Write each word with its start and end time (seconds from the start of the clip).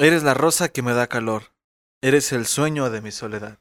Eres 0.00 0.22
la 0.22 0.32
rosa 0.32 0.68
que 0.68 0.80
me 0.80 0.92
da 0.92 1.08
calor. 1.08 1.50
Eres 2.00 2.30
el 2.30 2.46
sueño 2.46 2.88
de 2.88 3.00
mi 3.00 3.10
soledad. 3.10 3.58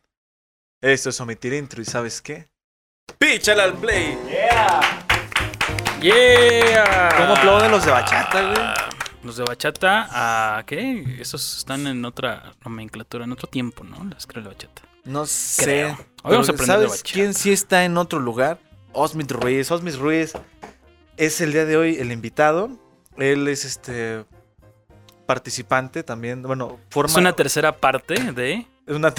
Esto 0.82 1.10
es 1.10 1.20
omitir 1.20 1.52
intro 1.54 1.82
y 1.82 1.86
¿sabes 1.86 2.22
qué? 2.22 2.48
¡Píchala 3.18 3.64
al 3.64 3.74
play! 3.74 4.16
¡Yeah! 6.00 7.10
¿Cómo 7.18 7.34
aplauden 7.34 7.72
los 7.72 7.84
de 7.84 7.90
bachata, 7.90 8.52
güey? 8.52 8.62
Los 9.24 9.38
de 9.38 9.46
bachata, 9.46 10.60
¿a 10.60 10.64
qué? 10.68 11.18
Esos 11.20 11.58
están 11.58 11.88
en 11.88 12.06
otra 12.06 12.54
nomenclatura, 12.64 13.26
en 13.26 13.32
otro 13.32 13.48
tiempo, 13.48 13.84
¿no? 13.84 14.04
Las 14.04 14.28
creo 14.28 14.44
de 14.44 14.50
bachata. 14.50 14.84
No 15.06 15.26
sé. 15.26 15.64
Creo. 15.64 15.88
Hoy 15.94 15.98
Pero 15.98 16.30
vamos 16.36 16.50
a 16.50 16.52
aprender 16.52 16.78
de 16.82 16.86
¿Sabes 16.86 17.02
bachata. 17.02 17.14
quién 17.14 17.34
sí 17.34 17.52
está 17.52 17.84
en 17.84 17.98
otro 17.98 18.20
lugar? 18.20 18.60
Osmit 18.94 19.32
Ruiz. 19.32 19.72
Osmit 19.72 19.96
Ruiz 19.96 20.34
es 21.18 21.42
el 21.42 21.52
día 21.52 21.66
de 21.66 21.78
hoy 21.78 21.96
el 21.98 22.12
invitado. 22.12 22.70
Él 23.18 23.48
es 23.48 23.66
este 23.66 24.24
participante 25.28 26.02
también. 26.02 26.42
Bueno, 26.42 26.80
forma. 26.90 27.12
Es 27.12 27.18
una 27.18 27.34
tercera 27.34 27.74
parte 27.78 28.16
de. 28.34 28.66
es 28.88 28.96
una- 28.96 29.14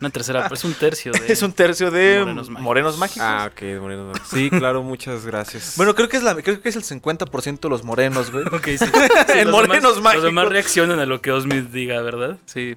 Una 0.00 0.10
tercera, 0.10 0.48
es 0.52 0.62
un 0.62 0.74
tercio 0.74 1.10
de. 1.10 1.20
es 1.32 1.42
un 1.42 1.52
tercio 1.52 1.90
de 1.90 2.20
Morenos 2.20 2.48
Morenos 2.50 2.98
Mágicos. 2.98 3.18
Mágicos. 3.26 3.26
Ah, 3.26 3.50
ok, 3.76 3.80
Moreno. 3.82 4.12
Sí, 4.30 4.48
claro, 4.48 4.84
muchas 4.84 5.26
gracias. 5.26 5.74
Bueno, 5.76 5.96
creo 5.96 6.08
que 6.08 6.16
es 6.16 6.22
la, 6.22 6.36
creo 6.36 6.60
que 6.62 6.68
es 6.68 6.76
el 6.76 6.84
50% 6.84 7.58
de 7.60 7.68
los 7.68 7.82
morenos, 7.82 8.30
güey. 8.30 8.44
Ok, 8.52 8.64
sí. 8.66 8.76
Sí, 8.78 8.84
En 9.34 9.50
los 9.50 9.56
Morenos 9.66 9.96
demás- 9.96 10.02
Mágicos. 10.02 10.14
Los 10.14 10.24
demás 10.24 10.48
reaccionan 10.50 11.00
a 11.00 11.04
lo 11.06 11.20
que 11.20 11.32
Osmith 11.32 11.70
diga, 11.72 12.00
¿verdad? 12.00 12.38
Sí. 12.46 12.76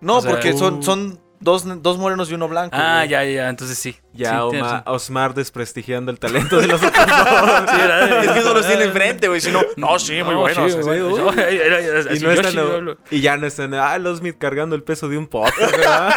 No, 0.00 0.18
O 0.18 0.20
sea, 0.22 0.30
porque 0.30 0.52
son, 0.52 0.74
uh. 0.74 0.82
son 0.84 1.20
dos, 1.44 1.82
dos 1.82 1.98
morenos 1.98 2.30
y 2.30 2.34
uno 2.34 2.48
blanco. 2.48 2.76
Ah, 2.76 2.98
güey. 3.00 3.08
ya, 3.10 3.24
ya, 3.24 3.48
entonces 3.48 3.78
sí. 3.78 3.96
ya 4.12 4.30
Sí, 4.30 4.36
Oma-. 4.36 4.82
Osmar 4.86 5.34
desprestigiando 5.34 6.10
el 6.10 6.18
talento 6.18 6.58
de 6.58 6.66
los 6.66 6.82
otros 6.82 7.06
dos. 7.06 7.16
Sí, 7.70 7.76
era- 7.82 8.22
Es 8.24 8.30
que 8.32 8.40
no 8.40 8.54
los 8.54 8.66
tiene 8.66 8.84
enfrente, 8.84 9.28
güey. 9.28 9.40
Si 9.40 9.50
no, 9.52 9.60
no, 9.76 9.98
sí, 9.98 10.22
muy 10.22 10.34
No, 10.34 10.40
buenos. 10.40 10.72
sí, 10.72 10.78
así. 10.78 10.88
muy 10.88 11.00
buenos. 11.00 11.36
Era- 11.36 11.78
era- 11.80 12.96
Y, 13.10 13.20
ya 13.20 13.36
no 13.36 13.46
están. 13.46 13.74
Ah, 13.74 13.98
los 13.98 14.18
Smith 14.18 14.36
cargando 14.38 14.74
el 14.74 14.82
peso 14.82 15.08
de 15.08 15.18
un 15.18 15.28
¿verdad? 15.30 16.14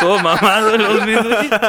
Todo 0.00 0.18
mamado 0.20 0.74
el 0.74 0.82
Osmith, 0.82 1.22
güey. 1.22 1.50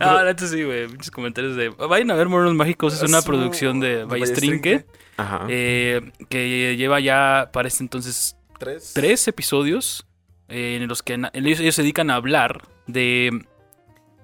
Ah, 0.00 0.22
neta 0.24 0.46
sí, 0.46 0.62
güey. 0.62 0.88
Muchos 0.88 1.10
comentarios 1.10 1.56
de. 1.56 1.68
Vayan 1.70 2.10
a 2.10 2.14
ver 2.14 2.28
Morenos 2.28 2.54
Mágicos, 2.54 2.94
es 2.94 3.02
una 3.02 3.20
Su- 3.20 3.26
producción 3.26 3.80
de 3.80 4.04
Ballestrinque. 4.04 4.86
Ajá. 5.16 5.44
eh, 5.48 6.00
que 6.30 6.74
lleva 6.76 6.98
ya 6.98 7.50
para 7.52 7.68
este 7.68 7.84
entonces 7.84 8.34
Tres. 8.58 8.92
tres 8.94 9.28
episodios 9.28 10.06
eh, 10.52 10.76
en 10.76 10.86
los 10.86 11.02
que 11.02 11.14
ellos, 11.32 11.60
ellos 11.60 11.74
se 11.74 11.82
dedican 11.82 12.10
a 12.10 12.16
hablar 12.16 12.62
de 12.86 13.46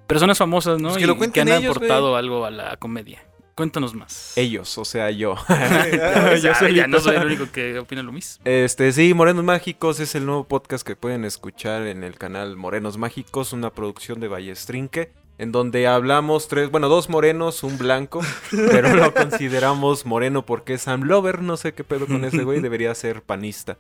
personas 0.06 0.38
famosas, 0.38 0.80
¿no? 0.80 0.88
Pues 0.88 0.98
que 0.98 1.06
lo 1.06 1.14
Y 1.14 1.18
cuenten 1.18 1.48
han 1.48 1.62
ellos, 1.62 1.76
aportado 1.76 2.16
algo 2.16 2.44
a 2.44 2.50
la 2.50 2.76
comedia. 2.76 3.24
Cuéntanos 3.54 3.92
más. 3.94 4.36
Ellos, 4.36 4.78
o 4.78 4.84
sea, 4.84 5.10
yo. 5.10 5.34
Yo 6.42 6.52
yo 6.60 6.68
ya 6.68 6.86
no 6.86 7.00
soy 7.00 7.16
el 7.16 7.26
único 7.26 7.50
que 7.50 7.78
opina 7.78 8.02
lo 8.02 8.12
mismo. 8.12 8.42
Este, 8.44 8.92
sí, 8.92 9.14
Morenos 9.14 9.42
Mágicos 9.42 9.98
es 9.98 10.14
el 10.14 10.26
nuevo 10.26 10.44
podcast 10.44 10.86
que 10.86 10.94
pueden 10.94 11.24
escuchar 11.24 11.86
en 11.86 12.04
el 12.04 12.16
canal 12.16 12.56
Morenos 12.56 12.98
Mágicos, 12.98 13.52
una 13.52 13.70
producción 13.70 14.20
de 14.20 14.28
Ballestrinque, 14.28 15.12
en 15.38 15.50
donde 15.50 15.88
hablamos 15.88 16.46
tres, 16.46 16.70
bueno, 16.70 16.88
dos 16.88 17.08
morenos, 17.08 17.64
un 17.64 17.78
blanco, 17.78 18.20
pero 18.50 18.94
lo 18.94 19.12
consideramos 19.12 20.06
moreno 20.06 20.46
porque 20.46 20.74
es 20.74 20.82
Sam 20.82 21.02
Lover, 21.02 21.42
no 21.42 21.56
sé 21.56 21.72
qué 21.74 21.84
pedo 21.84 22.06
con 22.06 22.24
ese 22.24 22.44
güey, 22.44 22.60
debería 22.60 22.94
ser 22.94 23.22
panista. 23.22 23.78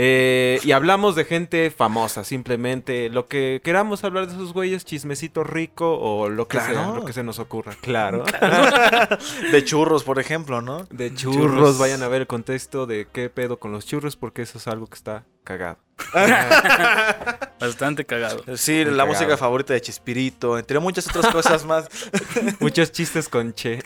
Eh, 0.00 0.60
y 0.62 0.70
hablamos 0.70 1.16
de 1.16 1.24
gente 1.24 1.70
famosa, 1.72 2.22
simplemente 2.22 3.08
lo 3.08 3.26
que 3.26 3.60
queramos 3.64 4.04
hablar 4.04 4.28
de 4.28 4.34
esos 4.34 4.52
güeyes, 4.52 4.84
chismecito 4.84 5.42
rico 5.42 5.98
o 5.98 6.28
lo 6.28 6.46
que 6.46 6.58
sea, 6.60 6.68
Claro. 6.68 6.94
lo 6.94 7.04
que 7.04 7.12
se 7.12 7.24
nos 7.24 7.40
ocurra, 7.40 7.74
claro. 7.80 8.24
De 9.50 9.64
churros, 9.64 10.04
por 10.04 10.20
ejemplo, 10.20 10.62
¿no? 10.62 10.84
De 10.90 11.12
churros, 11.12 11.36
Churros. 11.50 11.78
vayan 11.78 12.02
a 12.04 12.08
ver 12.08 12.20
el 12.20 12.26
contexto 12.28 12.86
de 12.86 13.08
qué 13.12 13.28
pedo 13.28 13.58
con 13.58 13.72
los 13.72 13.86
churros 13.86 14.14
porque 14.16 14.42
eso 14.42 14.58
es 14.58 14.68
algo 14.68 14.86
que 14.86 14.94
está 14.94 15.24
cagado. 15.42 15.78
Bastante 17.58 18.04
cagado. 18.04 18.44
Sí, 18.56 18.72
Muy 18.72 18.84
la 18.84 18.90
cagado. 18.90 19.06
música 19.08 19.36
favorita 19.36 19.72
de 19.72 19.80
Chespirito, 19.80 20.56
entre 20.58 20.78
muchas 20.78 21.08
otras 21.08 21.26
cosas 21.32 21.64
más. 21.64 21.88
Muchos 22.60 22.92
chistes 22.92 23.28
con 23.28 23.52
che. 23.52 23.80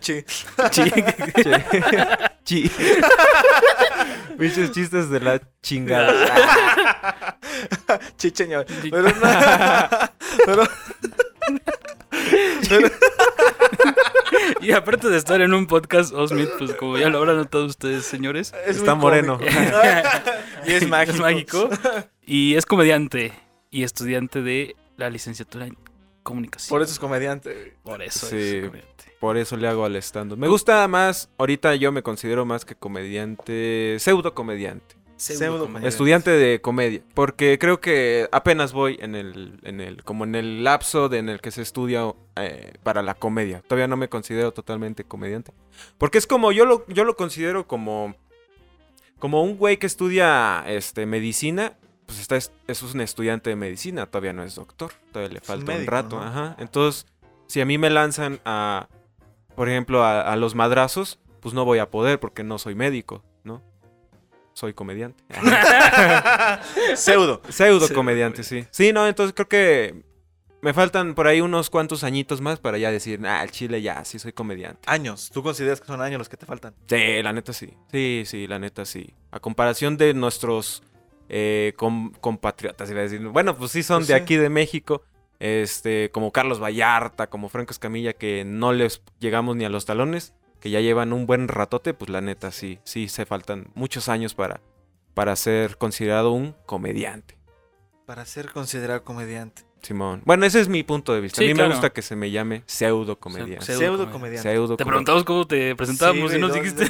Chi- 0.00 0.24
che. 0.70 0.82
Chi. 2.44 2.70
Muchos 4.40 4.72
chistes 4.72 5.10
de 5.10 5.20
la 5.20 5.40
chingada. 5.62 7.38
Chicheño. 8.16 8.64
Pero 8.90 9.02
no. 9.02 9.10
Pero. 10.46 10.62
pero- 12.68 12.90
Y 14.60 14.72
aparte 14.72 15.08
de 15.08 15.16
estar 15.16 15.40
en 15.40 15.54
un 15.54 15.66
podcast, 15.66 16.12
Osmith, 16.12 16.50
pues 16.58 16.74
como 16.74 16.98
ya 16.98 17.08
lo 17.08 17.18
habrán 17.18 17.36
notado 17.36 17.64
ustedes, 17.66 18.04
señores, 18.04 18.52
es 18.66 18.76
Está 18.78 18.94
moreno. 18.94 19.38
y 20.66 20.72
es 20.72 20.86
mágico. 20.88 21.14
es 21.14 21.20
mágico. 21.20 21.70
Y 22.24 22.54
es 22.56 22.66
comediante 22.66 23.32
y 23.70 23.82
estudiante 23.84 24.42
de 24.42 24.76
la 24.96 25.08
licenciatura 25.10 25.66
en 25.66 25.76
comunicación. 26.22 26.68
Por 26.68 26.82
eso 26.82 26.92
es 26.92 26.98
comediante. 26.98 27.74
Por 27.82 28.02
eso 28.02 28.26
Sí. 28.26 28.36
es 28.36 28.64
comediante. 28.66 28.89
Por 29.20 29.36
eso 29.36 29.58
le 29.58 29.68
hago 29.68 29.84
al 29.84 29.96
stand 29.96 30.36
Me 30.38 30.48
gusta 30.48 30.88
más, 30.88 31.28
ahorita 31.36 31.74
yo 31.74 31.92
me 31.92 32.02
considero 32.02 32.46
más 32.46 32.64
que 32.64 32.74
comediante, 32.74 33.98
pseudo 34.00 34.34
comediante. 34.34 34.96
Pseudo 35.16 35.64
comediante. 35.66 35.88
Estudiante 35.88 36.30
de 36.30 36.62
comedia, 36.62 37.02
porque 37.12 37.58
creo 37.58 37.82
que 37.82 38.30
apenas 38.32 38.72
voy 38.72 38.96
en 39.02 39.14
el, 39.14 39.60
en 39.62 39.82
el, 39.82 40.02
como 40.04 40.24
en 40.24 40.34
el 40.34 40.64
lapso 40.64 41.10
de, 41.10 41.18
en 41.18 41.28
el 41.28 41.42
que 41.42 41.50
se 41.50 41.60
estudia 41.60 42.14
eh, 42.36 42.72
para 42.82 43.02
la 43.02 43.12
comedia. 43.12 43.60
Todavía 43.60 43.86
no 43.86 43.98
me 43.98 44.08
considero 44.08 44.52
totalmente 44.52 45.04
comediante, 45.04 45.52
porque 45.98 46.16
es 46.16 46.26
como 46.26 46.50
yo 46.50 46.64
lo, 46.64 46.86
yo 46.86 47.04
lo 47.04 47.14
considero 47.14 47.66
como, 47.66 48.14
como 49.18 49.42
un 49.42 49.58
güey 49.58 49.76
que 49.76 49.86
estudia, 49.86 50.64
este, 50.66 51.04
medicina. 51.04 51.74
Pues 52.06 52.20
está, 52.20 52.36
es, 52.36 52.52
es 52.66 52.82
un 52.82 53.02
estudiante 53.02 53.50
de 53.50 53.56
medicina, 53.56 54.06
todavía 54.06 54.32
no 54.32 54.42
es 54.42 54.54
doctor, 54.54 54.92
todavía 55.12 55.34
le 55.34 55.40
falta 55.40 55.72
un 55.72 55.76
médico, 55.76 55.90
rato, 55.90 56.16
¿no? 56.16 56.24
ajá. 56.24 56.56
Entonces, 56.58 57.06
si 57.46 57.60
a 57.60 57.66
mí 57.66 57.76
me 57.76 57.90
lanzan 57.90 58.40
a, 58.46 58.88
por 59.54 59.68
ejemplo, 59.68 60.02
a, 60.04 60.20
a 60.22 60.36
los 60.36 60.54
madrazos, 60.54 61.18
pues 61.40 61.54
no 61.54 61.64
voy 61.64 61.78
a 61.78 61.90
poder 61.90 62.20
porque 62.20 62.42
no 62.44 62.58
soy 62.58 62.74
médico, 62.74 63.22
¿no? 63.44 63.62
Soy 64.52 64.74
comediante. 64.74 65.22
Pseudo. 66.96 67.40
Pseudo 67.48 67.88
comediante, 67.94 68.42
sí. 68.42 68.66
Sí, 68.70 68.92
no, 68.92 69.06
entonces 69.06 69.32
creo 69.34 69.48
que 69.48 70.02
me 70.62 70.74
faltan 70.74 71.14
por 71.14 71.26
ahí 71.26 71.40
unos 71.40 71.70
cuantos 71.70 72.04
añitos 72.04 72.40
más 72.40 72.58
para 72.58 72.76
ya 72.78 72.90
decir, 72.90 73.20
ah, 73.26 73.42
el 73.42 73.50
chile 73.50 73.80
ya, 73.80 74.04
sí 74.04 74.18
soy 74.18 74.32
comediante. 74.32 74.80
Años. 74.86 75.30
¿Tú 75.32 75.42
consideras 75.42 75.80
que 75.80 75.86
son 75.86 76.00
años 76.02 76.18
los 76.18 76.28
que 76.28 76.36
te 76.36 76.46
faltan? 76.46 76.74
Sí, 76.86 77.22
la 77.22 77.32
neta 77.32 77.52
sí. 77.52 77.74
Sí, 77.90 78.24
sí, 78.26 78.46
la 78.46 78.58
neta 78.58 78.84
sí. 78.84 79.14
A 79.30 79.40
comparación 79.40 79.96
de 79.96 80.12
nuestros 80.14 80.82
eh, 81.28 81.72
com- 81.76 82.12
compatriotas, 82.20 82.90
iba 82.90 83.00
a 83.00 83.04
decir. 83.04 83.20
Bueno, 83.28 83.56
pues 83.56 83.70
sí 83.70 83.82
son 83.82 83.98
Pues 84.00 84.08
de 84.08 84.14
sí. 84.16 84.20
aquí 84.22 84.36
de 84.36 84.50
México. 84.50 85.02
Este, 85.40 86.10
como 86.10 86.32
Carlos 86.32 86.62
Vallarta, 86.62 87.28
como 87.28 87.48
Franco 87.48 87.72
Escamilla, 87.72 88.12
que 88.12 88.44
no 88.44 88.72
les 88.72 89.02
llegamos 89.18 89.56
ni 89.56 89.64
a 89.64 89.70
los 89.70 89.86
talones, 89.86 90.34
que 90.60 90.70
ya 90.70 90.80
llevan 90.80 91.12
un 91.12 91.26
buen 91.26 91.48
ratote, 91.48 91.94
pues 91.94 92.10
la 92.10 92.20
neta 92.20 92.50
sí, 92.52 92.78
sí 92.84 93.08
se 93.08 93.26
faltan 93.26 93.70
muchos 93.74 94.08
años 94.08 94.34
para, 94.34 94.60
para 95.14 95.34
ser 95.36 95.78
considerado 95.78 96.32
un 96.32 96.54
comediante. 96.66 97.38
Para 98.06 98.26
ser 98.26 98.52
considerado 98.52 99.02
comediante. 99.02 99.69
Simón. 99.82 100.22
Bueno, 100.24 100.44
ese 100.46 100.60
es 100.60 100.68
mi 100.68 100.82
punto 100.82 101.14
de 101.14 101.20
vista. 101.20 101.38
Sí, 101.38 101.44
a 101.44 101.48
mí 101.48 101.54
claro. 101.54 101.68
me 101.70 101.74
gusta 101.74 101.90
que 101.90 102.02
se 102.02 102.16
me 102.16 102.30
llame 102.30 102.62
pseudo 102.66 103.18
comediante. 103.18 103.64
Pseudo. 103.64 104.06
Pseudo 104.42 104.76
Te 104.76 104.84
preguntamos 104.84 105.24
cómo 105.24 105.46
te 105.46 105.74
presentábamos 105.74 106.30
Sí, 106.30 106.36
y 106.36 106.40
nos 106.40 106.52
dijiste. 106.54 106.86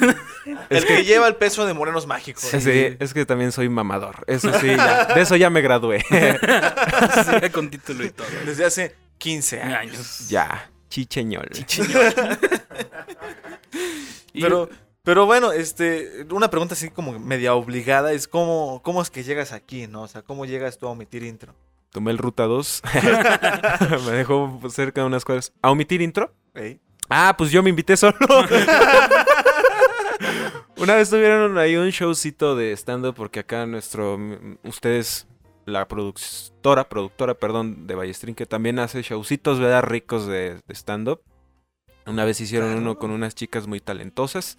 El 0.71 0.85
que 0.87 1.05
lleva 1.05 1.29
el 1.29 1.37
peso 1.37 1.67
de 1.67 1.75
morenos 1.75 2.07
mágicos. 2.07 2.43
Sí, 2.43 2.97
es 2.99 3.15
que 3.15 3.25
también 3.27 3.53
soy 3.53 3.69
mamador. 3.69 4.25
Eso 4.27 4.53
sí, 4.61 4.67
ya- 4.69 5.05
de 5.15 5.21
eso 5.21 5.37
ya 5.37 5.51
me 5.51 5.61
gradué. 5.61 6.05
Sí, 6.11 7.51
con 7.51 7.71
título 7.71 8.05
y 8.05 8.11
todo. 8.11 8.27
Desde 8.45 8.65
hace 8.65 8.95
15 9.19 9.63
años. 9.63 10.29
Ya, 10.29 10.71
chicheñol. 10.89 11.49
Y- 14.33 14.43
Pero, 14.43 14.69
pero 15.03 15.27
bueno, 15.27 15.53
este, 15.53 16.25
una 16.31 16.51
pregunta 16.51 16.75
así 16.75 16.91
como 16.91 17.19
media 17.19 17.55
obligada 17.55 18.13
es 18.13 18.29
cómo, 18.29 18.81
cómo 18.85 19.03
es 19.03 19.11
que 19.11 19.23
llegas 19.23 19.53
aquí, 19.53 19.87
¿no? 19.87 20.03
O 20.03 20.09
sea, 20.09 20.23
¿cómo 20.23 20.45
llegas 20.47 20.79
tú 20.79 20.87
a 20.87 20.91
omitir 20.91 21.23
intro? 21.25 21.55
Tomé 21.91 22.13
el 22.13 22.19
ruta 22.19 22.45
2. 22.45 22.83
me 24.07 24.13
dejó 24.13 24.61
cerca 24.69 25.01
de 25.01 25.07
unas 25.07 25.25
cosas. 25.25 25.53
¿A 25.61 25.71
omitir 25.71 26.01
intro? 26.03 26.33
¿Eh? 26.55 26.79
Ah, 27.09 27.35
pues 27.37 27.51
yo 27.51 27.63
me 27.63 27.71
invité 27.71 27.97
solo. 27.97 28.17
Una 30.77 30.95
vez 30.95 31.11
tuvieron 31.11 31.59
ahí 31.59 31.77
un 31.77 31.91
showcito 31.91 32.55
de 32.55 32.73
stand-up 32.73 33.15
porque 33.15 33.41
acá 33.41 33.67
nuestro... 33.67 34.19
Ustedes, 34.63 35.27
la 35.67 35.89
productora, 35.89 36.89
productora, 36.89 37.35
perdón, 37.35 37.89
de 37.89 37.97
Ballestrín, 37.97 38.37
que 38.37 38.47
también 38.47 38.79
hace 38.79 39.03
showcitos, 39.03 39.59
¿verdad? 39.59 39.83
Ricos 39.83 40.27
de, 40.27 40.61
de 40.67 40.75
stand-up. 40.75 41.21
Una 42.07 42.25
vez 42.25 42.41
hicieron 42.41 42.71
uno 42.77 42.99
con 42.99 43.11
unas 43.11 43.35
chicas 43.35 43.67
muy 43.67 43.81
talentosas. 43.81 44.59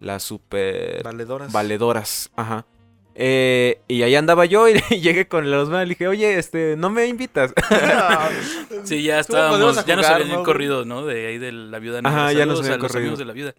Las 0.00 0.24
super... 0.24 1.04
Valedoras. 1.04 1.52
Valedoras, 1.52 2.30
ajá. 2.34 2.66
Eh, 3.14 3.80
y 3.88 4.02
ahí 4.02 4.14
andaba 4.14 4.44
yo 4.46 4.68
y 4.68 4.74
llegué 5.00 5.28
con 5.28 5.50
los 5.50 5.68
y 5.68 5.72
le 5.72 5.84
dije, 5.86 6.08
oye, 6.08 6.38
este, 6.38 6.76
no 6.76 6.90
me 6.90 7.06
invitas. 7.06 7.52
Sí, 8.84 9.02
ya 9.02 9.22
¿Cómo 9.24 9.38
podemos 9.50 9.76
estábamos, 9.78 9.86
ya 9.86 9.96
nos 9.96 10.06
jugar, 10.06 10.22
habían 10.22 10.38
no? 10.38 10.42
corrido, 10.44 10.84
¿no? 10.84 11.04
De 11.06 11.26
ahí 11.26 11.38
de 11.38 11.52
la 11.52 11.78
viuda 11.78 12.00
Ajá, 12.02 12.28
negra. 12.28 12.32
ya 12.32 12.46
nos 12.46 12.60
habían 12.60 12.78
corrido. 12.80 12.98
amigos 13.00 13.18
de 13.18 13.24
la 13.26 13.32
viuda. 13.32 13.54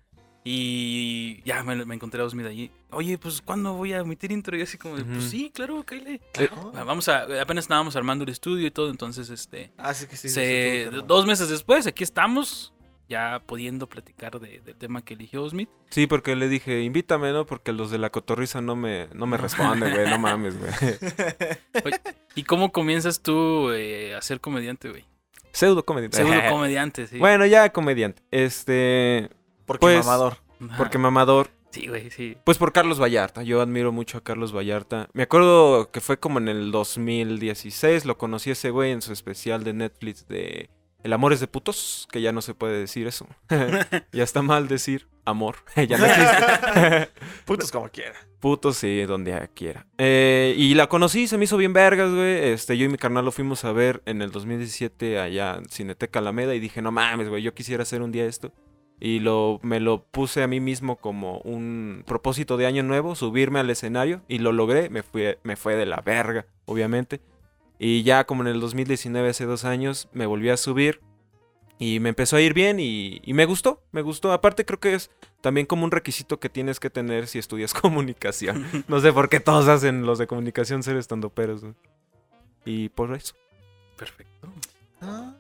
Y 0.46 1.42
ya 1.46 1.64
me, 1.64 1.86
me 1.86 1.96
encontré 1.96 2.22
a 2.22 2.26
Osmid 2.26 2.46
allí. 2.46 2.70
Oye, 2.92 3.18
pues 3.18 3.42
¿cuándo 3.42 3.74
voy 3.76 3.94
a 3.94 4.00
emitir 4.00 4.32
intro? 4.32 4.58
Y 4.58 4.62
así 4.64 4.78
como, 4.78 4.98
de, 4.98 5.04
Ujú. 5.04 5.14
pues 5.14 5.26
sí, 5.30 5.52
claro, 5.54 5.84
Kyle. 5.84 6.20
Eh, 6.38 6.50
Vamos 6.74 7.08
a, 7.08 7.24
apenas 7.42 7.64
estábamos 7.66 7.96
armando 7.96 8.24
el 8.26 8.30
estudio 8.30 8.68
y 8.68 8.72
todo, 8.72 8.90
entonces 8.90 9.30
este... 9.30 9.72
Ah, 9.78 9.94
sí 9.94 10.06
que 10.08 10.18
sí. 10.18 10.28
se- 10.28 10.90
sí, 10.92 10.92
sí, 10.98 11.02
dos 11.08 11.26
meses 11.26 11.48
después, 11.48 11.88
aquí 11.88 12.04
estamos, 12.04 12.74
ya 13.10 13.42
pudiendo 13.46 13.88
platicar 13.88 14.40
de- 14.40 14.60
del 14.62 14.76
tema 14.76 15.04
que 15.04 15.14
eligió 15.14 15.44
Osmid. 15.44 15.68
Sí, 15.90 16.08
porque 16.08 16.36
le 16.36 16.48
dije, 16.50 16.82
invítame, 16.82 17.32
¿no? 17.32 17.46
Porque 17.46 17.72
los 17.74 17.92
de 17.92 17.98
la 17.98 18.10
cotorriza 18.10 18.62
no 18.62 18.76
me, 18.76 19.08
no 19.14 19.26
me 19.28 19.38
responden, 19.38 19.94
güey. 19.94 20.10
No 20.10 20.18
mames, 20.20 20.58
güey. 20.60 20.72
¿Y 22.36 22.44
cómo 22.44 22.72
comienzas 22.72 23.22
tú 23.22 23.72
eh, 23.72 24.16
a 24.16 24.22
ser 24.22 24.40
comediante, 24.42 24.90
güey? 24.90 25.06
Pseudo 25.52 25.86
comediante. 25.86 26.18
Pseudo 26.18 26.34
comediante, 26.50 27.08
sí. 27.08 27.20
Bueno, 27.20 27.46
ya 27.46 27.70
comediante. 27.72 28.24
Este. 28.32 29.30
Porque 29.66 29.80
pues- 29.82 30.06
mamador. 30.06 30.38
Porque 30.78 30.98
mamador. 30.98 31.50
Sí, 31.72 31.88
güey, 31.88 32.12
sí. 32.12 32.38
Pues 32.44 32.60
por 32.60 32.72
Carlos 32.72 33.02
Vallarta. 33.02 33.42
Yo 33.42 33.60
admiro 33.60 33.92
mucho 33.92 34.20
a 34.20 34.24
Carlos 34.24 34.56
Vallarta. 34.56 35.10
Me 35.14 35.24
acuerdo 35.24 35.90
que 35.92 36.02
fue 36.02 36.20
como 36.20 36.38
en 36.38 36.48
el 36.48 36.72
2016. 36.72 38.06
Lo 38.06 38.18
conocí 38.18 38.52
a 38.52 38.54
ese 38.54 38.70
güey 38.70 38.92
en 38.92 39.02
su 39.02 39.12
especial 39.12 39.64
de 39.64 39.74
Netflix 39.74 40.28
de 40.28 40.70
El 41.04 41.14
amor 41.14 41.34
es 41.34 41.40
de 41.40 41.48
putos. 41.48 42.08
Que 42.12 42.22
ya 42.22 42.32
no 42.32 42.42
se 42.42 42.54
puede 42.54 42.80
decir 42.80 43.08
eso. 43.08 43.28
ya 44.12 44.24
está 44.24 44.42
mal 44.42 44.68
decir 44.68 45.08
amor. 45.26 45.58
ya 45.76 45.98
no 45.98 46.06
existe. 46.06 47.10
Putos 47.46 47.72
como 47.72 47.90
quiera. 47.90 48.16
Putos, 48.40 48.78
sí, 48.78 49.04
donde 49.04 49.50
quiera. 49.54 49.86
Eh, 49.98 50.54
y 50.58 50.74
la 50.74 50.88
conocí, 50.88 51.28
se 51.28 51.38
me 51.38 51.46
hizo 51.46 51.58
bien 51.58 51.74
vergas, 51.74 52.12
güey. 52.12 52.52
Este, 52.52 52.78
yo 52.78 52.86
y 52.86 52.90
mi 52.90 52.98
carnal 52.98 53.24
lo 53.24 53.32
fuimos 53.32 53.64
a 53.64 53.72
ver 53.72 54.02
en 54.06 54.22
el 54.22 54.32
2017 54.32 55.20
allá 55.20 55.56
en 55.56 55.70
Cineteca 55.70 56.20
Alameda 56.20 56.54
y 56.54 56.60
dije, 56.60 56.82
no 56.82 56.92
mames, 56.92 57.30
güey, 57.30 57.42
yo 57.42 57.54
quisiera 57.54 57.84
hacer 57.84 58.02
un 58.02 58.12
día 58.12 58.26
esto. 58.26 58.52
Y 59.00 59.20
lo, 59.20 59.60
me 59.64 59.80
lo 59.80 60.04
puse 60.04 60.44
a 60.44 60.48
mí 60.48 60.60
mismo 60.60 60.98
como 60.98 61.40
un 61.40 62.04
propósito 62.06 62.58
de 62.58 62.66
año 62.66 62.84
nuevo, 62.84 63.16
subirme 63.16 63.60
al 63.60 63.70
escenario 63.70 64.22
y 64.28 64.40
lo 64.40 64.52
logré. 64.52 64.90
Me, 64.90 65.04
fui, 65.04 65.36
me 65.44 65.56
fue 65.56 65.76
de 65.76 65.86
la 65.86 65.98
verga, 65.98 66.46
obviamente. 66.66 67.22
Y 67.86 68.04
ya 68.04 68.24
como 68.24 68.44
en 68.44 68.48
el 68.48 68.62
2019, 68.62 69.28
hace 69.28 69.44
dos 69.46 69.66
años, 69.66 70.08
me 70.14 70.26
volví 70.26 70.50
a 70.50 70.56
subir 70.56 71.02
y 71.78 72.00
me 72.00 72.08
empezó 72.08 72.38
a 72.38 72.42
ir 72.42 72.54
bien 72.54 72.80
y, 72.80 73.20
y 73.26 73.34
me 73.34 73.44
gustó, 73.44 73.84
me 73.92 74.02
gustó. 74.02 74.32
Aparte 74.32 74.64
creo 74.64 74.80
que 74.80 74.94
es 74.94 75.12
también 75.42 75.66
como 75.66 75.84
un 75.84 75.92
requisito 75.92 76.40
que 76.40 76.48
tienes 76.48 76.80
que 76.80 76.90
tener 76.90 77.28
si 77.28 77.40
estudias 77.40 77.74
comunicación. 77.82 78.66
No 78.88 79.02
sé 79.02 79.12
por 79.12 79.28
qué 79.28 79.42
todos 79.42 79.68
hacen 79.68 80.06
los 80.06 80.18
de 80.18 80.28
comunicación 80.28 80.82
ser 80.82 80.96
estandoperos. 80.96 81.60
güey. 81.60 81.74
Y 82.64 82.88
por 82.88 83.14
eso. 83.14 83.36
Perfecto. 83.98 84.48
Ah, 85.02 85.36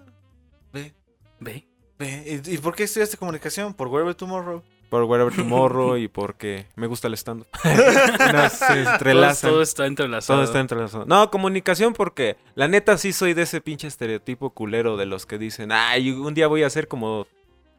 ve, 0.73 0.93
Ve. 1.39 1.65
ve. 1.97 2.41
¿Y, 2.45 2.55
y 2.55 2.57
por 2.57 2.75
qué 2.75 2.83
estudiaste 2.83 3.15
comunicación? 3.15 3.73
Por 3.73 3.87
Wherever 3.87 4.15
Tomorrow. 4.15 4.61
Por 4.93 5.05
Wherever 5.05 5.35
Tomorrow 5.35 5.97
y 5.97 6.07
porque 6.07 6.67
me 6.75 6.85
gusta 6.85 7.07
el 7.07 7.15
stand 7.15 7.45
No, 7.63 8.49
se 8.49 8.83
Todo, 8.83 8.93
entrelazan. 8.93 9.49
todo 9.49 9.61
está 9.63 9.87
entrelazado. 9.87 10.37
Todo 10.37 10.43
está 10.45 10.59
entrelazado. 10.59 11.05
No, 11.07 11.31
comunicación 11.31 11.93
porque 11.93 12.37
la 12.53 12.67
neta 12.67 12.95
sí 12.99 13.11
soy 13.11 13.33
de 13.33 13.41
ese 13.41 13.59
pinche 13.59 13.87
estereotipo 13.87 14.51
culero 14.51 14.95
de 14.95 15.07
los 15.07 15.25
que 15.25 15.39
dicen, 15.39 15.71
ay, 15.71 16.11
un 16.11 16.35
día 16.35 16.45
voy 16.45 16.61
a 16.61 16.69
ser 16.69 16.87
como 16.87 17.25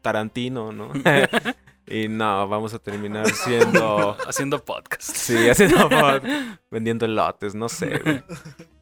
Tarantino, 0.01 0.73
¿no? 0.73 0.91
y 1.87 2.09
no, 2.09 2.49
vamos 2.49 2.73
a 2.73 2.79
terminar 2.79 3.29
siendo... 3.29 4.17
Haciendo 4.27 4.61
podcast. 4.65 5.15
Sí, 5.15 5.47
haciendo 5.47 5.89
pod- 5.89 6.57
vendiendo 6.69 7.05
elotes, 7.05 7.55
no 7.55 7.69
sé. 7.69 7.97
güey. 8.03 8.23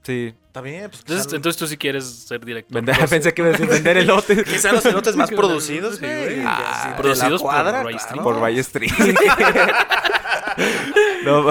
Sí, 0.03 0.33
Está 0.47 0.61
bien, 0.61 0.89
pues. 0.89 0.99
Entonces, 0.99 1.25
quizá- 1.27 1.35
entonces 1.37 1.59
tú 1.59 1.65
sí 1.67 1.77
quieres 1.77 2.05
ser 2.05 2.43
director. 2.45 2.75
vender- 2.75 2.99
No 2.99 3.07
sé. 3.07 3.15
pensé 3.15 3.33
que 3.33 3.41
iba 3.41 3.49
a 3.49 3.51
decir 3.53 3.67
vender 3.67 3.97
elotes 3.97 4.43
Quizá 4.49 4.71
los 4.73 4.85
elotes 4.85 5.15
más 5.15 5.31
producidos, 5.31 5.95
Sí, 5.95 6.01
güey. 6.05 6.43
Ah, 6.45 6.93
Sí, 6.95 7.01
producidos 7.01 7.41
por 7.41 7.51
cuadra, 7.51 7.83
Rice 7.83 7.97
claro. 7.99 8.05
Street. 8.05 8.23
por 8.23 8.41
Valle 8.41 8.59
Street. 8.59 8.91
no, 11.25 11.49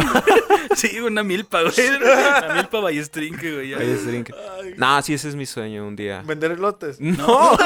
Sí, 0.77 1.01
una 1.01 1.23
milpa, 1.23 1.63
güey. 1.63 1.75
Una 1.97 2.55
milpa 2.55 2.81
ballestrinque, 2.81 3.55
güey. 3.55 3.75
Ay, 3.75 4.25
No, 4.77 5.03
sí, 5.03 5.15
ese 5.15 5.29
es 5.31 5.35
mi 5.35 5.47
sueño 5.47 5.87
un 5.87 5.97
día. 5.97 6.23
Vender 6.25 6.53
elotes. 6.53 7.01
No, 7.01 7.57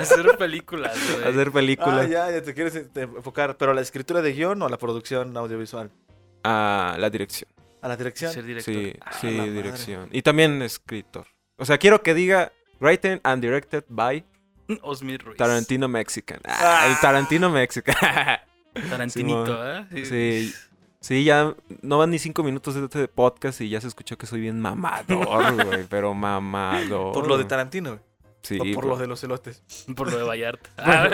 Hacer 0.00 0.36
películas, 0.38 0.96
güey. 1.12 1.28
hacer 1.28 1.48
Ah, 1.48 1.52
películas. 1.52 2.08
ya, 2.08 2.30
ya 2.30 2.42
te 2.42 2.54
quieres 2.54 2.74
este, 2.76 3.02
enfocar. 3.02 3.56
¿Pero 3.56 3.72
a 3.72 3.74
la 3.74 3.80
escritura 3.80 4.22
de 4.22 4.32
guion 4.32 4.60
o 4.62 4.66
a 4.66 4.70
la 4.70 4.78
producción 4.78 5.36
audiovisual? 5.36 5.90
A 6.42 6.96
la 6.98 7.10
dirección. 7.10 7.48
¿A 7.84 7.88
la 7.88 7.96
dirección? 7.98 8.32
Ser 8.32 8.44
director. 8.44 8.74
Sí, 8.74 8.94
Ah, 9.02 9.12
sí, 9.20 9.26
madre. 9.28 9.52
dirección. 9.52 10.08
Y 10.10 10.22
también 10.22 10.62
escritor. 10.62 11.26
O 11.58 11.66
sea, 11.66 11.76
quiero 11.76 12.02
que 12.02 12.14
diga 12.14 12.50
written 12.80 13.20
and 13.24 13.42
directed 13.42 13.84
by 13.88 14.24
Osmir 14.80 15.22
Ruiz. 15.22 15.36
Tarantino 15.36 15.86
Mexican. 15.86 16.40
Ah, 16.46 16.86
el 16.88 16.98
Tarantino 17.00 17.50
Mexican. 17.50 17.94
Tarantinito, 18.90 19.70
¿eh? 19.78 19.86
Sí, 20.04 20.54
sí, 21.00 21.24
ya 21.24 21.54
no 21.82 21.98
van 21.98 22.10
ni 22.10 22.18
cinco 22.18 22.42
minutos 22.42 22.74
de 22.74 22.84
este 22.84 23.06
podcast 23.06 23.60
y 23.60 23.68
ya 23.68 23.80
se 23.80 23.88
escuchó 23.88 24.16
que 24.16 24.26
soy 24.26 24.40
bien 24.40 24.58
mamador, 24.60 25.64
güey, 25.66 25.84
pero 25.88 26.14
mamador. 26.14 27.12
Por 27.12 27.28
lo 27.28 27.36
de 27.38 27.44
Tarantino, 27.44 27.90
güey. 27.90 28.00
Sí, 28.44 28.58
o 28.60 28.64
por 28.64 28.74
por- 28.74 28.84
lo 28.86 28.96
de 28.98 29.06
los 29.06 29.24
elotes. 29.24 29.62
Por 29.96 30.12
lo 30.12 30.18
de 30.18 30.22
Vallarta. 30.22 30.68
Ah, 30.76 31.08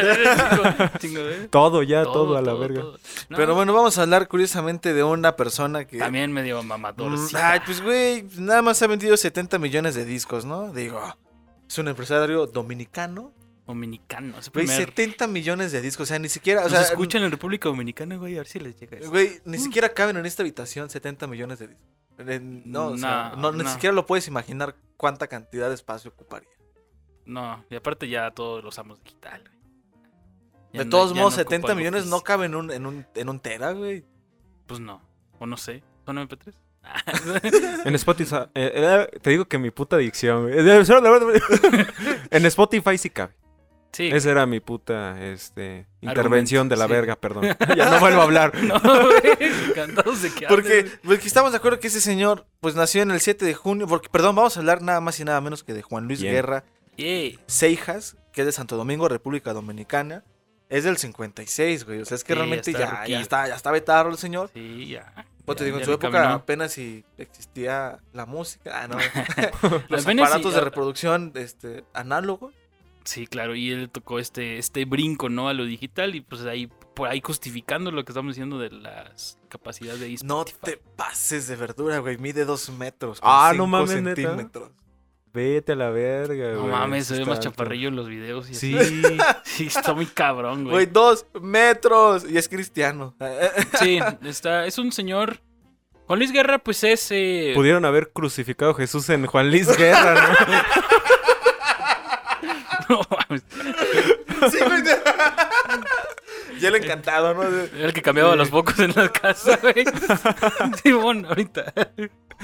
chingo, 0.98 0.98
chingo, 0.98 1.20
¿eh? 1.20 1.48
Todo, 1.48 1.82
ya, 1.84 2.02
todo, 2.02 2.36
a 2.36 2.42
la 2.42 2.50
todo, 2.50 2.58
verga. 2.60 2.80
todo. 2.82 2.98
No, 3.28 3.36
Pero 3.36 3.54
bueno, 3.54 3.72
vamos 3.72 3.96
a 3.98 4.02
hablar 4.02 4.26
curiosamente 4.26 4.92
de 4.92 5.04
una 5.04 5.36
persona 5.36 5.84
que. 5.86 5.98
También 5.98 6.32
medio 6.32 6.60
mamador. 6.62 7.12
Mm, 7.12 7.28
Ay, 7.34 7.60
pues 7.64 7.80
güey, 7.80 8.26
nada 8.36 8.62
más 8.62 8.82
ha 8.82 8.88
vendido 8.88 9.16
70 9.16 9.58
millones 9.60 9.94
de 9.94 10.04
discos, 10.04 10.44
¿no? 10.44 10.72
Digo, 10.72 11.00
es 11.68 11.78
un 11.78 11.86
empresario 11.88 12.46
dominicano. 12.46 13.32
Dominicano. 13.66 14.32
Güey, 14.52 14.66
primer... 14.66 14.76
70 14.86 15.28
millones 15.28 15.70
de 15.70 15.80
discos, 15.80 16.02
o 16.02 16.08
sea, 16.08 16.18
ni 16.18 16.28
siquiera, 16.28 16.62
o 16.62 16.64
Nos 16.64 16.72
sea, 16.72 16.82
escuchan 16.82 17.22
en 17.22 17.30
República 17.30 17.68
Dominicana, 17.68 18.16
güey, 18.16 18.34
a 18.34 18.38
ver 18.38 18.48
si 18.48 18.58
les 18.58 18.74
llega 18.80 18.98
eso. 18.98 19.08
güey, 19.10 19.40
ni 19.44 19.58
siquiera 19.58 19.88
caben 19.90 20.16
en 20.16 20.26
esta 20.26 20.42
habitación 20.42 20.90
70 20.90 21.28
millones 21.28 21.60
de 21.60 21.68
discos. 21.68 21.86
No, 22.66 22.86
o 22.88 22.98
sea, 22.98 23.34
No, 23.36 23.52
no, 23.52 23.62
ni 23.62 23.68
siquiera 23.70 23.94
lo 23.94 24.04
puedes 24.04 24.26
imaginar 24.26 24.74
cuánta 24.96 25.28
cantidad 25.28 25.68
de 25.68 25.74
espacio 25.76 26.10
ocuparía. 26.10 26.48
No, 27.26 27.64
y 27.70 27.76
aparte 27.76 28.08
ya 28.08 28.30
todos 28.32 28.62
los 28.64 28.78
amos 28.78 29.02
digital, 29.02 29.40
güey. 29.42 29.60
Ya 30.72 30.78
De 30.80 30.84
no- 30.84 30.90
todos 30.90 31.14
modos, 31.14 31.32
no 31.34 31.36
70 31.36 31.56
ocupa 31.56 31.72
algo 31.72 31.78
millones 31.78 32.06
no 32.06 32.20
caben 32.20 32.52
en 32.52 32.56
un, 32.56 32.70
en 32.70 32.86
un, 32.86 33.06
en 33.14 33.28
un 33.28 33.40
tera, 33.40 33.72
güey. 33.72 34.04
Pues 34.66 34.80
no. 34.80 35.02
O 35.38 35.46
no 35.46 35.56
sé. 35.56 35.82
¿Son 36.06 36.16
MP3? 36.16 36.54
En 37.84 37.94
Spotify, 37.94 38.36
eh, 38.54 38.72
eh, 38.74 39.18
te 39.20 39.30
digo 39.30 39.44
que 39.46 39.58
mi 39.58 39.70
puta 39.70 39.96
adicción, 39.96 40.44
güey. 40.48 40.58
En 42.30 42.46
Spotify 42.46 42.96
sí 42.98 43.10
cabe. 43.10 43.34
sí. 43.92 44.08
Esa 44.10 44.30
era 44.30 44.46
mi 44.46 44.60
puta 44.60 45.20
este, 45.22 45.86
intervención 46.00 46.68
de 46.68 46.76
la 46.76 46.86
sí. 46.86 46.92
verga, 46.92 47.16
perdón. 47.16 47.44
ya 47.76 47.90
no 47.90 48.00
vuelvo 48.00 48.20
a 48.20 48.24
hablar. 48.24 48.54
No, 48.62 48.80
güey. 48.80 49.20
Encantados 49.68 50.22
de 50.22 50.32
que 50.32 50.46
Porque, 50.46 50.90
porque 51.04 51.26
estamos 51.26 51.50
de 51.52 51.58
acuerdo 51.58 51.80
que 51.80 51.88
ese 51.88 52.00
señor, 52.00 52.46
pues 52.60 52.74
nació 52.76 53.02
en 53.02 53.10
el 53.10 53.20
7 53.20 53.44
de 53.44 53.54
junio. 53.54 53.86
Porque, 53.86 54.08
perdón, 54.08 54.36
vamos 54.36 54.56
a 54.56 54.60
hablar 54.60 54.80
nada 54.82 55.00
más 55.00 55.18
y 55.20 55.24
nada 55.24 55.40
menos 55.40 55.62
que 55.64 55.74
de 55.74 55.82
Juan 55.82 56.06
Luis 56.06 56.22
Bien. 56.22 56.32
Guerra 56.32 56.64
güey. 57.00 57.38
Seijas, 57.46 58.16
que 58.32 58.42
es 58.42 58.46
de 58.46 58.52
Santo 58.52 58.76
Domingo, 58.76 59.08
República 59.08 59.52
Dominicana. 59.52 60.24
Es 60.68 60.84
del 60.84 60.98
56, 60.98 61.84
güey. 61.84 62.00
O 62.00 62.04
sea, 62.04 62.14
es 62.14 62.22
que 62.22 62.32
Sí, 62.32 62.36
realmente 62.38 62.70
está 62.70 62.80
ya, 62.84 62.90
ruquillo. 62.90 63.08
ya 63.18 63.20
está, 63.20 63.48
ya 63.48 63.54
está 63.56 63.70
vetado 63.72 64.08
el 64.10 64.16
señor. 64.18 64.50
Sí, 64.54 64.86
ya. 64.88 65.26
Pues 65.44 65.58
te 65.58 65.64
digo, 65.64 65.78
en 65.78 65.84
su 65.84 65.90
época 65.92 66.12
caminó. 66.12 66.34
apenas 66.34 66.72
si 66.72 67.04
existía 67.18 67.98
la 68.12 68.24
música. 68.24 68.82
Ah, 68.84 68.86
no. 68.86 68.96
Los 69.88 70.06
aparatos 70.06 70.54
de 70.54 70.60
reproducción 70.60 71.32
este, 71.34 71.82
análogos. 71.92 72.54
Sí, 73.02 73.26
claro, 73.26 73.56
y 73.56 73.70
él 73.72 73.90
tocó 73.90 74.18
este, 74.20 74.58
este 74.58 74.84
brinco, 74.84 75.28
¿no? 75.28 75.48
A 75.48 75.54
lo 75.54 75.64
digital 75.64 76.14
y 76.14 76.20
pues 76.20 76.42
ahí, 76.42 76.68
por 76.94 77.08
ahí 77.08 77.20
justificando 77.24 77.90
lo 77.90 78.04
que 78.04 78.12
estamos 78.12 78.34
diciendo 78.34 78.58
de 78.58 78.70
las 78.70 79.38
capacidades 79.48 79.98
de 80.00 80.08
No 80.22 80.42
Spotify. 80.42 80.58
te 80.62 80.76
pases 80.96 81.48
de 81.48 81.56
verdura, 81.56 81.98
güey. 81.98 82.18
Mide 82.18 82.44
dos 82.44 82.68
metros. 82.70 83.18
Ah, 83.22 83.52
no 83.56 83.66
mames, 83.66 83.90
centímetros. 83.90 84.70
Vete 85.32 85.72
a 85.72 85.76
la 85.76 85.90
verga, 85.90 86.52
No 86.54 86.62
güey. 86.62 86.72
mames, 86.72 87.06
se 87.06 87.18
ve 87.18 87.24
más 87.24 87.38
chaparrillo 87.40 87.88
en 87.88 87.94
los 87.96 88.08
videos. 88.08 88.50
Y 88.50 88.54
Sí. 88.54 88.76
así. 88.76 89.02
Sí, 89.44 89.66
está 89.66 89.92
muy 89.94 90.06
cabrón, 90.06 90.64
Güey, 90.64 90.72
güey. 90.74 90.86
dos 90.86 91.24
metros. 91.40 92.24
Y 92.28 92.36
es 92.38 92.48
cristiano. 92.48 93.14
Sí, 93.78 94.00
está, 94.24 94.66
es 94.66 94.78
un 94.78 94.90
señor. 94.92 95.40
Juan 96.06 96.18
Luis 96.18 96.32
Guerra, 96.32 96.58
pues 96.58 96.82
es. 96.82 97.06
eh, 97.12 97.52
Pudieron 97.54 97.84
haber 97.84 98.10
crucificado 98.10 98.72
a 98.72 98.74
Jesús 98.74 99.08
en 99.10 99.26
Juan 99.26 99.48
Luis 99.50 99.68
Guerra, 99.76 100.14
¿no? 102.88 102.96
no 102.96 103.00
mames, 103.10 103.44
Sí, 104.50 104.58
güey. 104.66 104.82
Ya 106.58 106.70
le 106.70 106.78
he 106.78 106.82
encantado, 106.82 107.32
¿no? 107.34 107.42
era 107.44 107.68
el 107.86 107.92
que 107.92 108.02
cambiaba 108.02 108.34
los 108.36 108.50
focos 108.50 108.78
en 108.80 108.92
la 108.96 109.08
casa, 109.10 109.58
güey. 109.62 109.84
Simón, 110.82 111.24
ahorita. 111.26 111.72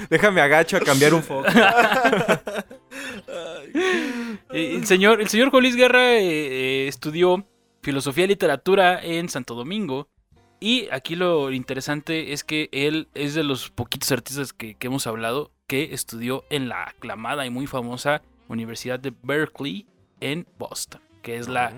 Déjame 0.09 0.41
agacho 0.41 0.77
a 0.77 0.79
cambiar 0.79 1.13
un 1.13 1.21
foco. 1.23 1.47
El 4.49 4.85
señor, 4.85 5.21
el 5.21 5.27
señor 5.27 5.53
Luis 5.53 5.75
Guerra 5.75 6.13
eh, 6.13 6.21
eh, 6.21 6.87
estudió 6.87 7.45
filosofía 7.81 8.25
y 8.25 8.27
literatura 8.27 9.03
en 9.03 9.29
Santo 9.29 9.55
Domingo. 9.55 10.07
Y 10.59 10.87
aquí 10.91 11.15
lo 11.15 11.51
interesante 11.51 12.33
es 12.33 12.43
que 12.43 12.69
él 12.71 13.07
es 13.13 13.35
de 13.35 13.43
los 13.43 13.69
poquitos 13.69 14.11
artistas 14.11 14.53
que, 14.53 14.75
que 14.75 14.87
hemos 14.87 15.05
hablado 15.05 15.51
que 15.67 15.93
estudió 15.93 16.45
en 16.49 16.69
la 16.69 16.83
aclamada 16.83 17.45
y 17.45 17.49
muy 17.49 17.67
famosa 17.67 18.21
Universidad 18.47 18.99
de 18.99 19.13
Berkeley 19.21 19.85
en 20.21 20.47
Boston, 20.57 21.01
que 21.21 21.37
es 21.37 21.47
la 21.47 21.73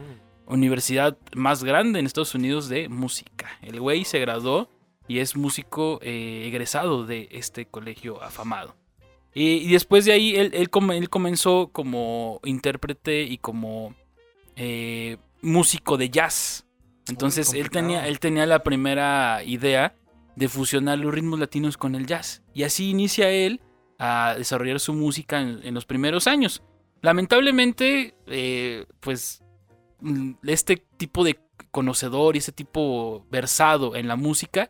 universidad 0.45 1.17
más 1.35 1.63
grande 1.63 1.99
en 1.99 2.05
Estados 2.05 2.35
Unidos 2.35 2.69
de 2.69 2.89
música. 2.89 3.49
El 3.61 3.79
güey 3.79 4.05
se 4.05 4.19
graduó 4.19 4.69
y 5.07 5.19
es 5.19 5.35
músico 5.35 5.99
eh, 6.01 6.45
egresado 6.47 7.05
de 7.05 7.27
este 7.31 7.65
colegio 7.65 8.21
afamado. 8.21 8.75
Y, 9.33 9.47
y 9.57 9.71
después 9.71 10.05
de 10.05 10.11
ahí 10.13 10.35
él, 10.35 10.51
él 10.53 10.69
come- 10.69 10.97
él 10.97 11.09
comenzó 11.09 11.69
como 11.71 12.39
intérprete 12.43 13.23
y 13.23 13.37
como 13.37 13.95
eh, 14.55 15.17
músico 15.41 15.97
de 15.97 16.09
jazz. 16.09 16.65
Entonces 17.07 17.53
él 17.53 17.69
tenía, 17.69 18.07
él 18.07 18.19
tenía 18.19 18.45
la 18.45 18.63
primera 18.63 19.43
idea 19.43 19.95
de 20.35 20.47
fusionar 20.47 20.99
los 20.99 21.13
ritmos 21.13 21.39
latinos 21.39 21.77
con 21.77 21.95
el 21.95 22.05
jazz. 22.05 22.43
Y 22.53 22.63
así 22.63 22.89
inicia 22.89 23.29
él 23.29 23.61
a 23.97 24.35
desarrollar 24.37 24.79
su 24.79 24.93
música 24.93 25.41
en, 25.41 25.59
en 25.63 25.73
los 25.73 25.85
primeros 25.85 26.27
años. 26.27 26.61
Lamentablemente, 27.01 28.15
eh, 28.27 28.85
pues 28.99 29.43
mm, 30.01 30.31
este 30.43 30.77
tipo 30.97 31.23
de 31.23 31.39
conocedor 31.71 32.35
y 32.35 32.39
ese 32.39 32.51
tipo 32.51 33.25
versado 33.29 33.95
en 33.95 34.07
la 34.07 34.15
música, 34.15 34.69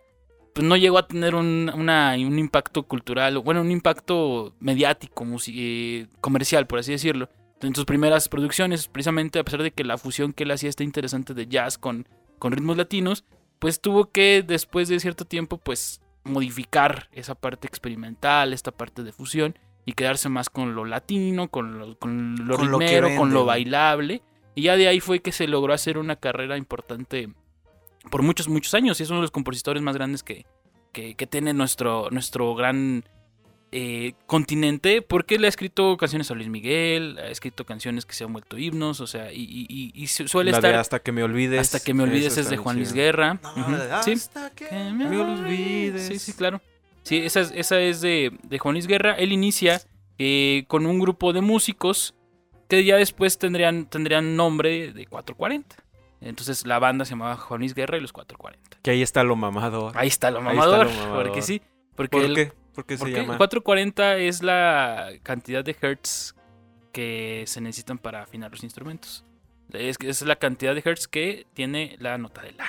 pues 0.59 0.67
no 0.67 0.75
llegó 0.75 0.97
a 0.97 1.07
tener 1.07 1.35
un, 1.35 1.71
una- 1.73 2.15
un 2.17 2.37
impacto 2.37 2.83
cultural, 2.83 3.37
bueno, 3.37 3.61
un 3.61 3.71
impacto 3.71 4.53
mediático, 4.59 5.25
eh, 5.47 6.07
comercial, 6.19 6.67
por 6.67 6.79
así 6.79 6.91
decirlo. 6.91 7.29
En 7.61 7.73
sus 7.73 7.85
primeras 7.85 8.27
producciones, 8.27 8.89
precisamente 8.89 9.39
a 9.39 9.45
pesar 9.45 9.63
de 9.63 9.71
que 9.71 9.85
la 9.85 9.97
fusión 9.97 10.33
que 10.33 10.43
él 10.43 10.51
hacía 10.51 10.67
está 10.67 10.83
interesante 10.83 11.33
de 11.33 11.47
jazz 11.47 11.77
con, 11.77 12.09
con 12.39 12.51
ritmos 12.51 12.75
latinos, 12.75 13.23
pues 13.59 13.79
tuvo 13.79 14.11
que 14.11 14.43
después 14.45 14.89
de 14.89 14.99
cierto 14.99 15.23
tiempo, 15.23 15.59
pues 15.59 16.01
modificar 16.25 17.07
esa 17.13 17.35
parte 17.35 17.65
experimental, 17.65 18.51
esta 18.51 18.71
parte 18.71 19.03
de 19.03 19.13
fusión 19.13 19.57
y 19.85 19.93
quedarse 19.93 20.27
más 20.27 20.49
con 20.49 20.75
lo 20.75 20.83
latino, 20.83 21.47
con 21.47 21.79
lo, 21.79 21.97
con 21.99 22.35
lo 22.45 22.57
Con 22.57 22.69
lo 22.71 22.79
con 23.17 23.33
lo 23.33 23.45
bailable. 23.45 24.23
Y 24.55 24.63
ya 24.63 24.75
de 24.75 24.89
ahí 24.89 24.99
fue 24.99 25.21
que 25.21 25.31
se 25.31 25.47
logró 25.47 25.73
hacer 25.73 25.97
una 25.97 26.17
carrera 26.17 26.57
importante 26.57 27.29
por 28.09 28.21
muchos, 28.23 28.47
muchos 28.47 28.73
años. 28.73 28.99
Y 28.99 29.03
es 29.03 29.09
uno 29.09 29.19
de 29.19 29.23
los 29.23 29.31
compositores 29.31 29.81
más 29.83 29.95
grandes 29.95 30.23
que, 30.23 30.45
que, 30.91 31.15
que 31.15 31.27
tiene 31.27 31.53
nuestro, 31.53 32.09
nuestro 32.11 32.55
gran 32.55 33.03
eh, 33.71 34.13
continente. 34.25 35.01
Porque 35.01 35.37
le 35.37 35.47
ha 35.47 35.49
escrito 35.49 35.95
canciones 35.97 36.31
a 36.31 36.33
Luis 36.35 36.47
Miguel, 36.49 37.17
ha 37.19 37.27
escrito 37.27 37.65
canciones 37.65 38.05
que 38.05 38.13
se 38.13 38.23
han 38.23 38.33
vuelto 38.33 38.57
himnos, 38.57 38.99
o 39.01 39.07
sea, 39.07 39.31
y, 39.31 39.41
y- 39.43 39.65
y- 39.69 39.91
y 39.93 40.07
su- 40.07 40.27
suele 40.27 40.51
La 40.51 40.57
estar... 40.57 40.71
de 40.71 40.77
Hasta 40.77 40.99
que 40.99 41.11
me 41.11 41.23
olvides. 41.23 41.59
Hasta 41.59 41.79
que 41.79 41.93
me 41.93 42.03
olvides 42.03 42.37
es 42.37 42.49
de 42.49 42.57
Juan 42.57 42.77
Luis. 42.77 42.93
Guerra. 42.93 43.39
No, 43.55 43.69
la 43.69 43.97
de 43.97 44.03
sí. 44.03 44.11
hasta 44.13 44.49
que 44.51 44.71
me 44.71 45.05
me 45.09 45.17
olvides. 45.21 46.07
Sí, 46.07 46.19
sí, 46.19 46.33
claro. 46.33 46.61
Sí, 47.03 47.17
esa 47.17 47.41
es, 47.41 47.51
esa 47.55 47.79
es 47.79 48.01
de, 48.01 48.31
de 48.43 48.59
Juan 48.59 48.73
Luis 48.75 48.85
Guerra. 48.87 49.13
Él 49.13 49.31
inicia 49.31 49.81
eh, 50.17 50.65
con 50.67 50.85
un 50.85 50.99
grupo 50.99 51.31
de 51.33 51.41
músicos 51.41 52.13
que 52.67 52.83
ya 52.83 52.97
después 52.97 53.37
tendrían, 53.39 53.85
tendrían 53.89 54.35
nombre 54.35 54.91
de 54.93 55.05
440. 55.07 55.75
Entonces 56.21 56.65
la 56.65 56.79
banda 56.79 57.05
se 57.05 57.11
llamaba 57.11 57.37
Juan 57.37 57.59
Luis 57.61 57.73
Guerra 57.73 57.97
y 57.97 58.01
los 58.01 58.11
440. 58.13 58.79
Que 58.81 58.91
ahí 58.91 59.01
está 59.01 59.23
lo 59.23 59.35
mamador. 59.35 59.97
Ahí 59.97 60.07
está 60.07 60.31
lo 60.31 60.39
está 60.39 60.49
mamador. 60.53 60.85
lo 60.87 60.91
mamador. 60.93 61.23
Porque 61.25 61.41
sí. 61.41 61.61
Porque 61.95 62.17
¿Por 62.17 62.25
el- 62.25 62.35
qué? 62.35 62.53
¿Por 62.73 62.85
qué 62.85 62.97
se 62.97 62.99
porque 63.03 63.15
llama? 63.21 63.37
440 63.37 64.17
es 64.17 64.41
la 64.43 65.09
cantidad 65.23 65.63
de 65.63 65.75
hertz 65.81 66.35
que 66.91 67.43
se 67.47 67.61
necesitan 67.61 67.97
para 67.97 68.23
afinar 68.23 68.51
los 68.51 68.63
instrumentos. 68.63 69.25
Es, 69.73 69.97
es 70.01 70.21
la 70.23 70.35
cantidad 70.37 70.73
de 70.73 70.81
hertz 70.83 71.07
que 71.07 71.45
tiene 71.53 71.95
la 71.99 72.17
nota 72.17 72.41
de 72.41 72.53
la. 72.53 72.65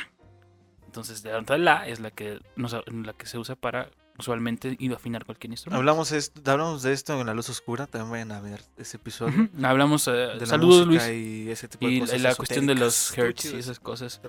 Entonces, 0.87 1.25
la 1.25 1.33
nota 1.39 1.55
de 1.55 1.61
la 1.61 1.87
es 1.87 2.01
la 2.01 2.11
que, 2.11 2.41
la 2.57 3.13
que 3.13 3.27
se 3.27 3.39
usa 3.39 3.55
para 3.55 3.89
usualmente 4.21 4.77
ir 4.79 4.93
a 4.93 4.97
afinar 4.97 5.25
cualquier 5.25 5.51
instrumento. 5.51 5.79
Hablamos, 5.79 6.13
esto, 6.13 6.41
hablamos 6.51 6.83
de 6.83 6.93
esto 6.93 7.21
en 7.21 7.27
La 7.27 7.35
Luz 7.35 7.49
Oscura. 7.51 7.87
También 7.87 8.11
vayan 8.11 8.33
a 8.33 8.41
ver 8.41 8.63
ese 8.79 8.97
episodio. 8.97 9.49
Hablamos. 9.63 10.07
eh, 10.09 10.13
De 10.13 10.41
la 10.41 10.47
saludos, 10.47 10.87
Luis. 10.87 11.07
Y 11.09 11.51
ese 11.51 11.69
tipo 11.69 11.87
de 11.87 11.93
Y 11.93 12.01
cosas 12.01 12.21
la 12.23 12.35
cuestión 12.35 12.67
de 12.67 12.75
los 12.77 13.19
hertz 13.19 13.47
y 13.53 13.57
esas 13.57 13.81
cosas. 13.81 14.21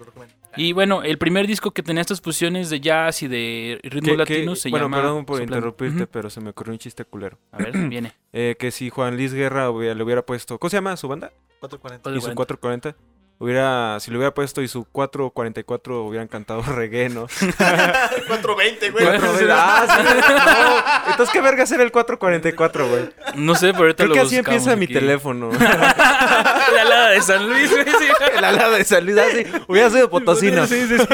Y 0.57 0.74
bueno, 0.74 1.03
el 1.03 1.17
primer 1.17 1.48
disco 1.48 1.71
que 1.71 1.83
tenía 1.83 2.01
estas 2.01 2.19
fusiones 2.21 2.69
de 2.69 2.79
jazz 2.81 3.21
y 3.24 3.27
de 3.27 3.79
ritmos 3.83 4.17
latinos 4.17 4.60
se 4.60 4.69
bueno, 4.69 4.86
llama. 4.86 4.98
perdón 4.98 5.25
por 5.25 5.41
interrumpirte, 5.41 6.07
pero 6.07 6.29
se 6.29 6.41
me 6.41 6.50
ocurrió 6.50 6.74
un 6.74 6.79
chiste 6.79 7.05
culero. 7.05 7.38
A 7.51 7.57
ver, 7.60 7.71
viene. 7.89 8.13
Eh, 8.33 8.55
que 8.60 8.71
si 8.71 8.89
Juan 8.89 9.15
Luis 9.15 9.33
Guerra 9.33 9.69
hubiera- 9.69 9.93
le 9.95 10.03
hubiera 10.03 10.25
puesto. 10.25 10.57
¿Cómo 10.57 10.69
se 10.69 10.77
llama 10.77 10.95
su 10.98 11.07
banda? 11.07 11.31
440. 11.60 12.10
Y 12.12 12.21
su 12.21 12.33
440. 12.36 12.95
Hubiera, 13.41 14.00
si 14.00 14.12
le 14.12 14.17
hubiera 14.17 14.36
puesto 14.36 14.62
y 14.62 14.67
su 14.67 14.86
444 14.86 16.03
hubieran 16.03 16.27
cantado 16.27 16.62
reggae, 16.75 17.10
¿no? 17.10 17.25
420, 18.27 18.91
güey. 18.91 19.03
Bueno, 19.03 19.36
sí. 19.36 19.45
ah, 19.50 19.86
sí, 19.88 20.03
no. 20.03 21.12
Entonces, 21.12 21.33
¿qué 21.33 21.41
vergas 21.41 21.71
era 21.71 21.81
el 21.81 21.91
444, 21.91 22.88
güey? 22.88 23.10
No 23.33 23.55
sé, 23.55 23.71
pero 23.71 23.86
ahorita 23.86 24.03
Creo 24.03 24.07
lo 24.10 24.13
que 24.13 24.19
así 24.19 24.36
empieza 24.36 24.75
mi 24.75 24.86
aquí. 24.86 24.93
teléfono. 24.93 25.50
La 25.60 26.81
alada 26.81 27.10
de 27.10 27.21
San 27.24 27.50
Luis, 27.50 27.71
güey, 27.71 27.83
sí. 27.83 28.07
La 28.39 28.69
de 28.69 28.83
salud, 28.83 29.17
así. 29.17 29.43
Hubiera 29.67 29.89
sido 29.89 30.07
potosino. 30.12 30.67
Sí, 30.67 30.86
sí, 30.88 31.00
sí. 31.00 31.05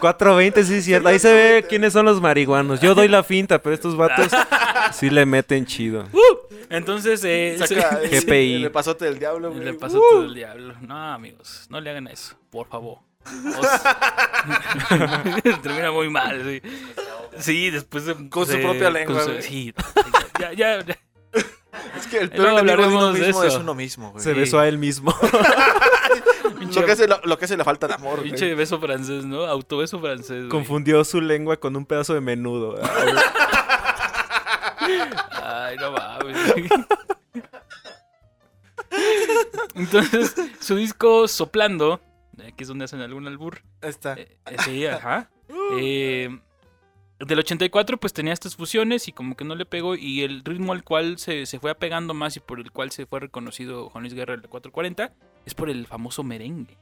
420, 0.00 0.64
sí, 0.64 0.74
es 0.74 0.84
cierto. 0.84 1.08
Ahí 1.08 1.18
se 1.18 1.32
ve 1.32 1.66
quiénes 1.68 1.92
son 1.92 2.06
los 2.06 2.20
marihuanos. 2.20 2.80
Yo 2.80 2.94
doy 2.94 3.08
la 3.08 3.22
finta, 3.22 3.58
pero 3.60 3.74
estos 3.74 3.96
vatos 3.96 4.28
sí 4.92 5.10
le 5.10 5.26
meten 5.26 5.66
chido. 5.66 6.04
Entonces, 6.70 7.22
eh, 7.24 7.56
Saca 7.58 7.98
se- 8.00 8.04
el- 8.16 8.24
GPI. 8.24 8.64
El 8.64 8.70
pasote 8.70 9.04
del 9.06 9.18
diablo, 9.18 9.50
güey. 9.52 9.64
le 9.64 9.74
pasó 9.74 10.00
todo 10.00 10.24
el 10.24 10.34
diablo. 10.34 10.74
No, 10.82 11.12
amigos, 11.12 11.66
no 11.70 11.80
le 11.80 11.90
hagan 11.90 12.06
eso, 12.08 12.36
por 12.50 12.68
favor. 12.68 12.98
Os- 13.24 13.66
Termina 15.62 15.90
muy 15.92 16.08
mal, 16.10 16.42
sí. 16.44 16.62
Sí, 17.38 17.70
después 17.70 18.04
de... 18.06 18.28
Con 18.28 18.46
su 18.46 18.52
de- 18.52 18.58
propia 18.58 18.90
lengua, 18.90 19.22
su-. 19.24 19.40
Sí, 19.42 19.72
ya, 20.40 20.52
ya, 20.52 20.84
ya. 20.84 20.98
Es 21.96 22.06
que 22.08 22.18
el 22.18 22.30
peor 22.30 22.58
enemigo 22.58 22.82
de 22.82 22.88
uno 22.96 23.12
de 23.12 23.26
mismo 23.26 23.44
es 23.44 23.54
uno 23.54 23.74
mismo, 23.74 24.10
güey. 24.12 24.22
Se 24.24 24.32
besó 24.34 24.58
a 24.58 24.66
él 24.68 24.78
mismo. 24.78 25.14
Pinche, 26.58 26.80
Lo 26.80 26.86
que, 26.86 26.92
hace, 26.92 27.06
lo, 27.08 27.20
lo 27.24 27.38
que 27.38 27.44
hace 27.44 27.56
la 27.56 27.64
falta 27.64 27.86
de 27.86 27.94
amor, 27.94 28.16
güey. 28.18 28.30
pinche 28.30 28.54
beso 28.54 28.78
francés, 28.80 29.24
¿no? 29.24 29.44
Autobeso 29.44 30.00
francés. 30.00 30.38
güey. 30.40 30.48
Confundió 30.48 31.04
su 31.04 31.20
lengua 31.20 31.56
con 31.58 31.76
un 31.76 31.84
pedazo 31.86 32.14
de 32.14 32.20
menudo. 32.20 32.78
Ay, 35.42 35.76
no 35.76 35.92
mames. 35.92 36.70
Entonces, 39.74 40.34
su 40.60 40.76
disco 40.76 41.28
Soplando, 41.28 42.00
aquí 42.38 42.62
es 42.62 42.68
donde 42.68 42.84
hacen 42.86 43.00
algún 43.00 43.26
albur. 43.26 43.60
Ahí 43.82 43.90
está. 43.90 44.14
eh, 44.14 44.36
eh, 44.46 44.56
sí, 44.64 44.86
ajá. 44.86 45.30
Eh, 45.78 46.38
del 47.20 47.38
84 47.40 47.98
pues 47.98 48.12
tenía 48.12 48.32
estas 48.32 48.54
fusiones 48.56 49.08
y 49.08 49.12
como 49.12 49.36
que 49.36 49.44
no 49.44 49.54
le 49.54 49.66
pegó 49.66 49.96
y 49.96 50.22
el 50.22 50.44
ritmo 50.44 50.72
al 50.72 50.84
cual 50.84 51.18
se, 51.18 51.46
se 51.46 51.58
fue 51.58 51.70
apegando 51.70 52.14
más 52.14 52.36
y 52.36 52.40
por 52.40 52.60
el 52.60 52.70
cual 52.70 52.90
se 52.92 53.06
fue 53.06 53.20
reconocido 53.20 53.90
Juan 53.90 54.02
Luis 54.04 54.14
Guerra 54.14 54.36
del 54.36 54.48
440 54.48 55.12
es 55.44 55.54
por 55.54 55.68
el 55.70 55.86
famoso 55.86 56.22
merengue. 56.22 56.76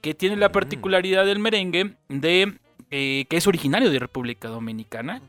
Que 0.00 0.14
tiene 0.14 0.36
la 0.36 0.48
Mm. 0.48 0.52
particularidad 0.52 1.24
del 1.26 1.38
merengue 1.38 1.94
de 2.08 2.58
eh, 2.90 3.26
que 3.28 3.36
es 3.36 3.46
originario 3.46 3.90
de 3.90 3.98
República 3.98 4.48
Dominicana 4.48 5.20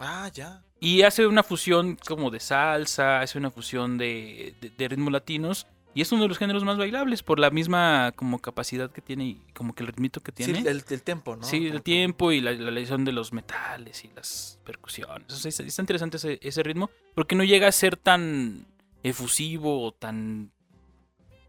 Ah, 0.00 0.28
ya. 0.34 0.62
y 0.80 1.02
hace 1.02 1.26
una 1.26 1.42
fusión 1.42 1.96
como 2.06 2.30
de 2.30 2.40
salsa, 2.40 3.20
hace 3.20 3.38
una 3.38 3.50
fusión 3.50 3.96
de, 3.98 4.54
de- 4.60 4.70
de 4.70 4.88
ritmos 4.88 5.12
latinos. 5.12 5.66
Y 5.94 6.00
es 6.02 6.10
uno 6.10 6.22
de 6.22 6.28
los 6.28 6.38
géneros 6.38 6.64
más 6.64 6.76
bailables 6.76 7.22
por 7.22 7.38
la 7.38 7.50
misma 7.50 8.12
como 8.16 8.40
capacidad 8.40 8.90
que 8.90 9.00
tiene 9.00 9.24
y 9.26 9.42
como 9.54 9.74
que 9.74 9.84
el 9.84 9.86
ritmito 9.88 10.20
que 10.20 10.32
Sí, 10.36 10.52
tiene. 10.52 10.68
el, 10.68 10.84
el 10.88 11.02
tiempo, 11.02 11.36
¿no? 11.36 11.44
Sí, 11.44 11.68
el 11.68 11.82
tiempo 11.82 12.32
y 12.32 12.40
la, 12.40 12.50
la 12.52 12.68
elección 12.68 13.04
de 13.04 13.12
los 13.12 13.32
metales 13.32 14.04
y 14.04 14.10
las 14.16 14.58
percusiones. 14.64 15.32
O 15.32 15.36
sea, 15.36 15.48
está, 15.50 15.82
interesante 15.82 16.16
ese, 16.16 16.40
ese 16.42 16.62
ritmo 16.64 16.90
porque 17.14 17.36
no 17.36 17.44
llega 17.44 17.68
a 17.68 17.72
ser 17.72 17.96
tan 17.96 18.66
efusivo 19.04 19.84
o 19.84 19.92
tan 19.92 20.50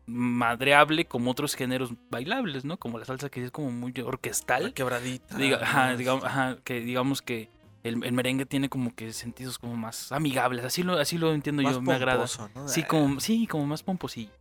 madreable 0.07 1.05
como 1.05 1.31
otros 1.31 1.55
géneros 1.55 1.91
bailables, 2.11 2.63
¿no? 2.65 2.77
Como 2.77 2.99
la 2.99 3.05
salsa 3.05 3.29
que 3.29 3.43
es 3.43 3.51
como 3.51 3.71
muy 3.71 3.93
orquestal. 4.03 4.73
Quebradita. 4.73 5.37
Diga- 5.37 5.59
ajá, 5.61 5.91
¿no? 5.91 5.97
digamos, 5.97 6.23
ajá, 6.23 6.57
que 6.63 6.81
digamos 6.81 7.21
que 7.23 7.49
el, 7.87 8.03
el 8.03 8.11
merengue 8.13 8.45
tiene 8.45 8.69
como 8.69 8.93
que 8.95 9.13
sentidos 9.13 9.57
como 9.59 9.75
más 9.75 10.11
amigables. 10.11 10.65
Así 10.65 10.83
lo, 10.83 10.97
así 10.97 11.17
lo 11.17 11.33
entiendo 11.33 11.61
Más 11.63 11.73
yo, 11.75 11.81
me 11.81 11.93
agrada. 11.93 12.27
Sí, 12.27 12.81
Ah, 12.83 12.87
como, 12.87 13.19
sí, 13.19 13.47
como 13.47 13.65
más 13.65 13.83
pomposillo. 13.83 14.31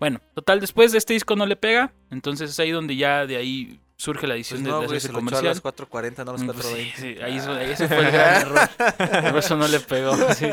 Bueno, 0.00 0.20
total, 0.34 0.60
después 0.60 0.90
de 0.92 0.98
este 0.98 1.12
disco 1.14 1.36
no 1.36 1.46
le 1.46 1.56
pega. 1.56 1.92
Entonces 2.10 2.50
es 2.50 2.58
ahí 2.60 2.70
donde 2.70 2.96
ya 2.96 3.26
de 3.26 3.36
ahí 3.36 3.78
surge 3.96 4.26
la 4.26 4.34
Pues 4.34 4.50
edición 4.50 4.64
de, 4.64 4.70
no, 4.70 4.80
de 4.80 4.86
güey, 4.86 4.96
hacerse 4.96 5.06
se 5.08 5.12
lo 5.12 5.18
echó 5.20 5.26
a 5.26 5.30
comercial. 5.30 5.52
los 5.54 5.60
440, 5.60 6.24
no 6.24 6.30
a 6.30 6.32
los 6.32 6.42
Mm, 6.42 6.46
pues 6.46 6.56
420. 6.58 6.96
sí, 6.96 7.14
sí, 7.16 7.22
ahí 7.22 7.36
eso- 7.38 7.58
ese 7.58 7.86
fue 7.88 7.98
el 7.98 8.10
gran 8.10 8.42
error. 8.42 8.68
Por 9.30 9.38
eso 9.38 9.56
no 9.56 9.68
le 9.68 9.78
pegó. 9.80 10.16
sí. 10.34 10.48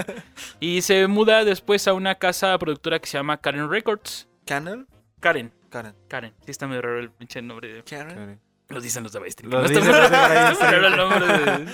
Y 0.59 0.81
se 0.83 1.07
muda 1.07 1.43
después 1.45 1.87
a 1.87 1.93
una 1.93 2.15
casa 2.15 2.55
productora 2.59 2.99
que 2.99 3.07
se 3.07 3.17
llama 3.17 3.37
Karen 3.37 3.69
Records. 3.71 4.27
¿Canel? 4.45 4.85
Karen, 5.19 5.51
Karen. 5.69 5.95
Karen. 6.07 6.33
Sí 6.45 6.51
está 6.51 6.67
medio 6.67 6.81
raro 6.83 6.99
el 6.99 7.09
pinche 7.09 7.41
nombre. 7.41 7.73
de- 7.73 7.83
Karen. 7.83 8.39
Lo 8.67 8.79
dicen 8.79 9.01
los 9.01 9.11
de 9.13 9.19
Backstreet. 9.19 9.51
No 9.51 9.63
dicen 9.63 9.83
los 9.87 9.95
de 9.97 10.03
está 10.51 10.53
muy 10.53 10.71
raro 10.75 10.87
el 10.87 10.95
nombre 10.95 11.27
de- 11.65 11.71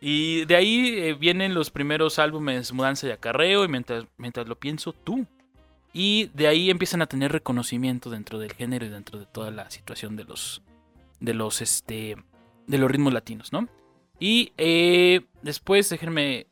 Y 0.00 0.44
de 0.44 0.54
ahí 0.56 0.94
eh, 0.96 1.14
vienen 1.14 1.54
los 1.54 1.70
primeros 1.70 2.18
álbumes 2.18 2.72
Mudanza 2.72 3.08
y 3.08 3.10
Acarreo 3.10 3.64
y 3.64 3.68
mientras, 3.68 4.04
mientras 4.16 4.46
lo 4.48 4.56
pienso, 4.56 4.92
tú. 4.92 5.26
Y 5.92 6.30
de 6.34 6.46
ahí 6.46 6.70
empiezan 6.70 7.02
a 7.02 7.06
tener 7.06 7.32
reconocimiento 7.32 8.10
dentro 8.10 8.38
del 8.38 8.52
género 8.52 8.86
y 8.86 8.90
dentro 8.90 9.18
de 9.18 9.26
toda 9.26 9.50
la 9.50 9.70
situación 9.70 10.14
de 10.16 10.24
los, 10.24 10.62
de 11.18 11.34
los, 11.34 11.60
este, 11.62 12.16
de 12.66 12.78
los 12.78 12.90
ritmos 12.90 13.12
latinos, 13.12 13.52
¿no? 13.52 13.68
Y 14.20 14.52
eh, 14.58 15.22
después, 15.42 15.88
déjenme, 15.88 16.46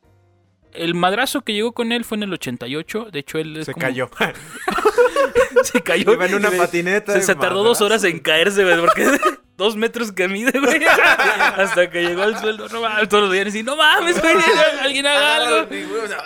el 0.73 0.93
madrazo 0.95 1.41
que 1.41 1.53
llegó 1.53 1.71
con 1.73 1.91
él 1.91 2.03
fue 2.03 2.17
en 2.17 2.23
el 2.23 2.33
88. 2.33 3.09
De 3.11 3.19
hecho, 3.19 3.37
él 3.37 3.55
es 3.57 3.65
Se 3.67 3.73
como- 3.73 3.81
cayó. 3.85 4.09
se 5.63 5.81
cayó. 5.81 6.13
Iba 6.13 6.25
en 6.25 6.35
una 6.35 6.51
patineta. 6.51 7.13
Se, 7.13 7.21
se 7.21 7.35
tardó 7.35 7.63
dos 7.63 7.81
horas 7.81 8.03
en 8.03 8.19
caerse, 8.19 8.63
güey, 8.63 8.79
porque 8.79 9.05
dos 9.57 9.75
metros 9.75 10.11
que 10.11 10.27
mide, 10.27 10.57
güey. 10.59 10.85
Hasta 11.57 11.89
que 11.89 12.03
llegó 12.03 12.21
al 12.21 12.39
suelo. 12.39 12.67
No 12.69 12.81
mames, 12.81 13.09
todos 13.09 13.23
los 13.23 13.33
días 13.33 13.47
así, 13.47 13.63
no 13.63 13.75
mames, 13.75 14.21
güey. 14.21 14.35
Alguien 14.81 15.05
haga 15.07 15.35
algo. 15.35 15.67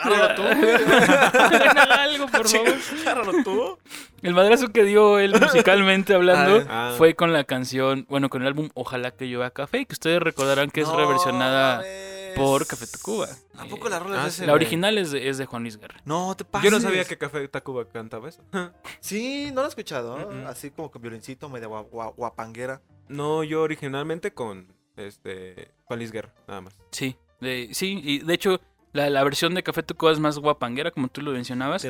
Agárralo 0.03 0.35
tú. 0.35 0.43
Alguien 1.39 1.77
haga 1.77 2.03
algo, 2.03 2.27
por 2.27 2.47
favor. 2.49 2.75
Agárralo 3.01 3.43
tú. 3.43 3.79
El 4.21 4.33
madrazo 4.35 4.67
que 4.71 4.83
dio 4.83 5.17
él 5.17 5.33
musicalmente 5.39 6.13
hablando 6.13 6.63
Ah. 6.69 6.93
fue 6.97 7.15
con 7.15 7.33
la 7.33 7.43
canción, 7.43 8.05
bueno, 8.07 8.29
con 8.29 8.41
el 8.43 8.47
álbum 8.49 8.69
Ojalá 8.75 9.09
que 9.11 9.25
llueva 9.25 9.49
café, 9.49 9.85
que 9.85 9.93
ustedes 9.93 10.21
recordarán 10.21 10.69
que 10.69 10.81
es 10.81 10.87
No 10.87 10.95
reversionada 10.97 11.77
mames. 11.77 12.20
Por 12.35 12.65
Café 12.67 12.87
Tacuba. 12.87 13.27
¿A 13.57 13.65
poco 13.65 13.89
la 13.89 13.99
rola 13.99 14.23
Ah, 14.23 14.27
es 14.27 14.33
sí. 14.33 14.37
ese? 14.41 14.47
La 14.47 14.53
güey? 14.53 14.63
original 14.63 14.97
es 14.97 15.11
de, 15.11 15.29
es 15.29 15.37
de 15.37 15.45
Juan 15.45 15.63
Luis 15.63 15.77
Guerra. 15.77 16.01
No, 16.05 16.35
te 16.35 16.43
pases. 16.45 16.69
Yo 16.69 16.75
no 16.77 16.81
sabía 16.81 17.05
que 17.05 17.17
Café 17.17 17.47
Tacuba 17.47 17.87
cantaba 17.87 18.29
eso. 18.29 18.43
Sí, 18.99 19.49
no 19.53 19.61
lo 19.61 19.67
he 19.67 19.69
escuchado. 19.69 20.17
¿no? 20.17 20.29
Mm-mm. 20.31 20.47
Así 20.47 20.71
como 20.71 20.89
con 20.91 21.01
violincito, 21.01 21.49
gua- 21.49 22.13
guapanguera. 22.15 22.81
No, 23.07 23.43
yo 23.43 23.61
originalmente 23.61 24.33
con 24.33 24.73
este 24.95 25.71
Juan 25.85 25.99
Luis 25.99 26.11
Guerra, 26.11 26.33
nada 26.47 26.61
más. 26.61 26.75
Sí, 26.91 27.15
de- 27.39 27.69
sí, 27.73 27.99
y 28.03 28.19
de 28.19 28.33
hecho 28.33 28.61
la, 28.93 29.09
la 29.09 29.23
versión 29.23 29.53
de 29.53 29.63
Café 29.63 29.83
Tacuba 29.83 30.11
es 30.11 30.19
más 30.19 30.37
guapanguera, 30.37 30.91
como 30.91 31.07
tú 31.07 31.21
lo 31.21 31.31
mencionabas. 31.31 31.81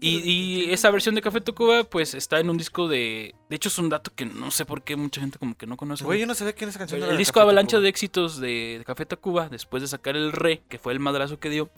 Y, 0.00 0.18
y 0.30 0.70
esa 0.72 0.90
versión 0.90 1.14
de 1.14 1.22
Café 1.22 1.40
Tacuba, 1.40 1.84
pues 1.84 2.14
está 2.14 2.38
en 2.40 2.50
un 2.50 2.56
disco 2.58 2.86
de. 2.88 3.34
De 3.48 3.56
hecho, 3.56 3.68
es 3.68 3.78
un 3.78 3.88
dato 3.88 4.12
que 4.14 4.26
no 4.26 4.50
sé 4.50 4.64
por 4.64 4.82
qué 4.82 4.96
mucha 4.96 5.20
gente 5.20 5.38
como 5.38 5.56
que 5.56 5.66
no 5.66 5.76
conoce. 5.76 6.04
Güey, 6.04 6.20
yo 6.20 6.26
no 6.26 6.34
sabía 6.34 6.52
quién 6.52 6.68
es 6.68 6.74
esa 6.76 6.80
canción. 6.80 7.02
el 7.02 7.16
disco 7.16 7.34
Café 7.34 7.42
Avalancha 7.44 7.70
Tacuba. 7.76 7.82
de 7.82 7.88
éxitos 7.88 8.40
de, 8.40 8.76
de 8.78 8.84
Café 8.84 9.06
Tacuba, 9.06 9.48
después 9.48 9.82
de 9.82 9.88
sacar 9.88 10.16
el 10.16 10.32
Re, 10.32 10.62
que 10.68 10.78
fue 10.78 10.92
el 10.92 11.00
madrazo 11.00 11.38
que 11.40 11.48
dio, 11.50 11.70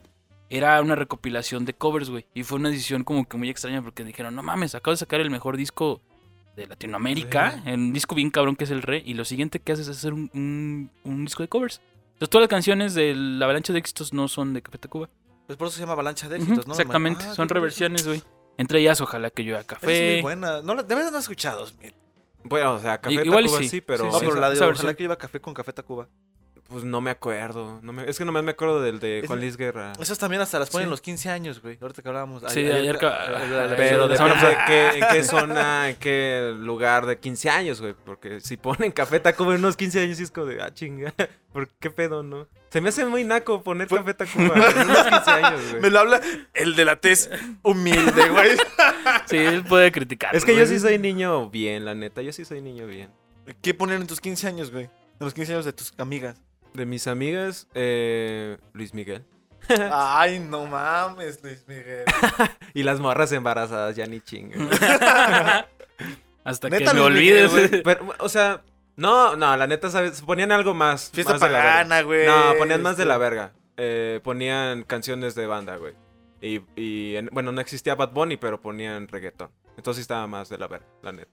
era 0.51 0.81
una 0.81 0.95
recopilación 0.95 1.65
de 1.65 1.75
covers, 1.75 2.11
güey. 2.11 2.27
Y 2.35 2.43
fue 2.43 2.59
una 2.59 2.71
decisión 2.71 3.05
como 3.05 3.29
que 3.29 3.37
muy 3.37 3.49
extraña 3.51 3.83
porque 3.83 4.05
dijeron, 4.05 4.35
no 4.35 4.43
mames, 4.43 4.75
acabo 4.75 4.93
de 4.93 4.99
sacar 4.99 5.21
el 5.21 5.31
mejor 5.31 5.57
disco 5.57 6.01
de 6.57 6.67
Latinoamérica, 6.67 7.63
en 7.67 7.81
un 7.81 7.93
disco 7.93 8.15
bien 8.15 8.31
cabrón 8.31 8.57
que 8.57 8.65
es 8.65 8.71
el 8.71 8.81
Re, 8.83 9.03
y 9.05 9.15
lo 9.15 9.25
siguiente 9.27 9.61
que 9.61 9.73
haces 9.73 9.89
es 9.89 9.99
hacer 9.99 10.13
un, 10.15 10.31
un- 10.35 10.91
un 11.05 11.25
disco 11.25 11.43
de 11.43 11.49
covers. 11.49 11.81
Entonces 12.17 12.31
todas 12.31 12.43
las 12.45 12.49
canciones 12.49 12.95
de 12.95 13.15
la 13.15 13.45
Avalancha 13.45 13.73
de 13.75 13.79
éxitos 13.79 14.13
no 14.15 14.27
son 14.29 14.55
de 14.55 14.63
Café 14.63 14.79
Tacuba. 14.79 15.11
Pues 15.47 15.59
por 15.59 15.69
eso 15.69 15.77
se 15.77 15.81
llama 15.83 15.93
Avalancha 15.93 16.29
de 16.29 16.37
éxitos, 16.37 16.67
¿no? 16.67 16.73
Exactamente, 16.73 17.25
Ah, 17.29 17.35
son 17.35 17.49
reversiones, 17.49 18.07
güey. 18.07 18.23
Entre 18.59 18.81
ellas, 18.81 19.01
ojalá 19.03 19.29
que 19.31 19.43
llueva 19.43 19.63
curioso. 19.65 19.87
Es 19.91 20.01
muy 20.01 20.09
café. 20.09 20.23
buena. 20.23 20.63
No, 20.63 20.75
de 20.83 20.95
verdad 20.95 21.11
no 21.11 21.19
he 21.19 21.21
escuchado. 21.21 21.67
Bueno, 22.43 22.75
o 22.75 22.79
sea, 22.79 22.99
Café 23.01 23.15
igual 23.25 23.45
Tacuba 23.45 23.61
sí. 23.61 23.69
sí, 23.69 23.81
pero 23.83 24.05
Sí, 24.07 24.11
No, 24.11 24.19
sí. 24.19 24.25
pero 24.27 24.41
la 24.41 24.49
de 24.51 24.57
Ojalá 24.57 24.67
versión. 24.73 24.95
que 24.95 25.05
iba 25.05 25.17
café 25.17 25.41
con 25.41 25.53
Café 25.53 25.73
Tacuba. 25.75 26.09
Pues 26.69 26.85
no 26.85 27.01
me 27.01 27.11
acuerdo. 27.11 27.79
No 27.83 27.93
me... 27.93 28.09
Es 28.09 28.19
que 28.19 28.25
nomás 28.25 28.43
me 28.45 28.51
acuerdo 28.53 28.81
del 28.83 28.99
de 29.01 29.21
Es- 29.21 29.27
Juan 29.27 29.41
Luis 29.41 29.57
Guerra. 29.57 29.93
Esas 30.01 30.19
también 30.19 30.43
hasta 30.43 30.59
las 30.59 30.71
ponen 30.71 30.85
Sí. 30.85 30.87
en 30.87 30.91
los 30.91 31.01
15 31.01 31.31
años, 31.31 31.63
güey. 31.63 31.79
Ahorita 31.81 32.03
que 32.03 32.09
hablábamos. 32.09 32.43
Sí, 32.49 32.61
ayer 32.71 32.99
ca- 32.99 33.27
Pero 33.77 34.09
de 34.09 34.17
depende 34.17 34.47
de 34.49 34.57
qué, 34.67 34.89
en 34.99 35.05
qué 35.13 35.23
zona, 35.25 35.91
en 35.91 35.97
qué 35.97 36.55
lugar 36.59 37.07
de 37.07 37.19
15 37.19 37.51
años, 37.51 37.81
güey. 37.81 37.95
Porque 38.05 38.41
si 38.41 38.57
ponen 38.57 38.93
Café 38.93 39.21
Tacuba 39.21 39.55
en 39.55 39.61
unos 39.61 39.77
15 39.77 40.01
años, 40.01 40.21
es 40.21 40.31
como 40.31 40.47
de, 40.47 40.61
ah, 40.63 40.73
chinga. 40.73 41.15
¿Por 41.53 41.69
qué 41.69 41.91
pedo, 41.91 42.23
no? 42.23 42.47
Se 42.71 42.81
me 42.81 42.91
hace 42.91 43.07
muy 43.07 43.25
naco 43.25 43.63
poner 43.63 43.89
Café 43.89 44.13
Tacuba 44.15 44.55
en 44.71 44.91
unos 44.91 45.03
15 45.07 45.31
años, 45.31 45.61
güey. 45.71 45.83
Me 45.83 45.91
lo 45.91 46.01
habla 46.01 46.21
el 46.53 46.75
de 46.77 46.85
la 46.85 46.97
tez 46.97 47.31
humilde, 47.63 48.29
güey. 48.29 48.57
Sí, 49.27 49.37
él 49.39 49.65
puede 49.65 49.93
criticar. 49.93 50.35
Es 50.35 50.45
que 50.45 50.57
yo 50.57 50.67
sí 50.67 50.79
soy 50.79 50.99
niño 50.99 51.49
bien, 51.49 51.85
la 51.85 51.95
neta. 51.95 52.23
Yo 52.23 52.33
sí 52.33 52.45
soy 52.45 52.61
niño 52.61 52.87
bien. 52.87 53.11
¿Qué 53.63 53.73
ponen 53.75 54.01
en 54.03 54.07
tus 54.07 54.21
15 54.21 54.49
años, 54.49 54.71
güey? 54.73 54.85
En 54.85 55.25
los 55.25 55.33
15 55.33 55.53
años 55.53 55.65
de 55.65 55.73
tus 55.73 55.95
amigas. 55.99 56.37
De 56.77 56.87
mis 56.87 57.07
amigas, 57.07 57.69
eh, 57.75 58.59
Luis 58.75 58.93
Miguel. 58.95 59.25
Ay, 59.93 60.39
no 60.41 60.67
mames, 60.67 61.43
Luis 61.43 61.65
Miguel. 61.67 62.05
Y 62.75 62.83
las 62.83 63.01
morras 63.01 63.33
embarazadas, 63.33 63.97
ya 63.97 64.07
ni 64.07 64.21
chingan. 64.21 64.69
Hasta 66.45 66.69
Neta, 66.69 66.93
que 66.93 66.99
me 66.99 67.09
Miguel, 67.11 67.47
olvides. 67.47 67.51
güey. 67.71 67.83
Pero, 67.83 68.15
o 68.19 68.29
sea, 68.29 68.63
no, 68.97 69.35
no, 69.37 69.57
la 69.57 69.67
neta, 69.67 69.91
¿sabes? 69.91 70.21
Ponían 70.23 70.53
algo 70.53 70.75
más. 70.75 71.11
Fiesta 71.13 71.33
más 71.33 71.41
pagana, 71.41 72.03
güey. 72.03 72.27
No, 72.27 72.55
ponían 72.59 72.83
más 72.83 72.97
de 72.97 73.05
la 73.07 73.17
verga. 73.19 73.53
Eh, 73.79 74.21
ponían 74.23 74.85
canciones 74.85 75.35
de 75.35 75.47
banda, 75.47 75.77
güey. 75.77 75.95
Y, 76.41 76.61
y 76.77 77.17
en- 77.17 77.31
bueno, 77.33 77.51
no 77.51 77.61
existía 77.61 77.95
Bad 77.95 78.11
Bunny, 78.13 78.37
pero 78.37 78.61
ponían 78.61 79.09
reggaetón. 79.09 79.51
Entonces 79.77 80.03
estaba 80.03 80.27
más 80.27 80.49
de 80.51 80.59
la 80.59 80.69
verga, 80.69 80.87
la 81.03 81.13
neta. 81.13 81.33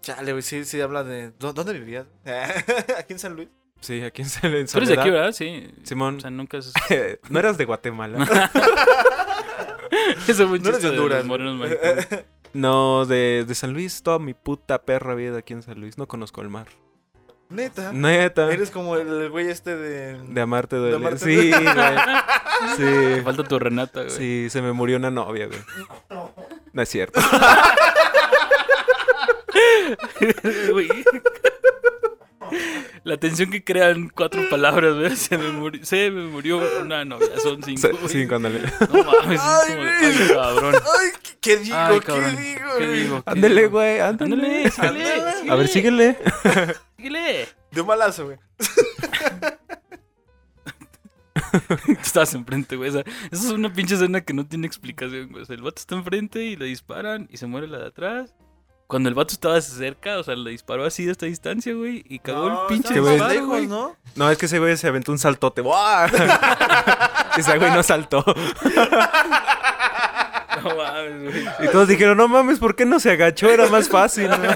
Chale, 0.00 0.32
güey, 0.32 0.42
sí, 0.42 0.64
sí 0.64 0.80
habla 0.80 1.04
de... 1.04 1.32
¿Dó- 1.38 1.52
¿Dónde 1.52 1.72
vivías? 1.74 2.06
¿Aquí 2.98 3.12
en 3.12 3.18
San 3.18 3.34
Luis? 3.36 3.48
Sí, 3.80 4.02
aquí 4.02 4.22
en 4.22 4.28
San 4.28 4.54
en 4.54 4.66
Tú 4.66 4.78
eres 4.78 4.88
de 4.88 4.94
aquí, 4.94 5.02
Soledad. 5.02 5.12
¿verdad? 5.12 5.32
Sí. 5.32 5.68
Simón, 5.84 6.16
O 6.16 6.20
sea, 6.20 6.30
nunca 6.30 6.58
es... 6.58 6.72
no 7.28 7.38
eras 7.38 7.58
de 7.58 7.64
Guatemala. 7.64 8.18
Eso 10.28 10.48
fue 10.48 10.58
No 10.58 10.68
eres 10.70 10.82
de 10.82 10.90
de 10.90 10.98
Honduras. 10.98 11.24
no, 12.52 13.06
de, 13.06 13.44
de 13.46 13.54
San 13.54 13.72
Luis, 13.72 14.02
toda 14.02 14.18
mi 14.18 14.34
puta 14.34 14.82
perra 14.82 15.14
vida 15.14 15.38
aquí 15.38 15.52
en 15.52 15.62
San 15.62 15.80
Luis. 15.80 15.98
No 15.98 16.08
conozco 16.08 16.42
el 16.42 16.48
mar. 16.48 16.66
Neta. 17.48 17.92
Neta. 17.92 18.50
Eres 18.52 18.72
como 18.72 18.96
el 18.96 19.30
güey 19.30 19.48
este 19.48 19.76
de... 19.76 20.20
De 20.20 20.40
amarte 20.40 20.74
duele. 20.76 20.96
amarte 20.96 21.18
sí, 21.18 21.50
güey. 21.52 21.64
Sí. 22.76 23.20
falta 23.22 23.44
tu 23.44 23.58
Renata, 23.58 24.02
güey. 24.02 24.10
Sí, 24.10 24.48
se 24.50 24.62
me 24.62 24.72
murió 24.72 24.96
una 24.96 25.12
novia, 25.12 25.46
güey. 25.46 25.60
No 26.72 26.82
es 26.82 26.88
cierto. 26.88 27.20
Güey. 30.72 30.88
La 33.04 33.16
tensión 33.18 33.50
que 33.50 33.62
crean 33.62 34.08
cuatro 34.08 34.42
palabras, 34.50 34.94
güey. 34.94 35.14
Se 35.16 35.36
me 35.38 35.50
murió, 35.50 35.84
se 35.84 36.10
me 36.10 36.26
murió 36.26 36.60
una 36.80 37.04
novia. 37.04 37.28
Son 37.42 37.62
cinco. 37.62 37.80
Sí, 37.82 37.88
güey. 37.92 38.08
sí, 38.08 38.26
cuando 38.26 38.48
le... 38.48 38.60
No 38.60 39.04
mames, 39.04 39.40
es 39.40 39.44
Ay, 39.44 39.70
como 39.72 39.84
de, 39.84 39.96
güey. 39.96 40.22
ay, 40.22 40.28
cabrón. 40.34 40.74
Ay, 40.74 41.08
¿qué- 41.22 41.36
¿qué 41.40 41.56
digo? 41.58 41.76
Ay, 41.76 42.00
¿Qué 42.00 42.12
digo, 42.12 42.78
¿Qué 42.78 42.86
güey? 42.86 43.02
digo? 43.02 43.22
¿Qué 43.24 43.30
Ándale, 43.30 43.66
güey, 43.68 44.00
Ándale, 44.00 44.64
ándale. 44.78 45.50
A 45.50 45.54
ver, 45.54 45.68
síguele. 45.68 46.18
síguele. 46.96 47.48
De 47.70 47.80
un 47.80 47.86
balazo, 47.86 48.24
güey. 48.26 48.38
Estabas 52.02 52.34
enfrente, 52.34 52.76
güey. 52.76 52.90
O 52.90 52.92
sea, 52.92 53.02
eso 53.30 53.44
es 53.46 53.50
una 53.50 53.72
pinche 53.72 53.94
escena 53.94 54.20
que 54.22 54.34
no 54.34 54.46
tiene 54.46 54.66
explicación, 54.66 55.28
güey. 55.30 55.42
O 55.42 55.46
sea, 55.46 55.54
el 55.56 55.62
vato 55.62 55.80
está 55.80 55.94
enfrente 55.94 56.42
y 56.44 56.56
le 56.56 56.66
disparan 56.66 57.28
y 57.30 57.36
se 57.36 57.46
muere 57.46 57.68
la 57.68 57.78
de 57.78 57.86
atrás. 57.86 58.34
Cuando 58.86 59.08
el 59.08 59.14
vato 59.16 59.32
estaba 59.34 59.60
cerca, 59.60 60.18
o 60.18 60.22
sea, 60.22 60.36
le 60.36 60.50
disparó 60.50 60.84
así 60.84 61.04
de 61.04 61.12
esta 61.12 61.26
distancia, 61.26 61.74
güey, 61.74 62.04
y 62.08 62.20
cagó 62.20 62.48
No, 62.48 62.62
el 62.62 62.66
pinche 62.68 63.00
güey. 63.00 63.18
lejos. 63.18 63.62
¿no? 63.64 63.96
No, 64.14 64.30
es 64.30 64.38
que 64.38 64.46
ese 64.46 64.60
güey 64.60 64.76
se 64.76 64.86
aventó 64.86 65.10
un 65.10 65.18
saltote. 65.18 65.60
¡Buah! 65.60 66.06
ese 67.36 67.58
güey 67.58 67.70
no 67.72 67.82
saltó. 67.82 68.24
No 70.62 70.74
mames, 70.74 71.22
güey. 71.22 71.44
Y 71.60 71.68
todos 71.70 71.86
dijeron, 71.86 72.16
no 72.16 72.26
mames, 72.28 72.58
¿por 72.58 72.74
qué 72.74 72.84
no 72.86 72.98
se 72.98 73.10
agachó? 73.12 73.48
Era 73.48 73.68
más 73.68 73.88
fácil. 73.88 74.28
¿no? 74.28 74.36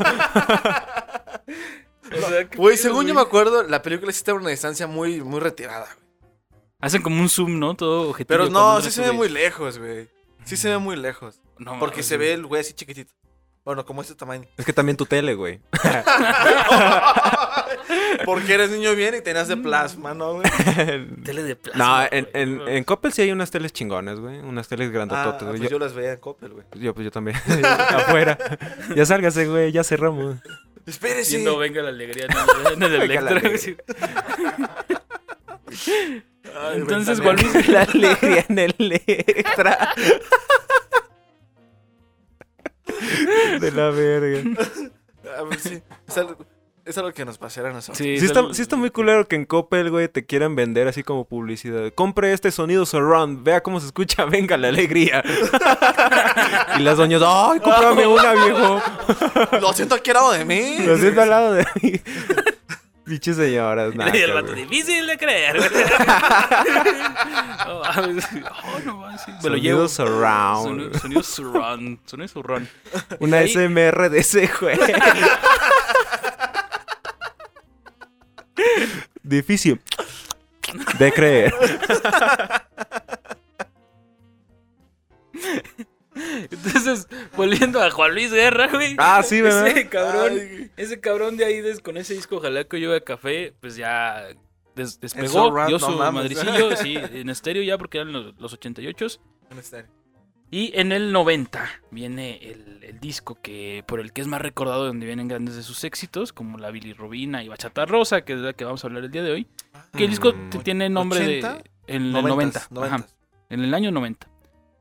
O 2.12 2.28
sea, 2.28 2.48
¿qué 2.48 2.56
Güey, 2.56 2.76
según 2.76 3.06
yo 3.06 3.14
me 3.14 3.20
acuerdo, 3.20 3.62
la 3.62 3.82
película 3.82 4.10
sí 4.10 4.18
estaba 4.18 4.38
a 4.38 4.40
una 4.40 4.50
distancia 4.50 4.88
muy, 4.88 5.20
muy 5.22 5.38
retirada, 5.38 5.86
güey. 5.94 6.06
Hacen 6.80 7.02
como 7.02 7.20
un 7.20 7.28
zoom, 7.28 7.60
¿no? 7.60 7.74
Todo 7.74 8.08
objetivo. 8.10 8.36
Pero 8.36 8.50
no, 8.50 8.80
sí 8.80 8.90
se 8.90 9.02
ve 9.02 9.12
muy 9.12 9.28
lejos, 9.28 9.78
güey. 9.78 10.08
Sí 10.44 10.56
se 10.56 10.70
ve 10.70 10.78
muy 10.78 10.96
lejos. 10.96 11.38
No 11.58 11.78
Porque 11.78 11.96
mames, 11.98 12.06
se 12.06 12.16
güey. 12.16 12.28
ve 12.28 12.34
el 12.34 12.46
güey 12.46 12.60
así 12.62 12.72
chiquitito. 12.72 13.12
Bueno, 13.64 13.84
como 13.84 14.02
este 14.02 14.14
tamaño. 14.14 14.46
Es 14.56 14.64
que 14.64 14.72
también 14.72 14.96
tu 14.96 15.06
tele, 15.06 15.34
güey. 15.34 15.60
Porque 18.24 18.54
eres 18.54 18.70
niño 18.70 18.94
bien 18.94 19.14
y 19.16 19.20
tenías 19.20 19.48
de 19.48 19.56
plasma, 19.56 20.14
¿no, 20.14 20.34
güey? 20.34 20.50
Tele 21.24 21.42
de 21.42 21.56
plasma. 21.56 22.02
No, 22.02 22.08
en, 22.10 22.24
güey. 22.24 22.42
en, 22.42 22.68
en 22.68 22.84
Coppel 22.84 23.12
sí 23.12 23.22
hay 23.22 23.32
unas 23.32 23.50
teles 23.50 23.72
chingonas, 23.72 24.18
güey. 24.18 24.38
Unas 24.38 24.68
teles 24.68 24.88
Ah, 24.88 24.92
grandototas, 24.92 25.42
pues 25.42 25.58
güey. 25.58 25.62
yo... 25.64 25.68
yo, 25.70 25.78
las 25.78 25.94
veía 25.94 26.12
en 26.12 26.20
Coppel, 26.20 26.52
güey. 26.52 26.64
yo, 26.74 26.94
pues 26.94 27.04
yo 27.04 27.10
también. 27.10 27.36
Afuera. 27.64 28.38
Ya 28.96 29.04
sálgase, 29.06 29.46
güey. 29.46 29.72
Ya 29.72 29.84
cerramos. 29.84 30.36
Espérese. 30.86 31.36
Viendo 31.36 31.58
venga 31.58 31.82
la 31.82 31.90
alegría 31.90 32.26
en 32.26 32.82
el, 32.82 32.84
en 32.84 33.02
Electra. 33.02 33.40
Entonces, 36.74 37.20
Juan 37.20 37.36
Luis- 37.36 37.68
La 37.68 37.82
alegría 37.82 38.44
en 38.48 38.58
el 38.58 38.74
Electra. 38.78 39.94
De 43.60 43.70
la 43.72 43.90
verga. 43.90 44.42
Ah, 45.24 45.42
pues 45.46 45.62
sí. 45.62 45.82
Es 46.08 46.16
algo, 46.18 46.36
es 46.84 46.98
algo 46.98 47.12
que 47.12 47.24
nos 47.24 47.38
pasará 47.38 47.70
a 47.70 47.72
nosotros. 47.72 47.98
Sí, 47.98 48.04
Sí 48.04 48.16
es 48.16 48.22
está, 48.24 48.40
el- 48.40 48.54
sí 48.54 48.62
está 48.62 48.76
muy 48.76 48.90
culero 48.90 49.26
que 49.28 49.36
en 49.36 49.44
Coppel, 49.44 49.90
güey, 49.90 50.08
te 50.08 50.24
quieran 50.26 50.56
vender 50.56 50.88
así 50.88 51.02
como 51.02 51.24
publicidad. 51.24 51.92
Compre 51.94 52.32
este 52.32 52.50
sonido 52.50 52.86
surround, 52.86 53.44
vea 53.44 53.62
cómo 53.62 53.80
se 53.80 53.86
escucha, 53.86 54.24
venga 54.26 54.56
la 54.56 54.68
alegría. 54.68 55.22
y 56.78 56.82
las 56.82 56.96
doñas, 56.96 57.22
¡ay, 57.24 57.60
cómprame 57.60 58.06
una, 58.06 58.32
viejo! 58.32 58.82
Lo 59.60 59.72
siento 59.72 59.94
aquí 59.94 60.10
al 60.10 60.14
lado 60.16 60.32
de 60.32 60.44
mí. 60.44 60.78
Lo 60.86 60.96
siento 60.98 61.22
al 61.22 61.30
lado 61.30 61.52
de 61.52 61.66
mí. 61.82 61.92
Biches 63.10 63.36
señoras, 63.36 63.92
nada. 63.96 64.10
Y 64.16 64.20
el 64.20 64.32
vato, 64.32 64.52
difícil 64.52 65.04
de 65.06 65.18
creer. 65.18 65.56
güey. 65.58 65.70
mames. 67.82 68.28
Oh, 68.64 68.78
no 68.84 68.96
mames. 68.98 69.20
sí. 69.22 69.32
Me 69.42 69.50
lo 69.50 69.56
llevo. 69.56 69.88
Sonido 69.88 69.88
surround. 69.88 70.64
Sonido, 70.68 70.98
sonido 71.00 71.22
surround. 71.24 71.98
Sonido 72.06 72.28
surround. 72.28 72.68
Una 73.18 73.38
Ahí- 73.38 73.48
SMR 73.52 74.08
de 74.10 74.20
ese 74.20 74.48
güey. 74.60 74.78
Difícil 79.24 79.80
de 80.98 81.12
creer. 81.12 81.54
Entonces, 86.50 87.08
volviendo 87.36 87.82
a 87.82 87.90
Juan 87.90 88.12
Luis 88.14 88.32
Guerra, 88.32 88.68
güey. 88.68 88.94
Ah, 88.98 89.22
sí, 89.22 89.40
¿verdad? 89.40 89.66
Ese 89.68 89.88
cabrón, 89.88 90.32
Ay, 90.38 90.70
ese 90.76 91.00
cabrón 91.00 91.36
de 91.36 91.44
ahí 91.44 91.60
des- 91.60 91.80
con 91.80 91.96
ese 91.96 92.14
disco 92.14 92.36
Ojalá 92.36 92.64
que 92.64 92.80
yo 92.80 93.04
café, 93.04 93.54
pues 93.60 93.76
ya 93.76 94.26
des- 94.74 95.00
despegó, 95.00 95.50
dio 95.66 95.78
no 95.78 95.78
su 95.78 95.90
mames. 95.92 96.22
madricillo, 96.22 96.76
sí, 96.76 96.96
en 96.96 97.30
estéreo 97.30 97.62
ya 97.62 97.76
porque 97.78 97.98
eran 97.98 98.12
los, 98.12 98.34
los 98.40 98.52
88 98.52 99.06
en 99.50 99.58
estéreo. 99.58 99.90
Y 100.52 100.72
en 100.74 100.90
el 100.90 101.12
90 101.12 101.64
viene 101.92 102.38
el, 102.42 102.80
el 102.82 102.98
disco 102.98 103.38
que 103.40 103.84
por 103.86 104.00
el 104.00 104.12
que 104.12 104.20
es 104.20 104.26
más 104.26 104.40
recordado, 104.42 104.84
donde 104.84 105.06
vienen 105.06 105.28
grandes 105.28 105.54
de 105.54 105.62
sus 105.62 105.84
éxitos, 105.84 106.32
como 106.32 106.58
la 106.58 106.72
bilirrubina 106.72 107.44
y 107.44 107.48
Bachata 107.48 107.86
Rosa, 107.86 108.22
que 108.22 108.32
es 108.32 108.40
la 108.40 108.52
que 108.52 108.64
vamos 108.64 108.82
a 108.82 108.88
hablar 108.88 109.04
el 109.04 109.12
día 109.12 109.22
de 109.22 109.30
hoy. 109.30 109.46
Que 109.96 110.04
el 110.04 110.10
disco 110.10 110.32
Mm. 110.32 110.50
te- 110.50 110.58
tiene 110.58 110.88
nombre 110.90 111.20
de... 111.20 111.38
80, 111.38 111.62
En 111.86 112.02
el 112.02 112.12
90. 112.12 112.28
Noventas, 112.30 112.62
ajá, 112.64 112.74
noventas. 112.74 113.16
en 113.48 113.60
el 113.62 113.74
año 113.74 113.92
90. 113.92 114.26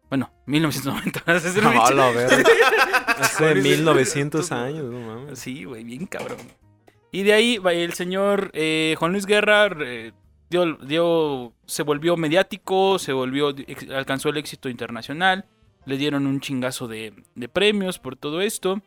Bueno, 0.09 0.31
1990. 0.47 1.23
vas 1.25 1.45
a 1.45 1.47
hacer 1.49 1.63
No, 1.63 1.71
la 1.91 2.11
verga. 2.11 2.37
Hace 3.19 3.37
Juan 3.43 3.53
Luis- 3.61 3.77
1900 3.77 4.51
años, 4.51 4.85
no 4.85 4.99
mames. 4.99 5.39
Sí, 5.39 5.63
güey, 5.65 5.83
bien 5.83 6.05
cabrón. 6.05 6.37
Y 7.11 7.23
de 7.23 7.33
ahí 7.33 7.59
el 7.65 7.93
señor 7.93 8.51
eh, 8.53 8.95
Juan 8.97 9.11
Luis 9.11 9.25
Guerra 9.25 9.67
eh, 9.81 10.11
dio, 10.49 10.75
dio, 10.77 11.53
se 11.65 11.83
volvió 11.83 12.15
mediático, 12.17 12.99
se 12.99 13.13
volvió, 13.13 13.53
alcanzó 13.95 14.29
el 14.29 14.37
éxito 14.37 14.69
internacional, 14.69 15.45
le 15.85 15.97
dieron 15.97 16.27
un 16.27 16.39
chingazo 16.39 16.87
de, 16.87 17.13
de 17.35 17.49
premios 17.49 17.97
por 17.99 18.15
todo 18.15 18.41
esto. 18.41 18.81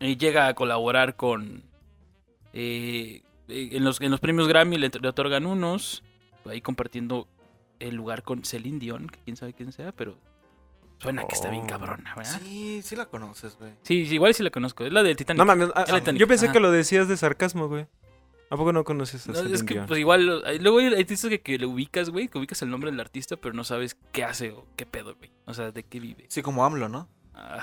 Y 0.00 0.16
llega 0.16 0.46
a 0.46 0.54
colaborar 0.54 1.16
con... 1.16 1.64
eh, 2.52 3.22
eh, 3.48 3.68
en, 3.72 3.84
los, 3.84 4.00
en 4.00 4.10
los 4.10 4.20
premios 4.20 4.46
Grammy 4.48 4.78
le, 4.78 4.88
le 5.00 5.08
otorgan 5.08 5.44
unos, 5.46 6.02
ahí 6.46 6.60
compartiendo 6.60 7.26
el 7.80 7.94
lugar 7.94 8.22
con 8.22 8.44
Celine 8.44 8.78
Dion, 8.78 9.08
que 9.08 9.20
quién 9.24 9.36
sabe 9.36 9.52
quién 9.54 9.72
sea, 9.72 9.92
pero 9.92 10.18
suena 10.98 11.26
que 11.26 11.34
está 11.34 11.48
bien 11.50 11.64
Oh. 11.64 11.66
cabrona, 11.68 12.14
¿verdad? 12.16 12.40
Sí, 12.42 12.80
sí 12.82 12.96
la 12.96 13.06
conoces, 13.06 13.56
güey. 13.58 13.72
Sí, 13.82 14.06
sí, 14.06 14.14
igual 14.14 14.34
sí 14.34 14.42
la 14.42 14.50
conozco, 14.50 14.84
es 14.84 14.92
la 14.92 15.02
del 15.02 15.16
Titanic. 15.16 15.38
No 15.38 15.44
mames, 15.44 15.70
ah, 15.74 15.84
Titanic, 15.84 16.18
yo 16.20 16.26
pensé 16.28 16.46
ajá. 16.46 16.52
que 16.54 16.60
lo 16.60 16.70
decías 16.72 17.08
de 17.08 17.16
sarcasmo, 17.16 17.68
güey. 17.68 17.86
¿A 18.50 18.56
poco 18.56 18.72
no 18.72 18.82
conoces 18.82 19.26
a 19.28 19.32
No, 19.32 19.38
Celine 19.38 19.54
es 19.56 19.62
que 19.62 19.74
Dion? 19.74 19.86
pues 19.86 20.00
igual, 20.00 20.42
luego 20.62 20.78
hay 20.78 20.86
artistas 20.94 21.28
que, 21.28 21.40
que 21.42 21.58
le 21.58 21.66
ubicas, 21.66 22.08
güey, 22.10 22.28
que 22.28 22.38
ubicas 22.38 22.62
el 22.62 22.70
nombre 22.70 22.90
del 22.90 22.98
artista, 22.98 23.36
pero 23.36 23.54
no 23.54 23.62
sabes 23.62 23.96
qué 24.10 24.24
hace 24.24 24.52
o 24.52 24.66
qué 24.74 24.86
pedo, 24.86 25.14
güey. 25.16 25.30
O 25.44 25.52
sea, 25.54 25.70
de 25.70 25.82
qué 25.82 26.00
vive. 26.00 26.24
Sí, 26.28 26.40
como 26.42 26.64
AMLO, 26.64 26.88
¿no? 26.88 27.08
Ah, 27.34 27.62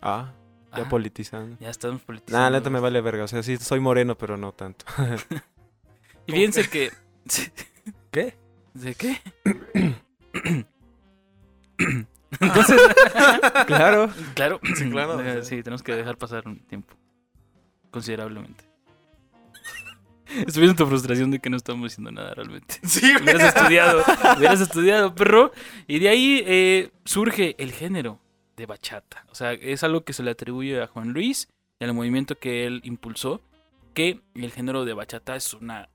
Ah, 0.00 0.32
ya 0.76 0.82
ah, 0.84 0.88
politizando. 0.88 1.56
ya 1.60 1.68
estamos 1.70 2.00
politizando. 2.02 2.42
Nah, 2.42 2.50
neta 2.50 2.68
me 2.70 2.80
vale 2.80 3.00
verga. 3.02 3.24
O 3.24 3.28
sea, 3.28 3.42
sí 3.42 3.56
soy 3.58 3.80
moreno, 3.80 4.16
pero 4.18 4.36
no 4.38 4.52
tanto. 4.52 4.84
Y 6.26 6.32
fíjense 6.32 6.68
que... 6.70 6.90
¿Qué? 8.10 8.34
¿De 8.74 8.94
qué? 8.94 9.20
Entonces, 12.40 12.80
claro. 13.66 14.10
claro, 14.34 14.60
Sí, 14.76 14.90
claro, 14.90 15.20
eh, 15.20 15.44
sí, 15.44 15.62
tenemos 15.62 15.82
que 15.82 15.94
dejar 15.94 16.16
pasar 16.16 16.46
un 16.46 16.58
tiempo 16.58 16.94
considerablemente. 17.90 18.64
Estoy 20.26 20.62
viendo 20.62 20.74
tu 20.74 20.88
frustración 20.88 21.30
de 21.30 21.38
que 21.38 21.48
no 21.48 21.56
estamos 21.56 21.92
haciendo 21.92 22.10
nada 22.10 22.34
realmente. 22.34 22.80
Sí. 22.82 23.12
Hubieras 23.22 23.54
estudiado, 23.54 24.02
hubieras 24.36 24.60
estudiado, 24.62 25.14
perro. 25.14 25.52
Y 25.86 26.00
de 26.00 26.08
ahí 26.08 26.42
eh, 26.44 26.90
surge 27.04 27.54
el 27.58 27.70
género 27.70 28.18
de 28.56 28.66
bachata. 28.66 29.24
O 29.30 29.34
sea, 29.36 29.52
es 29.52 29.84
algo 29.84 30.02
que 30.04 30.12
se 30.12 30.24
le 30.24 30.32
atribuye 30.32 30.82
a 30.82 30.88
Juan 30.88 31.12
Luis 31.12 31.48
y 31.78 31.84
al 31.84 31.94
movimiento 31.94 32.36
que 32.36 32.66
él 32.66 32.80
impulsó, 32.82 33.42
que 33.92 34.22
el 34.34 34.50
género 34.50 34.84
de 34.84 34.94
bachata 34.94 35.36
es 35.36 35.54
una 35.54 35.88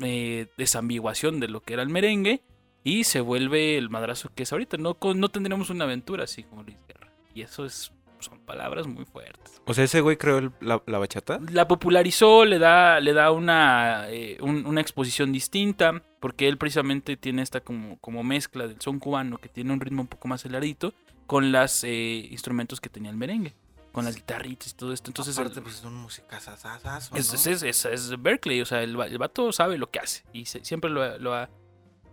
eh, 0.00 0.46
desambiguación 0.56 1.40
de 1.40 1.48
lo 1.48 1.60
que 1.60 1.74
era 1.74 1.82
el 1.82 1.88
merengue 1.88 2.42
y 2.82 3.04
se 3.04 3.20
vuelve 3.20 3.78
el 3.78 3.90
madrazo 3.90 4.30
que 4.34 4.42
es 4.42 4.52
ahorita. 4.52 4.76
No, 4.76 4.96
no 5.14 5.28
tendremos 5.28 5.70
una 5.70 5.84
aventura 5.84 6.24
así 6.24 6.42
como 6.42 6.62
Luis 6.62 6.76
Guerra. 6.86 7.10
Y 7.34 7.42
eso 7.42 7.64
es, 7.64 7.92
son 8.20 8.38
palabras 8.40 8.86
muy 8.86 9.04
fuertes. 9.04 9.60
O 9.66 9.72
sea, 9.74 9.84
ese 9.84 10.00
güey 10.00 10.16
creó 10.16 10.38
el- 10.38 10.52
la, 10.60 10.82
la 10.86 10.98
bachata. 10.98 11.40
La 11.50 11.66
popularizó, 11.68 12.44
le 12.44 12.58
da, 12.58 13.00
le 13.00 13.12
da 13.12 13.30
una, 13.30 14.06
eh, 14.10 14.36
un- 14.40 14.66
una 14.66 14.80
exposición 14.80 15.32
distinta, 15.32 16.02
porque 16.20 16.48
él 16.48 16.58
precisamente 16.58 17.16
tiene 17.16 17.42
esta 17.42 17.60
como, 17.60 17.98
como 17.98 18.22
mezcla 18.22 18.66
del 18.66 18.80
son 18.80 18.98
cubano, 18.98 19.38
que 19.38 19.48
tiene 19.48 19.72
un 19.72 19.80
ritmo 19.80 20.02
un 20.02 20.08
poco 20.08 20.28
más 20.28 20.40
aceleradito, 20.42 20.92
con 21.26 21.52
los 21.52 21.84
instrumentos 21.84 22.80
que 22.80 22.90
tenía 22.90 23.10
el 23.10 23.16
merengue, 23.16 23.54
con 23.94 24.04
las 24.04 24.14
guitarritas 24.16 24.72
y 24.72 24.74
todo 24.74 24.92
esto. 24.92 25.08
Entonces, 25.08 25.38
Aparte, 25.38 25.60
el- 25.60 25.62
pues 25.62 25.76
es 25.76 25.84
un 25.84 25.94
musicazazazo, 25.94 27.16
es, 27.16 27.28
¿no? 27.32 27.34
es, 27.38 27.46
es- 27.46 27.62
es- 27.62 27.84
es 27.86 28.20
Berkeley, 28.22 28.60
o 28.60 28.66
sea, 28.66 28.82
el, 28.82 29.00
el 29.00 29.18
vato 29.18 29.50
sabe 29.52 29.78
lo 29.78 29.90
que 29.90 30.00
hace, 30.00 30.24
y 30.34 30.44
se- 30.44 30.62
siempre 30.64 30.90
lo, 30.90 31.02
ha- 31.02 31.16
lo 31.16 31.32
ha, 31.34 31.48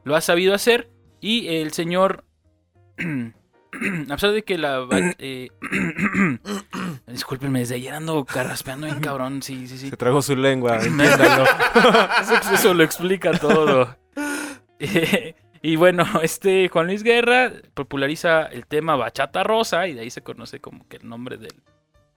lo 0.06 0.16
ha 0.16 0.22
sabido 0.22 0.54
hacer, 0.54 0.90
y 1.20 1.48
el 1.58 1.74
señor... 1.74 2.24
A 4.10 4.16
pesar 4.16 4.32
de 4.32 4.44
que 4.44 4.58
la... 4.58 4.86
eh, 5.18 5.48
discúlpenme, 7.08 7.60
desde 7.60 7.76
ayer 7.76 7.94
ando 7.94 8.26
carraspeando 8.26 8.86
bien 8.86 9.00
cabrón, 9.00 9.42
sí, 9.42 9.68
sí, 9.68 9.78
sí. 9.78 9.90
Se 9.90 9.98
tragó 9.98 10.22
su 10.22 10.36
lengua, 10.36 10.78
entiéndalo. 10.84 11.46
Eso, 12.22 12.54
eso 12.54 12.74
lo 12.74 12.84
explica 12.84 13.32
todo. 13.32 13.98
Y 15.62 15.76
bueno, 15.76 16.06
este 16.24 16.68
Juan 16.70 16.88
Luis 16.88 17.04
Guerra 17.04 17.52
populariza 17.74 18.44
el 18.46 18.66
tema 18.66 18.96
Bachata 18.96 19.44
Rosa 19.44 19.88
y 19.88 19.94
de 19.94 20.02
ahí 20.02 20.10
se 20.10 20.22
conoce 20.22 20.60
como 20.60 20.88
que 20.88 20.98
el 20.98 21.08
nombre 21.08 21.38
del... 21.38 21.54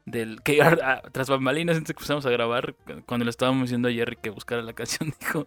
del 0.07 0.43
que 0.43 0.63
a- 0.63 0.69
a- 0.83 1.03
tras 1.11 1.29
bambalinas 1.29 1.77
antes 1.77 1.95
que 1.95 1.99
empezamos 2.01 2.25
a 2.27 2.31
grabar, 2.31 2.75
cuando 3.07 3.25
le 3.25 3.31
estábamos 3.31 3.63
diciendo 3.63 3.89
a 3.89 3.93
Jerry 3.93 4.17
que 4.17 4.31
buscara 4.31 4.63
la 4.63 4.73
canción, 4.73 5.13
dijo... 5.21 5.47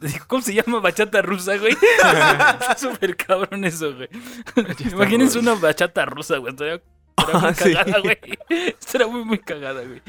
dijo, 0.00 0.24
¿Cómo 0.28 0.40
se 0.42 0.54
llama 0.54 0.80
bachata 0.80 1.20
rusa, 1.20 1.56
güey? 1.58 1.72
Está 1.74 2.76
súper 2.78 3.14
cabrón 3.16 3.64
eso, 3.66 3.94
güey. 3.94 4.08
Imagínense 4.90 5.38
una 5.38 5.54
bachata 5.54 6.06
rusa, 6.06 6.38
güey. 6.38 6.52
Estaría, 6.54 6.80
estaría 7.18 7.40
muy 7.40 7.48
Ah, 7.50 7.54
sí. 7.54 7.72
cagada, 7.74 7.98
güey. 8.00 8.18
Estaría 8.48 9.06
muy, 9.06 9.24
muy 9.24 9.38
cagada, 9.38 9.82
güey. 9.84 10.00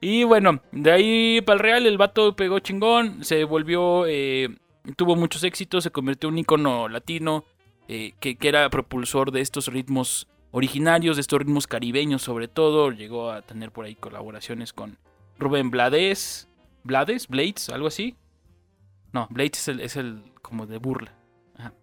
Y 0.00 0.22
bueno, 0.24 0.62
de 0.70 0.92
ahí 0.92 1.40
para 1.40 1.54
el 1.54 1.60
Real 1.60 1.86
el 1.86 1.98
vato 1.98 2.36
pegó 2.36 2.60
chingón, 2.60 3.24
se 3.24 3.42
volvió, 3.44 4.04
eh, 4.06 4.48
tuvo 4.96 5.16
muchos 5.16 5.44
éxitos, 5.44 5.84
se 5.84 5.90
convirtió 5.90 6.28
en 6.28 6.34
un 6.34 6.38
icono 6.38 6.88
latino 6.88 7.44
eh, 7.88 8.12
que, 8.20 8.36
que 8.36 8.48
era 8.48 8.68
propulsor 8.70 9.32
de 9.32 9.40
estos 9.40 9.66
ritmos 9.66 10.28
originarios, 10.50 11.16
de 11.16 11.22
estos 11.22 11.40
ritmos 11.40 11.66
caribeños 11.66 12.22
sobre 12.22 12.48
todo. 12.48 12.90
Llegó 12.90 13.30
a 13.30 13.42
tener 13.42 13.72
por 13.72 13.84
ahí 13.84 13.94
colaboraciones 13.94 14.72
con 14.72 14.98
Rubén 15.38 15.70
Blades, 15.70 16.48
Blades, 16.84 17.28
Blades, 17.28 17.68
algo 17.68 17.88
así. 17.88 18.16
No, 19.12 19.26
Blades 19.30 19.58
es 19.58 19.68
el, 19.68 19.80
es 19.80 19.96
el 19.96 20.22
como 20.42 20.66
de 20.66 20.78
burla. 20.78 21.14
Ajá. 21.56 21.74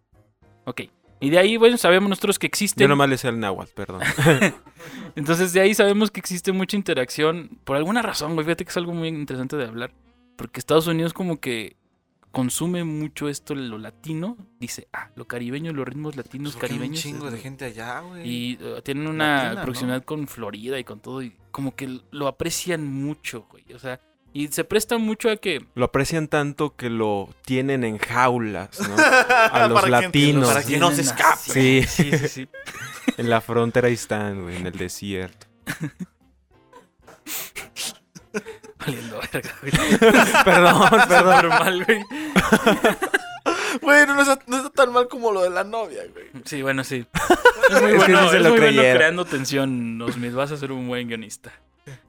Ok. 0.65 0.81
Y 1.19 1.31
de 1.31 1.39
ahí, 1.39 1.57
bueno, 1.57 1.77
sabemos 1.77 2.09
nosotros 2.09 2.37
que 2.37 2.45
existen. 2.45 2.83
Yo 2.83 2.87
nomás 2.87 3.09
le 3.09 3.17
sé 3.17 3.27
al 3.27 3.39
náhuatl, 3.39 3.71
perdón. 3.73 4.01
Entonces 5.15 5.51
de 5.51 5.61
ahí 5.61 5.73
sabemos 5.73 6.11
que 6.11 6.19
existe 6.19 6.51
mucha 6.51 6.77
interacción. 6.77 7.59
Por 7.63 7.75
alguna 7.75 8.01
razón, 8.01 8.35
güey, 8.35 8.45
fíjate 8.45 8.65
que 8.65 8.69
es 8.69 8.77
algo 8.77 8.93
muy 8.93 9.07
interesante 9.07 9.57
de 9.57 9.65
hablar. 9.65 9.91
Porque 10.35 10.59
Estados 10.59 10.85
Unidos 10.87 11.13
como 11.13 11.39
que 11.39 11.75
consume 12.31 12.83
mucho 12.83 13.29
esto, 13.29 13.55
lo 13.55 13.77
latino. 13.77 14.37
Dice, 14.59 14.87
ah, 14.93 15.09
lo 15.15 15.27
caribeño, 15.27 15.73
los 15.73 15.87
ritmos 15.87 16.15
latinos 16.15 16.53
Porque 16.53 16.67
hay 16.67 16.71
un 16.73 16.77
caribeños. 16.79 17.01
chingo 17.03 17.31
de 17.31 17.37
gente 17.39 17.65
allá, 17.65 18.01
güey. 18.01 18.27
Y 18.29 18.57
eh, 18.61 18.81
tienen 18.83 19.07
una 19.07 19.43
Latina, 19.45 19.61
proximidad 19.63 20.03
con 20.03 20.27
Florida 20.27 20.77
y 20.79 20.83
con 20.83 20.99
todo. 20.99 21.21
Y 21.23 21.35
como 21.51 21.75
que 21.75 21.99
lo 22.11 22.27
aprecian 22.27 22.85
mucho, 22.85 23.47
güey. 23.49 23.65
O 23.73 23.79
sea, 23.79 23.99
y 24.33 24.49
se 24.49 24.63
presta 24.63 24.99
mucho 24.99 25.31
a 25.31 25.37
que... 25.37 25.65
Lo 25.73 25.85
aprecian 25.85 26.27
tanto 26.27 26.75
que 26.75 26.91
lo 26.91 27.29
tienen 27.43 27.83
en 27.83 27.97
jaulas, 27.97 28.87
¿no? 28.87 28.95
A 29.51 29.67
los 29.67 29.81
Para 29.81 29.99
que- 29.99 30.05
latinos. 30.07 30.47
para 30.47 30.63
que 30.63 30.77
no 30.77 30.91
se 30.91 31.01
escape. 31.01 31.37
Sí. 31.39 31.83
sí, 31.87 32.11
sí, 32.17 32.27
sí. 32.27 32.47
En 33.17 33.29
la 33.29 33.41
frontera 33.41 33.87
ahí 33.87 33.93
están, 33.95 34.43
güey, 34.43 34.57
en 34.57 34.67
el 34.67 34.73
desierto. 34.77 35.47
Valiendo 38.87 39.19
verga, 39.31 39.55
güey. 39.61 39.71
perdón, 40.45 40.89
perdón. 41.09 41.49
Mal, 41.49 41.85
güey. 41.85 42.05
Güey, 43.81 44.05
no, 44.07 44.21
está, 44.21 44.39
no 44.47 44.57
está 44.57 44.69
tan 44.69 44.91
mal 44.91 45.07
como 45.07 45.31
lo 45.31 45.43
de 45.43 45.49
la 45.49 45.63
novia, 45.63 46.03
güey. 46.13 46.25
Sí, 46.45 46.61
bueno, 46.61 46.83
sí. 46.83 47.05
Es 47.69 47.81
muy 47.81 47.91
Es 47.91 48.03
que 48.03 48.11
bueno, 48.13 48.23
sí 48.23 48.29
se 48.29 48.37
es 48.37 48.43
lo 48.43 48.49
muy 48.49 48.59
bueno 48.59 48.75
creyeron. 48.77 48.97
creando 48.97 49.25
tensión, 49.25 50.01
Osmith. 50.01 50.33
Vas 50.33 50.51
a 50.51 50.57
ser 50.57 50.71
un 50.71 50.87
buen 50.87 51.07
guionista. 51.07 51.51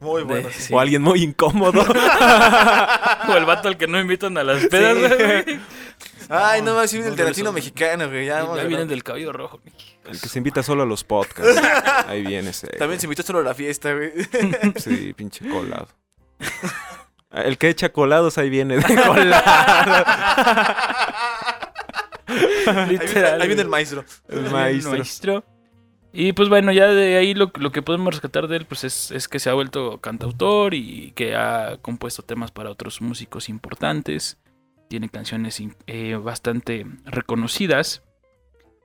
Muy 0.01 0.23
bueno. 0.25 0.49
De- 0.49 0.55
sí. 0.55 0.63
sí. 0.65 0.75
O 0.75 0.81
alguien 0.81 1.03
muy 1.03 1.23
incómodo. 1.23 1.85
O 3.29 3.37
el 3.37 3.45
vato 3.45 3.69
al 3.69 3.77
que 3.77 3.87
no 3.87 4.01
invitan 4.01 4.39
a 4.39 4.45
las 4.45 4.65
pedas, 4.67 4.97
Sí. 4.97 5.15
güey. 5.45 5.61
Ay, 6.31 6.63
no, 6.63 6.73
va 6.75 6.81
a 6.81 6.83
decir 6.83 7.01
No, 7.01 7.09
el 7.09 7.17
de 7.17 7.25
latino 7.25 7.53
mexicano, 7.53 8.09
güey. 8.09 8.27
Ya, 8.27 8.37
Ya, 8.39 8.43
vamos 8.43 8.59
a 8.59 8.63
vienen 8.63 8.75
hablar. 8.77 8.89
del 8.89 9.03
cabello 9.05 9.33
rojo. 9.33 9.61
El 10.07 10.21
que 10.21 10.29
se 10.29 10.39
invita 10.39 10.63
solo 10.63 10.83
a 10.83 10.87
los 10.87 11.05
podcasts. 11.05 11.61
Ahí 12.07 12.23
viene 12.25 12.51
ese. 12.51 12.67
También 12.69 13.01
se 13.01 13.07
invitó 13.07 13.23
solo 13.23 13.41
a 13.41 13.43
la 13.43 13.55
fiesta, 13.55 13.93
güey. 13.93 14.13
Sí, 14.77 15.13
pinche 15.15 15.47
colado. 15.49 15.89
El 17.33 17.59
que 17.59 17.69
echa 17.69 17.91
colados 17.93 18.39
ahí 18.39 18.49
viene 18.51 18.77
de 18.77 18.83
colado. 18.83 19.45
Ahí 22.67 22.89
viene, 22.89 23.05
Literal. 23.05 23.41
ahí 23.41 23.47
viene 23.49 23.63
el 23.63 23.69
maestro. 23.69 24.05
El 24.29 24.39
El 24.47 24.51
maestro. 24.51 24.93
maestro. 24.93 25.45
Y 26.13 26.33
pues 26.33 26.49
bueno, 26.49 26.73
ya 26.73 26.87
de 26.89 27.17
ahí 27.17 27.35
lo, 27.35 27.53
lo 27.59 27.71
que 27.71 27.83
podemos 27.83 28.13
rescatar 28.15 28.49
de 28.49 28.57
él 28.57 28.67
pues 28.67 28.83
es, 28.85 29.11
es 29.11 29.29
que 29.29 29.39
se 29.39 29.51
ha 29.51 29.55
vuelto 29.55 29.99
cantautor 30.01 30.75
y 30.75 31.13
que 31.13 31.37
ha 31.37 31.77
compuesto 31.83 32.23
temas 32.23 32.51
para 32.51 32.71
otros 32.71 33.01
músicos 33.03 33.49
importantes. 33.49 34.39
Tiene 34.89 35.09
canciones 35.11 35.61
in- 35.61 35.77
eh, 35.87 36.17
bastante 36.17 36.87
reconocidas 37.05 38.03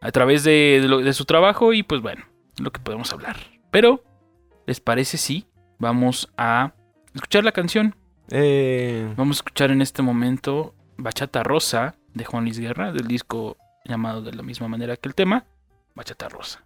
a 0.01 0.11
través 0.11 0.43
de, 0.43 0.79
de 0.81 0.87
lo- 0.89 0.99
de 0.99 1.13
su 1.13 1.23
trabajo 1.25 1.71
y 1.73 1.81
pues 1.83 2.01
bueno, 2.01 2.25
lo 2.59 2.71
que 2.71 2.81
podemos 2.81 3.11
hablar. 3.13 3.37
Pero, 3.71 4.03
¿les 4.67 4.81
parece 4.81 5.17
si 5.17 5.47
vamos 5.79 6.29
a 6.37 6.73
escuchar 7.15 7.43
la 7.43 7.51
canción? 7.51 7.95
Eh, 8.29 9.11
Vamos 9.17 9.37
a 9.37 9.39
escuchar 9.39 9.71
en 9.71 9.81
este 9.81 10.01
momento 10.01 10.73
Bachata 10.97 11.43
Rosa 11.43 11.95
de 12.13 12.25
Juan 12.25 12.43
Luis 12.45 12.59
Guerra, 12.59 12.91
del 12.91 13.07
disco 13.07 13.57
llamado 13.85 14.21
de 14.21 14.33
la 14.33 14.43
misma 14.43 14.67
manera 14.67 14.95
que 14.97 15.09
el 15.09 15.15
tema, 15.15 15.45
Bachata 15.95 16.29
Rosa. 16.29 16.63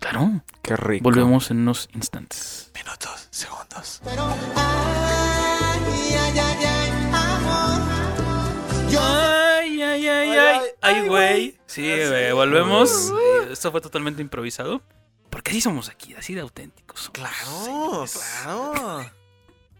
Claro, 0.00 0.42
qué 0.62 0.76
rico. 0.76 1.02
volvemos 1.04 1.50
en 1.50 1.58
unos 1.60 1.88
instantes. 1.94 2.70
Minutos, 2.74 3.28
segundos. 3.30 4.00
Pero 4.04 4.24
ay, 4.56 6.14
ay, 6.18 6.38
ay, 6.38 6.64
ay, 6.64 6.90
amor. 7.12 8.90
Yo 8.90 9.00
Ay, 9.00 9.82
ay, 9.82 10.08
ay, 10.08 10.30
ay, 10.38 10.60
ay, 10.82 11.08
güey. 11.08 11.58
Sí, 11.66 11.82
güey, 11.82 12.32
volvemos. 12.32 13.12
Esto 13.50 13.70
fue 13.72 13.80
totalmente 13.80 14.20
improvisado. 14.22 14.82
Porque 15.30 15.50
así 15.52 15.60
somos 15.60 15.88
aquí, 15.88 16.14
así 16.14 16.34
de 16.34 16.42
auténticos. 16.42 17.00
somos, 17.00 17.12
Claro, 17.12 18.06
señores. 18.06 18.42
claro. 18.44 19.10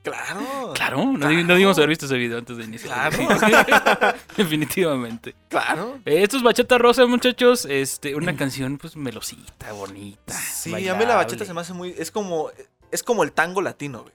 Claro. 0.04 0.72
Claro, 0.74 1.04
no, 1.04 1.28
di- 1.28 1.42
no 1.42 1.54
debimos 1.54 1.76
haber 1.78 1.88
visto 1.88 2.06
ese 2.06 2.16
video 2.16 2.38
antes 2.38 2.56
de 2.56 2.64
iniciar. 2.64 3.10
Claro. 3.10 4.14
Definitivamente. 4.36 5.34
Claro. 5.48 5.98
Eh, 6.04 6.22
Esto 6.22 6.36
es 6.36 6.42
Bachata 6.44 6.78
Rosa, 6.78 7.06
muchachos. 7.06 7.64
Este, 7.64 8.14
una 8.14 8.36
canción, 8.36 8.78
pues, 8.78 8.96
melosita, 8.96 9.72
bonita. 9.72 10.32
Sí, 10.34 10.72
a 10.88 10.94
mí 10.94 11.04
la 11.06 11.16
bachata 11.16 11.16
bailable. 11.16 11.46
se 11.46 11.54
me 11.54 11.60
hace 11.62 11.72
muy. 11.72 11.94
Es 11.98 12.10
como. 12.10 12.50
Es 12.92 13.02
como 13.02 13.24
el 13.24 13.32
tango 13.32 13.60
latino, 13.62 14.02
güey. 14.02 14.14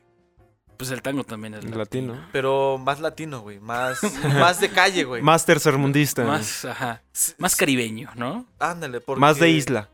Pues 0.78 0.92
el 0.92 1.02
tango 1.02 1.26
también 1.26 1.56
es 1.56 1.66
Latino. 1.66 2.26
Pero 2.32 2.78
más 2.78 3.02
latino, 3.02 3.42
güey. 3.42 3.60
Más, 3.60 4.00
más 4.40 4.62
de 4.62 4.70
calle, 4.70 5.04
güey. 5.04 5.22
Más 5.22 5.46
tercermundista. 5.46 6.24
Más, 6.24 6.64
ajá, 6.64 7.02
más 7.38 7.58
caribeño, 7.58 8.12
¿no? 8.16 8.46
Ándale, 8.60 9.02
porque... 9.02 9.20
Más 9.20 9.38
de 9.40 9.50
isla. 9.50 9.90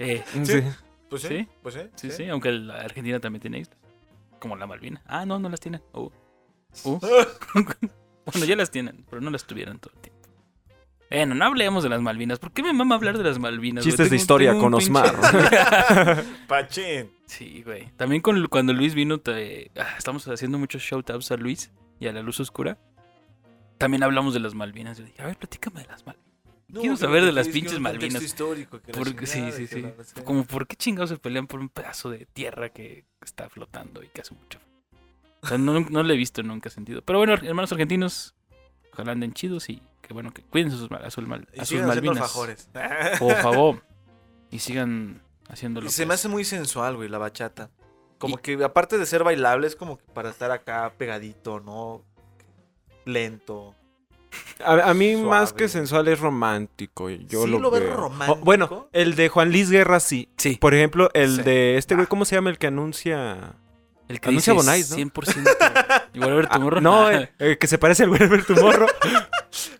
Eh, 0.00 0.24
Sí. 0.44 0.62
Pues 1.10 1.22
sí. 1.22 1.28
¿Sí? 1.28 1.48
Pues 1.62 1.74
sí. 1.74 1.80
sí, 1.96 2.10
sí, 2.10 2.28
aunque 2.28 2.50
la 2.52 2.76
Argentina 2.76 3.20
también 3.20 3.42
tiene 3.42 3.58
islas. 3.58 3.76
Como 4.38 4.56
la 4.56 4.66
Malvina. 4.66 5.02
Ah, 5.06 5.26
no, 5.26 5.38
no 5.38 5.48
las 5.50 5.60
tienen. 5.60 5.82
Uh. 5.92 6.08
Uh. 6.84 6.98
bueno, 8.24 8.46
ya 8.46 8.56
las 8.56 8.70
tienen, 8.70 9.04
pero 9.10 9.20
no 9.20 9.30
las 9.30 9.44
tuvieron 9.44 9.78
todo 9.78 9.92
el 9.96 10.00
tiempo. 10.00 10.20
Bueno, 11.10 11.34
no 11.34 11.44
hablemos 11.44 11.82
de 11.82 11.88
las 11.88 12.00
Malvinas. 12.00 12.38
¿Por 12.38 12.52
qué 12.52 12.62
me 12.62 12.72
mama 12.72 12.94
hablar 12.94 13.18
de 13.18 13.24
las 13.24 13.40
Malvinas? 13.40 13.84
Chistes 13.84 14.08
de 14.10 14.16
historia 14.16 14.52
con 14.56 14.72
pinche- 14.72 14.76
Osmar. 14.76 16.24
Pachín. 16.46 17.10
Sí, 17.26 17.62
güey. 17.64 17.90
También 17.96 18.22
con, 18.22 18.46
cuando 18.46 18.72
Luis 18.72 18.94
vino, 18.94 19.18
te- 19.18 19.72
ah, 19.76 19.94
estamos 19.98 20.26
haciendo 20.28 20.56
muchos 20.58 20.82
shoutouts 20.82 21.32
a 21.32 21.36
Luis 21.36 21.72
y 21.98 22.06
a 22.06 22.12
la 22.12 22.22
luz 22.22 22.38
oscura. 22.38 22.78
También 23.78 24.04
hablamos 24.04 24.34
de 24.34 24.40
las 24.40 24.54
Malvinas. 24.54 24.98
Yo 24.98 25.04
dije, 25.04 25.20
a 25.20 25.26
ver, 25.26 25.36
platícame 25.36 25.80
de 25.82 25.88
las 25.88 26.06
Malvinas. 26.06 26.29
Quiero 26.72 26.96
saber 26.96 27.24
de 27.24 27.32
las 27.32 27.48
pinches 27.48 27.80
Malvinas. 27.80 28.22
histórico. 28.22 28.80
que 28.80 28.92
Porque, 28.92 29.26
sí, 29.26 29.50
sí, 29.52 29.66
sí. 29.66 29.82
la-. 29.82 30.24
Como, 30.24 30.44
¿por 30.44 30.66
qué 30.66 30.76
chingados 30.76 31.10
se 31.10 31.16
pelean 31.16 31.46
por 31.46 31.60
un 31.60 31.68
pedazo 31.68 32.10
de 32.10 32.26
tierra 32.26 32.68
que 32.70 33.04
está 33.22 33.48
flotando 33.48 34.02
y 34.02 34.08
que 34.08 34.20
hace 34.20 34.34
mucho? 34.34 34.58
O 35.42 35.46
sea, 35.46 35.56
no, 35.58 35.80
no 35.80 36.02
lo 36.02 36.12
he 36.12 36.16
visto 36.16 36.42
nunca 36.42 36.68
sentido. 36.70 37.02
Pero 37.02 37.18
bueno, 37.18 37.34
hermanos 37.34 37.72
argentinos, 37.72 38.34
ojalá 38.92 39.12
anden 39.12 39.32
chidos 39.32 39.70
y 39.70 39.82
que 40.02 40.12
bueno, 40.12 40.32
que 40.32 40.42
cuiden 40.42 40.70
sus, 40.70 40.90
a, 40.92 41.10
sus 41.10 41.26
mal- 41.26 41.48
a 41.58 41.64
sus 41.64 41.80
Malvinas. 41.82 42.32
Por 43.18 43.34
favor. 43.42 43.82
Y 44.50 44.58
sigan 44.58 45.22
haciéndolo. 45.48 45.86
Y 45.86 45.90
se 45.90 46.04
me 46.06 46.14
hace 46.14 46.28
muy 46.28 46.44
sensual, 46.44 46.96
güey, 46.96 47.08
la 47.08 47.18
bachata. 47.18 47.70
Como 48.18 48.36
que 48.36 48.62
aparte 48.62 48.98
de 48.98 49.06
ser 49.06 49.24
bailable, 49.24 49.66
es 49.66 49.76
como 49.76 49.96
que 49.96 50.04
para 50.12 50.28
estar 50.28 50.50
acá 50.50 50.92
pegadito, 50.98 51.60
¿no? 51.60 52.04
Lento. 53.06 53.74
A, 54.64 54.90
a 54.90 54.94
mí 54.94 55.12
Suave. 55.14 55.28
más 55.28 55.52
que 55.52 55.68
sensual 55.68 56.06
es 56.08 56.20
romántico. 56.20 57.08
Yo 57.10 57.44
¿Sí 57.44 57.50
lo, 57.50 57.58
lo 57.58 57.70
veo. 57.70 57.96
romántico? 57.96 58.38
Oh, 58.40 58.44
bueno, 58.44 58.88
el 58.92 59.14
de 59.16 59.28
Juan 59.28 59.50
Luis 59.50 59.70
Guerra 59.70 60.00
sí. 60.00 60.28
Sí. 60.36 60.56
Por 60.60 60.74
ejemplo, 60.74 61.10
el 61.14 61.36
Sí. 61.36 61.42
de 61.42 61.76
este 61.78 61.94
güey, 61.94 62.06
¿cómo 62.06 62.24
se 62.24 62.36
llama 62.36 62.50
el 62.50 62.58
que 62.58 62.66
anuncia? 62.68 63.54
El 64.08 64.20
que 64.20 64.28
Anuncia 64.28 64.52
Bonais, 64.52 64.90
¿no? 64.90 64.96
100% 64.96 65.56
igual 66.14 66.32
a 66.32 66.34
ver 66.34 66.46
tu 66.48 66.54
Ah, 66.54 66.58
morro. 66.58 66.80
no, 66.80 67.08
eh, 67.10 67.30
eh, 67.38 67.58
que 67.60 67.66
se 67.68 67.78
parece 67.78 68.02
al 68.02 68.08
güey 68.08 68.20
Alberto 68.22 68.54
Morro. 68.54 68.86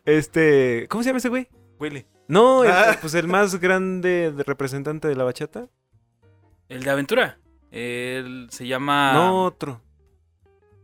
este, 0.05 0.87
¿cómo 0.89 1.03
se 1.03 1.09
llama 1.09 1.19
ese 1.19 1.29
güey? 1.29 1.49
Willy. 1.79 2.07
No, 2.29 2.63
el- 2.65 2.71
Ah. 2.71 2.97
pues 3.01 3.15
el 3.15 3.27
más 3.27 3.57
grande 3.61 4.31
de- 4.33 4.43
representante 4.45 5.09
de 5.09 5.17
la 5.17 5.25
bachata. 5.25 5.67
El 6.69 6.85
de 6.85 6.91
aventura. 6.91 7.39
Él 7.73 8.47
se 8.51 8.67
llama 8.67 9.13
No, 9.15 9.45
otro. 9.45 9.81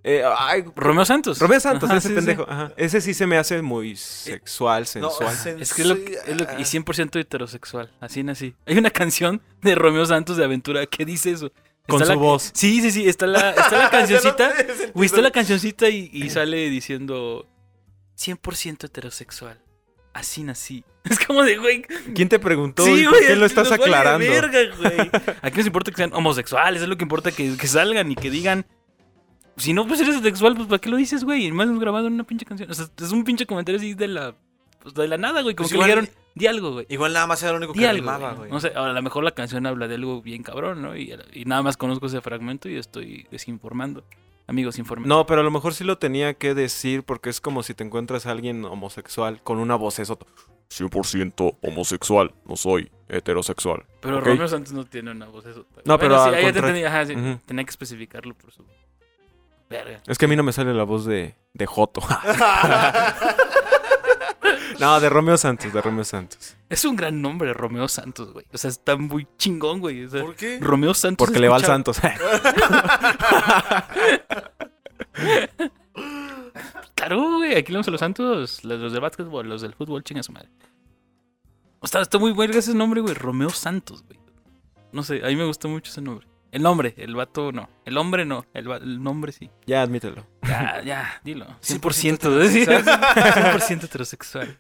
Eh, 0.09 0.23
ay, 0.39 0.65
Romeo 0.77 1.05
Santos. 1.05 1.41
Romeo 1.41 1.59
Santos, 1.59 1.91
Ajá, 1.91 1.99
ese 1.99 2.09
sí, 2.09 2.15
sí. 2.15 2.17
pendejo. 2.17 2.47
Ajá. 2.49 2.73
Ese 2.77 3.01
sí 3.01 3.13
se 3.13 3.27
me 3.27 3.37
hace 3.39 3.61
muy 3.61 3.97
sexual, 3.97 4.87
sensual. 4.87 5.35
sen- 5.37 5.61
Es 5.61 5.75
que 5.75 5.83
es 5.83 5.89
lo, 5.89 5.97
sí, 5.97 6.05
es 6.27 6.41
lo- 6.41 6.47
ah. 6.49 6.55
y 6.61 6.65
100% 6.65 7.19
heterosexual, 7.19 7.91
así 8.01 8.23
nací. 8.23 8.55
Hay 8.67 8.79
una 8.79 8.91
canción 8.91 9.43
de 9.63 9.75
Romeo 9.75 10.07
Santos 10.07 10.37
de 10.37 10.45
Aventura 10.45 10.87
que 10.87 11.05
dice 11.05 11.33
eso. 11.33 11.51
Con 11.89 12.01
Está 12.03 12.15
su 12.15 12.19
la- 12.21 12.25
voz. 12.25 12.51
Sí, 12.55 12.81
sí, 12.83 12.91
sí, 12.93 13.09
está 13.09 13.27
la, 13.27 13.51
está 13.51 13.79
la 13.79 13.91
cancioncita. 13.91 14.53
No 14.95 15.03
está 15.03 15.21
la 15.21 15.31
cancioncita 15.33 15.89
y, 15.89 16.09
y 16.13 16.31
sale 16.31 16.69
diciendo 16.71 17.49
100% 18.17 18.85
heterosexual. 18.85 19.61
Así 20.15 20.43
nací. 20.45 20.85
Es 21.11 21.19
como 21.25 21.43
de, 21.45 21.57
güey. 21.59 21.83
¿Quién 22.15 22.29
te 22.29 22.39
preguntó? 22.39 22.85
Sí, 22.85 23.03
y 23.03 23.05
por 23.05 23.19
qué 23.21 23.37
lo 23.37 23.47
estás 23.47 23.71
aclarando? 23.71 24.27
verga, 24.27 24.59
güey. 24.77 25.11
Aquí 25.43 25.59
nos 25.59 25.67
importa 25.67 25.91
que 25.91 25.97
sean 25.99 26.13
homosexuales, 26.15 26.83
es 26.83 26.89
lo 26.89 26.97
que 26.97 27.05
importa 27.05 27.31
que, 27.33 27.57
que 27.57 27.67
salgan 27.69 28.11
y 28.11 28.17
que 28.17 28.31
digan. 28.31 28.67
Si 29.57 29.73
no, 29.73 29.87
pues 29.87 30.01
eres 30.01 30.21
sexual, 30.21 30.55
pues 30.55 30.69
¿para 30.69 30.79
qué 30.79 30.89
lo 30.91 30.97
dices, 30.97 31.25
güey? 31.25 31.47
Y 31.47 31.53
más 31.53 31.67
hemos 31.67 31.81
grabado 31.81 32.07
en 32.09 32.13
una 32.15 32.25
pinche 32.25 32.45
canción. 32.45 32.71
O 32.71 32.75
sea, 32.75 32.87
es 32.99 33.13
un 33.13 33.25
pinche 33.25 33.47
comentario 33.47 33.79
así 33.79 33.95
de 33.95 34.09
la. 34.09 34.35
Pues 34.83 34.95
de 34.95 35.09
la 35.09 35.17
nada, 35.17 35.43
güey. 35.43 35.55
Como 35.57 35.69
Pues 35.69 35.73
que 35.73 35.79
le 35.79 35.85
igual- 35.93 36.05
dijeron, 36.07 36.23
di 36.35 36.47
algo, 36.47 36.73
güey. 36.73 36.87
Igual 36.89 37.13
nada 37.15 37.27
más 37.27 37.43
era 37.43 37.53
lo 37.53 37.59
único 37.59 37.73
Di 37.73 37.81
que 37.81 37.89
algo, 37.89 38.01
rimaba, 38.03 38.35
güey. 38.35 38.51
No 38.51 38.61
sé, 38.61 38.73
ahora 38.77 38.91
a 38.91 38.95
lo 38.95 39.03
mejor 39.03 39.25
la 39.25 39.33
canción 39.33 39.67
habla 39.67 39.89
de 39.89 39.95
algo 39.97 40.21
bien 40.23 40.43
cabrón, 40.43 40.83
¿no? 40.83 40.97
Y, 40.97 41.13
y 41.33 41.45
nada 41.47 41.63
más 41.63 41.77
conozco 41.77 42.07
ese 42.07 42.21
fragmento 42.21 42.69
y 42.69 42.77
estoy 42.77 43.27
desinformando. 43.31 44.05
Amigos, 44.47 44.79
informen. 44.79 45.09
No, 45.09 45.27
pero 45.27 45.41
a 45.41 45.45
lo 45.45 45.51
mejor 45.51 45.75
sí 45.75 45.83
lo 45.83 45.99
tenía 45.99 46.35
que 46.35 46.55
decir 46.55 47.03
porque 47.03 47.31
es 47.31 47.41
como 47.41 47.65
si 47.65 47.75
te 47.75 47.83
encuentras 47.83 48.27
a 48.27 48.31
alguien 48.31 48.65
homosexual 48.65 49.41
con 49.43 49.59
una 49.59 49.75
voz 49.75 49.99
eso. 49.99 50.19
100% 50.71 51.57
homosexual, 51.63 52.33
no 52.45 52.57
soy 52.57 52.91
heterosexual. 53.09 53.85
Pero. 54.01 54.21
Romeo 54.21 54.47
Santos 54.49 54.73
no 54.73 54.85
tiene 54.85 55.11
una 55.13 55.27
voz 55.27 55.47
eso. 55.47 55.65
No, 55.85 55.99
pero 55.99 56.17
sí, 56.23 56.29
al 56.29 56.35
ahí 56.35 56.43
ya 56.45 56.53
te 56.53 56.61
contrario. 56.61 56.87
entendí, 56.87 57.21
ajá, 57.25 57.35
sí. 57.37 57.41
Tenía 57.47 57.65
que 57.65 57.71
especificarlo 57.71 58.35
por 58.35 58.53
su. 58.53 58.65
Verga. 59.69 60.01
Es 60.07 60.19
que 60.19 60.27
a 60.27 60.29
mí 60.29 60.37
no 60.37 60.43
me 60.43 60.53
sale 60.53 60.73
la 60.73 60.85
voz 60.85 61.05
de, 61.07 61.35
de 61.53 61.67
Joto. 61.67 62.01
no, 64.79 65.01
de 65.01 65.09
Romeo 65.09 65.37
Santos, 65.37 65.73
de 65.73 65.83
Romeo 65.83 66.05
Santos. 66.05 66.57
Es 66.69 66.85
un 66.85 66.95
gran 66.95 67.21
nombre, 67.21 67.53
Romeo 67.53 67.89
Santos, 67.89 68.33
güey. 68.33 68.47
O 68.53 68.59
sea, 68.59 68.71
está 68.71 68.97
muy 68.97 69.27
chingón, 69.39 69.81
güey. 69.81 70.05
O 70.05 70.11
sea, 70.11 70.23
¿Por 70.23 70.37
qué? 70.37 70.59
Romeo 70.61 70.95
Santos. 70.95 71.27
Porque 71.27 71.41
le 71.41 71.49
va 71.49 71.57
al 71.57 71.65
Santos. 71.65 71.99
Claro, 76.95 77.37
güey. 77.37 77.55
Aquí 77.57 77.71
le 77.73 77.77
vamos 77.77 77.89
a 77.89 77.91
los 77.91 78.01
Santos. 78.01 78.65
Los, 78.65 78.81
los 78.81 78.93
del 78.93 79.01
básquetbol, 79.01 79.49
los 79.49 79.61
del 79.63 79.75
fútbol, 79.75 80.03
chinga 80.03 80.23
su 80.23 80.33
madre. 80.33 80.49
O 81.81 81.87
sea, 81.87 82.01
está 82.01 82.19
muy 82.19 82.33
bueno 82.33 82.55
ese 82.55 82.75
nombre, 82.75 83.01
güey. 83.01 83.15
Romeo 83.15 83.51
Santos, 83.51 84.03
güey. 84.03 84.19
No 84.93 85.03
sé, 85.03 85.23
a 85.23 85.29
mí 85.29 85.37
me 85.37 85.45
gustó 85.45 85.69
mucho 85.69 85.91
ese 85.91 86.01
nombre. 86.01 86.27
El 86.53 86.63
nombre, 86.63 86.95
el 86.97 87.15
vato 87.15 87.53
no. 87.53 87.69
El 87.85 87.99
hombre 87.99 88.25
no. 88.25 88.47
El, 88.55 88.71
va- 88.71 88.77
el 88.79 89.03
nombre 89.03 89.33
sí. 89.33 89.51
ya, 89.67 89.83
admítelo. 89.83 90.27
Ya, 90.43 90.81
ya, 90.85 91.21
dilo. 91.25 91.47
100%, 91.61 91.81
100% 91.81 92.49
¿sí? 92.49 92.65
100% 92.65 93.85
heterosexual. 93.85 94.59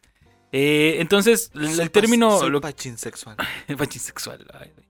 Eh, 0.52 0.96
entonces, 1.00 1.50
el, 1.54 1.70
Soy 1.70 1.80
el 1.84 1.90
término. 1.90 2.38
soy 2.38 2.50
lo- 2.50 2.60
pachinsexual. 2.60 3.36
pachinsexual. 3.78 4.46
ay, 4.54 4.72
güey. 4.74 4.86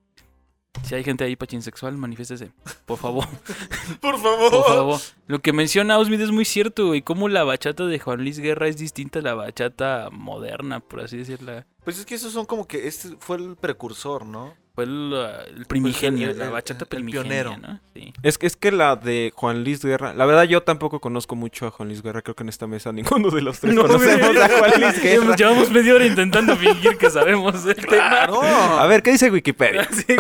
Si 0.84 0.94
hay 0.94 1.02
gente 1.04 1.24
ahí 1.24 1.36
pachinsexual, 1.36 1.96
manifiéstese. 1.96 2.52
Por 2.84 2.98
favor. 2.98 3.26
Por 4.00 4.18
favor. 4.20 4.50
Por 4.50 4.64
favor. 4.66 5.00
Lo 5.26 5.40
que 5.40 5.52
menciona 5.54 5.98
Osmid 5.98 6.20
es 6.20 6.30
muy 6.30 6.44
cierto, 6.44 6.88
güey. 6.88 7.00
Cómo 7.02 7.28
la 7.28 7.44
bachata 7.44 7.86
de 7.86 7.98
Juan 7.98 8.18
Luis 8.20 8.38
Guerra 8.38 8.68
es 8.68 8.76
distinta 8.76 9.20
a 9.20 9.22
la 9.22 9.34
bachata 9.34 10.08
moderna, 10.12 10.80
por 10.80 11.00
así 11.00 11.16
decirla. 11.16 11.66
Pues 11.82 11.98
es 11.98 12.04
que 12.04 12.14
esos 12.16 12.32
son 12.32 12.44
como 12.46 12.66
que 12.68 12.86
este 12.86 13.16
fue 13.20 13.38
el 13.38 13.56
precursor, 13.56 14.26
¿no? 14.26 14.54
Fue 14.76 14.84
el, 14.84 15.12
el 15.56 15.66
primigenio, 15.66 16.30
el- 16.30 16.38
la 16.38 16.50
bachata 16.50 16.84
el 16.84 16.88
primigenia, 16.88 17.22
pionero. 17.44 17.56
¿no? 17.56 17.80
Sí. 17.94 18.12
Es 18.22 18.38
que, 18.38 18.46
es 18.46 18.54
que 18.56 18.70
la 18.70 18.94
de 18.94 19.32
Juan 19.34 19.64
Luis 19.64 19.82
Guerra, 19.84 20.14
la 20.14 20.24
verdad 20.26 20.44
yo 20.44 20.62
tampoco 20.62 21.00
conozco 21.00 21.34
mucho 21.34 21.66
a 21.66 21.70
Juan 21.72 21.88
Luis 21.88 22.02
Guerra, 22.02 22.22
creo 22.22 22.36
que 22.36 22.42
en 22.44 22.50
esta 22.50 22.66
mesa 22.68 22.92
ninguno 22.92 23.30
de 23.30 23.40
los 23.42 23.58
tres 23.58 23.74
No, 23.74 23.82
conocemos 23.82 24.28
güey. 24.32 24.42
a 24.42 24.48
Juan 24.48 24.70
Luis 24.80 24.94
Guerra. 25.02 25.10
Llevamos, 25.14 25.36
llevamos 25.36 25.70
media 25.70 25.94
hora 25.94 26.06
intentando 26.06 26.56
fingir 26.56 26.96
que 26.98 27.10
sabemos 27.10 27.64
el 27.66 27.74
tema. 27.74 27.86
¡Claro! 28.26 28.42
A 28.42 28.86
ver, 28.86 29.02
¿qué 29.02 29.10
dice 29.12 29.30
Wikipedia? 29.30 29.88
Sí, 29.90 30.14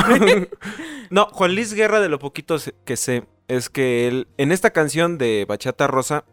no, 1.10 1.26
Juan 1.26 1.54
Luis 1.54 1.72
Guerra, 1.74 2.00
de 2.00 2.08
lo 2.08 2.18
poquito 2.18 2.56
que 2.84 2.96
sé, 2.96 3.24
es 3.48 3.68
que 3.70 4.08
él, 4.08 4.26
en 4.38 4.52
esta 4.52 4.70
canción 4.70 5.18
de 5.18 5.44
Bachata 5.48 5.86
Rosa, 5.86 6.24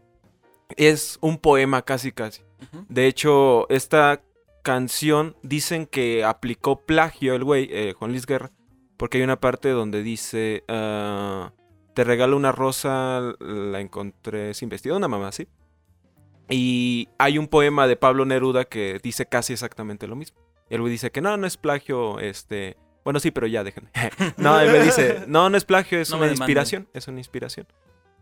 es 0.78 1.18
un 1.22 1.38
poema 1.38 1.82
casi 1.84 2.12
casi. 2.12 2.42
De 2.88 3.06
hecho, 3.08 3.70
esta 3.70 4.22
canción 4.64 5.36
dicen 5.44 5.86
que 5.86 6.24
aplicó 6.24 6.80
plagio 6.86 7.36
el 7.36 7.44
güey, 7.44 7.70
eh, 7.72 7.94
Juan 7.94 8.12
Luis 8.12 8.26
Guerra, 8.26 8.50
porque 8.98 9.20
hay 9.20 9.24
una 9.24 9.40
parte 9.40 9.70
donde 9.70 10.02
dice, 10.02 10.64
ah, 10.68 11.52
te 11.94 12.04
regalo 12.04 12.36
una 12.36 12.52
rosa, 12.52 13.36
la 13.40 13.80
encontré 13.80 14.54
sin 14.54 14.70
vestido, 14.70 14.98
una 14.98 15.08
mamá 15.08 15.28
así. 15.28 15.48
Y 16.50 17.10
hay 17.18 17.38
un 17.38 17.48
poema 17.48 17.88
de 17.88 17.96
Pablo 17.96 18.26
Neruda 18.26 18.66
que 18.66 19.00
dice 19.02 19.26
casi 19.26 19.54
exactamente 19.54 20.08
lo 20.08 20.16
mismo. 20.16 20.40
El 20.70 20.82
güey 20.82 20.92
dice 20.92 21.12
que 21.12 21.22
no, 21.22 21.36
no 21.38 21.46
es 21.46 21.58
plagio, 21.58 22.20
este, 22.20 22.78
Bueno, 23.04 23.20
sí, 23.20 23.32
pero 23.32 23.48
ya 23.48 23.64
déjenme. 23.64 23.90
no, 24.38 24.60
él 24.60 24.72
me 24.72 24.80
dice, 24.82 25.24
no, 25.28 25.50
no 25.50 25.58
es 25.58 25.66
plagio, 25.66 26.00
es 26.00 26.10
No 26.10 26.18
una 26.18 26.28
inspiración, 26.28 26.88
es 26.94 27.08
una 27.08 27.20
inspiración. 27.20 27.68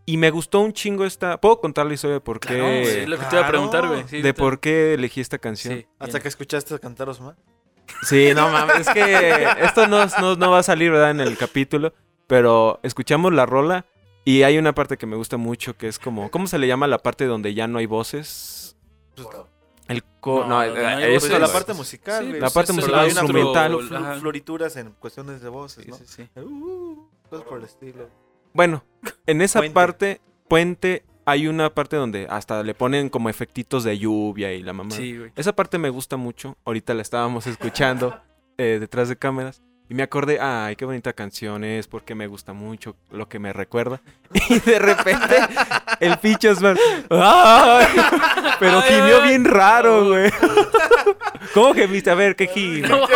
Y 0.06 0.18
me 0.18 0.32
gustó 0.32 0.60
un 0.62 0.74
chingo 0.74 1.06
esta... 1.06 1.40
¿Puedo 1.40 1.60
contar 1.62 1.86
la 1.86 1.94
historia 1.94 2.16
de 2.16 2.22
por 2.22 2.40
qué... 2.40 2.48
Claro, 2.56 2.68
es 2.68 3.08
lo 3.08 3.18
que 3.20 3.26
te 3.26 3.36
iba 3.36 3.46
a 3.46 3.50
preguntar, 3.50 3.88
güey. 3.88 4.04
Sí, 4.08 4.22
de 4.22 4.34
por 4.34 4.60
qué 4.60 4.96
elegí 4.96 5.22
esta 5.22 5.38
canción? 5.38 5.76
Sí, 5.78 5.88
Hasta 6.00 6.14
bien. 6.14 6.22
que 6.24 6.28
escuchaste 6.28 6.80
cantar 6.80 7.08
Osmar. 7.10 7.36
Sí, 8.04 8.32
no 8.34 8.50
mames, 8.50 8.88
es 8.88 8.90
que 8.90 9.48
esto 9.64 9.86
no, 9.88 10.06
no, 10.20 10.36
no 10.36 10.52
va 10.52 10.60
a 10.60 10.64
salir, 10.64 10.92
¿verdad? 10.92 11.12
En 11.12 11.20
el 11.20 11.38
capítulo, 11.38 11.94
pero 12.26 12.80
escuchamos 12.84 13.34
la 13.34 13.46
rola 13.46 13.86
y 14.24 14.44
hay 14.44 14.58
una 14.58 14.74
parte 14.74 14.98
que 14.98 15.06
me 15.06 15.16
gusta 15.18 15.38
mucho 15.38 15.76
que 15.78 15.88
es 15.88 16.00
como, 16.00 16.32
¿cómo 16.32 16.48
se 16.48 16.58
le 16.58 16.68
llama 16.68 16.88
la 16.88 17.00
parte 17.00 17.26
donde 17.26 17.54
ya 17.54 17.68
no 17.68 17.80
hay 17.80 17.86
voces? 17.88 18.78
El 19.88 20.04
co- 20.22 20.46
No, 20.46 20.66
no, 20.66 20.74
no 20.74 20.80
eh, 20.80 20.86
hay 20.86 21.16
eso 21.16 21.28
Pues 21.28 21.40
la 21.40 21.46
es- 21.48 21.52
parte 21.52 21.74
musical, 21.74 22.26
Sí. 22.26 22.40
La 22.40 22.50
parte 22.50 22.74
pues, 22.74 22.86
musical 22.88 23.08
instrumental. 23.08 24.20
florituras 24.20 24.76
en 24.78 24.92
cuestiones 24.92 25.42
de 25.42 25.50
voces, 25.50 25.84
Sí, 25.84 25.90
¿no? 25.92 25.98
sí, 25.98 26.06
sí. 26.08 26.30
Uh, 26.40 27.08
cosas 27.30 27.46
por 27.46 27.58
el 27.60 27.66
estilo. 27.66 28.08
Bueno, 28.54 28.84
en 29.26 29.42
esa 29.42 29.60
Puente. 29.60 29.74
parte, 29.74 30.22
puente, 30.48 31.04
hay 31.26 31.48
una 31.48 31.70
parte 31.74 31.96
donde 31.96 32.28
hasta 32.30 32.64
le 32.64 32.74
ponen 32.74 33.10
como 33.10 33.30
efectitos 33.30 33.84
de 33.84 33.98
lluvia 33.98 34.52
y 34.54 34.62
la 34.64 34.74
mamá. 34.74 34.92
Sí, 34.96 35.18
güey. 35.18 35.32
Esa 35.36 35.54
parte 35.56 35.78
me 35.78 35.90
gusta 35.90 36.18
mucho. 36.18 36.58
Ahorita 36.66 36.94
la 36.94 37.02
estábamos 37.02 37.48
escuchando 37.48 38.20
eh, 38.58 38.78
detrás 38.80 39.10
de 39.10 39.16
cámaras. 39.18 39.62
Y 39.90 39.94
me 39.94 40.04
acordé, 40.04 40.40
ay, 40.40 40.78
qué 40.78 40.86
bonita 40.86 41.12
canción 41.12 41.66
es, 41.66 41.86
porque 41.88 42.16
me 42.16 42.26
gusta 42.28 42.54
mucho 42.54 42.96
lo 43.12 43.28
que 43.28 43.40
me 43.40 43.52
recuerda. 43.52 44.00
Y 44.50 44.60
de 44.60 44.80
repente, 44.80 45.36
el 46.00 46.18
pinche 46.18 46.50
Osman, 46.50 46.78
¡ay! 47.10 47.88
Pero 48.58 48.80
Ay, 48.80 48.90
gimió 48.94 49.22
ay. 49.22 49.28
bien 49.30 49.44
raro, 49.46 50.08
güey. 50.08 50.32
¿Cómo 51.54 51.74
gemiste? 51.74 52.10
A 52.10 52.16
ver, 52.16 52.36
¿qué 52.38 52.48
gime? 52.54 52.88
No, 52.88 53.06
qué 53.06 53.16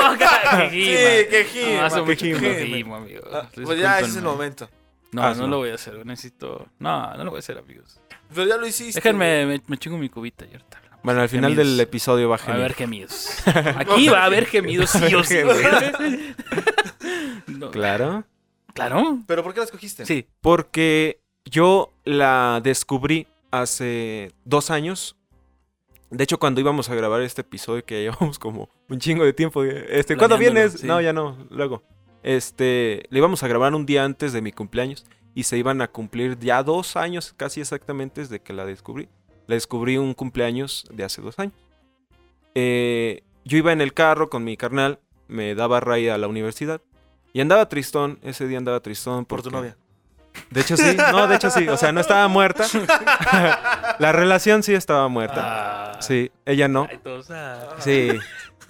Sí, 0.70 0.80
gima. 0.82 1.30
que 1.30 1.46
gima, 1.50 1.80
No, 1.80 1.86
hace 1.86 1.96
que 1.96 2.02
mucho 2.06 2.26
que 2.26 2.32
no 2.34 2.40
gima. 2.40 2.76
gimo, 2.78 2.96
amigo. 2.98 3.22
Ah, 3.32 3.48
Pues 3.64 3.80
ya, 3.80 4.00
ese 4.00 4.10
es 4.10 4.16
el 4.18 4.24
momento. 4.24 4.70
No, 5.16 5.24
Hazlo. 5.24 5.44
no 5.44 5.50
lo 5.52 5.58
voy 5.58 5.70
a 5.70 5.76
hacer. 5.76 6.06
Necesito. 6.06 6.68
No, 6.80 7.16
no 7.16 7.24
lo 7.24 7.32
voy 7.32 7.38
a 7.38 7.40
hacer, 7.40 7.58
amigos. 7.58 8.00
Pero 8.34 8.48
ya 8.48 8.58
lo 8.58 8.68
hiciste. 8.68 9.00
Déjenme, 9.00 9.46
me, 9.46 9.62
me 9.68 9.78
chingo 9.78 9.98
mi 9.98 10.10
cubita 10.10 10.46
y 10.46 10.50
ahorita. 10.52 10.78
hablamos. 10.78 11.00
Bueno, 11.04 11.22
al 11.22 11.30
final 11.30 11.52
Gemidos. 11.52 11.68
del 11.72 11.80
episodio 11.80 12.30
va 12.30 12.36
a 12.36 12.38
Va 12.40 12.44
a 12.44 12.46
gemir. 12.48 12.60
haber 12.62 12.74
gemidos. 12.74 13.30
Aquí 13.78 14.10
va 14.10 14.22
a 14.22 14.26
haber 14.26 14.46
gemidos 14.46 14.90
sí 14.90 15.14
o 15.16 15.24
sí, 15.24 15.42
güey. 15.42 15.64
No. 17.48 17.72
Claro. 17.72 18.24
Claro. 18.74 19.20
¿Pero 19.28 19.44
por 19.44 19.54
qué 19.54 19.60
la 19.60 19.66
escogiste? 19.66 20.06
Sí. 20.06 20.28
Porque 20.42 21.22
yo 21.46 21.94
la 22.04 22.60
descubrí 22.64 23.28
hace 23.52 24.32
dos 24.44 24.70
años. 24.72 25.16
De 26.10 26.24
hecho, 26.24 26.38
cuando 26.40 26.60
íbamos 26.62 26.90
a 26.90 26.96
grabar 26.96 27.22
este 27.22 27.42
episodio, 27.42 27.86
que 27.86 28.04
ya 28.04 28.12
llevamos 28.12 28.40
como 28.40 28.70
un 28.90 29.00
chingo 29.00 29.24
de 29.24 29.34
tiempo. 29.34 29.64
Este, 29.64 30.18
¿Cuándo 30.18 30.38
vienes? 30.38 30.74
sí. 30.82 30.88
No, 30.88 31.00
ya 31.02 31.14
no, 31.14 31.38
luego. 31.50 31.84
Este, 32.26 33.04
le 33.12 33.20
íbamos 33.20 33.44
a 33.44 33.48
grabar 33.48 33.76
un 33.76 33.86
día 33.86 34.04
antes 34.04 34.34
de 34.34 34.42
mi 34.42 34.52
cumpleaños. 34.52 35.06
Y 35.36 35.44
se 35.44 35.58
iban 35.58 35.82
a 35.82 35.90
cumplir 35.90 36.40
ya 36.40 36.64
dos 36.64 36.96
años, 36.96 37.36
casi 37.38 37.62
exactamente, 37.62 38.22
desde 38.22 38.40
que 38.40 38.52
la 38.52 38.66
descubrí. 38.66 39.08
La 39.46 39.54
descubrí 39.54 39.98
un 39.98 40.16
cumpleaños 40.16 40.86
de 40.92 41.04
hace 41.04 41.22
dos 41.22 41.38
años. 41.38 41.54
Eh, 42.56 43.22
yo 43.44 43.58
iba 43.60 43.72
en 43.74 43.82
el 43.82 43.94
carro 43.94 44.30
con 44.30 44.44
mi 44.44 44.58
carnal, 44.58 45.00
me 45.28 45.54
daba 45.54 45.82
raya 45.82 46.16
a 46.16 46.18
la 46.18 46.28
universidad. 46.28 46.82
Y 47.32 47.42
andaba 47.42 47.70
tristón, 47.70 48.18
ese 48.24 48.48
día 48.48 48.58
andaba 48.58 48.80
tristón. 48.80 49.26
Por 49.26 49.44
tu 49.44 49.52
novia. 49.52 49.78
de 50.50 50.62
hecho 50.62 50.78
sí, 50.78 50.98
no, 51.12 51.28
de 51.28 51.36
hecho 51.36 51.52
sí, 51.52 51.68
o 51.68 51.78
sea, 51.78 51.92
no 51.92 52.02
estaba 52.02 52.28
muerta. 52.28 52.66
La 54.00 54.12
relación 54.12 54.64
sí 54.64 54.74
estaba 54.74 55.08
muerta. 55.10 55.92
Ah. 55.94 56.02
Sí, 56.02 56.32
ella 56.46 56.68
no. 56.68 56.88
Ay, 56.90 56.98
todos, 57.04 57.30
ah. 57.30 57.76
Sí. 57.80 58.10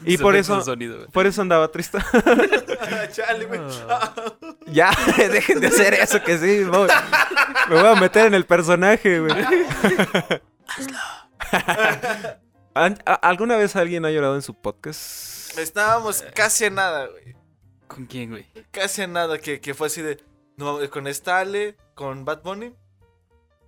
Y 0.03 0.17
por 0.17 0.35
eso, 0.35 0.61
sonido, 0.61 1.07
por 1.11 1.25
eso 1.25 1.41
andaba 1.41 1.69
triste. 1.71 1.97
Chale, 3.11 3.45
güey. 3.45 3.61
ya, 4.67 4.91
dejen 5.17 5.59
de 5.61 5.67
hacer 5.67 5.93
eso 5.93 6.21
que 6.23 6.37
sí, 6.37 6.63
voy. 6.65 6.89
Me 7.69 7.75
voy 7.79 7.87
a 7.87 7.95
meter 7.95 8.27
en 8.27 8.33
el 8.33 8.45
personaje, 8.45 9.19
güey. 9.21 9.33
¿Han- 12.73 13.01
a- 13.05 13.13
¿Alguna 13.13 13.55
vez 13.57 13.75
alguien 13.75 14.05
ha 14.05 14.11
llorado 14.11 14.35
en 14.35 14.41
su 14.41 14.53
podcast? 14.53 15.57
Estábamos 15.57 16.23
casi 16.33 16.65
en 16.65 16.75
nada, 16.75 17.07
güey. 17.07 17.35
¿Con 17.87 18.05
quién, 18.05 18.31
güey? 18.31 18.45
Casi 18.71 19.01
en 19.03 19.13
nada. 19.13 19.37
Que, 19.39 19.61
que 19.61 19.73
fue 19.73 19.87
así 19.87 20.01
de. 20.01 20.21
No, 20.57 20.79
con 20.89 21.07
esta 21.07 21.39
Ale, 21.39 21.77
con 21.93 22.25
Bad 22.25 22.41
Bunny. 22.43 22.73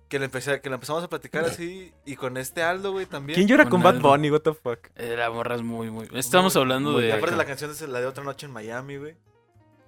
Que 0.08 0.18
le, 0.18 0.24
empecé, 0.24 0.60
que 0.62 0.68
le 0.70 0.74
empezamos 0.76 1.04
a 1.04 1.08
platicar 1.08 1.44
así. 1.44 1.92
Y 2.06 2.16
con 2.16 2.36
este 2.38 2.62
Aldo, 2.62 2.92
güey, 2.92 3.04
también. 3.04 3.34
¿Quién 3.36 3.46
llora 3.46 3.64
Con 3.68 3.82
con 3.82 4.00
Bad. 4.00 4.00
Bunny? 4.00 4.30
What 4.30 4.40
the 4.40 4.54
fuck? 4.54 4.78
Eh, 4.96 5.16
La 5.18 5.30
morra 5.30 5.54
es 5.54 5.62
muy, 5.62 5.90
muy. 5.90 6.08
Estamos 6.14 6.56
hablando 6.56 6.92
muy 6.92 7.02
de. 7.02 7.12
aparte 7.12 7.36
la 7.36 7.44
canción 7.44 7.70
es 7.70 7.80
la 7.82 8.00
de 8.00 8.06
otra 8.06 8.24
noche 8.24 8.46
en 8.46 8.52
Miami, 8.52 8.96
güey. 8.96 9.16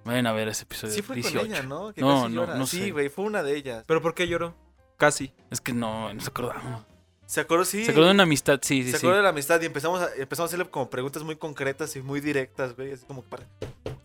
Vayan 0.05 0.27
a 0.27 0.33
ver 0.33 0.49
ese 0.49 0.65
episodio. 0.65 0.93
Sí 0.95 1.01
fue 1.03 1.17
18. 1.17 1.39
con 1.39 1.47
ella, 1.47 1.63
¿no? 1.63 1.93
Que 1.95 2.01
No, 2.03 2.23
casi 2.23 2.35
no, 2.35 2.41
llora. 2.43 2.55
no 2.57 2.67
Sí, 2.67 2.79
sé. 2.85 2.91
güey, 2.91 3.09
fue 3.09 3.25
una 3.25 3.43
de 3.43 3.57
ellas. 3.57 3.85
¿Pero 3.87 4.03
por 4.03 4.15
qué 4.15 4.29
lloró? 4.29 4.55
Casi. 4.99 5.33
Es 5.51 5.61
que 5.63 5.73
no, 5.73 6.13
no 6.13 6.21
se 6.21 6.29
acordamos. 6.29 6.85
¿Se 7.27 7.41
acordó? 7.41 7.65
Sí. 7.65 7.85
Se 7.85 7.93
acordó 7.93 8.07
de 8.09 8.13
una 8.15 8.25
amistad, 8.25 8.59
sí, 8.63 8.83
sí, 8.83 8.91
Se 8.91 8.99
sí. 8.99 9.07
acordó 9.07 9.19
de 9.19 9.23
la 9.23 9.29
amistad 9.31 9.61
y 9.63 9.67
empezamos 9.67 10.03
a, 10.03 10.09
empezamos 10.17 10.51
a 10.51 10.55
hacerle 10.55 10.71
como 10.71 10.91
preguntas 10.91 11.23
muy 11.23 11.37
concretas 11.37 11.95
y 11.97 12.03
muy 12.03 12.21
directas, 12.21 12.75
güey. 12.77 12.93
Así 12.93 13.07
como 13.07 13.23
para... 13.23 13.45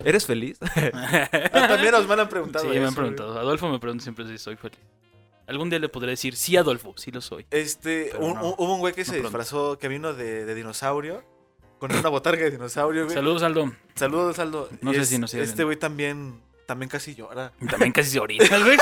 ¿Eres 0.03 0.25
feliz? 0.25 0.59
Ah, 0.93 1.67
también 1.67 1.91
nos 1.91 2.07
me 2.07 2.13
han 2.13 2.29
preguntado 2.29 2.63
Sí, 2.65 2.69
me 2.71 2.77
han 2.77 2.83
güey. 2.83 2.95
preguntado. 2.95 3.37
Adolfo 3.39 3.67
me 3.69 3.79
pregunta 3.79 4.03
siempre 4.03 4.27
si 4.27 4.37
soy 4.37 4.55
feliz. 4.55 4.79
Algún 5.47 5.69
día 5.69 5.79
le 5.79 5.89
podré 5.89 6.11
decir, 6.11 6.35
sí, 6.35 6.57
Adolfo, 6.57 6.93
sí 6.97 7.11
lo 7.11 7.21
soy. 7.21 7.45
Este, 7.51 8.09
Pero 8.11 8.25
un- 8.25 8.33
no, 8.35 8.45
un- 8.49 8.55
hubo 8.57 8.73
un 8.75 8.79
güey 8.79 8.93
que 8.93 9.01
no 9.01 9.05
se 9.05 9.11
pronto. 9.11 9.27
disfrazó, 9.29 9.77
que 9.77 9.87
vino 9.87 10.13
de, 10.13 10.45
de 10.45 10.55
dinosaurio. 10.55 11.23
Con 11.79 11.93
una 11.93 12.09
botarga 12.09 12.43
de 12.45 12.51
dinosaurio, 12.51 13.03
güey. 13.03 13.13
Saludos, 13.13 13.43
Aldo. 13.43 13.71
Saludos, 13.95 14.39
Aldo. 14.39 14.69
No 14.81 14.91
Y 14.91 14.95
sé 14.95 15.01
es- 15.01 15.09
si 15.09 15.19
nos. 15.19 15.33
Este 15.33 15.63
güey 15.65 15.77
también, 15.77 16.41
también 16.65 16.89
casi 16.89 17.13
llora. 17.15 17.51
También 17.69 17.91
casi 17.91 18.09
se 18.11 18.19
orina, 18.19 18.45
güey. 18.63 18.77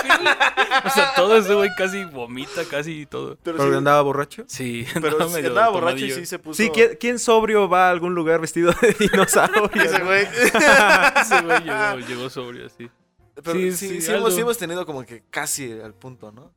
O 0.86 0.90
sea, 0.90 1.14
todo 1.16 1.36
ese 1.38 1.54
güey 1.54 1.70
casi 1.78 2.06
vomita, 2.06 2.64
casi 2.70 3.06
todo. 3.08 3.38
Pero 3.44 3.58
¿Porque 3.58 3.72
sí, 3.72 3.78
andaba 3.78 4.02
borracho? 4.04 4.44
Sí, 4.48 4.86
pero 4.94 5.08
andaba 5.14 5.32
medio 5.32 5.50
andaba 5.50 5.70
borracho 5.70 6.06
y 6.06 6.12
sí 6.12 6.26
se 6.26 6.40
puso... 6.40 6.62
Sí, 6.62 6.70
¿quién, 6.74 6.98
quién 7.00 7.20
sobrio 7.20 7.68
va 7.68 7.88
a 7.88 7.92
algún 7.92 8.14
lugar 8.16 8.40
vestido 8.40 8.74
de 8.82 8.94
dinosaurio? 9.00 9.70
Ese 9.74 10.00
güey. 10.04 10.24
Ese 11.22 11.42
güey 11.42 11.62
llegó, 11.64 12.00
llegó 12.08 12.30
sobrio, 12.30 12.68
así. 12.68 12.90
Pero 13.36 13.54
Sí, 13.60 13.72
sí, 13.72 14.02
sí, 14.02 14.12
hemos, 14.12 14.34
sí 14.36 14.42
hemos 14.42 14.58
tenido 14.58 14.86
como 14.86 15.04
que 15.06 15.24
casi 15.30 15.72
al 15.72 15.94
punto, 15.94 16.32
¿no? 16.32 16.54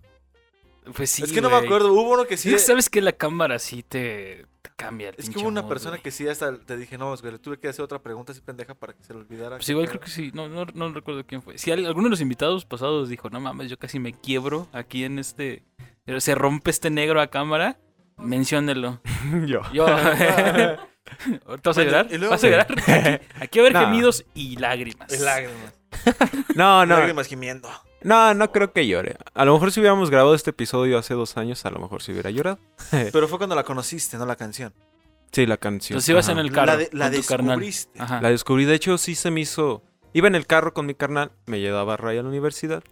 Pues 0.95 1.11
sí, 1.11 1.25
es 1.25 1.33
que 1.33 1.41
no 1.41 1.51
me 1.51 1.57
acuerdo. 1.57 1.93
Hubo 1.93 2.13
uno 2.13 2.27
que 2.27 2.37
sí... 2.37 2.49
Es 2.49 2.55
que 2.55 2.59
sabes 2.61 2.89
que 2.89 3.01
la 3.01 3.11
cámara 3.13 3.59
sí 3.59 3.83
te, 3.83 4.47
te 4.63 4.71
cambia 4.77 5.09
el 5.09 5.17
Es 5.19 5.29
que 5.29 5.39
hubo 5.41 5.49
una 5.49 5.67
persona 5.67 5.99
que 5.99 6.13
sí 6.13 6.29
hasta 6.29 6.61
te 6.61 6.77
dije, 6.77 6.97
no, 6.97 7.17
güey, 7.17 7.33
le 7.33 7.39
tuve 7.41 7.59
que 7.59 7.67
hacer 7.67 7.85
otra 7.85 8.01
pregunta 8.01 8.31
así 8.31 8.41
pendeja 8.41 8.75
para 8.75 8.93
que 8.93 9.03
se 9.03 9.13
le 9.13 9.19
olvidara. 9.19 9.57
Pues 9.57 9.69
igual 9.69 9.89
creo 9.89 10.01
que 10.01 10.11
sí, 10.11 10.31
no, 10.33 10.49
no, 10.49 10.65
no 10.75 10.93
recuerdo 10.93 11.27
quién 11.27 11.43
fue. 11.43 11.59
Si 11.59 11.73
al- 11.73 11.85
alguno 11.87 12.05
de 12.05 12.11
los 12.11 12.21
invitados 12.21 12.65
pasados 12.65 13.09
dijo, 13.09 13.31
no 13.31 13.41
mames, 13.41 13.69
yo 13.69 13.79
casi 13.79 13.99
me 13.99 14.13
quiebro 14.13 14.69
aquí 14.73 15.03
en 15.05 15.19
este... 15.19 15.65
Se 16.19 16.37
rompe 16.37 16.71
este 16.71 16.89
negro 16.91 17.21
a 17.21 17.27
cámara, 17.29 17.81
menciónelo. 18.17 19.01
Yo. 19.47 19.63
Yo... 19.73 19.87
¿Ahorita 21.47 21.71
vas 21.71 21.79
a 21.79 21.85
llorar? 21.85 22.09
y 22.13 22.19
¿Vas 22.19 22.45
a 22.45 22.49
llorar? 22.49 22.67
Aquí, 22.87 23.27
aquí 23.41 23.59
va 23.61 23.65
a 23.65 23.69
haber 23.69 23.73
No. 23.73 23.81
gemidos 23.87 24.25
y 24.35 24.57
lágrimas. 24.57 25.13
Es 25.13 25.21
lágrimas. 25.21 25.73
No, 26.55 26.87
no. 26.87 26.97
Lágrimas 26.99 27.27
gimiendo. 27.27 27.69
No, 28.03 28.35
no 28.35 28.53
creo 28.53 28.73
que 28.73 28.87
llore. 28.87 29.17
A 29.35 29.45
lo 29.45 29.55
mejor 29.55 29.73
si 29.73 29.81
hubiéramos 29.81 30.11
grabado 30.11 30.35
este 30.35 30.51
episodio 30.51 30.99
hace 30.99 31.15
dos 31.15 31.37
años, 31.37 31.65
a 31.67 31.71
lo 31.71 31.81
mejor 31.81 32.03
si 32.03 32.13
hubiera 32.13 32.31
llorado. 32.31 32.59
Pero 32.91 33.27
fue 33.29 33.39
cuando 33.39 33.55
la 33.57 33.65
conociste, 33.65 34.17
no 34.17 34.27
la 34.27 34.37
canción. 34.37 34.73
Sí, 35.33 35.45
la 35.47 35.57
canción. 35.57 35.95
Entonces 35.97 36.09
ibas 36.11 36.29
Ajá. 36.29 36.33
en 36.39 36.47
el 36.47 36.53
carro 36.53 36.67
la 36.67 36.77
de- 36.77 36.89
la 36.93 37.11
con 37.11 37.21
tu 37.21 37.27
carnal. 37.27 37.47
descubriste. 37.59 38.01
Ajá. 38.01 38.21
La 38.21 38.31
descubrí. 38.31 38.65
De 38.65 38.75
hecho, 38.75 38.97
sí 38.99 39.15
se 39.15 39.31
me 39.31 39.41
hizo. 39.41 39.83
Iba 40.13 40.29
en 40.29 40.35
el 40.35 40.47
carro 40.47 40.73
con 40.73 40.87
mi 40.87 40.95
carnal, 40.95 41.33
me 41.47 41.61
llevaba 41.61 41.95
a 41.95 41.97
Ray 41.97 42.19
a 42.19 42.23
la 42.23 42.29
universidad. 42.29 42.83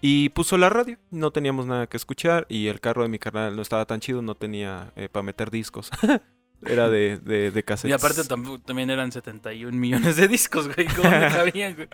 Y 0.00 0.28
puso 0.30 0.58
la 0.58 0.68
radio. 0.68 0.98
No 1.10 1.30
teníamos 1.30 1.66
nada 1.66 1.86
que 1.86 1.96
escuchar. 1.96 2.46
Y 2.48 2.66
el 2.66 2.80
carro 2.80 3.02
de 3.02 3.08
mi 3.08 3.18
carnal 3.18 3.54
no 3.56 3.62
estaba 3.62 3.84
tan 3.86 4.00
chido, 4.00 4.22
no 4.22 4.34
tenía 4.34 4.92
para 5.12 5.22
meter 5.22 5.50
discos. 5.50 5.90
Era 6.66 6.88
de, 6.88 7.18
de, 7.18 7.50
de 7.52 7.60
Y 7.60 7.62
cassettes. 7.62 7.94
aparte 7.94 8.24
tampoco- 8.24 8.58
también 8.60 8.90
eran 8.90 9.12
71 9.12 9.76
millones 9.78 10.16
de 10.16 10.26
discos, 10.28 10.66
güey. 10.74 10.86
¿Cómo 10.88 11.08
me 11.10 11.28
cabían, 11.28 11.74
güey? 11.76 11.88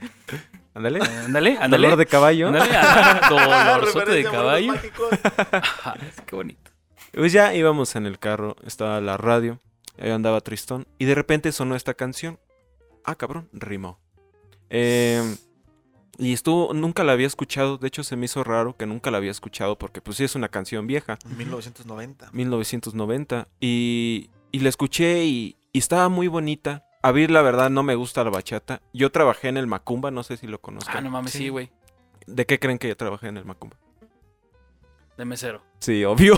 Ándale. 0.74 0.98
Eh, 1.00 1.02
Ándale, 1.26 1.58
ándale. 1.60 1.86
Dolor 1.88 1.98
de 1.98 2.06
caballo. 2.06 2.48
Ándale, 2.48 2.72
dolorzote 3.28 4.10
de 4.12 4.24
caballo. 4.24 4.74
Qué 6.26 6.36
bonito. 6.36 6.70
Pues 7.12 7.32
ya 7.32 7.54
íbamos 7.54 7.94
en 7.94 8.06
el 8.06 8.18
carro, 8.18 8.56
estaba 8.66 9.00
la 9.00 9.16
radio, 9.16 9.60
ahí 9.98 10.10
andaba 10.10 10.40
Tristón, 10.40 10.86
y 10.98 11.04
de 11.04 11.14
repente 11.14 11.52
sonó 11.52 11.76
esta 11.76 11.94
canción. 11.94 12.40
Ah, 13.04 13.14
cabrón, 13.14 13.48
rimó. 13.52 14.00
Eh, 14.70 15.36
y 16.18 16.32
estuvo, 16.32 16.72
nunca 16.74 17.04
la 17.04 17.12
había 17.12 17.26
escuchado, 17.28 17.76
de 17.78 17.86
hecho 17.86 18.02
se 18.02 18.16
me 18.16 18.24
hizo 18.24 18.42
raro 18.42 18.76
que 18.76 18.86
nunca 18.86 19.10
la 19.12 19.18
había 19.18 19.30
escuchado 19.30 19.78
porque 19.78 20.00
pues 20.00 20.16
sí 20.16 20.24
es 20.24 20.34
una 20.34 20.48
canción 20.48 20.86
vieja, 20.88 21.18
1990. 21.36 22.30
1990, 22.32 23.46
y, 23.60 24.30
y 24.54 24.60
la 24.60 24.68
escuché 24.68 25.24
y, 25.24 25.56
y 25.72 25.78
estaba 25.78 26.08
muy 26.08 26.28
bonita. 26.28 26.84
A 27.02 27.12
mí 27.12 27.26
la 27.26 27.42
verdad 27.42 27.70
no 27.70 27.82
me 27.82 27.94
gusta 27.96 28.22
la 28.22 28.30
bachata. 28.30 28.80
Yo 28.92 29.10
trabajé 29.10 29.48
en 29.48 29.56
el 29.56 29.66
Macumba, 29.66 30.10
no 30.10 30.22
sé 30.22 30.36
si 30.36 30.46
lo 30.46 30.60
conozcan. 30.60 30.96
Ah, 30.96 31.00
no 31.00 31.10
mames, 31.10 31.32
sí, 31.32 31.48
güey. 31.48 31.70
¿De 32.26 32.46
qué 32.46 32.58
creen 32.58 32.78
que 32.78 32.88
yo 32.88 32.96
trabajé 32.96 33.26
en 33.28 33.36
el 33.36 33.44
Macumba? 33.44 33.76
De 35.16 35.24
mesero. 35.24 35.62
Sí, 35.80 36.04
obvio. 36.04 36.34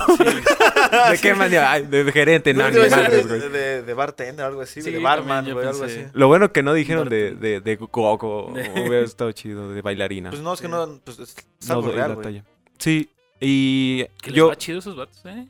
¿De 1.10 1.18
qué 1.18 1.34
manera? 1.34 1.72
Ay, 1.72 1.86
de 1.86 2.10
gerente, 2.12 2.52
no, 2.52 2.70
de, 2.70 2.88
güey. 2.88 3.50
de, 3.50 3.82
de 3.82 3.94
bartender, 3.94 4.44
algo 4.44 4.60
así, 4.60 4.82
Sí, 4.82 4.90
de 4.90 4.98
barman, 4.98 5.44
güey, 5.50 5.66
algo 5.66 5.80
pensé. 5.80 6.00
así. 6.02 6.10
Lo 6.14 6.28
bueno 6.28 6.52
que 6.52 6.62
no 6.62 6.74
dijeron 6.74 7.08
de, 7.08 7.34
de, 7.34 7.60
de. 7.60 7.76
De- 7.76 7.78
Hubiera 7.78 9.00
estado 9.04 9.32
chido, 9.32 9.70
de 9.72 9.82
bailarina. 9.82 10.30
Pues 10.30 10.42
no, 10.42 10.52
es 10.54 10.60
que 10.60 10.68
no, 10.68 11.00
pues 11.04 11.18
es 11.18 11.36
es 11.60 11.68
No 11.68 11.80
real, 11.82 12.16
la 12.16 12.22
talla. 12.22 12.44
Sí, 12.78 13.08
y 13.40 14.04
Que 14.22 14.30
les 14.30 14.34
yo... 14.34 14.48
va 14.48 14.56
chido 14.56 14.78
esos 14.80 14.96
vatos, 14.96 15.22
¿eh? 15.26 15.46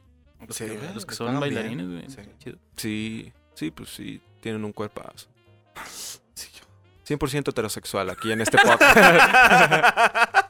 Los 0.46 0.56
Sí, 0.56 0.64
que, 0.66 0.78
los 0.94 1.06
que 1.06 1.14
son 1.14 1.38
bailarines, 1.40 1.86
güey. 1.88 2.04
Sí. 2.08 2.20
Chido. 2.38 2.58
Sí, 2.76 3.32
sí, 3.54 3.70
pues 3.70 3.90
sí, 3.90 4.20
tienen 4.40 4.64
un 4.64 4.72
cuerpazo. 4.72 5.28
Sí, 6.34 6.48
yo- 6.54 7.16
100% 7.16 7.48
heterosexual 7.50 8.10
aquí 8.10 8.30
en 8.32 8.40
este 8.42 8.58
podcast. 8.58 8.96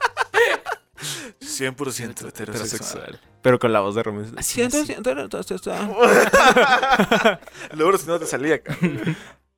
100% 1.41 2.27
heterosexual. 2.27 3.19
Pero 3.41 3.59
con 3.59 3.71
la 3.71 3.79
voz 3.79 3.95
de 3.95 4.03
Romeo. 4.03 4.25
Así, 4.37 4.61
así. 4.61 4.77
100% 4.77 4.99
heterosexual. 5.25 5.95
Luego 7.73 7.97
si 7.97 8.07
no 8.07 8.19
te 8.19 8.25
salía. 8.25 8.61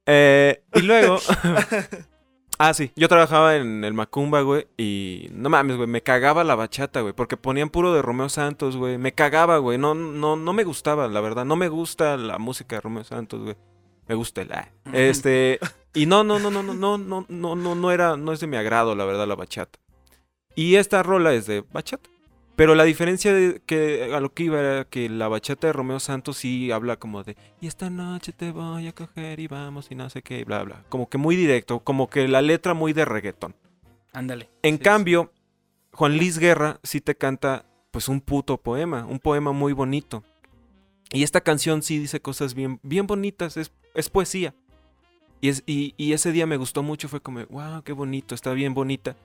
Eh, 0.05 0.63
y 0.73 0.81
luego. 0.81 1.19
ah, 2.59 2.73
sí. 2.73 2.91
Yo 2.95 3.07
trabajaba 3.07 3.55
en 3.55 3.83
el 3.83 3.93
Macumba, 3.93 4.41
güey. 4.41 4.67
Y 4.77 5.29
no 5.31 5.49
mames, 5.49 5.77
güey. 5.77 5.87
Me 5.87 6.03
cagaba 6.03 6.43
la 6.43 6.55
bachata, 6.55 7.01
güey. 7.01 7.13
Porque 7.13 7.37
ponían 7.37 7.69
puro 7.69 7.93
de 7.93 8.03
Romeo 8.03 8.29
Santos, 8.29 8.77
güey. 8.77 8.97
Me 8.99 9.13
cagaba, 9.13 9.57
güey. 9.57 9.77
No, 9.79 9.95
no, 9.95 10.35
no 10.35 10.53
me 10.53 10.63
gustaba, 10.63 11.07
la 11.07 11.21
verdad. 11.21 11.45
No 11.45 11.55
me 11.55 11.69
gusta 11.69 12.15
la 12.17 12.37
música 12.37 12.75
de 12.75 12.81
Romeo 12.81 13.03
Santos, 13.03 13.41
güey. 13.41 13.55
Me 14.07 14.15
gusta 14.15 14.41
el. 14.41 14.51
ah. 14.51 14.69
Este. 14.93 15.59
Y 15.91 16.05
no, 16.05 16.23
no, 16.23 16.37
no, 16.37 16.51
no, 16.51 16.61
no, 16.61 16.75
no, 16.75 16.97
no, 16.99 17.25
no, 17.27 17.55
no, 17.55 17.75
no 17.75 17.91
era. 17.91 18.15
No 18.15 18.31
es 18.31 18.39
de 18.39 18.45
mi 18.45 18.57
agrado, 18.57 18.93
la 18.93 19.05
verdad, 19.05 19.27
la 19.27 19.33
bachata. 19.33 19.79
Y 20.53 20.75
esta 20.75 21.01
rola 21.01 21.33
es 21.33 21.47
de 21.47 21.61
bachata. 21.61 22.07
Pero 22.59 22.75
la 22.75 22.83
diferencia 22.83 23.31
de 23.33 23.61
que 23.65 24.11
a 24.13 24.19
lo 24.19 24.33
que 24.33 24.43
iba 24.43 24.59
era 24.59 24.83
que 24.83 25.07
la 25.07 25.29
bachata 25.29 25.67
de 25.67 25.71
Romeo 25.71 26.01
Santos 26.01 26.39
sí 26.39 26.71
habla 26.71 26.97
como 26.97 27.23
de 27.23 27.37
y 27.61 27.67
esta 27.67 27.89
noche 27.89 28.33
te 28.33 28.51
voy 28.51 28.85
a 28.85 28.93
coger 28.93 29.39
y 29.39 29.47
vamos 29.47 29.87
y 29.91 29.95
no 29.95 30.09
sé 30.09 30.21
qué, 30.21 30.43
bla 30.43 30.63
bla. 30.63 30.83
Como 30.89 31.07
que 31.07 31.17
muy 31.17 31.37
directo, 31.37 31.79
como 31.79 32.09
que 32.09 32.27
la 32.27 32.41
letra 32.41 32.73
muy 32.73 32.91
de 32.91 33.05
reggaetón. 33.05 33.55
Ándale. 34.11 34.49
En 34.61 34.75
Sí, 34.75 34.83
cambio, 34.83 35.31
Juan 35.93 36.17
Luis 36.17 36.37
Guerra 36.37 36.81
sí 36.83 36.99
te 36.99 37.15
canta 37.15 37.63
pues 37.91 38.09
un 38.09 38.19
puto 38.19 38.57
poema, 38.57 39.05
un 39.05 39.19
poema 39.19 39.53
muy 39.53 39.71
bonito. 39.71 40.25
Y 41.13 41.23
esta 41.23 41.39
canción 41.39 41.81
sí 41.81 41.97
dice 41.97 42.19
cosas 42.19 42.55
bien, 42.55 42.81
bien 42.83 43.07
bonitas, 43.07 43.55
es, 43.55 43.71
es 43.95 44.09
poesía. 44.09 44.53
Y, 45.39 45.47
es, 45.47 45.63
y, 45.65 45.93
y 45.95 46.11
ese 46.11 46.33
día 46.33 46.45
me 46.45 46.57
gustó 46.57 46.83
mucho, 46.83 47.07
fue 47.07 47.21
como, 47.21 47.39
wow, 47.45 47.83
qué 47.83 47.93
bonito, 47.93 48.35
está 48.35 48.51
bien 48.51 48.73
bonita. 48.73 49.15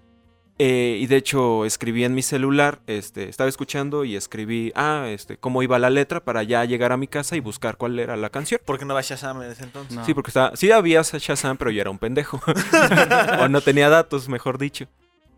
Eh, 0.58 0.98
y 1.00 1.06
de 1.06 1.16
hecho 1.16 1.64
escribí 1.64 2.04
en 2.04 2.14
mi 2.14 2.22
celular, 2.22 2.78
este, 2.86 3.28
estaba 3.28 3.48
escuchando 3.48 4.04
y 4.04 4.14
escribí, 4.14 4.70
ah, 4.76 5.06
este, 5.08 5.36
cómo 5.36 5.64
iba 5.64 5.80
la 5.80 5.90
letra 5.90 6.22
para 6.24 6.44
ya 6.44 6.64
llegar 6.64 6.92
a 6.92 6.96
mi 6.96 7.08
casa 7.08 7.34
y 7.34 7.40
buscar 7.40 7.76
cuál 7.76 7.98
era 7.98 8.16
la 8.16 8.30
canción. 8.30 8.60
¿Por 8.64 8.78
qué 8.78 8.84
no 8.84 8.94
va 8.94 9.00
Shazam 9.02 9.42
en 9.42 9.50
ese 9.50 9.64
entonces? 9.64 9.96
No. 9.96 10.04
Sí, 10.06 10.14
porque 10.14 10.30
estaba, 10.30 10.54
sí 10.54 10.70
había 10.70 11.02
Shazam, 11.02 11.56
pero 11.56 11.72
yo 11.72 11.80
era 11.80 11.90
un 11.90 11.98
pendejo. 11.98 12.40
o 13.40 13.48
no 13.48 13.60
tenía 13.62 13.88
datos, 13.88 14.28
mejor 14.28 14.58
dicho. 14.58 14.86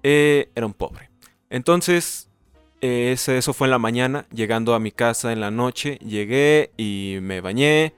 Eh, 0.03 0.51
era 0.55 0.67
un 0.67 0.75
pobre. 0.75 1.09
Entonces, 1.49 2.29
eh, 2.83 3.13
ese- 3.13 3.39
eso 3.39 3.55
fue 3.55 3.69
en 3.69 3.71
la 3.71 3.79
mañana. 3.79 4.27
Llegando 4.31 4.75
a 4.75 4.81
mi 4.81 4.93
casa 4.93 5.33
en 5.33 5.41
la 5.41 5.51
noche, 5.51 5.99
llegué 6.05 6.73
y 6.77 7.21
me 7.23 7.41
bañé. 7.41 7.95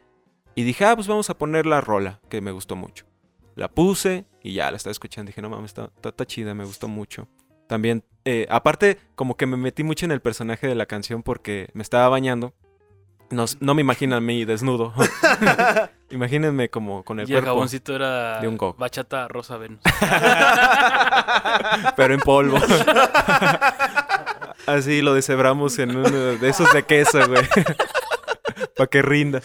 Y 0.54 0.62
dije, 0.62 0.84
ah, 0.84 0.94
pues 0.94 1.08
vamos 1.08 1.30
a 1.30 1.36
poner 1.38 1.66
la 1.66 1.80
rola, 1.80 2.20
que 2.28 2.40
me 2.40 2.52
gustó 2.52 2.76
mucho. 2.76 3.06
La 3.58 3.66
puse 3.68 4.24
y 4.42 4.52
ya 4.54 4.70
la 4.70 4.76
estaba 4.76 4.92
escuchando. 4.92 5.30
Dije, 5.30 5.42
no 5.42 5.50
mames, 5.50 5.70
está, 5.72 5.90
está- 5.96 6.10
está 6.10 6.24
chida, 6.26 6.54
me 6.54 6.64
gustó 6.64 6.86
mucho. 6.86 7.26
También, 7.66 8.04
eh, 8.24 8.46
aparte, 8.50 8.98
como 9.16 9.36
que 9.36 9.46
me 9.46 9.56
metí 9.56 9.82
mucho 9.82 10.04
en 10.06 10.12
el 10.12 10.20
personaje 10.20 10.68
de 10.68 10.76
la 10.76 10.86
canción 10.86 11.22
porque 11.24 11.68
me 11.74 11.82
estaba 11.82 12.08
bañando. 12.08 12.54
No, 13.30 13.44
no 13.60 13.74
me 13.74 13.80
imaginan 13.82 14.18
a 14.18 14.20
mí 14.20 14.44
desnudo. 14.44 14.94
Imagínense 16.10 16.70
como 16.70 17.02
con 17.04 17.18
el 17.20 17.28
Y 17.28 17.32
el 17.34 17.40
cuerpo, 17.40 17.56
jaboncito 17.56 17.94
era 17.96 18.40
de 18.40 18.46
un 18.48 18.56
go. 18.56 18.74
bachata 18.78 19.26
rosa 19.28 19.56
Venus. 19.58 19.80
pero 21.96 22.14
en 22.14 22.20
polvo. 22.20 22.58
Así 24.66 25.02
lo 25.02 25.12
deshebramos 25.14 25.78
en 25.80 25.96
uno 25.96 26.08
de 26.08 26.48
esos 26.48 26.72
de 26.72 26.84
queso, 26.84 27.26
güey. 27.28 27.42
Para 28.76 28.86
que 28.88 29.02
rinda. 29.02 29.42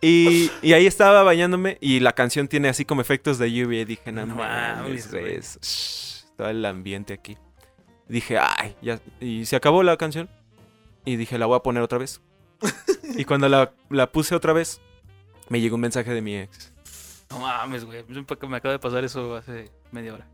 Y, 0.00 0.50
y 0.60 0.72
ahí 0.74 0.86
estaba 0.86 1.22
bañándome 1.22 1.78
y 1.80 2.00
la 2.00 2.12
canción 2.12 2.46
tiene 2.48 2.68
así 2.68 2.84
como 2.84 3.00
efectos 3.00 3.38
de 3.38 3.50
lluvia 3.50 3.80
y 3.80 3.84
dije, 3.86 4.12
no, 4.12 4.26
No 4.26 4.34
mames, 4.36 5.10
es- 5.14 5.58
shh, 5.62 6.36
todo 6.36 6.48
el 6.50 6.64
ambiente 6.66 7.14
aquí. 7.14 7.38
Dije, 8.08 8.36
ay, 8.38 8.76
ya. 8.82 9.00
Y 9.18 9.46
se 9.46 9.56
acabó 9.56 9.82
la 9.82 9.96
canción 9.96 10.28
y 11.06 11.16
dije, 11.16 11.38
la 11.38 11.46
voy 11.46 11.56
a 11.56 11.60
poner 11.60 11.82
otra 11.82 11.96
vez. 11.98 12.20
y 13.16 13.24
cuando 13.24 13.48
la, 13.48 13.72
la 13.88 14.12
puse 14.12 14.34
otra 14.34 14.52
vez, 14.52 14.80
me 15.48 15.60
llegó 15.60 15.76
un 15.76 15.80
mensaje 15.82 16.12
de 16.12 16.20
mi 16.20 16.36
ex. 16.36 16.72
No 17.30 17.38
mames, 17.38 17.84
güey. 17.86 18.04
Me 18.08 18.56
acaba 18.56 18.72
de 18.72 18.78
pasar 18.78 19.04
eso 19.04 19.34
hace 19.36 19.70
media 19.90 20.12
hora. 20.14 20.26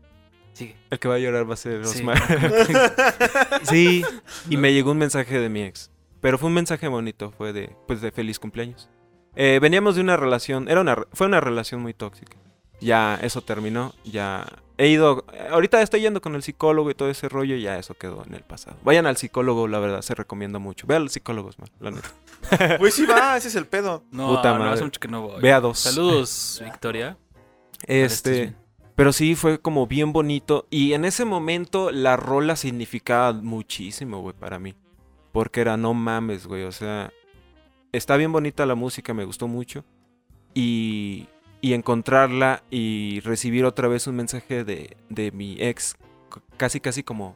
Sigue. 0.51 0.75
El 0.89 0.99
que 0.99 1.07
va 1.07 1.15
a 1.15 1.19
llorar 1.19 1.49
va 1.49 1.53
a 1.53 1.57
ser 1.57 1.85
Sí. 1.85 1.99
Osmar. 1.99 2.21
Sí, 3.63 4.03
y 4.49 4.57
me 4.57 4.73
llegó 4.73 4.91
un 4.91 4.97
mensaje 4.97 5.39
de 5.39 5.47
mi 5.47 5.63
ex. 5.63 5.90
Pero 6.21 6.37
fue 6.37 6.47
un 6.47 6.53
mensaje 6.53 6.87
bonito, 6.87 7.31
fue 7.31 7.51
de, 7.51 7.75
pues 7.87 8.01
de 8.01 8.11
feliz 8.11 8.39
cumpleaños. 8.39 8.89
Eh, 9.35 9.59
veníamos 9.61 9.95
de 9.95 10.01
una 10.01 10.17
relación, 10.17 10.69
era 10.69 10.81
una, 10.81 10.95
fue 11.13 11.27
una 11.27 11.41
relación 11.41 11.81
muy 11.81 11.93
tóxica. 11.93 12.37
Ya 12.79 13.19
eso 13.21 13.41
terminó, 13.41 13.93
ya 14.03 14.47
he 14.77 14.87
ido, 14.87 15.25
ahorita 15.51 15.81
estoy 15.81 16.01
yendo 16.01 16.21
con 16.21 16.33
el 16.33 16.41
psicólogo 16.41 16.89
y 16.89 16.95
todo 16.95 17.09
ese 17.09 17.29
rollo, 17.29 17.55
y 17.55 17.61
ya 17.61 17.77
eso 17.77 17.93
quedó 17.93 18.23
en 18.25 18.33
el 18.33 18.41
pasado. 18.41 18.77
Vayan 18.83 19.05
al 19.05 19.17
psicólogo, 19.17 19.67
la 19.67 19.79
verdad, 19.79 20.01
se 20.01 20.15
recomienda 20.15 20.57
mucho. 20.57 20.87
Ve 20.87 20.95
a 20.95 20.99
los 20.99 21.11
psicólogos, 21.11 21.59
man, 21.59 21.69
la 21.79 21.91
neta. 21.91 22.77
Güey, 22.77 22.91
sí 22.91 23.05
va, 23.05 23.37
ese 23.37 23.49
es 23.49 23.55
el 23.55 23.67
pedo. 23.67 24.03
No, 24.11 24.35
Puta 24.35 24.57
no, 24.57 24.63
hace 24.65 24.83
mucho 24.83 24.99
que 24.99 25.07
no 25.07 25.21
voy. 25.21 25.41
Ve 25.41 25.53
a 25.53 25.59
dos. 25.59 25.79
Saludos, 25.79 26.61
Victoria. 26.65 27.17
Este, 27.85 28.55
pero 28.95 29.13
sí 29.13 29.35
fue 29.35 29.59
como 29.59 29.85
bien 29.85 30.11
bonito. 30.13 30.67
Y 30.71 30.93
en 30.93 31.05
ese 31.05 31.25
momento 31.25 31.91
la 31.91 32.17
rola 32.17 32.55
significaba 32.55 33.33
muchísimo, 33.33 34.21
güey, 34.21 34.35
para 34.35 34.57
mí. 34.57 34.73
Porque 35.31 35.61
era 35.61 35.77
no 35.77 35.93
mames, 35.93 36.47
güey. 36.47 36.63
O 36.63 36.71
sea, 36.71 37.11
está 37.91 38.17
bien 38.17 38.31
bonita 38.31 38.65
la 38.65 38.75
música, 38.75 39.13
me 39.13 39.25
gustó 39.25 39.47
mucho. 39.47 39.85
Y, 40.53 41.27
y 41.61 41.73
encontrarla 41.73 42.63
y 42.69 43.21
recibir 43.21 43.65
otra 43.65 43.87
vez 43.87 44.07
un 44.07 44.15
mensaje 44.15 44.63
de, 44.63 44.97
de 45.09 45.31
mi 45.31 45.57
ex. 45.59 45.95
Casi, 46.57 46.79
casi 46.79 47.03
como... 47.03 47.35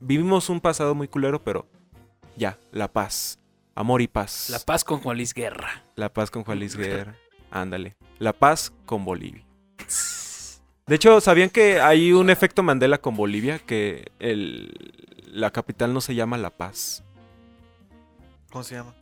Vivimos 0.00 0.50
un 0.50 0.60
pasado 0.60 0.94
muy 0.94 1.08
culero, 1.08 1.42
pero 1.42 1.66
ya, 2.36 2.58
la 2.72 2.92
paz. 2.92 3.38
Amor 3.74 4.02
y 4.02 4.08
paz. 4.08 4.50
La 4.50 4.58
paz 4.58 4.84
con 4.84 5.00
Juan 5.00 5.16
Luis 5.16 5.32
Guerra. 5.32 5.84
La 5.94 6.12
paz 6.12 6.30
con 6.30 6.44
Juan 6.44 6.58
Luis 6.58 6.76
Guerra. 6.76 7.16
Ándale. 7.50 7.96
La 8.18 8.32
paz 8.32 8.72
con 8.84 9.04
Bolivia. 9.04 9.44
De 10.86 10.94
hecho, 10.94 11.20
¿sabían 11.20 11.50
que 11.50 11.80
hay 11.80 12.12
un 12.12 12.30
efecto 12.30 12.62
Mandela 12.62 12.98
con 12.98 13.16
Bolivia? 13.16 13.58
Que 13.58 14.12
el, 14.18 14.72
la 15.32 15.50
capital 15.50 15.92
no 15.92 16.00
se 16.00 16.14
llama 16.14 16.38
La 16.38 16.50
Paz. 16.50 17.04
¿Cómo 18.50 18.64
se 18.64 18.74
llama? 18.76 18.94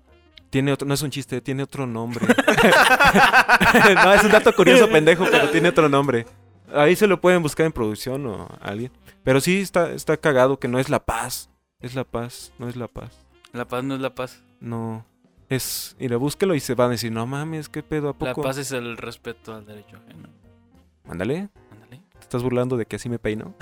Tiene 0.50 0.72
otro, 0.72 0.86
no 0.86 0.94
es 0.94 1.02
un 1.02 1.10
chiste, 1.10 1.40
tiene 1.40 1.64
otro 1.64 1.86
nombre. 1.86 2.24
no, 3.94 4.12
es 4.12 4.22
un 4.22 4.30
dato 4.30 4.54
curioso, 4.54 4.88
pendejo, 4.88 5.26
pero 5.30 5.50
tiene 5.50 5.68
otro 5.70 5.88
nombre. 5.88 6.26
Ahí 6.72 6.94
se 6.96 7.06
lo 7.06 7.20
pueden 7.20 7.42
buscar 7.42 7.66
en 7.66 7.72
producción 7.72 8.24
o 8.26 8.48
alguien. 8.60 8.92
Pero 9.24 9.40
sí 9.40 9.60
está, 9.60 9.90
está 9.92 10.16
cagado 10.16 10.58
que 10.58 10.68
no 10.68 10.78
es 10.78 10.88
La 10.88 11.04
Paz. 11.04 11.50
Es 11.80 11.94
La 11.94 12.04
Paz, 12.04 12.52
no 12.58 12.68
es 12.68 12.76
La 12.76 12.86
Paz. 12.88 13.24
La 13.52 13.66
paz 13.68 13.84
no 13.84 13.94
es 13.94 14.00
la 14.00 14.12
paz. 14.12 14.42
No. 14.58 15.06
Es. 15.48 15.94
Mira, 16.00 16.16
búsquelo 16.16 16.56
y 16.56 16.60
se 16.60 16.74
van 16.74 16.88
a 16.88 16.90
decir, 16.90 17.12
no 17.12 17.24
mames, 17.24 17.68
qué 17.68 17.84
pedo, 17.84 18.08
¿a 18.08 18.12
La 18.12 18.18
poco? 18.18 18.42
paz 18.42 18.58
es 18.58 18.72
el 18.72 18.96
respeto 18.96 19.54
al 19.54 19.64
derecho 19.64 19.96
ajeno. 19.96 20.28
Ándale. 21.08 21.50
Ándale. 21.70 22.02
¿Te 22.14 22.20
estás 22.20 22.42
burlando 22.42 22.76
de 22.76 22.86
que 22.86 22.96
así 22.96 23.08
me 23.08 23.20
peino? 23.20 23.54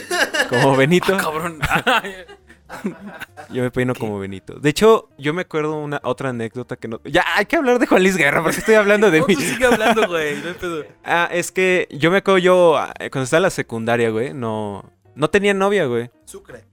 como 0.50 0.76
Benito. 0.76 1.14
Ah, 1.14 1.18
cabrón. 1.18 1.60
Yo 3.50 3.62
me 3.62 3.70
peino 3.70 3.92
¿Qué? 3.94 4.00
como 4.00 4.18
Benito. 4.18 4.54
De 4.58 4.70
hecho, 4.70 5.08
yo 5.18 5.32
me 5.32 5.42
acuerdo 5.42 5.76
una 5.78 6.00
otra 6.02 6.30
anécdota 6.30 6.76
que 6.76 6.88
no. 6.88 7.00
Ya, 7.04 7.24
hay 7.36 7.46
que 7.46 7.56
hablar 7.56 7.78
de 7.78 7.86
Juan 7.86 8.02
Luis 8.02 8.16
Guerra, 8.16 8.42
porque 8.42 8.58
estoy 8.58 8.74
hablando 8.74 9.10
de 9.10 9.20
No, 9.22 9.26
mí. 9.26 9.34
tú 9.36 9.40
sigue 9.40 9.66
hablando, 9.66 10.06
güey. 10.08 10.40
No 10.42 10.48
hay 10.48 10.54
pedo. 10.60 10.84
Ah, 11.04 11.28
es 11.30 11.52
que 11.52 11.86
yo 11.92 12.10
me 12.10 12.18
acuerdo 12.18 12.38
yo, 12.38 12.76
ah, 12.76 12.92
cuando 13.12 13.22
estaba 13.22 13.38
en 13.38 13.42
la 13.44 13.50
secundaria, 13.50 14.10
güey, 14.10 14.34
no. 14.34 14.84
No 15.14 15.30
tenía 15.30 15.54
novia, 15.54 15.86
güey. 15.86 16.10
Sucre. 16.24 16.64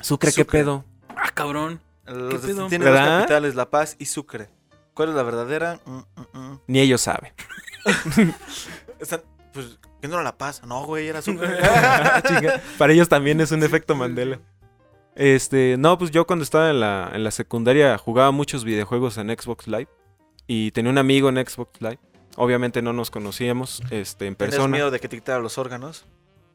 Sucre, 0.00 0.30
¿qué 0.30 0.42
Sucre. 0.42 0.60
pedo? 0.60 0.84
Ah, 1.08 1.30
cabrón. 1.34 1.80
Los- 2.06 2.40
pedo? 2.40 2.68
Tiene 2.68 2.84
dos 2.84 2.94
¿Verdad? 2.94 3.18
capitales, 3.20 3.54
La 3.56 3.68
Paz 3.70 3.96
y 3.98 4.06
Sucre. 4.06 4.48
¿Cuál 4.94 5.10
es 5.10 5.14
la 5.16 5.22
verdadera? 5.24 5.80
Mm, 5.84 5.96
mm, 5.98 6.38
mm. 6.38 6.60
Ni 6.68 6.80
ellos 6.80 7.00
saben. 7.02 7.32
Están- 9.00 9.22
pues, 9.52 9.78
que 10.00 10.08
no 10.08 10.14
era 10.14 10.22
La 10.22 10.36
Paz. 10.38 10.62
No, 10.64 10.84
güey, 10.86 11.08
era 11.08 11.22
Sucre. 11.22 11.48
Chinga, 12.26 12.60
Para 12.78 12.92
ellos 12.92 13.08
también 13.08 13.40
es 13.40 13.50
un 13.52 13.62
efecto 13.62 13.94
Mandela. 13.94 14.38
Este, 15.18 15.76
no, 15.78 15.98
pues 15.98 16.12
yo 16.12 16.26
cuando 16.26 16.44
estaba 16.44 16.70
en 16.70 16.78
la, 16.80 17.10
en 17.12 17.24
la 17.24 17.32
secundaria 17.32 17.98
jugaba 17.98 18.30
muchos 18.30 18.64
videojuegos 18.64 19.18
en 19.18 19.28
Xbox 19.28 19.66
Live. 19.66 19.88
Y 20.46 20.70
tenía 20.70 20.90
un 20.90 20.98
amigo 20.98 21.28
en 21.28 21.36
Xbox 21.36 21.80
Live. 21.80 21.98
Obviamente 22.36 22.80
no 22.82 22.92
nos 22.92 23.10
conocíamos 23.10 23.82
este, 23.90 24.26
en 24.28 24.36
¿Tienes 24.36 24.54
persona. 24.54 24.68
miedo 24.72 24.90
de 24.90 25.00
que 25.00 25.08
te 25.08 25.16
quitaran 25.16 25.42
los 25.42 25.58
órganos? 25.58 26.06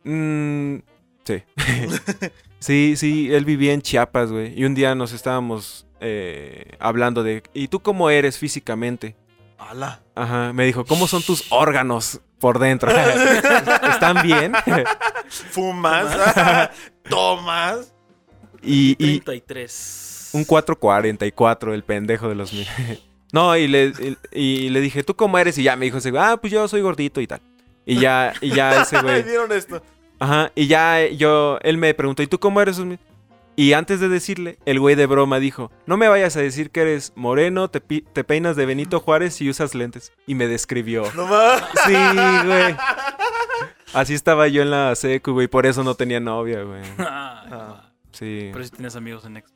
Mm, 0.05 0.77
Sí. 1.25 1.43
sí, 2.59 2.95
sí, 2.97 3.33
él 3.33 3.45
vivía 3.45 3.73
en 3.73 3.81
Chiapas, 3.81 4.31
güey. 4.31 4.57
Y 4.59 4.65
un 4.65 4.75
día 4.75 4.95
nos 4.95 5.11
estábamos 5.11 5.85
eh, 5.99 6.75
hablando 6.79 7.23
de, 7.23 7.43
¿y 7.53 7.67
tú 7.67 7.81
cómo 7.81 8.09
eres 8.09 8.37
físicamente? 8.37 9.15
¡Hala! 9.57 10.01
Ajá, 10.15 10.53
me 10.53 10.65
dijo, 10.65 10.85
¿cómo 10.85 11.07
son 11.07 11.21
tus 11.21 11.51
órganos 11.51 12.21
por 12.39 12.59
dentro? 12.59 12.91
¿Están 13.89 14.21
bien? 14.23 14.53
¿Fumas? 15.51 16.69
¿Tomas? 17.09 17.92
Y, 18.63 18.91
y 18.99 19.19
33. 19.19 20.31
un 20.33 20.45
444, 20.45 21.73
el 21.73 21.83
pendejo 21.83 22.29
de 22.29 22.35
los 22.35 22.53
mil. 22.53 22.67
No, 23.33 23.57
y 23.57 23.67
le, 23.67 23.91
y, 24.31 24.41
y 24.41 24.69
le 24.69 24.79
dije, 24.79 25.01
¿tú 25.01 25.15
cómo 25.15 25.39
eres? 25.39 25.57
Y 25.57 25.63
ya 25.63 25.75
me 25.75 25.85
dijo 25.85 25.97
ese 25.97 26.11
güey, 26.11 26.21
ah, 26.23 26.37
pues 26.37 26.53
yo 26.53 26.67
soy 26.67 26.81
gordito 26.81 27.19
y 27.19 27.25
tal. 27.25 27.41
Y 27.83 27.99
ya, 27.99 28.31
y 28.41 28.51
ya 28.51 28.83
ese 28.83 29.01
güey. 29.01 29.23
¿Vieron 29.23 29.51
esto? 29.51 29.81
Ajá, 30.19 30.51
y 30.53 30.67
ya 30.67 31.07
yo, 31.07 31.57
él 31.63 31.79
me 31.79 31.95
preguntó, 31.95 32.21
¿y 32.21 32.27
tú 32.27 32.39
cómo 32.39 32.61
eres? 32.61 32.79
Y 33.55 33.73
antes 33.73 33.99
de 33.99 34.07
decirle, 34.07 34.57
el 34.65 34.79
güey 34.79 34.95
de 34.95 35.05
broma 35.05 35.39
dijo, 35.39 35.71
no 35.85 35.97
me 35.97 36.07
vayas 36.07 36.37
a 36.37 36.41
decir 36.41 36.69
que 36.71 36.81
eres 36.81 37.11
moreno, 37.15 37.69
te, 37.69 37.79
te 37.79 38.23
peinas 38.23 38.55
de 38.55 38.65
Benito 38.65 38.99
Juárez 38.99 39.41
y 39.41 39.49
usas 39.49 39.75
lentes. 39.75 40.11
Y 40.25 40.35
me 40.35 40.47
describió. 40.47 41.03
No 41.15 41.27
más. 41.27 41.63
Sí, 41.85 41.93
güey. 41.93 42.75
Así 43.93 44.13
estaba 44.13 44.47
yo 44.47 44.61
en 44.61 44.71
la 44.71 44.95
secu, 44.95 45.33
güey, 45.33 45.47
por 45.47 45.65
eso 45.65 45.83
no 45.83 45.95
tenía 45.95 46.19
novia, 46.19 46.63
güey. 46.63 46.81
Ah. 46.97 47.89
Sí, 48.13 48.49
Pero 48.53 48.63
si 48.63 48.69
tienes 48.71 48.95
amigos 48.95 49.25
en 49.25 49.35
Xbox. 49.35 49.51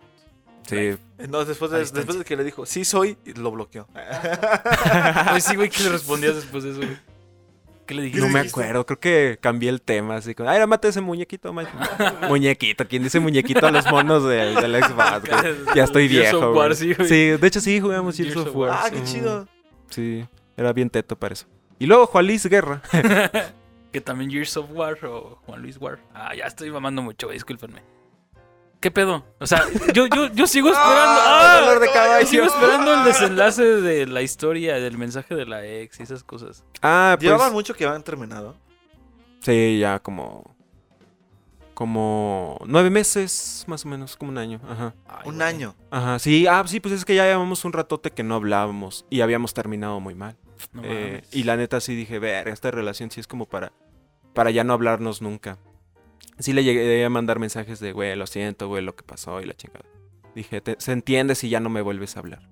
sí. 0.67 0.97
No, 1.29 1.45
después 1.45 1.71
de, 1.71 1.79
después 1.79 2.23
que 2.25 2.35
le 2.35 2.43
dijo, 2.43 2.65
sí 2.65 2.83
soy, 2.83 3.17
y 3.25 3.33
lo 3.33 3.51
bloqueó. 3.51 3.87
Oye, 5.31 5.41
sí, 5.41 5.55
güey, 5.55 5.69
¿qué 5.69 5.83
le 5.83 5.89
respondías 5.89 6.35
después 6.35 6.63
de 6.63 6.71
eso, 6.71 6.79
güey? 6.79 6.97
¿Qué 7.85 7.93
le 7.95 8.01
dijiste? 8.01 8.25
No 8.27 8.33
me 8.33 8.39
acuerdo, 8.41 8.85
creo 8.85 8.99
que 8.99 9.37
cambié 9.39 9.69
el 9.69 9.81
tema, 9.81 10.17
así 10.17 10.35
como, 10.35 10.49
ay, 10.49 10.65
mate 10.67 10.89
ese 10.89 10.99
muñequito, 10.99 11.53
man". 11.53 11.67
Muñequito, 12.27 12.85
¿quién 12.85 13.03
dice 13.03 13.21
muñequito 13.21 13.65
a 13.65 13.71
los 13.71 13.85
monos 13.89 14.25
del, 14.27 14.55
del 14.55 14.75
Xbox, 14.83 15.21
güey? 15.29 15.55
Ya 15.73 15.85
estoy 15.85 16.09
Gears 16.09 16.31
viejo, 16.33 16.51
güey. 16.53 16.75
Sí, 16.75 16.93
güey. 16.93 17.07
Sí, 17.07 17.15
de 17.37 17.47
hecho 17.47 17.61
sí 17.61 17.79
jugamos 17.79 18.17
Gears, 18.17 18.35
of 18.35 18.53
War. 18.53 18.71
Ah, 18.73 18.89
qué 18.91 19.01
chido. 19.03 19.47
Sí, 19.89 20.25
era 20.57 20.73
bien 20.73 20.89
teto 20.89 21.15
para 21.17 21.31
eso. 21.33 21.45
Y 21.79 21.85
luego 21.85 22.07
Juan 22.07 22.25
Luis 22.27 22.45
Guerra. 22.47 22.81
Que 23.93 24.01
también 24.01 24.29
Gears 24.31 24.57
of 24.57 24.69
War 24.73 24.97
o 25.05 25.39
Juan 25.45 25.61
Luis 25.61 25.77
War. 25.79 25.99
Ah, 26.13 26.35
ya 26.35 26.43
estoy 26.43 26.69
mamando 26.69 27.01
mucho, 27.01 27.27
güey, 27.27 27.37
discúlpenme. 27.37 27.81
¿Qué 28.79 28.91
pedo? 28.91 29.25
O 29.39 29.47
sea, 29.47 29.63
yo, 29.93 30.05
yo, 30.07 30.27
yo 30.33 30.45
sigo 30.47 30.67
esperando. 30.71 31.19
Ah, 31.23 31.57
¡Ah! 31.57 31.61
dolor 31.65 31.79
de 31.81 31.91
caballo. 31.91 32.25
Sigo 32.27 32.45
esperando 32.45 32.93
el 32.93 33.03
desenlace 33.05 33.63
de 33.63 34.05
la 34.05 34.21
historia, 34.21 34.75
del 34.75 34.97
mensaje 34.97 35.33
de 35.35 35.45
la 35.45 35.65
ex 35.65 35.99
y 35.99 36.03
esas 36.03 36.23
cosas. 36.23 36.63
Ah, 36.81 37.15
pues 37.17 37.23
Llevaban 37.25 37.53
mucho 37.53 37.73
que 37.73 37.85
habían 37.85 38.03
terminado. 38.03 38.55
sí, 39.41 39.79
ya 39.79 39.99
como 39.99 40.55
como 41.73 42.57
nueve 42.65 42.89
meses, 42.89 43.63
más 43.67 43.85
o 43.85 43.87
menos, 43.89 44.15
como 44.17 44.31
un 44.31 44.37
año. 44.39 44.59
Ajá. 44.67 44.95
Ay, 45.07 45.21
Un 45.29 45.35
güey. 45.35 45.47
año. 45.47 45.75
Ajá, 45.91 46.17
sí, 46.17 46.47
ah, 46.47 46.63
sí, 46.65 46.79
pues 46.79 46.93
es 46.95 47.05
que 47.05 47.13
ya 47.15 47.25
llevamos 47.25 47.65
un 47.65 47.73
ratote 47.73 48.09
que 48.11 48.23
no 48.23 48.33
hablábamos 48.35 49.05
y 49.11 49.21
habíamos 49.21 49.53
terminado 49.53 49.99
muy 49.99 50.15
mal. 50.15 50.35
No 50.73 50.81
Eh, 50.83 51.23
y 51.31 51.43
la 51.43 51.55
neta 51.55 51.79
sí 51.79 51.95
dije, 51.95 52.17
ver, 52.17 52.47
esta 52.47 52.71
relación 52.71 53.11
sí 53.11 53.19
es 53.19 53.27
como 53.27 53.45
para, 53.45 53.73
para 54.33 54.49
ya 54.49 54.63
no 54.63 54.73
hablarnos 54.73 55.21
nunca. 55.21 55.59
Sí 56.39 56.53
le 56.53 56.63
llegué 56.63 57.03
a 57.03 57.09
mandar 57.09 57.39
mensajes 57.39 57.79
de, 57.79 57.91
güey, 57.93 58.15
lo 58.15 58.27
siento, 58.27 58.67
güey, 58.67 58.83
lo 58.83 58.95
que 58.95 59.03
pasó 59.03 59.41
y 59.41 59.45
la 59.45 59.53
chingada. 59.55 59.85
Dije, 60.35 60.61
"Te- 60.61 60.75
se 60.79 60.91
entiende 60.91 61.33
si 61.35 61.49
ya 61.49 61.59
no 61.59 61.69
me 61.69 61.81
vuelves 61.81 62.15
a 62.15 62.19
hablar. 62.19 62.47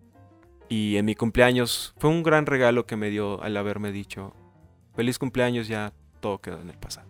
Y 0.70 0.98
en 0.98 1.06
mi 1.06 1.14
cumpleaños 1.16 1.94
fue 2.00 2.10
un 2.10 2.24
gran 2.24 2.48
regalo 2.48 2.88
que 2.88 2.96
me 2.96 3.10
dio 3.12 3.42
al 3.44 3.56
haberme 3.58 3.92
dicho, 3.92 4.34
feliz 4.96 5.20
cumpleaños, 5.20 5.68
ya 5.68 5.94
todo 6.20 6.40
quedó 6.42 6.60
en 6.62 6.70
el 6.72 6.78
pasado. 6.78 7.08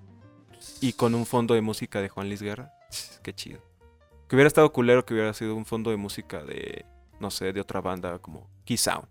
Y 0.81 0.93
con 0.93 1.15
un 1.15 1.25
fondo 1.25 1.53
de 1.53 1.61
música 1.61 2.01
de 2.01 2.09
Juan 2.09 2.27
Luis 2.27 2.41
Guerra, 2.41 2.73
qué 3.23 3.33
chido. 3.33 3.61
Que 4.27 4.35
hubiera 4.35 4.47
estado 4.47 4.73
culero 4.73 5.05
que 5.05 5.13
hubiera 5.13 5.33
sido 5.33 5.55
un 5.55 5.65
fondo 5.65 5.91
de 5.91 5.97
música 5.97 6.43
de, 6.43 6.85
no 7.25 7.31
sé, 7.31 7.51
de 7.51 7.59
otra 7.59 7.81
banda 7.81 8.19
como 8.19 8.47
Key 8.65 8.77
Sound. 8.77 9.07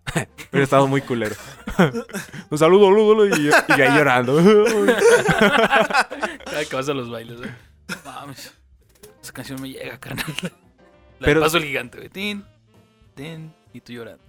hubiera 0.51 0.63
estado 0.63 0.87
muy 0.87 1.01
culero. 1.01 1.35
un 2.49 2.57
saludo, 2.57 2.85
saludo, 2.87 3.27
y, 3.27 3.43
yo- 3.43 3.51
y 3.77 3.81
ahí 3.81 3.93
llorando. 3.97 4.37
Cada 6.45 6.65
que 6.69 6.75
vas 6.75 6.87
a 6.87 6.93
los 6.93 7.09
bailes, 7.09 7.37
güey. 7.39 7.49
Mames. 8.05 8.53
Esa 9.21 9.33
canción 9.33 9.61
me 9.61 9.69
llega, 9.69 9.99
carnal. 9.99 10.25
La 10.41 10.49
Pero- 10.49 10.55
Pero... 11.19 11.41
paso 11.41 11.57
el 11.57 11.65
gigante, 11.65 11.97
güey. 11.97 12.09
Tin, 12.09 12.45
tin, 13.15 13.53
y 13.73 13.81
tú 13.81 13.91
llorando. 13.91 14.23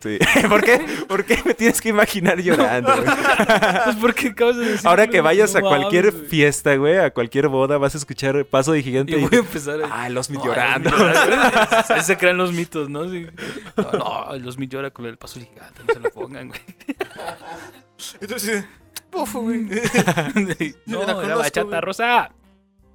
Sí. 0.00 0.18
¿Por 0.48 0.64
qué? 0.64 0.78
¿Por 1.06 1.24
qué 1.26 1.38
me 1.44 1.52
tienes 1.54 1.80
que 1.80 1.90
imaginar 1.90 2.40
llorando? 2.40 2.90
güey? 2.96 3.06
Pues 3.84 3.96
porque 3.96 4.28
acabas 4.28 4.56
de 4.56 4.64
decir. 4.72 4.86
Ahora 4.88 5.06
que 5.08 5.20
vayas 5.20 5.54
a 5.56 5.60
cualquier 5.60 6.10
güey. 6.10 6.24
fiesta, 6.26 6.74
güey, 6.76 6.96
a 6.98 7.10
cualquier 7.10 7.48
boda, 7.48 7.76
vas 7.78 7.94
a 7.94 7.98
escuchar 7.98 8.44
Paso 8.46 8.72
de 8.72 8.82
Gigante 8.82 9.12
Y 9.12 9.16
y... 9.16 9.20
voy 9.26 9.30
a 9.34 9.38
empezar 9.40 9.82
a. 9.82 10.04
Ah, 10.04 10.08
los 10.08 10.30
No, 10.30 10.42
llorando. 10.44 10.90
Ahí 11.88 12.02
se 12.02 12.16
crean 12.16 12.36
los 12.38 12.52
mitos, 12.52 12.88
¿no? 12.88 13.08
Sí. 13.10 13.26
No, 13.76 13.92
no, 13.92 14.36
los 14.38 14.54
Smith 14.54 14.70
llora 14.70 14.90
con 14.90 15.04
el 15.06 15.18
paso 15.18 15.38
gigante, 15.40 15.82
no 15.86 15.92
se 15.94 16.00
lo 16.00 16.10
pongan, 16.10 16.48
güey. 16.48 16.60
Entonces, 18.20 18.64
pufo, 19.10 19.40
güey. 19.42 19.66
no, 20.86 21.04
la 21.04 21.24
era 21.24 21.36
bachata 21.36 21.62
güey. 21.68 21.80
rosa. 21.80 22.30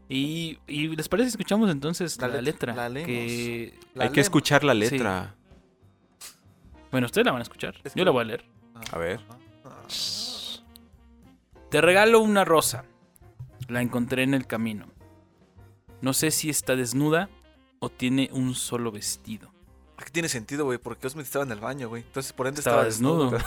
Y, 0.07 0.59
y 0.67 0.95
les 0.95 1.09
parece 1.09 1.29
si 1.29 1.33
escuchamos 1.33 1.69
entonces 1.71 2.19
La 2.21 2.27
la, 2.27 2.41
letra, 2.41 2.73
letra. 2.73 2.89
la 2.89 3.05
que... 3.05 3.73
La 3.95 4.03
Hay 4.05 4.09
que 4.11 4.21
escuchar 4.21 4.63
la 4.63 4.73
letra. 4.75 5.35
Bueno, 6.91 7.05
ustedes 7.05 7.25
la 7.25 7.31
van 7.31 7.41
a 7.41 7.43
escuchar. 7.43 7.75
Es 7.83 7.93
que- 7.93 7.99
Yo 7.99 8.05
la 8.05 8.11
voy 8.11 8.21
a 8.21 8.25
leer. 8.25 8.45
A 8.91 8.97
ver. 8.97 9.19
Te 11.69 11.81
regalo 11.81 12.19
una 12.21 12.45
rosa. 12.45 12.85
La 13.67 13.81
encontré 13.81 14.23
en 14.23 14.33
el 14.33 14.45
camino. 14.47 14.85
No 16.01 16.13
sé 16.13 16.31
si 16.31 16.49
está 16.49 16.75
desnuda 16.75 17.29
o 17.79 17.89
tiene 17.89 18.29
un 18.31 18.53
solo 18.55 18.91
vestido. 18.91 19.51
¿Qué 19.97 20.11
tiene 20.11 20.27
sentido, 20.29 20.65
güey? 20.65 20.77
Porque 20.77 21.07
Osmond 21.07 21.25
estaba 21.25 21.45
en 21.45 21.51
el 21.51 21.59
baño, 21.59 21.87
güey. 21.89 22.03
Entonces, 22.03 22.33
por 22.33 22.47
ende, 22.47 22.59
Estaba 22.59 22.85
estaba, 22.85 22.85
desnudo. 22.85 23.37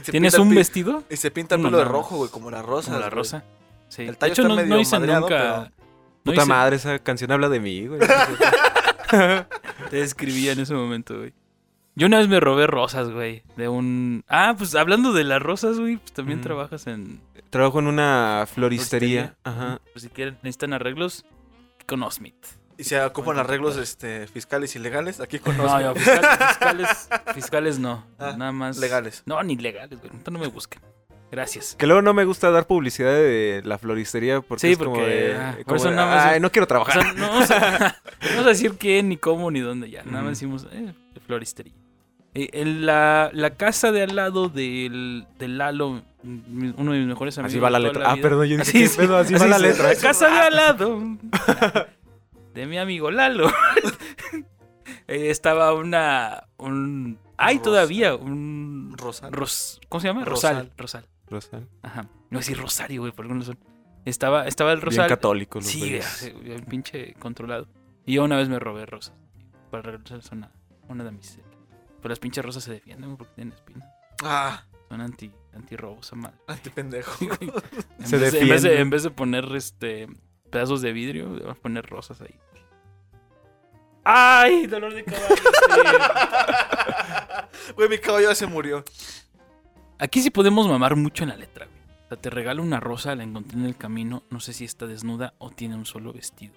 ¿Tienes 0.10 0.34
un 0.38 0.54
vestido? 0.54 1.04
Y 1.10 1.16
se 1.16 1.30
pinta 1.30 1.54
el 1.56 1.62
pelo 1.62 1.76
de 1.78 1.84
rojo, 1.84 2.16
güey, 2.16 2.30
como 2.30 2.50
la 2.50 2.62
rosa. 2.62 2.88
Como 2.90 3.00
la 3.00 3.10
rosa. 3.10 3.44
Sí. 3.88 4.02
El 4.02 4.08
De 4.12 4.14
tallo 4.16 4.32
hecho, 4.32 4.42
está 4.42 4.48
no, 4.48 4.56
medio 4.56 4.74
no 4.74 4.80
hice 4.80 4.98
madreado, 4.98 5.20
nunca. 5.22 5.36
pero- 5.36 5.56
no 5.62 6.32
Puta 6.32 6.42
hice- 6.42 6.48
madre, 6.48 6.76
esa 6.76 6.98
canción 7.00 7.30
habla 7.32 7.48
de 7.50 7.60
mí, 7.60 7.86
güey. 7.86 8.00
Te 9.90 9.96
describía 9.96 10.52
en 10.52 10.60
ese 10.60 10.72
momento, 10.74 11.18
güey. 11.18 11.34
Yo 11.96 12.06
una 12.08 12.18
vez 12.18 12.28
me 12.28 12.40
robé 12.40 12.66
rosas, 12.66 13.10
güey. 13.10 13.42
De 13.56 13.68
un. 13.68 14.24
Ah, 14.28 14.54
pues 14.58 14.74
hablando 14.74 15.12
de 15.12 15.24
las 15.24 15.40
rosas, 15.40 15.78
güey, 15.78 15.96
pues 15.96 16.12
también 16.12 16.40
trabajas 16.40 16.86
en. 16.86 17.20
Trabajo 17.50 17.78
en 17.78 17.86
una 17.86 18.46
floristería. 18.52 19.36
Ajá. 19.44 19.80
Pues 19.92 20.02
si 20.02 20.08
quieren, 20.08 20.34
necesitan 20.42 20.72
arreglos 20.72 21.24
con 21.86 22.02
Osmith. 22.02 22.34
Y 22.76 22.82
se 22.82 23.00
ocupan 23.00 23.38
arreglos 23.38 23.76
este, 23.76 24.26
fiscales 24.26 24.74
y 24.74 24.80
legales. 24.80 25.20
Aquí 25.20 25.38
con 25.40 25.56
No, 25.56 25.64
Osmond. 25.64 25.82
yo, 25.84 25.94
fiscal- 25.94 26.38
fiscales, 26.48 27.08
fiscales 27.34 27.78
no. 27.78 28.04
Ah, 28.18 28.34
nada 28.36 28.50
más. 28.50 28.78
legales. 28.78 29.22
No, 29.26 29.40
ni 29.44 29.56
legales, 29.56 30.00
güey. 30.00 30.10
Entonces 30.12 30.32
no 30.32 30.38
me 30.40 30.48
busquen. 30.48 30.82
Gracias. 31.30 31.74
Que 31.76 31.86
luego 31.86 32.02
no 32.02 32.12
me 32.14 32.24
gusta 32.24 32.50
dar 32.50 32.66
publicidad 32.66 33.12
de 33.12 33.62
la 33.64 33.78
floristería 33.78 34.40
porque 34.40 34.60
Sí, 34.66 34.72
es 34.72 34.78
como 34.78 34.94
porque, 34.94 35.10
de... 35.10 35.34
ah, 35.36 35.52
por 35.56 35.64
como 35.64 35.76
eso 35.76 35.90
de, 35.90 35.96
nada 35.96 36.14
más- 36.16 36.26
Ay, 36.26 36.40
no 36.40 36.50
quiero 36.50 36.64
O 36.64 36.68
trabajar. 36.68 37.02
sea, 37.02 37.12
no 37.12 37.28
vamos 37.28 37.50
a, 37.50 37.78
no 38.22 38.28
vamos 38.30 38.46
a 38.46 38.48
decir 38.48 38.74
quién, 38.78 39.08
ni 39.08 39.16
cómo, 39.16 39.50
ni 39.52 39.60
dónde 39.60 39.90
ya. 39.90 40.02
Nada 40.04 40.22
más 40.22 40.30
decimos, 40.32 40.66
eh, 40.72 40.92
floristería. 41.26 41.72
Eh, 42.34 42.50
en 42.52 42.84
la, 42.84 43.30
la 43.32 43.50
casa 43.50 43.92
de 43.92 44.02
al 44.02 44.16
lado 44.16 44.48
del, 44.48 45.26
del 45.38 45.56
Lalo, 45.58 46.02
mi- 46.24 46.74
uno 46.76 46.92
de 46.92 46.98
mis 46.98 47.06
mejores 47.08 47.38
amigos. 47.38 47.52
Así 47.52 47.60
va 47.60 47.70
la 47.70 47.78
de 47.78 47.84
letra. 47.84 48.10
Ah, 48.10 48.16
perdón, 48.20 48.46
yo 48.46 48.56
dije, 48.56 48.62
Así, 48.62 48.72
¿qué 48.80 48.88
sí. 48.88 48.96
pedo? 48.98 49.16
Así 49.16 49.34
va 49.34 49.46
la 49.46 49.58
letra. 49.58 49.88
La 49.92 49.96
casa 50.00 50.28
de 50.28 50.40
al 50.40 50.54
lado 50.56 51.00
de 52.54 52.66
mi 52.66 52.78
amigo 52.78 53.10
Lalo. 53.10 53.48
Eh, 55.06 55.28
estaba 55.30 55.74
una. 55.74 56.44
Un, 56.56 57.18
hay 57.36 57.56
Rosa. 57.58 57.62
todavía 57.64 58.14
un. 58.14 58.94
Rosal. 58.96 59.32
Ros, 59.32 59.80
¿Cómo 59.90 60.00
se 60.00 60.08
llama? 60.08 60.24
Rosal. 60.24 60.72
Rosal. 60.78 61.06
Rosal. 61.28 61.68
Ajá. 61.82 62.08
No 62.30 62.38
a 62.38 62.40
decir 62.40 62.56
Rosario, 62.58 63.02
güey, 63.02 63.12
por 63.12 63.24
alguna 63.26 63.40
razón. 63.40 63.58
Estaba, 64.06 64.46
estaba 64.46 64.72
el 64.72 64.78
Bien 64.78 64.86
Rosal. 64.86 65.08
católico 65.08 65.58
los 65.58 65.68
Sí, 65.68 66.00
bien 66.42 66.64
pinche 66.64 67.14
controlado. 67.18 67.66
Y 68.06 68.14
yo 68.14 68.24
una 68.24 68.36
vez 68.36 68.48
me 68.48 68.58
robé 68.58 68.86
rosas. 68.86 69.14
Para 69.70 69.82
regresarles 69.82 70.30
una, 70.32 70.50
una 70.88 71.04
damisela. 71.04 71.43
Pero 72.04 72.12
las 72.12 72.18
pinches 72.18 72.44
rosas 72.44 72.62
se 72.62 72.70
defienden 72.70 73.16
porque 73.16 73.32
tienen 73.34 73.54
espinas. 73.54 73.88
Ah, 74.22 74.62
Son 74.90 75.00
anti, 75.00 75.30
anti 75.54 75.74
robos 75.74 76.12
a 76.12 76.16
mal. 76.16 76.34
anti 76.46 76.68
pendejo. 76.68 77.16
En, 77.98 78.06
Se 78.06 78.18
vez 78.18 78.32
de, 78.34 78.40
en, 78.40 78.48
vez 78.50 78.62
de, 78.62 78.68
defienden. 78.68 78.80
en 78.82 78.90
vez 78.90 79.02
de 79.04 79.10
poner 79.10 79.56
este 79.56 80.06
pedazos 80.50 80.82
de 80.82 80.92
vidrio, 80.92 81.30
vamos 81.30 81.56
a 81.56 81.62
poner 81.62 81.86
rosas 81.86 82.20
ahí. 82.20 82.34
¡Ay! 84.04 84.66
Dolor 84.66 84.92
de 84.92 85.02
caballo. 85.02 85.34
sí. 87.64 87.72
Güey, 87.74 87.88
mi 87.88 87.96
caballo 87.96 88.28
ya 88.28 88.34
se 88.34 88.46
murió. 88.46 88.84
Aquí 89.98 90.20
sí 90.20 90.28
podemos 90.28 90.68
mamar 90.68 90.94
mucho 90.96 91.22
en 91.22 91.30
la 91.30 91.36
letra, 91.36 91.64
güey. 91.64 91.78
O 92.04 92.08
sea, 92.08 92.18
te 92.20 92.28
regalo 92.28 92.62
una 92.62 92.80
rosa, 92.80 93.14
la 93.14 93.22
encontré 93.22 93.58
en 93.58 93.64
el 93.64 93.78
camino. 93.78 94.24
No 94.28 94.40
sé 94.40 94.52
si 94.52 94.66
está 94.66 94.86
desnuda 94.86 95.32
o 95.38 95.48
tiene 95.50 95.74
un 95.74 95.86
solo 95.86 96.12
vestido. 96.12 96.52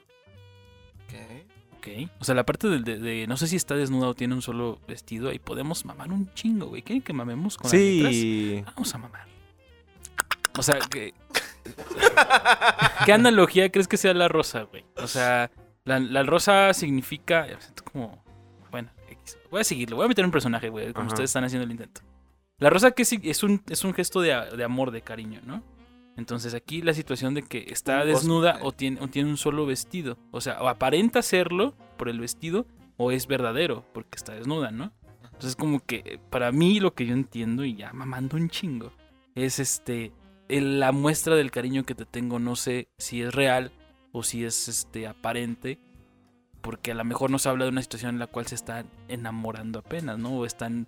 Ok. 2.06 2.10
O 2.20 2.24
sea, 2.26 2.36
la 2.36 2.46
parte 2.46 2.68
del- 2.68 2.84
de, 2.84 2.98
de 3.00 3.28
no 3.28 3.38
sé 3.38 3.48
si 3.48 3.56
está 3.56 3.76
desnuda 3.76 4.08
o 4.08 4.14
tiene 4.14 4.34
un 4.34 4.42
solo 4.42 4.80
vestido, 4.88 5.30
ahí 5.30 5.40
podemos 5.40 5.86
mamar 5.86 6.12
un 6.12 6.32
chingo, 6.34 6.68
güey. 6.68 6.82
¿Quieren 6.82 7.02
que 7.02 7.14
mamemos 7.14 7.58
con? 7.58 7.70
Sí. 7.70 8.62
Vamos 8.66 8.94
a 8.94 8.98
mamar. 8.98 9.28
O 10.58 10.64
sea, 10.64 10.80
que 10.90 11.14
¿Qué 13.06 13.14
analogía 13.14 13.72
crees 13.72 13.88
que 13.88 13.98
sea 13.98 14.14
la 14.14 14.28
rosa, 14.28 14.64
güey? 14.64 14.86
O 14.98 15.08
sea, 15.08 15.52
la, 15.86 16.00
la 16.00 16.24
rosa 16.24 16.74
significa. 16.74 17.46
me 17.50 17.62
siento 17.62 17.84
como. 17.84 18.24
Bueno, 18.72 18.90
voy 19.52 19.62
a 19.62 19.64
seguirlo. 19.64 19.96
Voy 19.98 20.06
a 20.06 20.08
meter 20.10 20.26
un 20.26 20.32
personaje, 20.32 20.70
güey, 20.70 20.94
como 20.94 21.06
Ajá. 21.06 21.14
ustedes 21.14 21.30
están 21.30 21.44
haciendo 21.44 21.66
el 21.66 21.72
intento. 21.72 22.02
La 22.60 22.70
rosa 22.70 22.92
que 22.92 23.06
sí- 23.06 23.22
es 23.24 23.44
un, 23.44 23.62
es 23.70 23.84
un 23.84 23.94
gesto 23.94 24.20
de, 24.22 24.30
de 24.58 24.64
amor, 24.64 24.92
de 24.92 25.02
cariño, 25.02 25.42
¿no? 25.46 25.64
Entonces 26.18 26.54
aquí 26.54 26.82
la 26.82 26.94
situación 26.94 27.34
de 27.36 27.44
que 27.44 27.66
está 27.70 28.04
desnuda 28.04 28.60
o 28.64 28.72
tiene, 28.72 29.00
o 29.02 29.08
tiene 29.08 29.30
un 29.30 29.38
solo 29.38 29.66
vestido. 29.66 30.18
O 30.32 30.42
sea, 30.42 30.62
o 30.62 30.68
aparenta 30.68 31.22
serlo 31.22 31.76
por 31.98 32.10
el 32.10 32.20
vestido 32.20 32.66
o 32.98 33.12
es 33.12 33.28
verdadero 33.28 33.86
porque 33.94 34.16
está 34.18 34.34
desnuda, 34.34 34.72
¿no? 34.72 34.92
Entonces 35.24 35.56
como 35.56 35.80
que 35.80 36.20
para 36.32 36.52
mí 36.52 36.80
lo 36.80 36.94
que 36.96 37.06
yo 37.06 37.14
entiendo 37.14 37.64
y 37.64 37.76
ya 37.76 37.94
mamando 37.94 38.36
un 38.38 38.50
chingo 38.50 38.92
es 39.36 39.60
este 39.60 40.12
el- 40.50 40.80
la 40.80 40.92
muestra 40.92 41.36
del 41.36 41.52
cariño 41.52 41.86
que 41.86 41.94
te 41.94 42.06
tengo. 42.06 42.40
No 42.40 42.56
sé 42.56 42.88
si 42.98 43.22
es 43.22 43.36
real 43.36 43.72
o 44.12 44.24
si 44.24 44.44
es 44.44 44.68
este 44.68 45.06
aparente 45.06 45.78
porque 46.62 46.92
a 46.92 46.96
lo 46.96 47.04
mejor 47.06 47.30
nos 47.30 47.46
habla 47.46 47.66
de 47.66 47.72
una 47.72 47.82
situación 47.84 48.16
en 48.16 48.20
la 48.20 48.28
cual 48.28 48.48
se 48.48 48.56
están 48.56 48.88
enamorando 49.08 49.80
apenas, 49.80 50.18
¿no? 50.18 50.32
O 50.40 50.46
están 50.46 50.88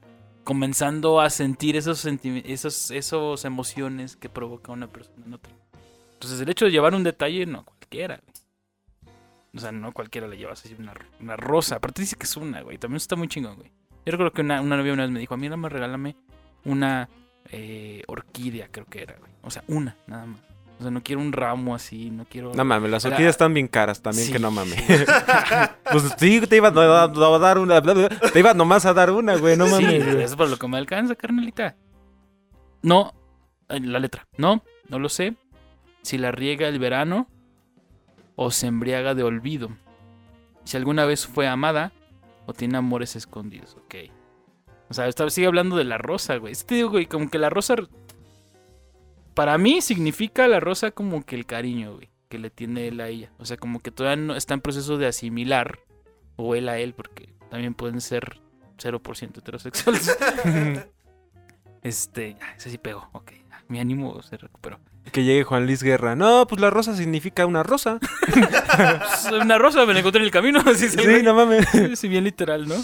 comenzando 0.50 1.22
a 1.22 1.30
sentir 1.30 1.76
esos 1.76 2.04
esos 2.06 2.89
esos 2.89 3.45
emociones 3.45 4.16
que 4.16 4.30
provoca 4.30 4.72
una 4.72 4.88
persona 4.88 5.24
en 5.28 5.36
otra. 5.36 5.54
Entonces 6.14 6.41
el 6.41 6.50
hecho 6.50 6.66
de 6.66 6.72
llevar 6.72 6.95
un 6.95 7.04
detalle 7.04 7.45
no 7.45 7.64
cualquiera. 7.64 8.20
O 9.56 9.60
sea, 9.60 9.72
no 9.72 9.91
cualquiera 9.91 10.28
le 10.28 10.38
llevas 10.38 10.66
así 10.66 10.76
una, 10.80 10.95
una 11.20 11.38
rosa. 11.38 11.76
Aparte 11.76 12.02
dice 12.02 12.16
que 12.16 12.24
es 12.24 12.36
una, 12.36 12.64
güey. 12.64 12.80
También 12.80 12.97
está 12.97 13.16
muy 13.16 13.28
chingón, 13.28 13.58
güey. 13.58 13.72
Yo 14.08 14.12
recuerdo 14.12 14.34
que 14.34 14.41
una, 14.41 14.60
una 14.60 14.76
novia 14.76 14.91
una 14.93 15.04
vez 15.04 15.12
me 15.12 15.20
dijo, 15.20 15.36
a 15.36 15.38
mí 15.38 15.45
nada 15.45 15.58
más 15.58 15.72
regálame 15.72 16.16
una 16.66 17.08
eh, 17.52 18.02
orquídea, 18.08 18.70
creo 18.72 18.88
que 18.88 19.04
era, 19.04 19.18
güey. 19.20 19.32
O 19.43 19.52
sea, 19.52 19.64
una, 19.68 19.97
nada 20.08 20.26
más. 20.26 20.41
O 20.80 20.82
sea, 20.82 20.91
no 20.91 21.03
quiero 21.03 21.21
un 21.21 21.34
ramo 21.34 21.75
así, 21.75 22.09
no 22.09 22.23
quiero... 22.23 22.53
No 22.53 22.63
mames, 22.63 22.89
las 22.89 23.03
La- 23.03 23.09
orquídeas 23.11 23.32
están 23.32 23.53
bien 23.53 23.67
caras 23.67 24.01
también, 24.01 24.27
Sí. 24.27 24.32
que 24.32 24.39
no 24.39 24.49
mames. 24.49 24.75
pues 25.91 26.15
sí, 26.17 26.39
te 26.47 26.55
iba 26.55 26.69
a, 26.69 27.38
dar 27.38 27.57
una. 27.57 27.82
Te 27.82 28.39
iba 28.39 28.53
nomás 28.53 28.86
a 28.86 28.93
dar 28.93 29.11
una, 29.11 29.36
güey, 29.36 29.57
no 29.57 29.65
sí, 29.65 29.71
mames. 29.73 30.05
güey. 30.05 30.23
es 30.23 30.36
por 30.38 30.47
lo 30.49 30.57
que 30.57 30.67
me 30.69 30.77
alcanza, 30.77 31.15
carnalita. 31.15 31.75
No, 32.82 33.13
la 33.67 33.99
letra. 33.99 34.25
No, 34.38 34.63
no 34.88 34.99
lo 34.99 35.09
sé. 35.09 35.36
Si 36.01 36.17
la 36.17 36.32
riega 36.32 36.69
el 36.69 36.80
verano 36.80 37.27
o 38.38 38.49
se 38.51 38.67
embriaga 38.67 39.15
de 39.15 39.23
olvido. 39.23 39.69
Si 40.63 40.77
alguna 40.77 41.03
vez 41.03 41.27
fue 41.27 41.45
amada 41.47 41.91
o 42.45 42.53
tiene 42.53 42.77
amores 42.77 43.17
escondidos, 43.17 43.75
ok. 43.75 43.95
O 44.89 44.93
sea, 44.93 45.11
sigue 45.30 45.47
hablando 45.47 45.75
de 45.75 45.84
la 45.84 45.97
rosa, 45.97 46.38
güey. 46.38 46.53
Es 46.53 46.63
que 46.63 46.69
te 46.69 46.75
digo, 46.75 46.89
güey, 46.89 47.05
como 47.05 47.30
que 47.30 47.38
la 47.38 47.49
rosa. 47.49 47.75
Para 49.39 49.57
mí 49.57 49.79
significa 49.79 50.49
la 50.49 50.59
rosa 50.59 50.91
como 50.91 51.23
que 51.25 51.37
el 51.37 51.45
cariño, 51.45 51.95
güey, 51.95 52.09
que 52.27 52.37
le 52.37 52.49
tiene 52.49 52.89
él 52.89 52.99
a 52.99 53.07
ella. 53.07 53.31
O 53.37 53.45
sea, 53.45 53.55
como 53.55 53.79
que 53.79 53.89
todavía 53.89 54.21
no 54.21 54.35
está 54.35 54.53
en 54.53 54.59
proceso 54.59 54.97
de 54.97 55.07
asimilar, 55.07 55.79
o 56.35 56.55
él 56.55 56.67
a 56.67 56.77
él, 56.77 56.93
porque 56.93 57.29
también 57.49 57.73
pueden 57.73 58.01
ser 58.01 58.41
0% 58.77 59.37
heterosexuales. 59.37 60.17
este, 61.83 62.35
ya, 62.37 62.51
ese 62.57 62.69
sí 62.69 62.77
pegó, 62.79 63.07
ok. 63.13 63.31
ya, 63.49 63.63
Mi 63.69 63.79
ánimo 63.79 64.21
se 64.23 64.35
recuperó. 64.35 64.81
Que 65.09 65.23
llegue 65.23 65.45
Juan 65.45 65.65
Luis 65.65 65.83
Guerra. 65.83 66.17
No, 66.17 66.45
pues 66.45 66.59
la 66.59 66.69
rosa 66.69 66.93
significa 66.93 67.45
una 67.45 67.63
rosa. 67.63 67.97
Una 69.41 69.57
rosa 69.57 69.85
me 69.85 69.93
la 69.93 69.99
encontré 69.99 70.19
en 70.19 70.25
el 70.25 70.31
camino, 70.31 70.59
así 70.65 70.89
Sí, 70.89 71.23
no 71.23 71.33
mames. 71.33 71.65
Sí, 71.97 72.09
bien 72.09 72.25
literal, 72.25 72.67
¿no? 72.67 72.75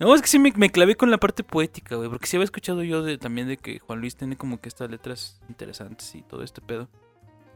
No, 0.00 0.14
es 0.14 0.22
que 0.22 0.28
sí 0.28 0.38
me, 0.38 0.50
me 0.56 0.70
clavé 0.70 0.96
con 0.96 1.10
la 1.10 1.18
parte 1.18 1.44
poética, 1.44 1.96
güey. 1.96 2.08
Porque 2.08 2.26
sí 2.26 2.36
había 2.36 2.44
escuchado 2.46 2.82
yo 2.82 3.02
de, 3.02 3.18
también 3.18 3.48
de 3.48 3.58
que 3.58 3.78
Juan 3.80 4.00
Luis 4.00 4.16
tiene 4.16 4.36
como 4.36 4.60
que 4.60 4.68
estas 4.68 4.90
letras 4.90 5.40
interesantes 5.48 6.14
y 6.14 6.22
todo 6.22 6.42
este 6.42 6.60
pedo. 6.62 6.88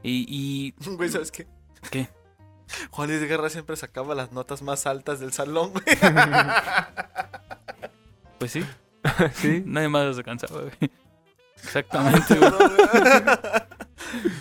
Y, 0.03 0.27
y 0.29 0.75
Güey, 0.97 1.09
¿sabes 1.09 1.33
qué? 1.33 1.47
¿Qué? 1.91 2.09
Juan 2.91 3.09
Luis 3.11 3.23
Guerra 3.23 3.49
siempre 3.51 3.77
sacaba 3.77 4.15
las 4.15 4.33
notas 4.33 4.63
más 4.63 4.87
altas 4.87 5.21
del 5.21 5.33
salón, 5.33 5.73
güey. 5.73 5.85
pues 8.39 8.53
sí, 8.53 8.65
Sí. 9.35 9.63
nadie 9.67 9.89
más 9.89 10.17
se 10.17 10.25
cansaba, 10.25 10.63
güey. 10.63 10.91
Exactamente, 11.63 12.35
güey. 12.39 12.53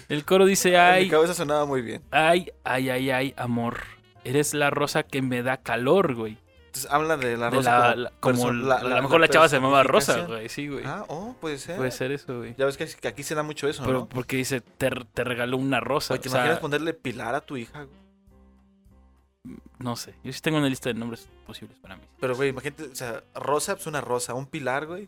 El 0.09 0.25
coro 0.25 0.45
dice, 0.45 0.69
En 0.69 0.73
mi 0.73 0.79
ay, 0.79 1.09
cabeza 1.09 1.33
sonaba 1.33 1.65
muy 1.65 1.81
bien. 1.81 2.01
ay, 2.11 2.51
ay, 2.63 2.89
ay, 2.89 3.11
ay, 3.11 3.33
amor. 3.37 3.79
Eres 4.25 4.53
la 4.53 4.69
rosa 4.69 5.03
que 5.03 5.21
me 5.21 5.43
da 5.43 5.57
calor, 5.57 6.15
güey. 6.15 6.37
Entonces 6.75 6.91
habla 6.91 7.17
de 7.17 7.37
la 7.37 7.51
De 7.51 7.55
rosa 7.57 7.95
la- 7.95 8.11
como, 8.19 8.51
la- 8.51 8.77
a 8.77 8.83
lo 8.83 9.01
mejor 9.03 9.21
la, 9.21 9.27
chava 9.27 9.47
se 9.47 9.57
llamaba 9.57 9.83
Rosa, 9.83 10.21
güey. 10.21 10.49
Sí, 10.49 10.67
güey. 10.67 10.83
Ah, 10.83 11.05
oh, 11.07 11.35
puede 11.39 11.59
ser. 11.59 11.77
Puede 11.77 11.91
ser 11.91 12.11
eso, 12.11 12.39
güey. 12.39 12.55
Ya 12.57 12.65
ves 12.65 12.77
que, 12.77 12.87
que 12.87 13.07
aquí 13.07 13.21
se 13.21 13.35
da 13.35 13.43
mucho 13.43 13.67
eso, 13.67 13.83
Pero 13.85 13.99
¿no? 13.99 14.09
porque 14.09 14.37
dice, 14.37 14.59
te, 14.61 14.89
te 14.89 15.23
regaló 15.23 15.57
una 15.57 15.79
rosa. 15.79 16.15
Oye, 16.15 16.23
¿te 16.23 16.29
o 16.29 16.31
sea, 16.31 16.39
imaginas 16.41 16.59
ponerle 16.61 16.95
Pilar 16.95 17.35
a 17.35 17.41
tu 17.41 17.57
hija? 17.57 17.83
güey? 17.83 19.57
No 19.77 19.95
sé. 19.95 20.15
Yo 20.23 20.33
sí 20.33 20.41
tengo 20.41 20.57
una 20.57 20.67
lista 20.67 20.89
de 20.89 20.95
nombres 20.95 21.27
posibles 21.45 21.77
para 21.77 21.95
mí. 21.95 22.01
Pero, 22.19 22.35
güey, 22.35 22.49
imagínate, 22.49 22.85
o 22.85 22.95
sea, 22.95 23.21
Rosa, 23.35 23.75
pues 23.75 23.85
una 23.85 24.01
rosa. 24.01 24.33
Un 24.33 24.47
Pilar, 24.47 24.87
güey. 24.87 25.07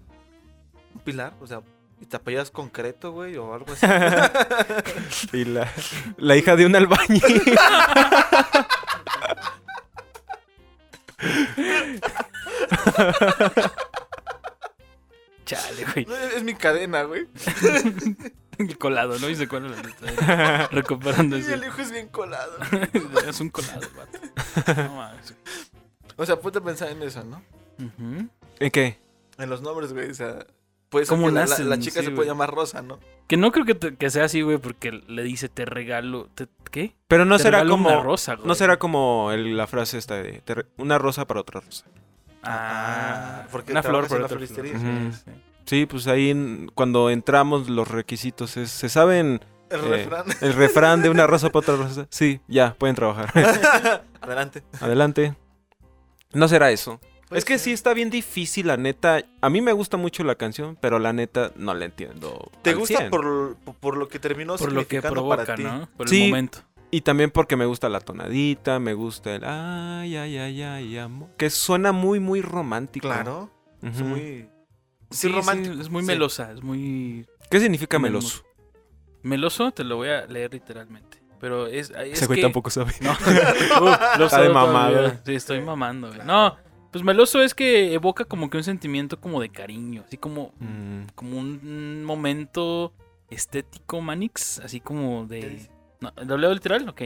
Un 0.93 1.01
Pilar, 1.01 1.33
o 1.41 1.47
sea, 1.47 1.61
y 1.99 2.05
te 2.05 2.15
apellidas 2.17 2.51
concreto, 2.51 3.11
güey, 3.11 3.37
o 3.37 3.55
algo 3.55 3.73
así. 3.73 3.87
Y 5.35 5.45
la, 5.45 5.67
la 6.17 6.35
hija 6.37 6.55
de 6.55 6.67
un 6.67 6.75
albañil. 6.75 7.23
Chale, 15.45 15.85
güey. 15.93 16.07
Es 16.35 16.43
mi 16.43 16.55
cadena, 16.55 17.03
güey. 17.03 17.27
El 18.57 18.77
colado, 18.77 19.19
¿no? 19.19 19.29
Y 19.29 19.35
se 19.35 19.47
cuela 19.49 19.67
la 19.69 19.81
lista. 19.81 20.67
Recuperando 20.71 21.37
Y 21.37 21.41
ese. 21.41 21.55
el 21.55 21.65
hijo 21.65 21.81
es 21.81 21.91
bien 21.91 22.07
colado. 22.07 22.57
es 23.27 23.39
un 23.41 23.49
colado, 23.49 23.81
vato. 23.95 24.17
No 24.81 24.95
mames. 24.95 25.35
O 26.15 26.25
sea, 26.25 26.37
ponte 26.39 26.59
a 26.59 26.61
pensar 26.61 26.87
en 26.89 27.03
eso, 27.03 27.21
¿no? 27.25 27.43
Ujú. 27.77 28.29
¿En 28.59 28.71
qué? 28.71 28.97
En 29.37 29.49
los 29.49 29.61
nombres, 29.61 29.91
güey, 29.91 30.09
o 30.09 30.13
sea... 30.13 30.45
Puede 30.95 31.05
ser 31.07 31.17
¿Cómo 31.17 31.27
que 31.27 31.33
la, 31.33 31.41
la- 31.41 31.45
nacen? 31.47 31.69
la 31.69 31.77
chica 31.77 31.99
Sí, 31.99 32.05
se 32.05 32.11
puede 32.13 32.29
llamar 32.29 32.53
Rosa, 32.53 32.81
¿no? 32.81 32.99
Que 33.27 33.35
no 33.35 33.51
creo 33.51 33.65
que, 33.65 33.75
te- 33.75 33.95
que 33.97 34.09
sea 34.09 34.23
así, 34.23 34.41
güey, 34.41 34.59
porque 34.59 34.91
le 34.91 35.23
dice 35.23 35.49
te 35.49 35.65
regalo. 35.65 36.29
te- 36.35 36.47
¿Qué? 36.71 36.95
Pero 37.09 37.25
no 37.25 37.35
Te 37.37 37.43
será 37.43 37.65
como. 37.65 37.89
una 37.89 38.01
rosa, 38.01 38.35
güey. 38.35 38.47
no 38.47 38.55
será 38.55 38.77
como 38.79 39.31
el- 39.33 39.57
la 39.57 39.67
frase 39.67 39.97
esta 39.97 40.15
de 40.15 40.41
te 40.45 40.55
una 40.77 40.97
rosa 40.97 41.25
para 41.27 41.41
otra 41.41 41.59
rosa. 41.59 41.85
Ah, 42.43 43.41
Ah, 43.43 43.47
porque 43.51 43.71
una 43.73 43.83
flor 43.83 44.09
la 44.09 44.15
otra 44.15 44.27
floristería. 44.29 44.77
flor. 44.79 45.11
Sí, 45.13 45.19
sí. 45.25 45.31
Sí, 45.65 45.85
pues 45.85 46.07
ahí 46.07 46.29
en- 46.29 46.71
cuando 46.75 47.09
entramos 47.09 47.69
los 47.69 47.87
requisitos 47.89 48.55
es, 48.55 48.69
se 48.71 48.87
saben 48.87 49.41
El 49.69 49.79
Eh, 49.79 49.87
refrán. 49.87 50.25
el 50.41 50.53
refrán 50.53 51.01
de 51.01 51.09
una 51.09 51.25
rosa 51.27 51.49
para 51.49 51.73
otra 51.73 51.75
rosa. 51.87 52.07
Sí, 52.09 52.39
ya 52.47 52.75
pueden 52.75 52.95
trabajar. 52.95 53.31
Adelante. 54.21 54.63
Adelante. 54.79 55.35
No 56.33 56.47
será 56.47 56.71
eso. 56.71 56.99
Es 57.31 57.43
que 57.45 57.57
sí 57.57 57.71
está 57.71 57.93
bien 57.93 58.09
difícil, 58.09 58.67
la 58.67 58.77
neta. 58.77 59.23
A 59.41 59.49
mí 59.49 59.61
me 59.61 59.71
gusta 59.73 59.97
mucho 59.97 60.23
la 60.23 60.35
canción, 60.35 60.77
pero 60.79 60.99
la 60.99 61.11
neta 61.13 61.51
no 61.55 61.73
la 61.73 61.85
entiendo. 61.85 62.51
¿Te 62.61 62.71
al 62.71 62.77
gusta 62.77 62.97
'cien. 62.99 63.09
por, 63.09 63.55
por 63.79 63.97
lo 63.97 64.07
que 64.07 64.19
terminó 64.19 64.55
Por 64.57 64.71
lo 64.71 64.87
que 64.87 65.01
provoca, 65.01 65.37
para 65.37 65.55
ti? 65.55 65.63
¿no? 65.63 65.89
Por 65.97 66.07
Sí. 66.07 66.23
el 66.25 66.29
momento. 66.29 66.59
Y 66.91 67.01
también 67.01 67.31
porque 67.31 67.55
me 67.55 67.65
gusta 67.65 67.89
la 67.89 67.99
tonadita, 67.99 68.79
me 68.79 68.93
gusta 68.93 69.35
el 69.35 69.43
ay, 69.43 70.15
ay, 70.15 70.37
ay, 70.37 70.61
ay, 70.61 70.97
amor. 70.99 71.29
Que 71.35 71.49
suena 71.49 71.91
muy, 71.91 72.19
muy 72.19 72.41
romántico. 72.41 73.07
Claro. 73.07 73.49
Es 73.81 74.01
muy... 74.01 74.19
Sí, 74.21 74.47
Sí, 75.11 75.27
romántico. 75.29 75.75
sí, 75.75 75.81
es 75.81 75.89
muy 75.89 76.01
Sí. 76.03 76.07
melosa, 76.07 76.51
es 76.51 76.61
muy... 76.63 77.25
¿Qué 77.49 77.59
significa 77.59 77.97
Muy 77.99 78.09
meloso? 78.09 78.43
Meloso 79.23 79.71
te 79.71 79.83
lo 79.83 79.97
voy 79.97 80.09
a 80.09 80.25
leer 80.27 80.53
literalmente. 80.53 81.21
Pero 81.39 81.67
es... 81.67 81.89
es 81.89 82.13
Ese 82.13 82.27
güey 82.27 82.37
que- 82.37 82.43
tampoco 82.43 82.69
sabe. 82.69 82.93
No. 83.01 83.11
Uh, 83.81 84.19
lo 84.19 84.25
Está 84.25 84.41
de 84.41 84.49
mamado. 84.49 85.11
Sí, 85.25 85.35
estoy 85.35 85.61
mamando, 85.61 86.07
güey. 86.13 86.21
No, 86.25 86.55
pues 86.95 87.03
meloso 87.03 87.41
es 87.41 87.53
que 87.53 87.93
evoca 87.93 88.23
como 88.23 88.49
que 88.49 88.55
un 88.55 88.63
sentimiento 88.63 89.19
como 89.19 89.41
de 89.41 89.49
cariño. 89.49 90.05
Así 90.07 90.15
como, 90.15 90.53
Mm, 90.59 91.07
como 91.13 91.37
un 91.39 92.05
momento 92.05 92.93
estético, 93.29 93.99
Manix. 93.99 94.59
Así 94.59 94.79
como 94.79 95.27
¿Qué 95.27 95.35
de... 95.41 95.69
No, 95.99 96.13
¿Lo 96.25 96.37
leo 96.37 96.53
literal? 96.53 96.87
Ok. 96.87 97.01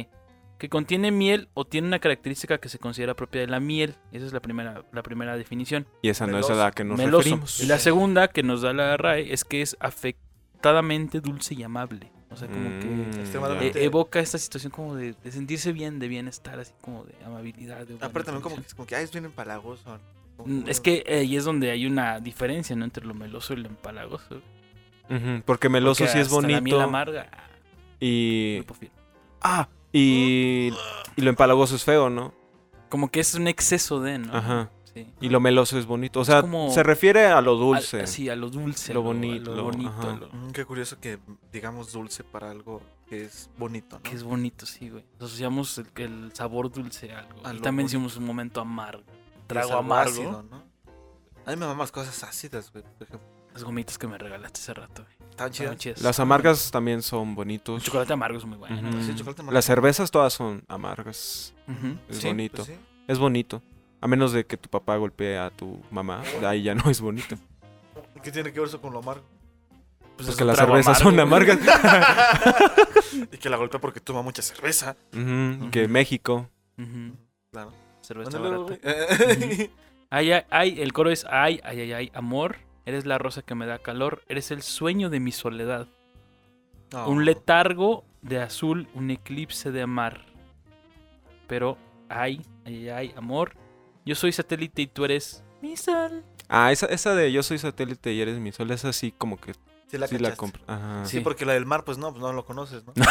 Que 0.59 0.69
contiene 0.69 1.09
miel 1.09 1.49
o 1.55 1.65
tiene 1.65 1.87
una 1.87 1.97
característica 1.97 2.59
que 2.59 2.69
se 2.69 2.77
considera 2.77 3.15
propia 3.15 3.41
de 3.41 3.47
la 3.47 3.59
miel. 3.59 3.95
Esa 4.11 4.27
es 4.27 4.31
la 4.31 4.41
primera, 4.41 4.83
la 4.91 5.01
primera 5.01 5.35
definición. 5.35 5.87
Y 6.03 6.09
esa 6.09 6.27
no 6.27 6.37
es 6.37 6.47
a 6.51 6.53
la 6.53 6.71
que 6.71 6.83
nos 6.83 6.99
Meloso. 6.99 7.17
referimos. 7.23 7.59
Y 7.59 7.65
la 7.65 7.79
segunda 7.79 8.27
que 8.27 8.43
nos 8.43 8.61
da 8.61 8.73
la 8.73 8.95
RAE 8.95 9.33
es 9.33 9.43
que 9.43 9.63
es 9.63 9.75
afectadamente 9.79 11.19
dulce 11.19 11.55
y 11.55 11.63
amable. 11.63 12.11
O 12.31 12.35
sea, 12.35 12.47
como 12.47 12.69
que 12.79 12.85
Mm, 12.85 13.61
eh, 13.61 13.71
evoca 13.83 14.19
esta 14.19 14.37
situación 14.37 14.71
como 14.71 14.95
de, 14.95 15.13
de 15.23 15.31
sentirse 15.31 15.71
bien, 15.73 15.97
de 15.99 16.07
bienestar, 16.07 16.59
así 16.59 16.71
como 16.81 17.03
de 17.05 17.13
amabilidad. 17.25 17.87
De 17.87 17.95
Aparte 17.95 18.25
también 18.31 18.41
como 18.43 18.55
que, 18.57 18.63
como 18.75 18.85
que, 18.85 18.95
ay, 18.95 19.03
es 19.03 19.11
bien 19.11 19.25
empalagoso. 19.25 19.83
Como- 20.37 20.47
Mm, 20.61 20.69
Es 20.69 20.79
que 20.79 21.03
ahí 21.09 21.35
es 21.35 21.43
donde 21.43 21.71
hay 21.71 21.85
una 21.85 22.19
diferencia, 22.19 22.75
¿no? 22.75 22.85
Entre 22.85 23.05
lo 23.05 23.13
meloso 23.13 23.53
y 23.53 23.57
lo 23.57 23.67
empalagoso. 23.67 24.41
Porque 25.43 25.69
meloso 25.69 26.03
Porque 26.03 26.13
sí 26.13 26.19
es 26.19 26.27
hasta 26.27 26.41
La 26.41 26.47
miel 26.61 26.75
bonito. 26.75 26.81
amarga. 26.81 27.27
ah, 27.31 27.47
Y. 27.99 28.63
Ah, 29.41 29.67
y. 29.91 30.71
Y 31.15 31.21
lo 31.21 31.29
empalagoso 31.31 31.75
es 31.75 31.83
feo, 31.83 32.09
¿no? 32.09 32.33
Como 32.89 33.09
que 33.09 33.19
es 33.19 33.33
un 33.33 33.47
exceso 33.47 33.99
de, 34.01 34.19
¿no? 34.19 34.35
Ajá. 34.35 34.69
Sí. 34.93 35.07
Y 35.21 35.29
lo 35.29 35.39
meloso 35.39 35.77
es 35.77 35.85
bonito. 35.85 36.19
O 36.19 36.25
sea, 36.25 36.41
como- 36.41 36.71
se 36.71 36.81
refiere 36.83 37.27
a 37.27 37.41
lo 37.41 37.51
Al- 37.53 37.57
dulce. 37.59 38.07
sí, 38.07 38.27
a 38.29 38.35
lo 38.35 38.49
dulce. 38.49 38.93
Lo 38.93 39.01
a 39.01 39.03
bonito, 39.03 39.51
lo- 39.51 39.57
Lo 39.57 39.63
bonito. 39.65 40.17
lo- 40.19 40.29
Mm, 40.31 40.51
qué 40.51 40.65
curioso 40.65 40.99
que 40.99 41.19
digamos 41.51 41.91
dulce 41.91 42.23
para 42.23 42.49
algo 42.51 42.81
que 43.07 43.25
es 43.25 43.49
bonito, 43.57 43.97
¿no? 43.97 44.03
que 44.03 44.15
es 44.15 44.23
bonito, 44.23 44.65
sí, 44.65 44.89
güey. 44.89 45.03
Asociamos 45.17 45.77
el, 45.77 45.87
el 45.97 46.31
sabor 46.33 46.71
dulce 46.71 47.11
a 47.13 47.19
algo. 47.19 47.45
A 47.45 47.51
y 47.53 47.57
lo 47.57 47.61
también 47.61 47.85
bonito. 47.85 47.97
hicimos 47.97 48.17
un 48.17 48.25
momento 48.25 48.61
amargo. 48.61 49.03
Trago 49.47 49.73
amargo. 49.73 50.11
ácido, 50.11 50.43
¿no? 50.49 50.57
A 51.45 51.49
mí 51.51 51.55
me 51.55 51.65
maman 51.65 51.79
las 51.79 51.91
cosas 51.91 52.23
ácidas, 52.23 52.71
güey. 52.71 52.83
Por 52.83 53.07
ejemplo. 53.07 53.27
Las 53.53 53.63
gomitas 53.63 53.97
que 53.97 54.07
me 54.07 54.17
regalaste 54.17 54.59
hace 54.61 54.73
rato, 54.75 55.03
güey. 55.03 55.29
Estaban 55.31 55.51
chidas. 55.51 55.77
chidas. 55.77 56.01
Las 56.03 56.19
amargas 56.19 56.69
también 56.69 57.01
son 57.01 57.29
El 57.29 57.35
bonitos. 57.35 57.83
chocolate 57.83 58.13
amargo 58.13 58.37
es 58.37 58.45
muy 58.45 58.57
bueno. 58.57 58.89
Ujú. 58.89 59.01
Sí, 59.03 59.15
chocolate 59.15 59.41
amargo. 59.41 59.53
Las 59.55 59.65
cervezas 59.65 60.11
todas 60.11 60.33
son 60.33 60.63
amargas. 60.67 61.55
Ujú. 61.67 61.97
Es 62.09 62.17
Sí, 62.17 62.27
bonito. 62.27 62.57
pues 62.57 62.67
sí. 62.67 62.73
Es 63.07 63.17
bonito. 63.17 63.63
A 64.01 64.07
menos 64.07 64.31
de 64.31 64.45
que 64.45 64.57
tu 64.57 64.69
papá 64.69 64.95
golpee 64.97 65.37
a 65.37 65.49
tu 65.49 65.81
mamá. 65.91 66.21
Ahí 66.45 66.63
ya 66.63 66.75
no 66.75 66.89
es 66.89 67.01
bonito. 67.01 67.35
¿Qué 68.23 68.31
tiene 68.31 68.51
que 68.51 68.59
ver 68.59 68.69
eso 68.69 68.81
con 68.81 68.93
lo 68.93 68.99
amargo? 68.99 69.23
Pues 70.15 70.29
Porque 70.29 70.43
las 70.45 70.57
cervezas 70.57 71.01
amargo, 71.01 71.09
son 71.09 71.19
amargas. 71.19 71.59
y 73.31 73.37
que 73.37 73.49
la 73.49 73.57
golpea 73.57 73.79
porque 73.79 73.99
toma 73.99 74.21
mucha 74.21 74.41
cerveza. 74.41 74.95
Que 75.71 75.87
México. 75.87 76.49
Claro. 77.51 77.71
Cerveza 78.01 78.37
Ándale, 78.37 78.57
barata. 78.57 78.89
Ay, 80.09 80.31
ay, 80.31 80.43
ay, 80.49 80.81
el 80.81 80.91
coro 80.93 81.11
es 81.11 81.25
ay, 81.29 81.59
ay, 81.63 81.81
ay, 81.81 81.93
ay, 81.93 82.11
amor. 82.13 82.57
Eres 82.85 83.05
la 83.05 83.17
rosa 83.17 83.43
que 83.43 83.55
me 83.55 83.65
da 83.65 83.79
calor. 83.79 84.23
Eres 84.27 84.51
el 84.51 84.61
sueño 84.61 85.09
de 85.09 85.19
mi 85.19 85.31
soledad. 85.31 85.87
No. 86.91 87.07
Un 87.07 87.23
letargo 87.23 88.03
de 88.21 88.41
azul, 88.41 88.87
un 88.95 89.11
eclipse 89.11 89.71
de 89.71 89.85
mar. 89.85 90.25
Pero, 91.47 91.77
ay, 92.09 92.41
ay, 92.65 92.89
ay, 92.89 93.13
amor. 93.15 93.53
Yo 94.05 94.15
soy 94.15 94.31
satélite 94.31 94.83
y 94.83 94.87
tú 94.87 95.05
eres 95.05 95.43
mi 95.61 95.75
sol. 95.77 96.23
Ah, 96.47 96.71
esa, 96.71 96.87
esa 96.87 97.13
de 97.15 97.31
Yo 97.31 97.43
soy 97.43 97.57
satélite 97.59 98.13
y 98.13 98.21
eres 98.21 98.39
mi 98.39 98.51
sol. 98.51 98.71
Es 98.71 98.85
así 98.85 99.11
como 99.17 99.39
que 99.39 99.53
Sí 99.87 99.97
la, 99.97 100.07
sí 100.07 100.15
la 100.19 100.29
cachaste. 100.29 100.37
compro. 100.37 100.61
Ajá. 100.67 101.05
Sí, 101.05 101.17
Sí. 101.17 101.23
porque 101.23 101.45
la 101.45 101.53
del 101.53 101.65
mar, 101.65 101.83
pues 101.83 101.97
no, 101.97 102.11
pues 102.11 102.21
no 102.21 102.31
lo 102.33 102.45
conoces, 102.45 102.83
¿no? 102.85 102.93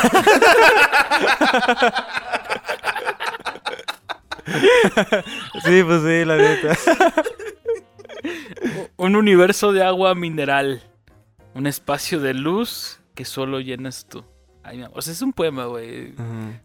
Sí, 5.65 5.83
pues 5.83 6.03
sí, 6.03 6.25
la 6.25 6.37
neta. 6.37 6.77
Un 8.97 9.17
universo 9.17 9.73
de 9.73 9.83
agua 9.85 10.15
mineral. 10.15 10.83
Un 11.55 11.67
espacio 11.67 12.21
de 12.21 12.35
luz 12.35 13.01
que 13.15 13.25
solo 13.25 13.61
llenas 13.61 14.07
tú. 14.09 14.25
Ay, 14.69 14.79
mi 14.79 14.85
amor. 14.85 14.99
O 14.99 15.03
sea, 15.03 15.13
es 15.13 15.23
un 15.23 15.33
poema, 15.33 15.67
güey. 15.67 16.15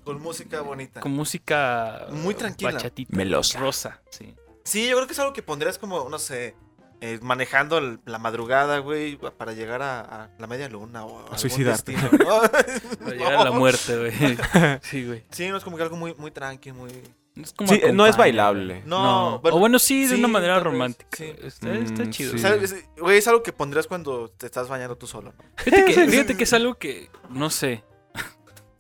Con 0.04 0.22
música 0.22 0.62
bonita. 0.62 1.00
Con 1.02 1.12
música. 1.14 2.08
Muy 2.12 2.34
tranquila. 2.36 2.72
Bachatita. 2.74 3.16
Melosa. 3.16 3.60
Rosa, 3.60 4.02
sí. 4.10 4.34
Sí, 4.64 4.88
yo 4.88 4.96
creo 4.96 5.08
que 5.08 5.14
es 5.14 5.20
algo 5.20 5.34
que 5.34 5.44
pondrías 5.44 5.78
como, 5.78 6.10
no 6.10 6.18
sé, 6.20 6.56
eh, 7.02 7.20
manejando 7.22 7.78
el- 7.80 8.00
la 8.06 8.18
madrugada, 8.18 8.78
güey, 8.80 9.18
para 9.18 9.52
llegar 9.52 9.82
a, 9.82 10.00
a 10.00 10.30
la 10.40 10.48
media 10.48 10.70
luna 10.70 11.04
o 11.06 11.34
a, 11.34 11.38
suicidarte. 11.38 11.92
destino, 11.92 12.12
¿no? 12.26 12.42
Para 12.50 13.12
llegar 13.16 13.34
a 13.34 13.44
la 13.44 13.50
No. 13.52 13.54
muerte, 13.60 13.98
güey. 13.98 14.14
Sí, 14.84 15.06
güey. 15.06 15.24
Sí, 15.32 15.50
no 15.50 15.58
es 15.58 15.64
como 15.66 15.76
que 15.76 15.84
algo 15.84 15.98
muy, 15.98 16.14
muy 16.16 16.32
tranqui, 16.32 16.72
muy... 16.72 16.92
Es 17.36 17.52
como 17.52 17.68
Sí, 17.74 17.82
no 17.92 18.06
es 18.06 18.16
bailable. 18.16 18.76
güey. 18.76 18.88
No, 18.88 19.36
o 19.44 19.60
bueno, 19.60 19.80
sí, 19.80 20.04
de 20.04 20.10
sí, 20.14 20.20
una 20.20 20.28
manera 20.30 20.60
romántica. 20.62 21.10
sí. 21.18 21.34
Está, 21.42 21.74
está 21.74 22.04
Mm, 22.06 22.10
chido. 22.12 22.30
sí. 22.32 22.36
O 22.38 22.40
sea, 22.40 22.56
es, 22.56 22.76
güey, 22.98 23.18
es 23.18 23.28
algo 23.28 23.42
que 23.44 23.52
pondrías 23.52 23.88
cuando 23.88 24.30
te 24.30 24.46
estás 24.46 24.70
bañando 24.70 24.96
tú 24.98 25.08
solo, 25.08 25.34
¿no? 25.38 25.44
Fíjate, 25.58 25.86
que, 25.94 25.94
fíjate 26.10 26.38
que 26.38 26.44
es 26.44 26.54
algo 26.54 26.76
que, 26.76 27.10
no 27.32 27.50
sé. 27.50 27.84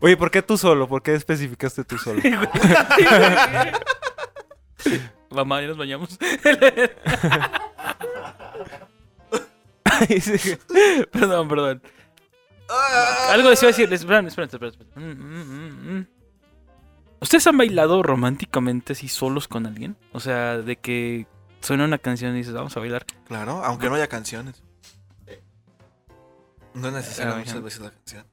Oye, 0.04 0.18
¿por 0.18 0.30
qué 0.32 0.42
tú 0.42 0.58
solo? 0.58 0.86
¿Por 0.86 1.02
qué 1.02 1.14
especificaste 1.14 1.86
tú 1.86 1.98
solo? 1.98 2.22
Mamá, 5.32 5.62
ya 5.62 5.68
nos 5.70 5.78
bañamos. 5.78 6.20
Perdón, 11.12 11.48
perdón. 11.48 11.82
Algo 13.30 13.50
les 13.50 13.62
iba 13.62 13.70
a 13.70 13.72
decir. 13.72 13.92
Esperen, 13.94 14.28
esperen, 14.28 14.50
esperen. 14.52 16.10
¿Ustedes 17.22 17.48
han 17.48 17.58
bailado 17.58 18.04
románticamente 18.04 18.94
así 18.94 19.08
solos 19.08 19.48
con 19.48 19.66
alguien? 19.66 19.96
O 20.12 20.20
sea, 20.20 20.58
de 20.58 20.76
que 20.76 21.26
suena 21.62 21.86
una 21.86 21.98
canción 21.98 22.34
y 22.36 22.40
dices, 22.40 22.54
vamos 22.54 22.76
a 22.76 22.80
bailar. 22.82 23.06
Claro, 23.26 23.64
aunque 23.64 23.88
no 23.90 23.96
haya 23.96 24.08
canciones. 24.08 24.62
No 26.74 26.88
es 26.90 26.94
necesario 26.94 27.34
Ah, 27.34 27.38
muchas 27.38 27.54
ajá. 27.54 27.62
veces 27.64 27.80
la 27.82 27.92
canción. 27.92 28.26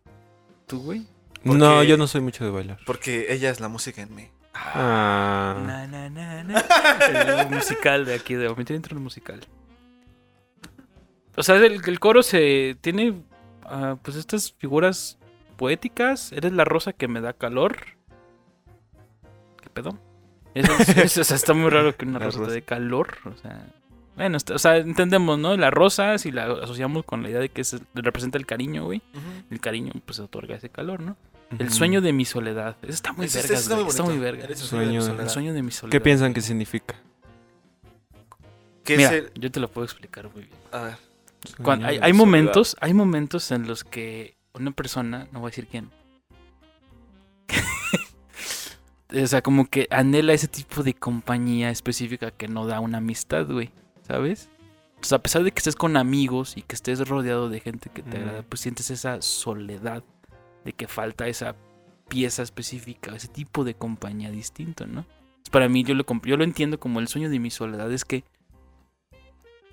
¿Tú, 0.66 0.82
güey? 0.82 1.06
No, 1.44 1.82
yo 1.82 1.96
no 1.96 2.06
soy 2.06 2.20
mucho 2.20 2.44
de 2.44 2.50
bailar. 2.50 2.78
Porque 2.86 3.32
ella 3.32 3.50
es 3.50 3.60
la 3.60 3.68
música 3.68 4.02
en 4.02 4.14
mí. 4.14 4.28
Ah. 4.54 5.56
Na, 5.66 5.86
na, 5.86 6.10
na, 6.10 6.44
na. 6.44 6.60
El 7.42 7.50
musical 7.50 8.04
de 8.04 8.14
aquí, 8.14 8.34
de 8.34 8.48
momento 8.48 8.74
intro 8.74 8.96
el 8.96 9.02
musical. 9.02 9.40
O 11.36 11.42
sea, 11.42 11.56
el, 11.56 11.80
el 11.86 12.00
coro 12.00 12.22
se 12.22 12.76
tiene 12.80 13.22
ah, 13.64 13.96
pues 14.02 14.16
estas 14.16 14.52
figuras 14.52 15.18
poéticas. 15.56 16.32
Eres 16.32 16.52
la 16.52 16.64
rosa 16.64 16.92
que 16.92 17.08
me 17.08 17.20
da 17.20 17.32
calor. 17.32 17.76
¿Qué 19.62 19.70
pedo? 19.70 19.98
Eso 20.54 20.72
o 21.20 21.24
sea, 21.24 21.36
está 21.36 21.54
muy 21.54 21.70
raro 21.70 21.96
que 21.96 22.04
una 22.04 22.18
rosa, 22.18 22.38
rosa. 22.40 22.48
te 22.48 22.54
dé 22.56 22.62
calor. 22.62 23.16
O 23.24 23.36
sea, 23.36 23.64
bueno, 24.16 24.36
está- 24.36 24.54
o 24.54 24.58
sea, 24.58 24.76
entendemos, 24.78 25.38
¿no? 25.38 25.56
La 25.56 25.70
rosa, 25.70 26.18
si 26.18 26.32
la 26.32 26.44
asociamos 26.62 27.04
con 27.04 27.22
la 27.22 27.30
idea 27.30 27.40
de 27.40 27.48
que 27.48 27.60
es- 27.62 27.80
representa 27.94 28.36
el 28.36 28.46
cariño, 28.46 28.84
güey. 28.84 29.00
El 29.50 29.60
cariño, 29.60 29.92
pues, 30.04 30.18
otorga 30.18 30.56
ese 30.56 30.68
calor, 30.68 31.00
¿no? 31.00 31.16
El 31.58 31.72
sueño 31.72 32.00
de 32.00 32.12
mi 32.12 32.24
soledad. 32.24 32.76
Eso 32.82 32.92
está 32.92 33.12
muy 33.12 33.26
vergas, 33.26 33.44
está 33.60 33.80
Está 33.80 34.02
muy 34.04 34.18
verga. 34.18 34.44
El 34.46 34.56
Sueño 34.56 35.04
de 35.04 35.22
El 35.24 35.28
sueño 35.30 35.52
de 35.52 35.62
mi 35.62 35.70
soledad. 35.72 35.92
¿Qué 35.92 36.00
piensan 36.00 36.32
que 36.32 36.40
significa? 36.40 36.94
Que 38.84 38.96
Mira, 38.96 39.08
es 39.14 39.24
el- 39.24 39.32
yo 39.40 39.50
te 39.50 39.58
lo 39.60 39.68
puedo 39.68 39.84
explicar 39.84 40.30
muy 40.32 40.44
bien. 40.44 40.56
A 40.72 40.80
ver. 40.82 40.96
Cuando- 41.62 41.86
hay, 41.86 42.12
momentos, 42.12 42.76
hay 42.80 42.94
momentos 42.94 43.50
en 43.50 43.66
los 43.66 43.82
que 43.84 44.36
una 44.54 44.70
persona, 44.72 45.26
no 45.32 45.40
voy 45.40 45.48
a 45.48 45.50
decir 45.50 45.66
quién, 45.68 45.90
o 49.22 49.26
sea, 49.26 49.42
como 49.42 49.66
que 49.68 49.86
anhela 49.90 50.32
ese 50.34 50.48
tipo 50.48 50.82
de 50.82 50.94
compañía 50.94 51.70
específica 51.70 52.30
que 52.30 52.46
no 52.48 52.66
da 52.66 52.80
una 52.80 52.98
amistad, 52.98 53.46
güey, 53.46 53.70
¿sabes? 54.06 54.48
O 55.02 55.04
sea, 55.04 55.16
a 55.18 55.22
pesar 55.22 55.42
de 55.44 55.50
que 55.50 55.58
estés 55.58 55.76
con 55.76 55.96
amigos 55.96 56.56
y 56.56 56.62
que 56.62 56.74
estés 56.74 57.08
rodeado 57.08 57.48
de 57.48 57.60
gente 57.60 57.90
que 57.92 58.02
te 58.02 58.18
Mm. 58.18 58.20
agrada, 58.22 58.42
pues 58.42 58.60
sientes 58.60 58.90
esa 58.90 59.22
soledad 59.22 60.02
de 60.64 60.72
que 60.72 60.88
falta 60.88 61.26
esa 61.28 61.56
pieza 62.08 62.42
específica, 62.42 63.14
ese 63.14 63.28
tipo 63.28 63.64
de 63.64 63.74
compañía 63.74 64.30
distinto, 64.30 64.86
¿no? 64.86 65.06
Para 65.50 65.68
mí, 65.68 65.82
yo 65.84 65.94
lo, 65.94 66.04
yo 66.24 66.36
lo 66.36 66.44
entiendo 66.44 66.78
como 66.78 67.00
el 67.00 67.08
sueño 67.08 67.30
de 67.30 67.38
mi 67.38 67.50
soledad, 67.50 67.90
es 67.92 68.04
que 68.04 68.24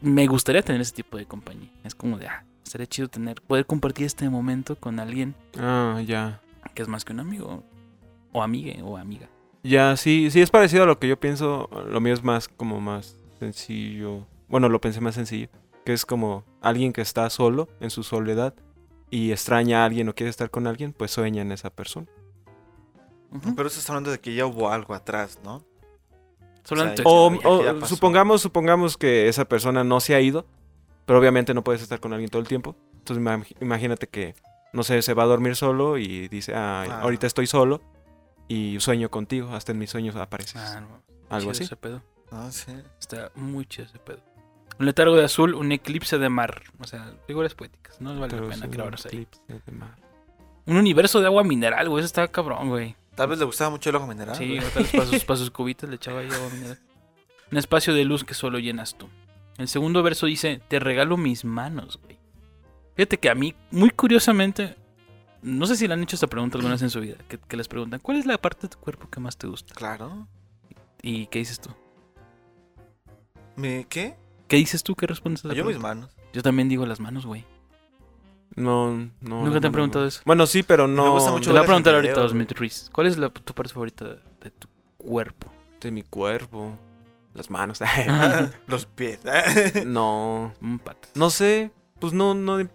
me 0.02 0.28
gustaría 0.28 0.62
tener 0.62 0.82
ese 0.82 0.94
tipo 0.94 1.18
de 1.18 1.26
compañía. 1.26 1.72
Es 1.84 1.96
como 1.96 2.18
de, 2.18 2.28
ah, 2.28 2.46
estaría 2.64 2.88
chido 2.88 3.08
tener, 3.08 3.42
poder 3.42 3.66
compartir 3.66 4.06
este 4.06 4.30
momento 4.30 4.76
con 4.80 5.00
alguien 5.00 5.36
Ah, 5.60 6.02
ya. 6.06 6.42
que 6.74 6.82
es 6.84 6.88
más 6.88 7.04
que 7.06 7.14
un 7.14 7.20
amigo, 7.20 7.64
o 8.32 8.44
amigue, 8.44 8.82
o 8.84 8.98
amiga. 8.98 9.28
Ya, 9.64 9.98
sí, 9.98 10.30
sí 10.32 10.42
es 10.42 10.50
parecido 10.52 10.84
a 10.84 10.86
lo 10.86 11.00
que 11.00 11.08
yo 11.08 11.20
pienso. 11.20 11.70
Lo 11.90 12.00
mío 12.00 12.14
es 12.14 12.24
más 12.24 12.48
como 12.48 12.80
más 12.80 13.18
sencillo. 13.40 14.26
Bueno, 14.48 14.70
lo 14.70 14.80
pensé 14.80 15.02
más 15.02 15.16
sencillo. 15.16 15.50
Que 15.84 15.94
es 15.94 16.06
como 16.06 16.46
alguien 16.62 16.94
que 16.94 17.02
está 17.02 17.30
solo 17.30 17.68
en 17.80 17.90
su 17.90 18.04
soledad 18.04 18.54
y 19.10 19.32
extraña 19.32 19.82
a 19.84 19.86
alguien 19.86 20.10
o 20.10 20.16
quiere 20.16 20.30
estar 20.30 20.50
con 20.50 20.68
alguien, 20.68 20.94
pues 20.94 21.12
sueña 21.12 21.42
en 21.42 21.52
esa 21.52 21.70
persona. 21.70 22.08
Pero 23.56 23.68
estás 23.68 23.90
hablando 23.90 24.12
de 24.12 24.20
que 24.20 24.34
ya 24.34 24.46
hubo 24.46 24.70
algo 24.72 24.94
atrás, 24.94 25.40
¿no? 25.44 25.64
Solamente- 26.64 27.04
O, 27.06 27.28
o 27.46 27.86
supongamos, 27.86 28.42
supongamos 28.42 28.98
que 28.98 29.28
esa 29.28 29.46
persona 29.46 29.84
no 29.84 30.00
se 30.00 30.16
ha 30.16 30.22
ido, 30.22 30.46
pero 31.06 31.20
obviamente 31.20 31.54
no 31.54 31.64
puedes 31.64 31.82
estar 31.82 32.00
con 32.00 32.14
alguien 32.14 32.30
todo 32.30 32.42
el 32.42 32.48
tiempo. 32.48 32.76
Entonces 33.00 33.24
imag- 33.24 33.56
imagínate 33.62 34.08
que, 34.08 34.36
no 34.74 34.84
sé, 34.84 35.02
se 35.02 35.14
va 35.14 35.24
a 35.24 35.28
dormir 35.28 35.56
solo 35.56 35.98
y 35.98 36.28
dice, 36.28 36.54
ah, 36.56 36.86
Ah. 36.90 37.02
ahorita 37.02 37.28
estoy 37.28 37.48
solo 37.48 37.82
y 38.50 38.78
sueño 38.80 39.10
contigo, 39.10 39.54
hasta 39.54 39.72
en 39.72 39.80
mis 39.80 39.90
sueños 39.90 40.16
apareces. 40.18 40.56
Ah, 40.58 40.82
no, 40.82 41.02
Algo 41.30 41.40
chido 41.40 41.52
así. 41.52 41.64
ese 41.64 41.76
pedo. 41.78 42.02
Ah, 42.32 42.50
sí. 42.52 42.74
Está 43.00 43.32
muy 43.36 43.66
chido 43.66 43.86
ese 43.88 44.00
pedo. 44.00 44.20
Un 44.80 44.86
letargo 44.86 45.16
de 45.16 45.24
azul, 45.26 45.56
un 45.56 45.72
eclipse 45.72 46.18
de 46.18 46.30
mar. 46.30 46.62
O 46.80 46.86
sea, 46.86 47.14
figuras 47.26 47.56
poéticas. 47.56 48.00
No 48.00 48.20
vale 48.20 48.34
Pero 48.34 48.48
la 48.48 48.56
pena 48.56 48.68
clavarnos 48.70 49.06
ahí. 49.08 49.12
eclipse 49.24 49.42
de 49.66 49.72
mar. 49.72 49.96
Un 50.66 50.78
universo 50.78 51.20
de 51.20 51.26
agua 51.28 51.44
mineral, 51.44 51.90
güey. 51.90 52.02
Eso 52.02 52.06
está 52.08 52.28
cabrón, 52.28 52.70
güey. 52.70 52.96
Tal 53.16 53.30
vez 53.30 53.40
le 53.40 53.46
gustaba 53.46 53.72
mucho 53.72 53.90
el 53.90 53.96
ojo 53.96 54.06
mineral. 54.06 54.36
Sí, 54.36 54.60
tal 54.74 54.84
vez 54.84 54.92
para 54.92 55.06
sus, 55.06 55.24
para 55.26 55.38
sus 55.38 55.50
cubitas 55.50 55.90
le 55.90 55.96
echaba 55.96 56.20
ahí 56.20 56.30
agua 56.30 56.50
mineral. 56.54 56.80
Un 57.52 57.58
espacio 57.58 57.94
de 57.94 58.06
luz 58.06 58.24
que 58.24 58.34
solo 58.34 58.60
llenas 58.60 58.96
tú. 58.96 59.08
El 59.58 59.68
segundo 59.68 60.04
verso 60.04 60.28
dice, 60.28 60.62
te 60.68 60.80
regalo 60.80 61.18
mis 61.18 61.44
manos, 61.44 62.00
güey. 62.04 62.20
Fíjate 62.96 63.18
que 63.18 63.30
a 63.30 63.36
mí, 63.36 63.56
muy 63.72 63.90
curiosamente, 63.90 64.76
no 65.42 65.66
sé 65.66 65.76
si 65.76 65.88
le 65.88 65.94
han 65.96 66.04
hecho 66.04 66.16
esta 66.16 66.28
pregunta 66.28 66.58
alguna 66.58 66.74
vez 66.76 66.82
en 66.84 66.90
su 66.90 67.00
vida, 67.00 67.16
que, 67.28 67.40
que 67.40 67.58
les 67.58 67.68
preguntan, 67.68 68.00
¿cuál 68.02 68.18
es 68.18 68.26
la 68.26 68.38
parte 68.38 68.64
de 68.64 68.70
tu 68.70 68.80
cuerpo 68.80 69.10
que 69.10 69.20
más 69.20 69.38
te 69.38 69.48
gusta? 69.48 69.74
Claro. 69.74 70.28
¿Y 71.02 71.28
qué 71.28 71.40
dices 71.40 71.60
tú? 71.60 71.70
¿Me 73.56 73.86
qué? 73.90 74.16
¿Qué 74.48 74.56
dices 74.58 74.84
tú? 74.84 74.96
¿Qué 74.96 75.08
respondes 75.08 75.44
a 75.46 75.50
esa 75.50 75.56
Yo 75.56 75.64
mis 75.66 75.76
pregunta? 75.76 75.96
manos. 75.96 76.16
Yo 76.34 76.42
también 76.42 76.70
digo 76.70 76.86
las 76.86 77.00
manos, 77.00 77.26
güey. 77.26 77.46
No, 78.56 78.92
no. 78.92 79.10
¿Nunca 79.22 79.56
no, 79.56 79.62
te 79.62 79.68
han 79.68 79.74
preguntado 79.74 80.04
no. 80.06 80.10
eso? 80.10 80.22
Bueno, 80.26 80.48
sí, 80.48 80.64
pero 80.64 80.88
no. 80.88 81.12
gusta 81.12 81.30
Te 81.30 81.36
mucho 81.38 81.50
lo 81.52 81.56
voy 81.56 81.64
a 81.64 81.66
preguntar 81.66 81.96
ahorita, 81.96 82.56
Ruiz. 82.56 82.90
¿Cuál 82.92 83.08
es 83.08 83.18
la, 83.18 83.30
tu 83.30 83.54
parte 83.54 83.74
favorita 83.74 84.06
de 84.06 84.52
tu 84.52 84.68
cuerpo? 84.98 85.52
De 85.80 85.92
mi 85.92 86.04
cuerpo. 86.04 86.76
Las 87.34 87.50
manos. 87.52 87.80
Los 88.68 88.86
pies. 88.88 89.20
no. 89.86 90.54
Un 90.62 90.80
patas. 90.80 91.12
No 91.16 91.30
sé. 91.30 91.72
Pues 92.00 92.14
no, 92.14 92.34
no. 92.34 92.60
Es 92.60 92.68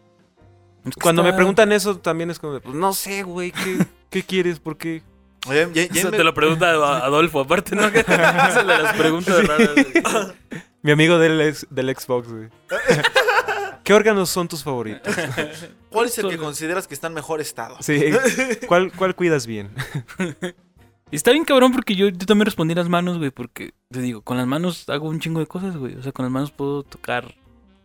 que 0.84 1.00
Cuando 1.00 1.22
me 1.24 1.32
preguntan 1.32 1.72
eso 1.72 1.96
también 1.98 2.30
es 2.30 2.38
como 2.38 2.54
de, 2.54 2.60
pues 2.60 2.74
no 2.74 2.92
sé, 2.92 3.22
güey, 3.22 3.52
¿qué, 3.52 3.86
¿qué 4.10 4.22
quieres? 4.22 4.60
¿Por 4.60 4.76
qué? 4.76 5.02
Oye, 5.48 5.68
ya- 5.72 6.04
me- 6.10 6.16
te 6.16 6.22
lo 6.24 6.34
pregunta 6.34 6.70
Adolfo, 6.70 7.40
aparte, 7.40 7.74
¿no? 7.74 7.90
De 7.90 8.04
las 8.64 8.96
preguntas 8.96 9.46
raras. 9.46 10.34
Mi 10.82 10.90
amigo 10.92 11.18
del, 11.18 11.40
ex- 11.40 11.66
del 11.70 11.94
Xbox, 11.96 12.28
güey. 12.28 12.48
¿Qué 13.84 13.94
órganos 13.94 14.30
son 14.30 14.46
tus 14.48 14.62
favoritos? 14.62 15.14
¿Cuál 15.90 16.06
es 16.06 16.18
el 16.18 16.28
que 16.28 16.38
consideras 16.38 16.86
que 16.86 16.94
está 16.94 17.08
en 17.08 17.14
mejor 17.14 17.40
estado? 17.40 17.76
Sí. 17.80 18.00
¿Cuál, 18.68 18.92
cuál 18.92 19.14
cuidas 19.16 19.46
bien? 19.46 19.70
Y 21.10 21.16
está 21.16 21.32
bien 21.32 21.44
cabrón 21.44 21.72
porque 21.72 21.96
yo, 21.96 22.08
yo 22.08 22.26
también 22.26 22.46
respondí 22.46 22.74
las 22.74 22.88
manos, 22.88 23.18
güey, 23.18 23.30
porque 23.30 23.72
te 23.90 24.00
digo, 24.00 24.22
con 24.22 24.36
las 24.36 24.46
manos 24.46 24.88
hago 24.88 25.08
un 25.08 25.18
chingo 25.20 25.40
de 25.40 25.46
cosas, 25.46 25.76
güey. 25.76 25.96
O 25.96 26.02
sea, 26.02 26.12
con 26.12 26.24
las 26.24 26.32
manos 26.32 26.52
puedo 26.52 26.84
tocar, 26.84 27.34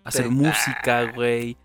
hacer 0.08 0.26
Sí. 0.26 0.32
música, 0.32 1.12
güey. 1.14 1.58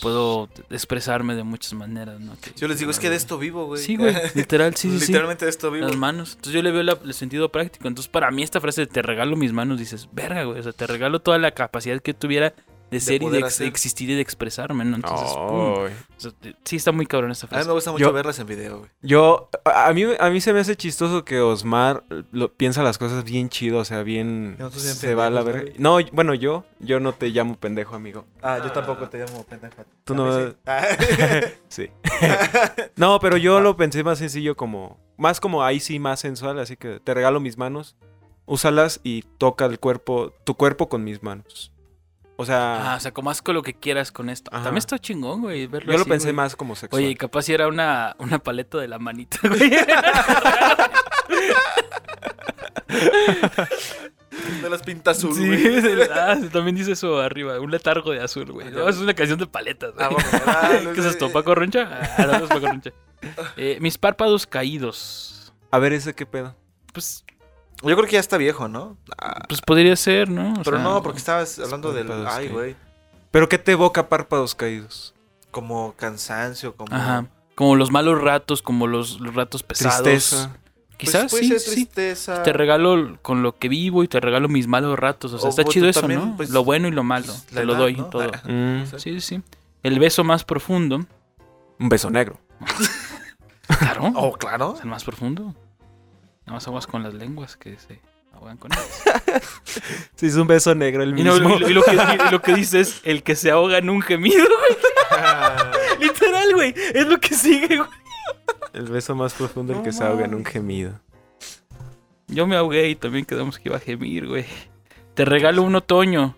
Puedo 0.00 0.48
expresarme 0.70 1.34
de 1.34 1.42
muchas 1.42 1.72
maneras, 1.74 2.20
¿no? 2.20 2.36
Que- 2.40 2.52
Yo 2.56 2.68
les 2.68 2.78
digo, 2.78 2.90
es 2.90 2.98
que 2.98 3.10
de 3.10 3.16
esto 3.16 3.38
vivo, 3.38 3.66
güey. 3.66 3.82
Sí, 3.82 3.96
güey, 3.96 4.14
literal, 4.34 4.74
sí, 4.76 4.90
sí, 4.90 5.00
sí. 5.00 5.06
Literalmente 5.08 5.44
de 5.44 5.50
esto 5.50 5.70
vivo. 5.70 5.86
Las 5.86 5.96
manos. 5.96 6.30
Entonces 6.30 6.52
yo 6.54 6.62
le 6.62 6.70
veo 6.70 6.82
la- 6.82 6.98
el 7.04 7.14
sentido 7.14 7.50
práctico. 7.50 7.88
Entonces 7.88 8.08
para 8.10 8.30
mí 8.30 8.42
esta 8.42 8.60
frase 8.60 8.82
de 8.82 8.86
te 8.86 9.02
regalo 9.02 9.36
mis 9.36 9.52
manos, 9.52 9.78
dices, 9.78 10.08
verga, 10.12 10.44
güey. 10.44 10.60
O 10.60 10.62
sea, 10.62 10.72
te 10.72 10.86
regalo 10.86 11.20
toda 11.20 11.38
la 11.38 11.50
capacidad 11.52 12.00
que 12.00 12.14
tuviera 12.14 12.54
de 12.90 13.00
ser 13.00 13.22
y 13.22 13.28
de, 13.28 13.38
ex- 13.38 13.40
de 13.40 13.46
hacer. 13.46 13.66
existir 13.66 14.10
y 14.10 14.14
de 14.14 14.20
expresarme, 14.22 14.84
¿no? 14.84 14.96
Entonces, 14.96 15.28
pum. 15.36 15.74
Ay. 15.86 15.92
O 16.16 16.20
sea, 16.20 16.30
te- 16.32 16.56
sí 16.64 16.76
está 16.76 16.90
muy 16.92 17.06
cabrón 17.06 17.30
esta 17.30 17.46
A 17.46 17.48
mí 17.48 17.54
frase. 17.54 17.68
me 17.68 17.74
gusta 17.74 17.92
mucho 17.92 18.04
Yo- 18.04 18.12
verlas 18.12 18.38
en 18.38 18.46
video, 18.46 18.78
güey. 18.78 18.90
Yo, 19.02 19.50
a 19.64 19.92
mí, 19.92 20.04
a 20.18 20.30
mí 20.30 20.40
se 20.40 20.52
me 20.52 20.60
hace 20.60 20.76
chistoso 20.76 21.24
que 21.24 21.40
Osmar 21.40 22.04
lo, 22.32 22.52
piensa 22.52 22.82
las 22.82 22.98
cosas 22.98 23.24
bien 23.24 23.48
chido, 23.48 23.78
o 23.78 23.84
sea, 23.84 24.02
bien... 24.02 24.56
Se 24.72 25.14
va 25.14 25.26
a 25.26 25.30
la 25.30 25.42
verga. 25.42 25.72
No, 25.78 25.98
bueno, 26.12 26.34
yo, 26.34 26.64
yo 26.80 27.00
no 27.00 27.12
te 27.12 27.28
llamo 27.28 27.56
pendejo, 27.56 27.94
amigo. 27.94 28.24
Ah, 28.42 28.58
yo 28.64 28.72
tampoco 28.72 29.08
te 29.08 29.18
llamo 29.18 29.44
pendejo. 29.44 29.84
Tú 30.04 30.14
no- 30.14 30.48
sí. 30.48 30.54
Ah. 30.66 30.86
Sí. 31.68 31.90
no, 32.96 33.18
pero 33.20 33.36
yo 33.36 33.60
lo 33.60 33.76
pensé 33.76 34.02
más 34.02 34.18
sencillo 34.18 34.56
como... 34.56 34.98
Más 35.16 35.40
como 35.40 35.64
ahí 35.64 35.80
sí, 35.80 35.98
más 35.98 36.20
sensual, 36.20 36.58
así 36.60 36.76
que 36.76 37.00
te 37.00 37.12
regalo 37.12 37.40
mis 37.40 37.58
manos, 37.58 37.96
úsalas 38.46 39.00
y 39.02 39.22
toca 39.36 39.64
el 39.66 39.80
cuerpo, 39.80 40.32
tu 40.44 40.54
cuerpo 40.54 40.88
con 40.88 41.02
mis 41.02 41.22
manos. 41.24 41.72
O 42.40 42.44
Ah, 42.44 42.46
sea, 42.46 42.94
o 42.96 43.00
sea, 43.00 43.10
como 43.12 43.30
haz 43.30 43.42
con 43.42 43.56
lo 43.56 43.62
que 43.64 43.74
quieras 43.74 44.12
con 44.12 44.30
esto. 44.30 44.48
Ajá. 44.54 44.62
También 44.62 44.78
está 44.78 44.96
chingón, 44.98 45.40
güey, 45.42 45.66
verlo 45.66 45.90
yo 45.92 45.98
lo 45.98 46.04
pensé 46.04 46.26
güey. 46.28 46.36
más 46.36 46.54
como 46.54 46.76
sexual. 46.76 47.02
Oye, 47.02 47.16
capaz 47.16 47.42
si 47.42 47.52
era 47.52 47.66
una, 47.66 48.14
una 48.20 48.38
paleta 48.38 48.78
de 48.78 48.86
la 48.86 49.00
manita, 49.00 49.38
güey. 49.48 49.70
De 54.62 54.70
las 54.70 54.82
pintas 54.82 55.18
azul, 55.18 55.34
Sí, 55.34 55.46
güey. 55.46 55.80
del- 55.80 56.10
ah, 56.12 56.36
también 56.52 56.76
dice 56.76 56.92
eso 56.92 57.20
arriba, 57.20 57.58
un 57.60 57.70
letargo 57.70 58.12
de 58.12 58.20
azul, 58.22 58.50
güey. 58.52 58.70
No, 58.70 58.88
es 58.88 58.96
una 58.98 59.14
canción 59.14 59.38
de 59.38 59.46
paletas, 59.46 59.94
güey. 59.94 60.06
Ah, 60.06 60.08
bueno, 60.10 60.28
ah, 60.46 60.70
no 60.84 60.92
¿Qué 60.92 61.00
es 61.00 61.06
esto, 61.06 61.30
Paco 61.32 61.54
Roncha? 61.54 61.88
Ah, 62.16 62.24
no, 62.26 62.38
no 62.38 62.44
es 62.44 62.50
Paco 62.50 62.66
Roncha. 62.66 62.90
Eh, 63.56 63.78
mis 63.80 63.98
párpados 63.98 64.46
caídos. 64.46 65.52
A 65.72 65.78
ver, 65.80 65.92
ese 65.92 66.14
qué 66.14 66.24
pedo. 66.24 66.54
Pues, 66.92 67.24
Yo 67.82 67.94
creo 67.94 68.06
que 68.06 68.12
ya 68.12 68.20
está 68.20 68.36
viejo, 68.36 68.68
¿no? 68.68 68.96
Ah, 69.20 69.44
pues 69.48 69.60
podría 69.60 69.94
ser, 69.96 70.28
¿no? 70.28 70.52
O 70.52 70.62
pero 70.64 70.76
sea, 70.78 70.84
no, 70.84 71.02
porque 71.02 71.18
estabas 71.18 71.58
hablando 71.58 71.92
del... 71.92 72.10
Ay, 72.26 72.48
güey. 72.48 72.76
¿Pero 73.30 73.48
qué 73.48 73.58
te 73.58 73.72
evoca 73.72 74.08
párpados 74.08 74.54
caídos? 74.54 75.14
Como 75.50 75.94
cansancio, 75.96 76.74
como... 76.74 76.94
Ajá. 76.94 77.26
Como 77.54 77.76
los 77.76 77.90
malos 77.90 78.20
ratos, 78.20 78.62
como 78.62 78.86
los, 78.86 79.20
los 79.20 79.34
ratos 79.34 79.62
pesados. 79.62 80.02
Tristeza. 80.02 80.50
Pues 80.50 80.68
Quizás 80.96 81.30
puede 81.30 81.44
sí, 81.44 81.48
ser 81.50 81.60
sí. 81.60 81.70
tristeza. 81.72 82.42
Te 82.42 82.52
regalo 82.52 83.18
con 83.22 83.42
lo 83.44 83.56
que 83.56 83.68
vivo 83.68 84.02
y 84.02 84.08
te 84.08 84.18
regalo 84.18 84.48
mis 84.48 84.66
malos 84.66 84.98
ratos. 84.98 85.32
O 85.32 85.38
sea, 85.38 85.46
O 85.46 85.50
está 85.50 85.64
chido 85.64 85.88
eso, 85.88 86.00
también, 86.00 86.20
¿no? 86.30 86.36
pues, 86.36 86.50
lo 86.50 86.64
bueno 86.64 86.88
y 86.88 86.90
lo 86.90 87.04
malo. 87.04 87.26
pues, 87.26 87.44
te 87.46 87.64
lo 87.64 87.72
edad, 87.74 87.80
doy 87.80 87.94
¿no? 87.96 88.06
todo. 88.06 88.30
Ah. 88.34 88.48
Mm. 88.48 88.86
Sí, 88.98 88.98
sí, 88.98 89.20
sí. 89.20 89.42
El 89.84 90.00
beso 90.00 90.24
más 90.24 90.42
profundo. 90.44 91.06
un 91.78 91.88
beso 91.88 92.10
negro. 92.10 92.40
Claro. 93.78 94.10
Oh, 94.16 94.32
claro. 94.32 94.74
Es 94.74 94.80
el 94.80 94.86
más 94.88 95.04
profundo. 95.04 95.54
Nada 96.48 96.54
más 96.56 96.66
aguas 96.66 96.86
con 96.86 97.02
las 97.02 97.12
lenguas 97.14 97.56
que 97.56 97.76
se 97.78 98.00
ahogan 98.32 98.56
con 98.56 98.72
ellas. 98.72 99.02
Sí, 100.16 100.26
es 100.26 100.34
un 100.34 100.46
beso 100.48 100.74
negro 100.74 101.02
el 101.04 101.16
Y, 101.18 101.22
no, 101.22 101.34
mismo. 101.34 101.56
y 101.56 101.58
lo, 101.60 101.68
y 101.68 101.72
lo 101.74 101.82
que, 101.82 101.92
y 101.94 102.30
lo 102.32 102.42
que 102.42 102.54
dice 102.54 102.80
es 102.80 103.00
el 103.04 103.22
que 103.22 103.36
se 103.36 103.50
ahoga 103.52 103.78
en 103.78 103.88
un 103.90 104.00
gemido, 104.02 104.44
güey. 104.44 104.76
Literal, 106.00 106.54
güey. 106.54 106.74
Es 106.94 107.06
lo 107.06 107.18
que 107.20 107.34
sigue, 107.34 107.76
güey. 107.78 107.88
El 108.72 108.86
beso 108.88 109.14
más 109.14 109.34
profundo 109.34 109.74
el 109.74 109.82
que 109.82 109.92
se 109.92 110.02
ahoga 110.02 110.24
en 110.24 110.34
un 110.34 110.44
gemido. 110.44 110.98
Yo 112.26 112.46
me 112.46 112.56
ahogué 112.56 112.88
y 112.88 112.96
también 112.96 113.24
quedamos 113.24 113.58
que 113.58 113.68
iba 113.68 113.76
a 113.76 113.80
gemir, 113.80 114.26
güey. 114.26 114.44
Te 115.14 115.24
regalo 115.24 115.62
un 115.62 115.76
otoño. 115.76 116.34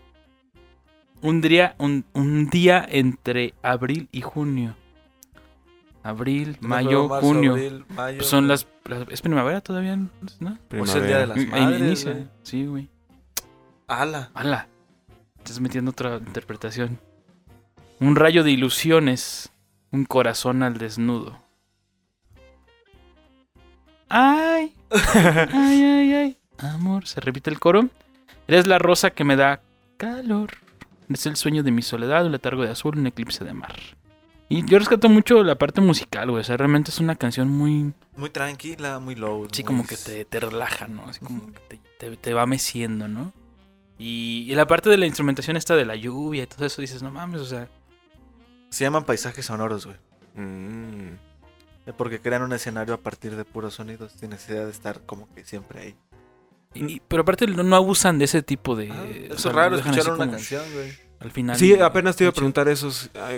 Un 1.23 1.41
día, 1.41 1.75
un, 1.79 2.05
un 2.13 2.49
día 2.51 2.87
entre 2.91 3.55
abril 3.63 4.09
y 4.13 4.21
junio. 4.23 4.75
Abril, 6.03 6.57
mayo, 6.61 7.09
junio. 7.09 7.53
abril, 7.53 7.85
mayo. 7.89 8.19
Pues 8.19 8.29
son 8.29 8.49
las- 8.49 8.67
Es 9.11 9.23
primavera 9.23 9.61
todavía, 9.61 9.97
¿no? 9.97 10.09
O 10.79 10.87
sea, 10.87 11.01
el 11.01 11.07
día 11.07 11.19
de 11.19 11.27
las 11.27 11.39
Ahí 11.39 11.47
madres, 11.47 11.81
inicia. 11.81 12.13
güey. 12.13 12.29
Sí, 12.43 12.67
güey. 12.67 12.89
Ala. 13.89 14.31
¡Hala! 14.35 14.69
Estás 15.39 15.61
metiendo 15.61 15.91
otra 15.91 16.17
interpretación. 16.19 16.99
Un 17.99 18.17
rayo 18.17 18.45
de 18.45 18.51
ilusiones. 18.51 19.53
Un 19.91 20.05
corazón 20.05 20.63
al 20.63 20.79
desnudo. 20.79 21.39
¡Ay! 24.09 24.75
¡Ay, 24.91 25.83
ay, 25.85 26.13
ay! 26.15 26.39
Amor, 26.59 27.07
se 27.07 27.21
repite 27.21 27.51
el 27.51 27.59
coro. 27.61 27.89
Eres 28.49 28.67
la 28.67 28.79
rosa 28.79 29.11
que 29.11 29.25
me 29.25 29.37
da 29.37 29.61
calor. 29.97 30.51
Es 31.09 31.27
el 31.27 31.37
sueño 31.37 31.63
de 31.63 31.71
mi 31.71 31.83
soledad, 31.83 32.27
un 32.27 32.33
letargo 32.33 32.63
de 32.63 32.71
azul, 32.71 32.99
un 32.99 33.07
eclipse 33.07 33.45
de 33.45 33.53
mar. 33.55 33.75
Y 34.51 34.65
yo 34.67 34.79
rescato 34.81 35.09
mucho 35.09 35.43
la 35.45 35.55
parte 35.57 35.81
musical, 35.81 36.29
güey. 36.31 36.41
O 36.41 36.45
sea, 36.45 36.57
realmente 36.57 36.91
es 36.91 36.99
una 36.99 37.15
canción 37.15 37.49
muy. 37.49 37.93
Muy 38.17 38.31
tranquila, 38.31 38.99
muy 38.99 39.15
low. 39.15 39.47
Sí, 39.53 39.63
muy- 39.63 39.67
como 39.69 39.87
que 39.87 39.97
te, 39.97 40.25
te 40.27 40.41
relaja, 40.41 40.89
¿no? 40.89 41.05
Así 41.07 41.21
como 41.21 41.53
que 41.53 41.61
te, 41.69 41.81
te- 41.99 42.17
te 42.17 42.35
va 42.35 42.45
meciendo, 42.47 43.07
¿no? 43.09 43.33
Y, 43.97 44.47
y 44.51 44.55
la 44.57 44.67
parte 44.67 44.91
de 44.91 44.97
la 44.99 45.07
instrumentación 45.07 45.57
esta 45.57 45.77
de 45.77 45.85
la 45.85 45.95
lluvia 45.95 46.43
y 46.43 46.47
todo 46.47 46.67
eso, 46.67 46.81
dices, 46.83 47.03
no 47.03 47.11
mames, 47.11 47.41
o 47.41 47.45
sea, 47.47 47.69
Se 48.71 48.85
llaman 48.85 49.05
paisajes 49.05 49.47
sonoros, 49.47 49.87
güey. 49.87 49.97
Mm. 50.35 51.17
Porque 51.97 52.21
crean 52.21 52.43
un 52.43 52.53
escenario 52.53 52.95
a 52.95 52.99
partir 52.99 53.37
de 53.37 53.45
puros 53.45 53.75
sonidos. 53.75 54.13
Sin 54.19 54.31
necesidad 54.31 54.65
de 54.65 54.71
estar 54.71 55.01
como 55.07 55.33
que 55.35 55.45
siempre 55.45 55.81
ahí. 55.81 55.95
y- 56.75 57.01
pero 57.07 57.23
aparte 57.23 57.47
no, 57.47 57.63
no 57.63 57.77
abusan 57.77 58.19
de 58.19 58.25
ese 58.27 58.43
tipo 58.43 58.75
de... 58.75 58.91
Ah, 58.91 59.03
o 59.31 59.35
es 59.35 59.41
sea, 59.41 59.53
raro 59.53 59.77
escuchar 59.77 60.07
una 60.09 60.17
como 60.17 60.31
canción, 60.33 60.65
güey. 60.73 60.93
Al 61.21 61.31
final. 61.31 61.57
Sí, 61.57 61.75
apenas 61.79 62.17
te 62.17 62.25
iba 62.25 62.31
a 62.31 62.35
preguntar 62.35 62.69
eso. 62.69 62.91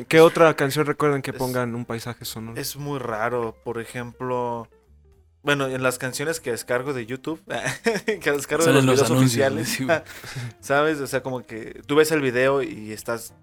¿Qué 0.09 0.20
otra 0.20 0.55
canción 0.55 0.87
recuerdan 0.87 1.20
que 1.20 1.33
Es- 1.33 1.37
pongan 1.37 1.74
un 1.74 1.85
paisaje 1.85 2.24
sonoro? 2.24 2.59
Es 2.61 2.76
muy 2.76 2.99
raro. 2.99 3.57
Por 3.64 3.80
ejemplo. 3.80 4.68
Bueno, 5.43 5.66
en 5.66 5.83
las 5.83 5.99
canciones 5.99 6.39
que 6.39 6.53
descargo 6.53 6.93
de 6.93 7.05
YouTube, 7.05 7.43
que 8.07 8.30
descargo 8.30 8.64
de 8.64 8.72
los 8.74 8.85
los 8.85 8.95
videos 8.95 9.11
anuncios, 9.11 9.11
oficiales. 9.51 10.05
¿sabes? 10.61 11.01
O 11.01 11.07
sea, 11.09 11.22
como 11.24 11.45
que 11.45 11.83
tú 11.85 11.97
ves 11.97 12.12
el 12.12 12.20
video 12.20 12.62
y 12.62 12.93
estás 12.93 13.35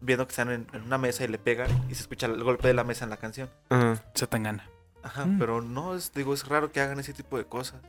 viendo 0.00 0.26
que 0.26 0.30
están 0.30 0.50
en, 0.50 0.66
en 0.72 0.82
una 0.82 0.96
mesa 0.96 1.24
y 1.24 1.28
le 1.28 1.38
pegan 1.38 1.68
y 1.90 1.94
se 1.94 2.00
escucha 2.02 2.26
el 2.26 2.42
golpe 2.42 2.66
de 2.68 2.74
la 2.74 2.84
mesa 2.84 3.04
en 3.04 3.10
la 3.10 3.18
canción. 3.18 3.50
Ajá. 3.68 4.02
Se 4.14 4.26
tan 4.26 4.42
gana. 4.44 4.66
Ajá, 5.02 5.26
Mm. 5.26 5.38
pero 5.38 5.60
no, 5.60 5.94
es, 5.94 6.12
digo, 6.14 6.32
es 6.32 6.46
raro 6.48 6.72
que 6.72 6.80
hagan 6.80 6.98
ese 7.00 7.12
tipo 7.12 7.36
de 7.36 7.44
cosas. 7.44 7.82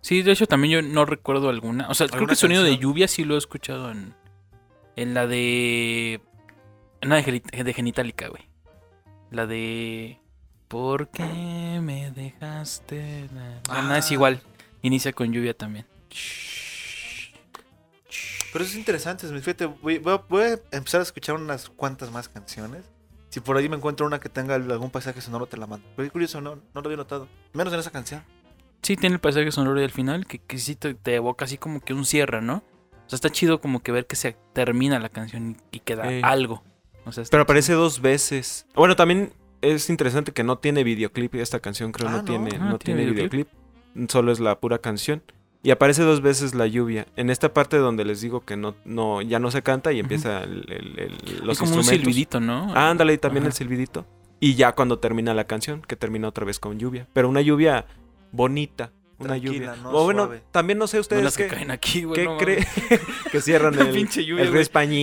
Sí, 0.00 0.22
de 0.22 0.32
hecho 0.32 0.46
también 0.46 0.82
yo 0.82 0.88
no 0.92 1.04
recuerdo 1.04 1.50
alguna. 1.50 1.88
O 1.88 1.94
sea, 1.94 2.06
creo 2.08 2.16
¿Alguna 2.16 2.28
que 2.30 2.32
el 2.32 2.38
sonido 2.38 2.64
de 2.64 2.76
lluvia 2.78 3.06
sí 3.06 3.24
lo 3.24 3.36
he 3.36 3.38
escuchado 3.38 3.90
en, 3.92 4.14
en 5.02 5.14
la 5.14 5.26
de... 5.26 6.20
En 7.00 7.08
la 7.08 7.16
de, 7.16 7.24
Geni- 7.24 7.62
de 7.64 7.72
Genitalica, 7.74 8.28
güey. 8.28 8.42
La 9.30 9.46
de... 9.46 10.20
¿Por 10.68 11.08
qué 11.08 11.78
me 11.82 12.10
dejaste? 12.10 13.28
Ah, 13.68 13.82
no, 13.82 13.94
es 13.96 14.10
Ah. 14.10 14.14
igual. 14.14 14.42
Inicia 14.82 15.12
con 15.12 15.32
lluvia 15.32 15.54
también. 15.54 15.86
Pero 18.52 18.64
es 18.64 18.74
interesante. 18.74 19.26
Fíjate, 19.28 19.66
voy, 19.66 19.98
voy 19.98 20.42
a, 20.42 20.58
empezar 20.72 21.00
a 21.00 21.04
escuchar 21.04 21.36
unas 21.36 21.68
cuantas 21.68 22.10
más 22.10 22.28
canciones. 22.28 22.84
Si 23.30 23.40
por 23.40 23.56
ahí 23.56 23.68
me 23.68 23.76
encuentro 23.76 24.06
una 24.06 24.18
que 24.20 24.28
tenga 24.28 24.54
algún 24.54 24.90
paisaje 24.90 25.20
sonoro, 25.20 25.46
te 25.46 25.56
la 25.58 25.66
mando. 25.66 25.86
Pero 25.94 26.06
qué 26.08 26.10
curioso, 26.12 26.40
no, 26.40 26.56
no 26.56 26.80
lo 26.80 26.82
había 26.82 26.96
notado. 26.96 27.28
Menos 27.52 27.72
en 27.74 27.80
esa 27.80 27.90
canción. 27.90 28.22
Sí, 28.82 28.96
tiene 28.96 29.14
el 29.16 29.20
paisaje 29.20 29.50
sonoro 29.52 29.80
del 29.80 29.90
final 29.90 30.26
que, 30.26 30.38
que 30.38 30.58
sí 30.58 30.76
te, 30.76 30.94
te 30.94 31.14
evoca 31.16 31.44
así 31.44 31.58
como 31.58 31.80
que 31.80 31.92
un 31.92 32.04
cierre, 32.06 32.40
¿no? 32.40 32.62
O 33.08 33.10
sea, 33.10 33.16
está 33.16 33.30
chido 33.30 33.60
como 33.60 33.80
que 33.82 33.90
ver 33.90 34.06
que 34.06 34.16
se 34.16 34.36
termina 34.52 34.98
la 35.00 35.08
canción 35.08 35.56
y, 35.72 35.80
queda 35.80 36.04
algo. 36.22 36.62
O 37.06 37.12
sea, 37.12 37.24
Pero 37.24 37.28
chido. 37.28 37.40
aparece 37.42 37.72
dos 37.72 38.02
veces. 38.02 38.66
Bueno, 38.74 38.96
también 38.96 39.32
es 39.62 39.88
interesante 39.88 40.32
que 40.32 40.44
no 40.44 40.58
tiene 40.58 40.84
videoclip. 40.84 41.34
Esta 41.36 41.58
canción 41.60 41.90
creo 41.90 42.08
Ah, 42.08 42.12
no, 42.12 42.18
¿no? 42.18 42.24
tiene, 42.24 42.50
Ah, 42.60 42.68
no 42.70 42.78
¿tiene 42.78 43.00
tiene 43.02 43.12
videoclip. 43.12 43.48
Solo 44.08 44.30
es 44.30 44.40
la 44.40 44.60
pura 44.60 44.78
canción. 44.78 45.22
Y 45.62 45.70
aparece 45.70 46.02
dos 46.02 46.20
veces 46.20 46.54
la 46.54 46.66
lluvia. 46.66 47.06
En 47.16 47.30
esta 47.30 47.52
parte 47.54 47.78
donde 47.78 48.04
les 48.04 48.20
digo 48.20 48.42
que 48.44 48.56
no, 48.58 48.76
no, 48.84 49.22
ya 49.22 49.38
no 49.40 49.50
se 49.50 49.62
canta 49.62 49.90
y 49.92 49.98
empieza 50.00 50.44
el- 50.44 50.66
el- 50.70 50.98
el- 50.98 51.12
los 51.44 51.56
es 51.56 51.58
como 51.60 51.72
un 51.72 51.78
instrumentos. 51.78 51.88
silbidito, 51.88 52.40
¿no? 52.40 52.72
Ah, 52.76 52.90
ándale, 52.90 53.14
y 53.14 53.18
también 53.18 53.44
Ajá. 53.44 53.48
el 53.48 53.52
silbidito. 53.54 54.06
Y 54.38 54.54
ya 54.54 54.72
cuando 54.72 54.98
termina 55.00 55.32
la 55.34 55.44
canción, 55.44 55.80
que 55.80 55.96
termina 55.96 56.28
otra 56.28 56.44
vez 56.44 56.60
con 56.60 56.78
lluvia. 56.78 57.08
Pero 57.14 57.28
una 57.30 57.40
lluvia 57.40 57.86
bonita. 58.32 58.92
Una 59.18 59.36
lluvia. 59.36 59.74
¿no? 59.82 59.90
o 59.90 60.04
bueno, 60.04 60.24
Suave. 60.26 60.42
también 60.52 60.78
no 60.78 60.86
sé 60.86 60.96
No 60.96 61.00
ustedes 61.02 61.24
las 61.24 61.36
que 61.36 61.48
qué, 61.48 61.54
caen 61.56 61.70
aquí, 61.70 62.04
güey. 62.04 62.20
qué 62.20 62.24
no 62.24 62.38
creen 62.38 62.66
que 63.32 63.40
cierran 63.40 63.76
La 63.76 63.82
el, 63.82 63.90
pinche 63.90 64.24
lluvia, 64.24 64.44
el 64.44 64.52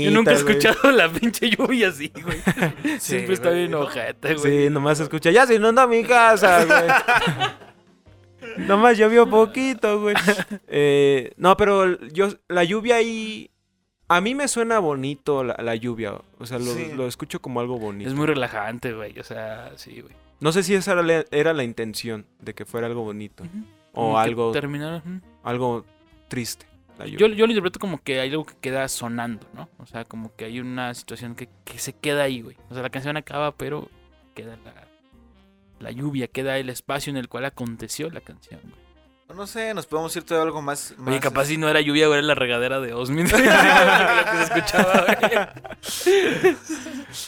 Yo 0.04 0.12
nunca 0.12 0.32
he 0.32 0.36
escuchado 0.36 0.92
la 0.92 1.10
pinche 1.12 1.50
lluvia 1.50 1.90
así, 1.90 2.12
güey. 2.24 2.40
Siempre 3.00 3.34
está 3.34 3.50
bien 3.52 3.72
¿no? 3.72 3.82
ojete, 3.82 4.36
güey. 4.36 4.64
Sí, 4.66 4.70
nomás 4.70 4.98
se 4.98 5.04
escucha, 5.04 5.32
ya 5.32 5.46
se 5.46 5.56
inunda 5.56 5.86
mi 5.88 6.04
casa, 6.04 6.66
güey. 6.66 8.68
nomás 8.68 8.98
llovió 8.98 9.30
poquito, 9.30 10.02
güey. 10.02 10.16
Eh, 10.68 11.32
no, 11.38 11.58
pero 11.58 12.00
yo, 12.10 12.30
la 12.48 12.64
lluvia 12.64 12.96
ahí, 12.98 13.50
a 14.08 14.22
mí 14.22 14.36
me 14.36 14.48
suena 14.48 14.80
bonito 14.80 15.44
la, 15.44 15.56
la 15.62 15.76
lluvia. 15.76 16.14
O 16.38 16.46
sea, 16.46 16.60
lo, 16.60 16.74
Sí. 16.74 16.92
lo 16.96 17.08
escucho 17.08 17.42
como 17.42 17.60
algo 17.60 17.78
bonito. 17.78 18.10
Es 18.10 18.16
muy 18.16 18.26
relajante, 18.28 18.94
güey. 18.94 19.18
O 19.20 19.24
sea, 19.24 19.72
sí, 19.76 20.02
güey. 20.02 20.14
No 20.40 20.52
sé 20.52 20.64
si 20.64 20.76
esa 20.76 20.94
era 20.94 21.02
la, 21.02 21.26
era 21.32 21.54
la 21.54 21.64
intención, 21.64 22.26
de 22.40 22.54
que 22.54 22.66
fuera 22.66 22.88
algo 22.88 23.04
bonito. 23.04 23.44
O 23.44 23.85
Como 23.96 24.14
que 24.14 24.20
algo, 24.20 24.52
terminar, 24.52 25.02
algo 25.44 25.86
triste. 26.28 26.68
La 27.00 27.06
Yo, 27.06 27.28
yo 27.28 27.46
lo 27.46 27.52
interpreto 27.52 27.80
como 27.80 28.02
que 28.02 28.20
hay 28.20 28.30
algo 28.30 28.46
que 28.46 28.56
queda 28.60 28.88
sonando, 28.88 29.48
¿no? 29.54 29.70
O 29.80 29.86
sea, 29.86 30.06
como 30.06 30.36
que 30.36 30.46
hay 30.46 30.60
una 30.60 30.94
situación 30.94 31.36
que, 31.36 31.50
que 31.64 31.80
se 31.80 31.94
queda 31.94 32.24
ahí, 32.24 32.42
güey. 32.42 32.58
O 32.70 32.74
sea, 32.74 32.84
la 32.84 32.90
canción 32.90 33.18
acaba, 33.18 33.54
pero 33.54 33.90
queda 34.34 34.58
la, 34.64 34.88
la 35.80 35.92
lluvia, 35.92 36.28
queda 36.28 36.58
el 36.58 36.70
espacio 36.70 37.10
en 37.10 37.18
el 37.18 37.30
cual 37.30 37.46
aconteció 37.46 38.10
la 38.10 38.22
canción, 38.22 38.60
güey. 38.64 38.86
No 39.34 39.48
sé, 39.48 39.74
nos 39.74 39.88
podemos 39.88 40.16
ir 40.16 40.24
todo 40.24 40.42
algo 40.42 40.62
más. 40.62 40.94
Oye, 41.00 41.12
más, 41.12 41.20
capaz 41.20 41.46
si 41.46 41.58
no 41.58 41.68
era 41.68 41.82
lluvia, 41.82 42.08
güey, 42.08 42.20
era 42.20 42.28
la 42.28 42.36
regadera 42.36 42.80
de 42.80 42.94
Osmin. 42.94 43.26
lo 43.32 43.38
que 43.38 44.38
se 44.38 44.44
escuchaba, 44.44 45.06
güey. 45.20 46.56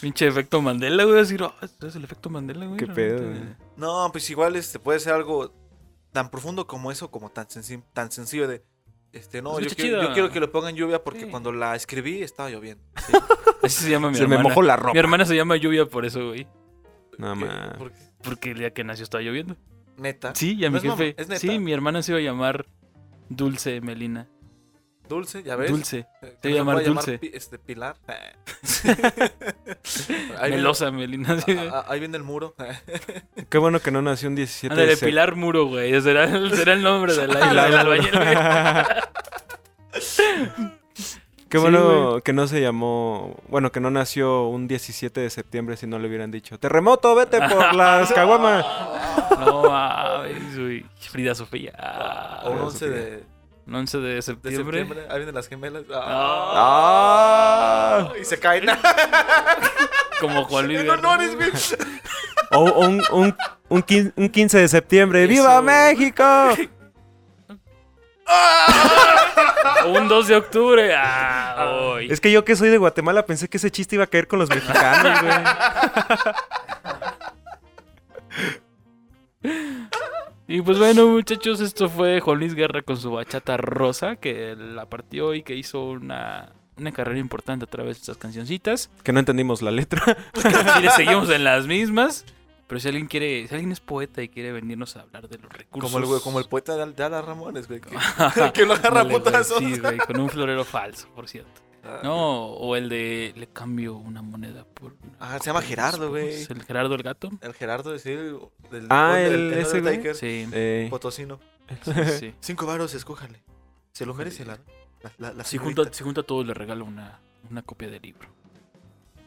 Pinche 0.00 0.28
efecto 0.28 0.62
Mandela, 0.62 1.04
güey. 1.04 1.16
Decir, 1.16 1.42
oh, 1.42 1.54
este 1.60 1.88
es 1.88 1.96
el 1.96 2.04
efecto 2.04 2.30
Mandela, 2.30 2.66
güey. 2.66 2.78
Qué 2.78 2.86
pedo, 2.86 3.28
güey. 3.28 3.40
No, 3.76 4.08
pues 4.12 4.30
igual 4.30 4.54
este 4.56 4.78
puede 4.78 5.00
ser 5.00 5.14
algo 5.14 5.52
tan 6.12 6.30
profundo 6.30 6.66
como 6.66 6.90
eso, 6.90 7.10
como 7.10 7.30
tan, 7.30 7.46
tan 7.92 8.10
sencillo 8.10 8.48
de. 8.48 8.62
Este, 9.12 9.40
no, 9.40 9.58
yo 9.58 9.68
quiero, 9.74 10.02
yo 10.02 10.12
quiero 10.12 10.30
que 10.30 10.38
le 10.40 10.48
pongan 10.48 10.74
lluvia 10.76 11.02
porque 11.02 11.22
Sí. 11.22 11.30
cuando 11.30 11.50
la 11.52 11.74
escribí 11.74 12.22
estaba 12.22 12.50
lloviendo. 12.50 12.84
Así 13.62 13.84
se 13.84 13.90
llama 13.90 14.10
mi 14.10 14.16
Se 14.16 14.26
me 14.26 14.38
mojó 14.38 14.62
la 14.62 14.76
ropa. 14.76 14.92
Mi 14.92 14.98
hermana 14.98 15.24
se 15.24 15.34
llama 15.34 15.56
lluvia 15.56 15.86
por 15.86 16.04
eso, 16.04 16.28
güey. 16.28 16.46
Nada 17.16 17.34
¿Qué? 17.34 17.44
más. 17.44 17.76
Porque, 17.78 17.98
Porque 18.22 18.50
el 18.52 18.58
día 18.58 18.72
que 18.72 18.84
nació 18.84 19.04
estaba 19.04 19.22
lloviendo. 19.22 19.56
neta. 19.96 20.34
Sí, 20.34 20.54
y 20.56 20.64
a 20.64 20.70
¿No 20.70 20.80
mi 20.80 20.88
jefe. 20.88 21.14
¿Es 21.16 21.28
neta? 21.28 21.40
Sí, 21.40 21.58
mi 21.58 21.72
hermana 21.72 22.02
se 22.02 22.12
iba 22.12 22.18
a 22.20 22.22
llamar 22.22 22.66
Dulce 23.30 23.80
Melina. 23.80 24.28
Dulce, 25.08 25.42
ya 25.42 25.56
ves. 25.56 25.70
Dulce. 25.70 26.06
Eh, 26.22 26.36
a 26.42 26.48
no 26.48 26.54
llamar 26.54 26.74
puede 26.76 26.86
Dulce. 26.88 27.18
pi- 27.18 27.30
este, 27.34 27.58
Pilar. 27.58 27.96
Ahí 30.38 30.50
viene- 30.50 30.56
Melosa 30.56 30.90
Melina. 30.90 31.40
sí. 31.40 31.56
Ah, 31.58 31.70
ah, 31.72 31.84
ahí 31.88 31.98
viene 32.00 32.16
el 32.16 32.22
muro. 32.24 32.54
Qué 33.48 33.58
bueno 33.58 33.80
que 33.80 33.90
no 33.90 34.02
nació 34.02 34.28
un 34.28 34.34
17 34.36 34.72
Ándale, 34.72 34.90
de 34.90 34.96
septiembre. 34.96 35.10
Pilar 35.12 35.36
Muro, 35.36 35.66
güey. 35.66 35.90
Ese 35.92 36.02
Será, 36.02 36.24
el- 36.24 36.54
será 36.54 36.72
el 36.74 36.82
nombre 36.82 37.14
del 37.14 37.28
del 37.30 37.58
albañil, 37.58 38.10
güey. 38.12 38.36
Qué 41.48 41.56
Sí, 41.56 41.62
bueno 41.62 42.20
que 42.22 42.34
no 42.34 42.46
se 42.46 42.60
llamó, 42.60 43.34
bueno, 43.48 43.72
que 43.72 43.80
no 43.80 43.90
nació 43.90 44.48
un 44.48 44.68
17 44.68 45.18
de 45.20 45.30
septiembre 45.30 45.78
si 45.78 45.86
no 45.86 45.98
le 45.98 46.06
hubieran 46.08 46.30
dicho, 46.30 46.58
terremoto, 46.58 47.14
vete 47.14 47.40
por 47.48 47.74
las 47.74 48.12
caguamas. 48.12 48.66
No 49.38 49.62
mames, 49.62 50.58
güey. 50.58 50.84
Frida 51.00 51.34
Sofía. 51.34 51.72
O 52.44 52.50
un 52.50 52.52
Frida 52.52 52.64
11 52.66 52.78
Sofía. 52.78 52.90
de, 53.00 53.24
el 53.68 53.74
11 53.74 53.98
de 53.98 54.14
de 54.14 54.22
septiembre. 54.22 54.78
septiembre. 54.80 55.06
Ahí 55.10 55.16
vienen 55.18 55.34
las 55.34 55.46
gemelas. 55.48 55.84
Ah, 55.94 56.52
Ah. 58.10 58.12
Y 58.20 58.24
se 58.24 58.38
caen. 58.40 58.64
como 60.20 60.44
Juan 60.46 60.66
Luis 60.66 60.80
En 60.80 60.86
Guerra. 60.86 60.98
honores, 60.98 61.34
güey. 61.36 61.50
O 62.50 62.60
un, 62.80 63.02
un, 63.12 63.36
un, 63.68 63.82
quin- 63.84 64.12
un 64.16 64.28
15 64.30 64.58
de 64.58 64.68
septiembre, 64.68 65.22
Eso, 65.24 65.28
¡Viva. 65.32 65.60
México! 65.62 66.24
O 69.84 69.88
un 69.98 70.08
2 70.08 70.28
de 70.28 70.36
octubre. 70.36 70.94
Ah, 70.96 71.92
uy. 71.96 72.10
Es 72.10 72.20
que 72.20 72.32
yo 72.32 72.44
que 72.44 72.56
soy 72.56 72.70
de 72.70 72.78
Guatemala 72.78 73.26
pensé 73.26 73.48
que 73.48 73.58
ese 73.58 73.70
chiste 73.70 73.96
iba 73.96 74.04
a 74.04 74.06
caer 74.08 74.26
con 74.28 74.38
los 74.38 74.48
mexicanos, 74.48 75.20
güey. 75.22 75.34
Y 80.50 80.62
pues 80.62 80.78
bueno, 80.78 81.06
muchachos, 81.08 81.60
esto 81.60 81.88
fue 81.90 82.20
Juan 82.20 82.38
Luis 82.38 82.54
Guerra 82.54 82.80
con 82.82 82.96
su 82.96 83.10
bachata 83.10 83.58
rosa, 83.58 84.16
que 84.16 84.56
la 84.56 84.86
partió 84.86 85.34
y 85.34 85.42
que 85.42 85.54
hizo 85.54 85.84
una, 85.84 86.52
una 86.78 86.90
carrera 86.90 87.18
importante 87.20 87.64
a 87.66 87.68
través 87.68 87.96
de 87.98 88.00
estas 88.00 88.16
cancioncitas. 88.16 88.90
Que 89.02 89.12
no 89.12 89.20
entendimos 89.20 89.60
la 89.60 89.70
letra. 89.70 90.16
Y 90.78 90.82
le 90.82 90.90
seguimos 90.96 91.28
en 91.30 91.44
las 91.44 91.66
mismas. 91.66 92.24
Pero 92.66 92.80
si 92.80 92.88
alguien 92.88 93.06
quiere, 93.08 93.46
si 93.46 93.54
alguien 93.54 93.72
es 93.72 93.80
poeta 93.80 94.22
y 94.22 94.28
quiere 94.28 94.52
venirnos 94.52 94.96
a 94.96 95.00
hablar 95.02 95.28
de 95.28 95.38
los 95.38 95.50
recursos. 95.52 95.90
Como 95.90 96.02
el, 96.02 96.06
güey, 96.08 96.20
como 96.22 96.38
el 96.38 96.46
poeta 96.46 96.76
de, 96.76 96.82
Al- 96.82 96.94
de 96.96 97.02
Ala 97.04 97.20
Ramones, 97.22 97.68
güey. 97.68 97.80
Que, 97.80 97.90
que 98.54 98.64
lo 98.66 98.74
agarra 98.74 99.00
a 99.00 99.04
güey. 99.04 99.22
Sí, 99.58 99.78
güey, 99.78 99.98
con 99.98 100.18
un 100.20 100.28
florero 100.30 100.64
falso, 100.64 101.08
por 101.14 101.28
cierto. 101.28 101.60
Ah, 101.84 102.00
No, 102.02 102.46
o 102.46 102.76
el 102.76 102.88
de 102.88 103.32
le 103.36 103.46
cambio 103.46 103.96
una 103.96 104.20
moneda 104.22 104.64
por. 104.74 104.94
Ah, 105.20 105.38
se 105.38 105.46
llama 105.46 105.62
Gerardo, 105.62 106.10
güey. 106.10 106.28
¿Es 106.28 106.50
el 106.50 106.62
Gerardo 106.62 106.94
el 106.94 107.02
gato? 107.02 107.30
El 107.40 107.54
Gerardo, 107.54 107.98
sí. 107.98 108.10
el- 108.10 108.38
Del, 108.70 108.86
Ah, 108.90 109.14
del- 109.16 109.32
el- 109.34 109.50
del 109.50 109.58
ese 109.60 109.80
güey. 109.80 110.14
Sí. 110.14 110.48
Eh, 110.52 110.86
Potosino. 110.90 111.38
sí, 111.82 111.92
sí. 112.18 112.34
Cinco 112.40 112.66
varos, 112.66 112.94
escójale. 112.94 113.40
Se 113.92 114.04
lo 114.06 114.14
merece 114.14 114.44
la. 114.44 114.58
la, 115.02 115.12
la, 115.18 115.32
la 115.34 115.44
Si 115.44 115.56
junta, 115.58 115.82
si 115.92 116.02
junta 116.04 116.20
a 116.22 116.24
todos, 116.24 116.46
le 116.46 116.54
regalo 116.54 116.84
una, 116.84 117.20
una 117.50 117.62
copia 117.62 117.88
del 117.88 118.02
libro. 118.02 118.28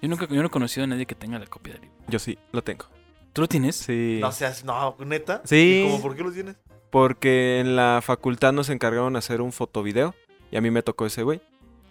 Yo 0.02 0.10
nunca 0.10 0.28
yo 0.28 0.42
no 0.42 0.48
he 0.48 0.50
conocido 0.50 0.84
a 0.84 0.88
nadie 0.88 1.06
que 1.06 1.16
tenga 1.16 1.38
la 1.40 1.46
copia 1.48 1.74
del 1.74 1.84
libro. 1.84 1.98
yo 2.08 2.20
sí, 2.20 2.38
lo 2.52 2.64
tengo. 2.64 2.86
¿Tú 3.34 3.42
lo 3.42 3.48
tienes? 3.48 3.76
Sí. 3.78 4.18
No 4.22 4.32
seas, 4.32 4.64
no, 4.66 4.98
neta. 5.06 5.42
Sí. 5.46 5.84
¿Y 5.86 5.90
cómo, 5.90 6.02
por 6.02 6.16
qué 6.16 6.24
lo 6.24 6.32
tienes? 6.32 6.56
Porque 6.90 7.60
en 7.62 7.76
la 7.78 8.02
facultad 8.04 8.52
nos 8.52 8.70
encargaron 8.70 9.14
de 9.14 9.20
hacer 9.20 9.40
un 9.42 9.52
fotovideo. 9.54 10.14
Y 10.52 10.58
a 10.58 10.62
mí 10.62 10.70
me 10.70 10.84
tocó 10.84 11.06
ese 11.06 11.24
güey. 11.24 11.42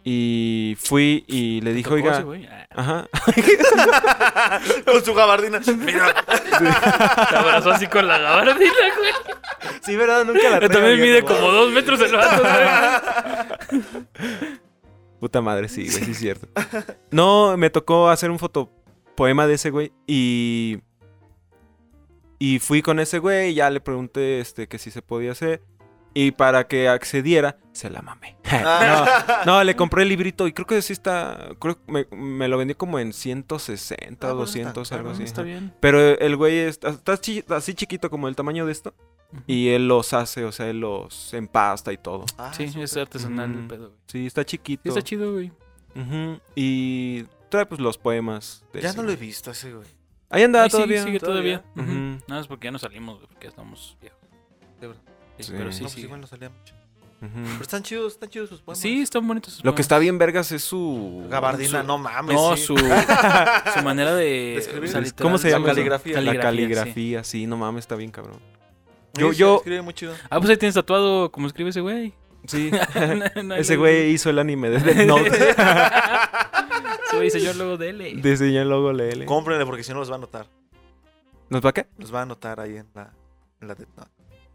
Y 0.02 0.76
fui 0.80 1.24
y 1.28 1.60
le 1.60 1.70
¿Te 1.70 1.76
dije, 1.76 1.84
tocó 1.84 1.94
oiga. 1.96 2.12
ese 2.14 2.22
güey? 2.22 2.46
Ah, 2.46 2.66
Ajá. 2.74 3.08
Con 4.86 5.04
su 5.04 5.12
gabardina. 5.12 5.60
Mira. 5.76 6.14
Te 7.28 7.36
abrazó 7.36 7.70
así 7.70 7.86
con 7.86 8.06
la 8.08 8.18
gabardina, 8.18 8.72
güey. 8.96 9.12
Sí, 9.82 9.96
¿verdad? 9.96 10.24
Nunca 10.24 10.48
la 10.48 10.58
Pero 10.60 10.68
traigo 10.70 10.88
también 10.88 11.00
mide 11.00 11.22
como 11.22 11.52
dos 11.52 11.70
metros 11.72 12.00
el 12.00 12.12
vato, 12.16 12.42
güey. 12.42 13.90
Puta 15.20 15.42
madre, 15.42 15.68
sí, 15.68 15.86
güey, 15.90 16.04
sí 16.04 16.10
es 16.12 16.18
cierto. 16.18 16.48
No, 17.10 17.56
me 17.58 17.68
tocó 17.68 18.08
hacer 18.08 18.30
un 18.30 18.38
fotopoema 18.38 19.46
de 19.46 19.54
ese 19.54 19.70
güey 19.70 19.92
y... 20.06 20.78
Y 22.38 22.58
fui 22.58 22.80
con 22.80 23.00
ese 23.00 23.18
güey 23.18 23.50
y 23.50 23.54
ya 23.54 23.68
le 23.68 23.80
pregunté 23.80 24.40
este, 24.40 24.66
que 24.66 24.78
si 24.78 24.90
se 24.90 25.02
podía 25.02 25.32
hacer. 25.32 25.60
Y 26.12 26.32
para 26.32 26.66
que 26.66 26.88
accediera, 26.88 27.56
se 27.72 27.88
la 27.90 28.02
mamé. 28.02 28.36
Ah. 28.52 29.42
no, 29.46 29.62
le 29.62 29.76
compré 29.76 30.02
el 30.02 30.08
librito 30.08 30.48
y 30.48 30.52
creo 30.52 30.66
que 30.66 30.82
sí 30.82 30.92
está... 30.92 31.50
Creo 31.60 31.76
que 31.84 31.92
me, 31.92 32.06
me 32.16 32.48
lo 32.48 32.58
vendió 32.58 32.76
como 32.76 32.98
en 32.98 33.12
160 33.12 34.26
Ah, 34.26 34.30
o 34.30 34.32
está- 34.32 34.40
200, 34.40 34.82
está 34.82 34.96
algo 34.96 35.10
así. 35.10 35.22
Está 35.22 35.42
bien. 35.42 35.72
Pero 35.78 36.00
el 36.00 36.36
güey 36.36 36.58
está, 36.58 36.88
está 36.88 37.16
chi- 37.16 37.44
así 37.48 37.74
chiquito 37.74 38.10
como 38.10 38.26
el 38.26 38.34
tamaño 38.34 38.66
de 38.66 38.72
esto. 38.72 38.92
Y 39.46 39.68
él 39.68 39.86
los 39.86 40.12
hace, 40.12 40.44
o 40.44 40.50
sea, 40.50 40.68
él 40.68 40.80
los 40.80 41.32
empasta 41.32 41.92
y 41.92 41.96
todo. 41.96 42.24
Ah, 42.38 42.52
Sí, 42.52 42.64
es 42.76 42.96
artesanal 42.96 43.52
el 43.52 43.66
pedo, 43.68 43.86
güey. 43.90 44.00
Sí, 44.08 44.26
está 44.26 44.44
chiquito. 44.44 44.82
Sí, 44.82 44.88
está 44.88 45.02
chido, 45.02 45.32
güey. 45.32 45.52
Y 46.56 47.24
trae 47.48 47.66
pues 47.66 47.80
los 47.80 47.98
poemas. 47.98 48.64
de 48.72 48.80
Ya 48.82 48.88
ese 48.88 48.96
no 48.98 49.04
lo 49.04 49.12
he 49.12 49.16
visto 49.16 49.50
ese, 49.52 49.72
güey. 49.72 49.86
Ahí 50.28 50.42
anda 50.42 50.64
Ay, 50.64 50.70
todavía. 50.70 51.02
sigue 51.04 51.20
todavía. 51.20 51.62
todavía. 51.74 51.94
Nada 52.26 52.40
más 52.40 52.46
porque 52.48 52.66
ya 52.66 52.72
no 52.72 52.78
salimos, 52.80 53.16
güey, 53.16 53.28
porque 53.28 53.44
ya 53.44 53.50
estamos 53.50 53.96
viejos. 54.00 54.18
De 54.80 54.86
verdad. 54.88 55.02
Sí, 55.42 55.50
Sí. 55.52 55.54
Pero 55.58 55.72
sí, 55.72 55.78
no, 55.80 55.84
pues 55.84 55.92
sí. 55.94 56.00
igual 56.02 56.20
no 56.20 56.26
salía 56.26 56.50
mucho. 56.50 56.74
Ujú. 57.22 57.30
Pero 57.34 57.60
están 57.62 57.82
chidos, 57.82 58.12
están 58.14 58.30
chidos 58.30 58.48
sus 58.48 58.60
poemas. 58.62 58.78
Sí, 58.80 59.02
están 59.02 59.26
bonitos. 59.28 59.54
sus 59.54 59.64
Lo 59.64 59.74
que 59.74 59.82
está 59.82 59.98
bien 59.98 60.16
vergas 60.18 60.52
es 60.52 60.64
su... 60.64 61.26
Gabardina, 61.28 61.82
Su- 61.82 61.86
no 61.86 61.98
mames. 61.98 62.34
No, 62.34 62.56
sí. 62.56 62.62
su, 62.64 62.76
su 63.74 63.82
manera 63.84 64.14
de. 64.14 64.24
De 64.24 64.56
escribir. 64.56 64.88
o 64.88 64.92
sea, 64.92 65.00
Es- 65.02 65.12
¿Cómo 65.12 65.36
se 65.36 65.48
literal, 65.48 65.60
llama? 65.62 65.66
La 65.66 65.72
eso? 65.72 65.76
caligrafía. 65.76 66.20
La 66.22 66.32
sí. 66.32 66.38
caligrafía, 66.38 67.24
sí. 67.24 67.46
no 67.46 67.56
mames, 67.58 67.84
está 67.84 67.96
bien 67.96 68.10
cabrón. 68.10 68.38
Sí, 69.14 69.20
Yo- 69.20 69.32
sí, 69.32 69.38
yo- 69.38 69.56
Escribe 69.58 69.82
muy 69.82 69.92
chido. 69.92 70.14
Ah, 70.30 70.38
pues 70.38 70.48
ahí 70.50 70.56
tienes 70.56 70.74
tatuado 70.74 71.30
como 71.30 71.46
escribe 71.46 71.68
ese 71.70 71.80
güey. 71.82 72.14
Sí. 72.46 72.70
No, 73.44 73.54
Ese 73.54 73.74
no, 73.74 73.80
güey 73.80 74.10
hizo 74.12 74.30
el 74.30 74.38
anime 74.38 74.70
de 74.70 74.78
Death 74.78 75.06
Note. 75.06 75.28
Ese 75.28 77.16
güey 77.16 77.24
diseñó 77.24 77.50
el 77.50 77.58
logo 77.58 77.76
de 77.76 77.88
L. 77.90 78.14
Diseñó 78.22 78.62
el 78.62 78.68
logo 78.70 78.92
LL. 78.92 79.26
Cómprenle 79.26 79.66
porque 79.66 79.82
si 79.82 79.92
no 79.92 79.98
los 79.98 80.10
va 80.10 80.14
a 80.14 80.18
notar. 80.18 80.46
¿Nos 81.50 81.60
va 81.64 81.72
qué? 81.72 81.86
Los 81.98 82.14
va 82.14 82.20
a 82.20 82.22
anotar 82.22 82.60
ahí 82.60 82.76
en 82.76 82.86
la, 82.94 83.12
en 83.60 83.68
la 83.68 83.74
Death 83.74 83.88
Note. 83.96 84.10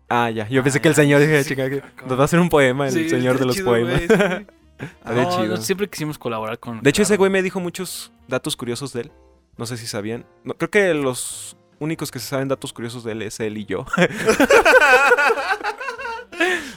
Ah, 0.09 0.29
ya. 0.29 0.47
Yo 0.49 0.61
Ah, 0.61 0.63
pensé 0.63 0.79
que 0.81 0.87
el 0.87 0.95
señor 0.95 1.19
dije, 1.21 1.43
Sí, 1.43 1.49
chica, 1.49 1.67
nos 2.07 2.17
va 2.17 2.21
a 2.23 2.25
hacer 2.25 2.39
un 2.39 2.49
poema, 2.49 2.87
el 2.87 2.93
Sí, 2.93 3.09
señor 3.09 3.39
de 3.39 3.45
los 3.45 3.55
chido, 3.55 3.67
poemas. 3.67 4.05
güey, 4.05 4.07
sí. 4.07 4.13
Estaría 4.77 5.23
No, 5.23 5.29
chido. 5.31 5.55
no, 5.55 5.61
siempre 5.61 5.89
quisimos 5.89 6.17
colaborar 6.17 6.59
con. 6.59 6.81
De 6.81 6.89
hecho, 6.89 7.01
ese 7.01 7.17
güey 7.17 7.31
me 7.31 7.41
dijo 7.41 7.59
muchos 7.59 8.11
datos 8.27 8.55
curiosos 8.57 8.91
de 8.93 9.01
él. 9.01 9.11
No 9.57 9.65
sé 9.65 9.77
si 9.77 9.87
sabían. 9.87 10.25
No, 10.43 10.53
creo 10.53 10.69
que 10.69 10.93
los 10.93 11.55
únicos 11.79 12.11
que 12.11 12.19
se 12.19 12.27
saben 12.27 12.47
datos 12.49 12.73
curiosos 12.73 13.03
de 13.03 13.13
él 13.13 13.21
es 13.21 13.39
él 13.39 13.57
y 13.57 13.65
yo. 13.65 13.85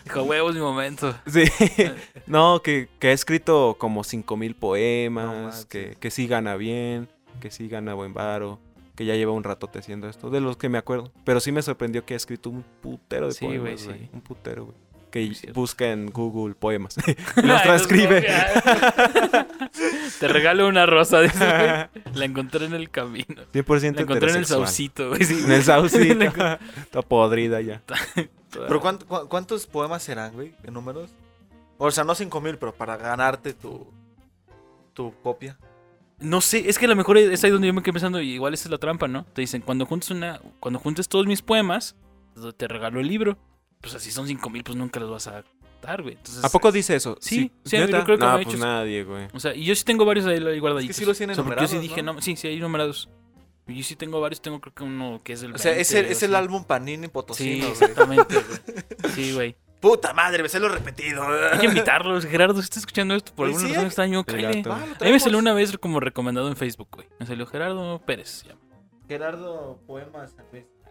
Dijo, 0.05 0.23
huevos, 0.23 0.55
mi 0.55 0.61
momento. 0.61 1.15
sí. 1.27 1.45
No, 2.27 2.63
que, 2.63 2.89
que 2.99 3.09
ha 3.09 3.13
escrito 3.13 3.77
como 3.79 4.05
5000 4.05 4.51
No 4.53 4.59
poemas, 4.61 5.65
que, 5.67 5.97
que 6.01 6.11
sí 6.11 6.27
gana 6.27 6.57
bien, 6.57 7.09
que 7.41 7.51
sí 7.51 7.69
gana 7.69 7.95
buen 7.95 8.15
varo, 8.15 8.59
que 8.99 9.05
ya 9.05 9.15
lleva 9.15 9.31
un 9.31 9.45
ratote 9.45 9.79
haciendo 9.79 10.09
esto, 10.09 10.29
de 10.29 10.41
los 10.41 10.57
que 10.57 10.69
me 10.69 10.77
acuerdo. 10.77 11.13
Pero 11.25 11.39
sí 11.39 11.53
me 11.53 11.63
sorprendió 11.63 12.05
que 12.05 12.15
ha 12.15 12.17
escrito 12.17 12.51
un 12.51 12.65
putero 12.83 13.29
de 13.29 13.33
Sí, 13.33 13.45
poemas, 13.47 13.63
güey, 13.63 13.85
güey. 13.87 13.99
sí. 14.01 14.11
Un 14.13 14.21
putero, 14.23 14.65
güey. 14.65 14.77
Que 15.13 15.33
busca 15.55 15.87
en 15.93 16.07
Google 16.11 16.57
poemas. 16.57 16.97
y 17.07 17.41
los 17.47 17.63
transcribe. 17.63 18.27
Te 20.19 20.27
regalo 20.29 20.67
una 20.67 20.85
rosa, 20.85 21.21
dice, 21.21 21.39
güey. 21.39 22.15
La 22.15 22.25
encontré 22.25 22.67
en 22.67 22.75
el 22.75 22.91
camino. 22.91 23.27
100% 23.53 23.95
La 23.95 24.03
encontré 24.03 24.31
en 24.31 24.37
el 24.39 24.47
saucito, 24.47 25.11
güey. 25.11 25.23
sí. 25.25 25.43
En 25.45 25.53
el 25.53 25.63
saucito. 25.63 26.25
Está 26.77 27.03
podrida 27.03 27.61
ya. 27.61 27.83
Pero 28.51 28.83
¿cuánt- 28.83 29.05
cu- 29.05 29.29
¿cuántos 29.29 29.67
poemas 29.67 30.03
serán, 30.03 30.33
güey? 30.33 30.55
¿En 30.65 30.75
números? 30.75 31.11
O 31.79 31.89
sea, 31.93 32.03
no 32.03 32.15
5000, 32.17 32.59
pero 32.59 32.75
para 32.75 32.97
ganarte 32.97 33.53
tu, 33.55 33.87
tu 34.93 35.15
copia. 35.23 35.57
No 36.21 36.41
sé, 36.41 36.69
es 36.69 36.79
que 36.79 36.87
a 36.87 36.89
lo 36.89 36.97
mejor 36.97 37.17
es 37.19 37.45
ahí 37.45 37.51
donde 37.51 37.69
yo 37.69 37.75
me 37.75 37.83
quedé 37.83 37.93
pensando, 37.93 38.21
y 38.21 38.33
igual 38.33 38.53
esa 38.55 38.65
es 38.65 38.71
la 38.73 38.79
trampa, 38.79 39.07
¿no? 39.07 39.25
Te 39.33 39.41
dicen, 39.41 39.63
cuando 39.63 39.87
juntes 39.87 40.11
una, 40.11 40.41
cuando 40.59 40.79
juntes 40.81 41.09
todos 41.09 41.27
mis 41.27 41.43
poemas, 41.43 41.95
te 42.57 42.67
regalo 42.69 43.01
el 43.01 43.07
libro. 43.09 43.39
Pues 43.81 43.95
así 43.95 44.11
son 44.11 44.27
cinco 44.27 44.51
mil, 44.51 44.65
pues 44.65 44.77
nunca 44.77 44.99
los 44.99 45.11
vas 45.11 45.29
a 45.29 45.45
dar, 45.83 46.03
güey. 46.03 46.15
Entonces, 46.17 46.43
¿A 46.45 46.49
poco 46.49 46.73
dice 46.73 46.97
eso? 46.97 47.17
Sí, 47.21 47.53
sí, 47.65 47.77
¿neta? 47.79 47.99
yo 47.99 48.05
creo 48.05 48.19
que 48.19 48.25
no, 48.25 48.35
me 48.35 48.41
he 48.41 48.45
pues 48.45 48.57
hecho- 48.57 48.65
nadie, 48.65 49.05
güey. 49.05 49.29
O 49.33 49.39
sea, 49.39 49.55
y 49.55 49.65
yo 49.65 49.75
sí 49.77 49.85
tengo 49.85 50.05
varios 50.05 50.27
ahí 50.27 50.59
guardaditos. 50.59 50.97
sí 50.97 51.05
los 51.05 51.17
tienen 51.17 51.35
O 51.35 51.37
sea, 51.37 51.45
porque 51.45 51.61
yo 51.61 51.69
sí 51.69 51.75
numerados, 51.77 51.89
dije, 51.91 52.03
¿no? 52.03 52.13
no, 52.15 52.21
sí, 52.21 52.35
sí, 52.37 52.49
hay 52.49 52.59
numerados. 52.59 53.09
Y 53.69 53.75
Yo 53.77 53.85
sí 53.85 53.97
tengo 53.97 54.19
varios, 54.21 54.41
tengo 54.41 54.61
creo 54.61 54.75
que 54.75 54.83
uno 54.83 55.21
que 55.23 55.35
es 55.35 55.43
el 55.43 55.55
O 55.55 55.59
sea, 55.59 55.77
es 55.77 55.91
el, 55.93 55.97
20 56.05 56.09
o 56.09 56.13
es 56.17 56.23
el 56.23 56.35
álbum 56.35 56.65
Panini 56.65 57.03
Sí, 57.05 57.09
Potosino, 57.13 57.59
güey. 57.59 57.71
exactamente, 57.71 58.35
güey. 58.35 59.15
Sí, 59.15 59.33
güey. 59.35 59.57
Puta 59.81 60.13
madre, 60.13 60.43
me 60.43 60.49
salió 60.49 60.69
repetido. 60.69 61.23
Hay 61.53 61.59
que 61.61 61.67
invitarlos. 61.67 62.25
Gerardo, 62.27 62.55
si 62.57 62.61
estás 62.65 62.79
escuchando 62.79 63.15
esto 63.15 63.33
por 63.35 63.47
alguna 63.47 63.65
sí, 63.67 63.73
razón 63.73 63.87
extraño, 63.87 64.19
El 64.21 64.25
cállate. 64.25 64.63
lo 64.65 64.73
A 64.75 64.79
mí 64.79 65.13
me 65.13 65.21
salió 65.21 65.39
una 65.39 65.53
vez 65.55 65.77
como 65.79 66.01
recomendado 66.01 66.49
en 66.49 66.57
Facebook, 66.57 66.89
güey. 66.93 67.09
Me 67.21 67.27
salió 67.27 67.47
Gerardo 67.47 68.01
Pérez. 68.05 68.29
se 68.29 68.49
llama. 68.49 68.61
Gerardo 69.07 69.79
Poemas. 69.87 70.35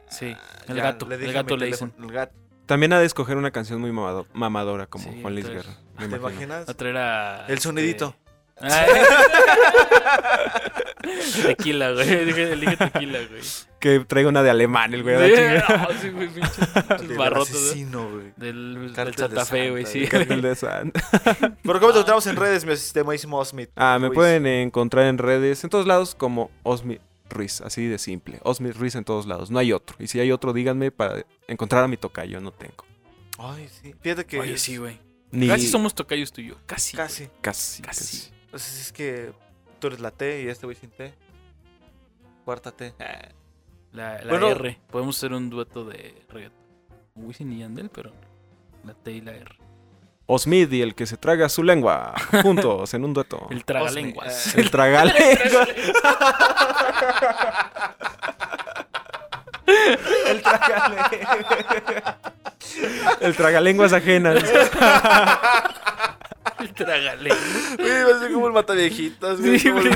Sí, 0.09 0.35
el 0.67 0.75
Ya, 0.75 0.83
gato. 0.83 1.05
le 1.07 1.15
El 1.15 1.33
gato 1.33 1.57
le 1.57 1.65
dicen. 1.67 1.93
El 1.99 2.11
gato. 2.11 2.33
También 2.65 2.91
ha 2.93 2.99
de 2.99 3.05
escoger 3.05 3.37
una 3.37 3.51
canción 3.51 3.79
muy 3.81 3.91
mamado- 3.91 4.25
mamadora 4.33 4.87
como 4.87 5.03
Sí, 5.05 5.19
Juan 5.21 5.33
Luis 5.33 5.47
Guerra. 5.47 5.71
¿Te 5.97 6.05
imagino. 6.05 6.17
imaginas? 6.29 6.69
A 6.69 6.73
traer 6.73 6.97
a. 6.97 7.45
El 7.47 7.59
sonidito. 7.59 8.07
este-. 8.09 8.26
tequila, 11.45 11.91
güey. 11.91 12.25
Dije, 12.25 12.53
elige 12.53 12.77
tequila, 12.77 13.19
güey. 13.29 13.41
Que 13.79 13.99
traiga 14.01 14.29
una 14.29 14.41
de 14.41 14.49
alemán, 14.49 14.93
el 14.93 15.03
güey. 15.03 15.35
chingada. 15.35 15.87
no, 15.93 15.99
sí, 15.99 16.09
güey, 16.09 16.27
pinches, 16.29 17.15
¿no? 17.15 17.41
asesino, 17.41 18.09
güey. 18.09 18.33
Del, 18.35 18.73
del 18.73 18.93
Cártel 18.93 19.15
de 19.15 19.21
Santa 19.21 19.45
Fe, 19.45 19.69
güey, 19.69 19.85
sí. 19.85 20.05
de 20.05 20.55
Santa. 20.55 20.99
Pero 21.63 21.79
¿cómo 21.79 21.91
te 21.91 21.99
encontramos 21.99 22.27
en 22.27 22.35
redes, 22.35 22.65
mi 22.65 22.73
estimadísimo 22.73 23.43
Smith? 23.45 23.69
Ah, 23.75 23.97
me 23.99 24.07
Ruiz? 24.07 24.15
pueden 24.15 24.47
encontrar 24.47 25.05
en 25.05 25.19
redes, 25.19 25.63
en 25.63 25.69
todos 25.69 25.85
lados, 25.85 26.15
como 26.15 26.49
Osmi 26.63 26.99
Ruiz, 27.29 27.61
así 27.61 27.85
de 27.85 27.99
simple. 27.99 28.39
Osmi 28.43 28.71
Ruiz 28.71 28.95
en 28.95 29.03
todos 29.03 29.27
lados, 29.27 29.51
no 29.51 29.59
hay 29.59 29.73
otro. 29.73 29.95
Y 29.99 30.07
si 30.07 30.19
hay 30.19 30.31
otro, 30.31 30.53
díganme 30.53 30.91
para 30.91 31.23
encontrar 31.47 31.83
a 31.83 31.87
mi 31.87 31.97
tocayo, 31.97 32.41
no 32.41 32.51
tengo. 32.51 32.85
Ay, 33.37 33.69
sí. 33.69 33.93
Fíjate 34.01 34.25
que. 34.25 34.39
Oye, 34.39 34.57
sí, 34.57 34.77
güey. 34.77 34.99
Ni... 35.29 35.47
Casi 35.47 35.67
somos 35.67 35.93
tocayos 35.93 36.31
tú 36.31 36.41
y 36.41 36.47
yo. 36.47 36.55
Casi. 36.65 36.97
Casi. 36.97 37.29
Casi, 37.41 37.81
Casi. 37.81 38.36
Entonces 38.47 38.81
es 38.81 38.91
que 38.93 39.31
tú 39.79 39.87
eres 39.87 39.99
la 39.99 40.11
T 40.11 40.41
y 40.43 40.47
este 40.47 40.65
güey 40.65 40.77
sin 40.77 40.89
T. 40.89 41.13
Cuarta 42.45 42.71
T. 42.71 42.93
La, 43.91 44.21
la 44.23 44.29
Bueno. 44.29 44.47
R. 44.47 44.79
Podemos 44.89 45.17
hacer 45.17 45.33
un 45.33 45.49
dueto 45.49 45.83
de 45.83 46.15
reggaetón. 46.29 46.57
Wisin 47.15 47.51
y 47.51 47.59
Yandel, 47.59 47.89
pero 47.89 48.13
la 48.85 48.93
T 48.93 49.11
y 49.11 49.21
la 49.21 49.33
R. 49.33 49.57
Osmid 50.27 50.71
y 50.71 50.81
el 50.81 50.95
que 50.95 51.05
se 51.05 51.17
traga 51.17 51.49
su 51.49 51.63
lengua, 51.63 52.13
juntos 52.41 52.93
en 52.93 53.03
un 53.03 53.13
dueto. 53.13 53.47
El 53.49 53.65
tragalenguas. 53.65 54.55
El 54.55 54.71
tragalengua. 54.71 55.67
El 60.27 60.41
tragalengua. 60.41 62.17
El 63.21 63.35
tragalenguas 63.35 63.93
ajenas. 63.93 64.43
El 66.59 66.73
tragalenguas. 66.73 67.77
Güey, 67.77 68.03
va 68.03 68.15
a 68.15 68.19
ser 68.19 68.31
como 68.31 68.47
el 68.47 68.53
mataviejitas, 68.53 69.39
güey. 69.39 69.59
Sí, 69.59 69.69
como 69.69 69.81
güey. 69.81 69.93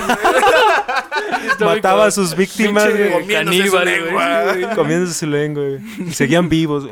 el- 1.59 1.66
Mataba 1.66 2.05
a 2.05 2.12
sus 2.12 2.36
víctimas, 2.36 2.89
güey. 2.89 3.12
comiéndose. 3.12 4.76
Comiéndose 4.76 5.14
su 5.14 5.26
lengua, 5.28 5.64
güey. 5.64 5.80
Y 6.07 6.14
seguían 6.14 6.49
vivos. 6.49 6.88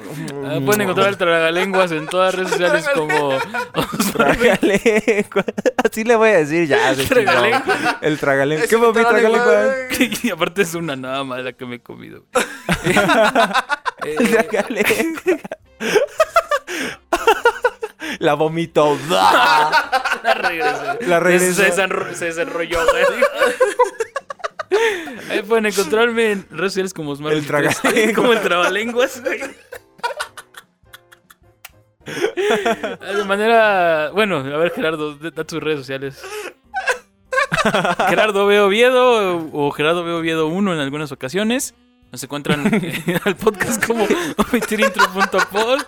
Ah, 0.45 0.59
pueden 0.65 0.81
encontrar 0.81 1.09
el 1.09 1.17
tragalenguas 1.17 1.91
en 1.91 2.07
todas 2.07 2.33
las 2.33 2.35
redes 2.35 2.51
sociales 2.51 2.85
como 2.95 3.37
Tragalengua. 4.13 5.45
Así 5.83 6.03
le 6.03 6.15
voy 6.15 6.29
a 6.29 6.37
decir 6.37 6.67
ya. 6.67 6.95
se 6.95 7.03
chingó. 7.07 7.13
Tragalengua. 7.23 7.97
El 8.01 8.17
tragalengua. 8.19 8.63
Es 8.63 8.69
¿Qué 8.69 8.77
fue 8.77 8.87
mi 8.87 8.93
tragalengua, 8.93 9.43
tragalengua? 9.43 9.87
güey. 9.97 10.11
y 10.23 10.29
aparte 10.31 10.61
es 10.63 10.73
una 10.73 10.95
nada 10.95 11.23
más 11.23 11.43
la 11.43 11.53
que 11.53 11.65
me 11.65 11.75
he 11.75 11.79
comido. 11.81 12.25
güey. 12.33 12.45
Eh, 14.01 14.15
Tragalengua. 14.15 15.39
La 18.17 18.33
vomitó. 18.33 18.97
la 19.09 20.33
regresé. 20.35 21.05
La 21.07 21.19
regresó. 21.19 21.53
Se, 21.61 21.71
desenro- 21.71 22.13
se 22.13 22.25
desarrolló, 22.25 22.79
güey. 22.89 23.05
Ahí 25.31 25.41
pueden 25.43 25.65
encontrarme 25.67 26.31
en 26.31 26.45
redes 26.49 26.71
sociales 26.73 26.93
como 26.93 27.11
Osmar 27.11 27.33
El 27.33 27.41
23, 27.41 27.81
tragalenguas. 27.81 28.15
Como 28.15 28.33
el 28.33 28.41
trabalenguas, 28.41 29.21
güey. 29.23 29.39
De 32.05 33.23
manera. 33.25 34.11
Bueno, 34.13 34.37
a 34.37 34.57
ver, 34.57 34.71
Gerardo, 34.71 35.15
da 35.15 35.43
tus 35.43 35.61
redes 35.61 35.79
sociales. 35.79 36.23
Gerardo 38.09 38.45
Veo 38.47 38.67
Oviedo 38.67 39.49
o 39.51 39.71
Gerardo 39.71 40.03
Veo 40.03 40.17
Oviedo 40.19 40.47
1 40.47 40.73
en 40.73 40.79
algunas 40.79 41.11
ocasiones. 41.11 41.75
Nos 42.11 42.23
encuentran 42.23 42.65
al 43.23 43.35
podcast 43.35 43.85
como 43.85 44.07
omitirintro.pod 44.37 45.81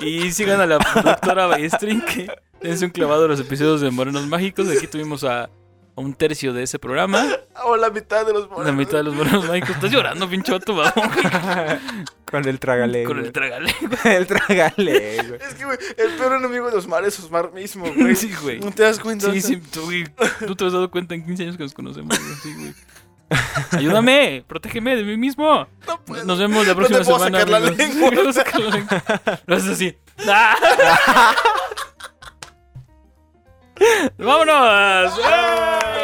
y 0.00 0.30
sigan 0.30 0.60
a 0.60 0.66
la 0.66 0.78
productora 0.78 1.46
Ballestrin 1.46 2.02
que 2.02 2.30
dense 2.60 2.84
un 2.84 2.90
clavado 2.90 3.24
a 3.24 3.28
los 3.28 3.40
episodios 3.40 3.80
de 3.80 3.90
Morenos 3.90 4.26
Mágicos. 4.26 4.68
Aquí 4.68 4.86
tuvimos 4.86 5.24
a, 5.24 5.44
a 5.44 5.50
un 5.96 6.12
tercio 6.12 6.52
de 6.52 6.64
ese 6.64 6.78
programa, 6.78 7.26
O 7.64 7.78
la 7.78 7.88
mitad 7.88 8.26
de 8.26 8.34
los 8.34 8.48
la 8.64 8.72
mitad 8.72 8.98
de 8.98 9.04
los 9.04 9.14
Morenos 9.14 9.46
Mágicos. 9.48 9.70
Estás 9.70 9.90
llorando, 9.90 10.28
pinchoto, 10.28 10.74
vamos. 10.74 10.92
Con 12.30 12.46
el 12.46 12.58
tragalengua. 12.58 13.14
Con 13.14 13.24
el 13.24 13.32
tragalengua. 13.32 13.98
el 14.04 14.26
tragalengua. 14.26 15.36
Es 15.36 15.54
que, 15.54 15.64
güey, 15.64 15.78
el 15.96 16.10
peor 16.18 16.34
enemigo 16.34 16.70
de 16.70 16.76
Osmar 16.76 17.04
es 17.04 17.18
Osmar 17.18 17.50
mismo, 17.52 17.86
güey. 17.94 18.14
Sí, 18.14 18.30
güey. 18.42 18.60
¿No 18.60 18.72
te 18.72 18.82
das 18.82 18.98
cuenta? 18.98 19.32
Sí, 19.32 19.40
sí, 19.40 19.56
tú, 19.56 19.82
güey, 19.84 20.04
tú 20.46 20.54
te 20.54 20.66
has 20.66 20.72
dado 20.72 20.90
cuenta 20.90 21.14
en 21.14 21.24
15 21.24 21.42
años 21.44 21.56
que 21.56 21.62
nos 21.62 21.72
conocemos, 21.72 22.18
güey. 22.18 22.34
Sí, 22.42 22.54
güey. 22.58 22.74
Ayúdame, 23.72 24.44
protégeme 24.46 24.96
de 24.96 25.04
mí 25.04 25.16
mismo. 25.16 25.66
No 25.86 26.00
puedo. 26.04 26.24
Nos 26.24 26.38
vemos 26.38 26.66
la 26.66 26.74
No 26.74 26.80
te 26.82 26.88
próxima 26.88 27.04
puedo 27.04 27.18
semana. 27.24 27.38
sacar 27.40 27.50
la 27.50 27.60
lengua. 27.70 28.10
No 28.24 28.32
sacar 28.32 28.60
la 28.60 28.70
lengua. 28.76 29.02
Lo 29.46 29.56
haces 29.56 29.70
así. 29.70 29.98
¡Vámonos! 34.18 35.18
¡Eh! 35.18 36.01